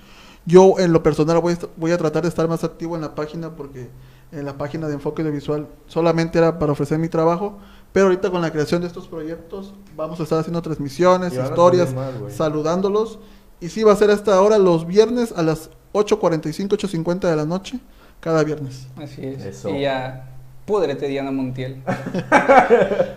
Yo, 0.47 0.73
en 0.79 0.91
lo 0.91 1.03
personal, 1.03 1.39
voy 1.39 1.55
voy 1.75 1.91
a 1.91 1.97
tratar 1.99 2.23
de 2.23 2.29
estar 2.29 2.47
más 2.47 2.63
activo 2.63 2.95
en 2.95 3.01
la 3.01 3.13
página 3.13 3.51
porque 3.51 3.89
en 4.35 4.45
la 4.45 4.57
página 4.57 4.87
de 4.87 4.93
enfoque 4.95 5.23
visual 5.23 5.67
solamente 5.87 6.37
era 6.37 6.59
para 6.59 6.73
ofrecer 6.73 6.99
mi 6.99 7.09
trabajo. 7.09 7.57
Pero 7.93 8.07
ahorita 8.07 8.29
con 8.29 8.41
la 8.41 8.51
creación 8.51 8.81
de 8.81 8.87
estos 8.87 9.07
proyectos 9.07 9.73
vamos 9.95 10.19
a 10.19 10.23
estar 10.23 10.39
haciendo 10.39 10.61
transmisiones, 10.61 11.33
historias, 11.33 11.93
más, 11.93 12.11
saludándolos. 12.29 13.19
Y 13.61 13.69
sí, 13.69 13.83
va 13.83 13.93
a 13.93 13.95
ser 13.95 14.11
hasta 14.11 14.35
ahora 14.35 14.57
los 14.57 14.85
viernes 14.85 15.33
a 15.35 15.41
las 15.41 15.69
8.45, 15.93 16.67
8.50 16.71 17.19
de 17.29 17.35
la 17.37 17.45
noche, 17.45 17.79
cada 18.19 18.43
viernes. 18.43 18.87
Así 18.97 19.25
es. 19.25 19.45
Eso. 19.45 19.69
Y 19.69 19.81
ya, 19.83 20.35
púdrete, 20.65 21.07
Diana 21.07 21.31
Montiel. 21.31 21.81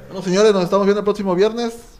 Bueno, 0.08 0.22
señores, 0.22 0.54
nos 0.54 0.64
estamos 0.64 0.86
viendo 0.86 1.00
el 1.00 1.04
próximo 1.04 1.34
viernes. 1.34 1.97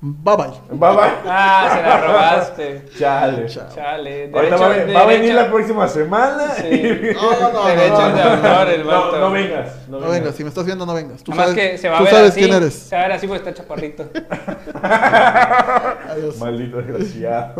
Bye 0.00 0.36
bye. 0.36 0.46
Bye 0.70 0.96
bye. 0.96 1.10
Ah, 1.26 1.70
se 1.74 1.82
la 1.82 2.00
robaste. 2.06 2.84
Chale. 2.96 3.46
Chao. 3.48 3.64
Chale. 3.74 4.30
Ahorita 4.32 4.56
va, 4.56 4.68
va 4.94 5.00
a 5.00 5.06
venir 5.06 5.34
la 5.34 5.48
próxima 5.50 5.88
semana. 5.88 6.50
Sí. 6.56 6.66
y- 6.70 7.14
No, 7.14 7.32
no, 7.40 7.52
no, 7.52 7.66
Derechos 7.66 7.98
no, 7.98 8.08
de 8.16 8.24
no. 8.24 8.30
autor, 8.30 8.68
el 8.70 8.84
No, 8.86 8.90
vato. 8.90 9.18
no 9.18 9.30
vengas. 9.32 9.88
No, 9.88 9.98
No 10.00 10.08
vengas, 10.08 10.34
si 10.36 10.44
me 10.44 10.50
estás 10.50 10.64
viendo, 10.66 10.86
no 10.86 10.94
vengas. 10.94 11.24
Tú 11.24 11.32
Nada 11.32 11.46
más 11.46 11.50
sabes, 11.56 11.70
que 11.72 11.78
se 11.78 11.88
va 11.88 11.96
a 11.96 11.98
tú 11.98 12.04
ver 12.04 12.12
sabes 12.14 12.30
así. 12.30 12.40
quién 12.40 12.54
eres. 12.54 12.74
Se 12.74 12.94
va 12.94 13.02
a 13.02 13.08
ver 13.08 13.16
así 13.16 13.26
porque 13.26 13.48
está 13.48 13.60
chaparrito. 13.60 14.04
Adiós. 16.10 16.36
Maldito 16.38 16.76
desgraciado. 16.76 17.54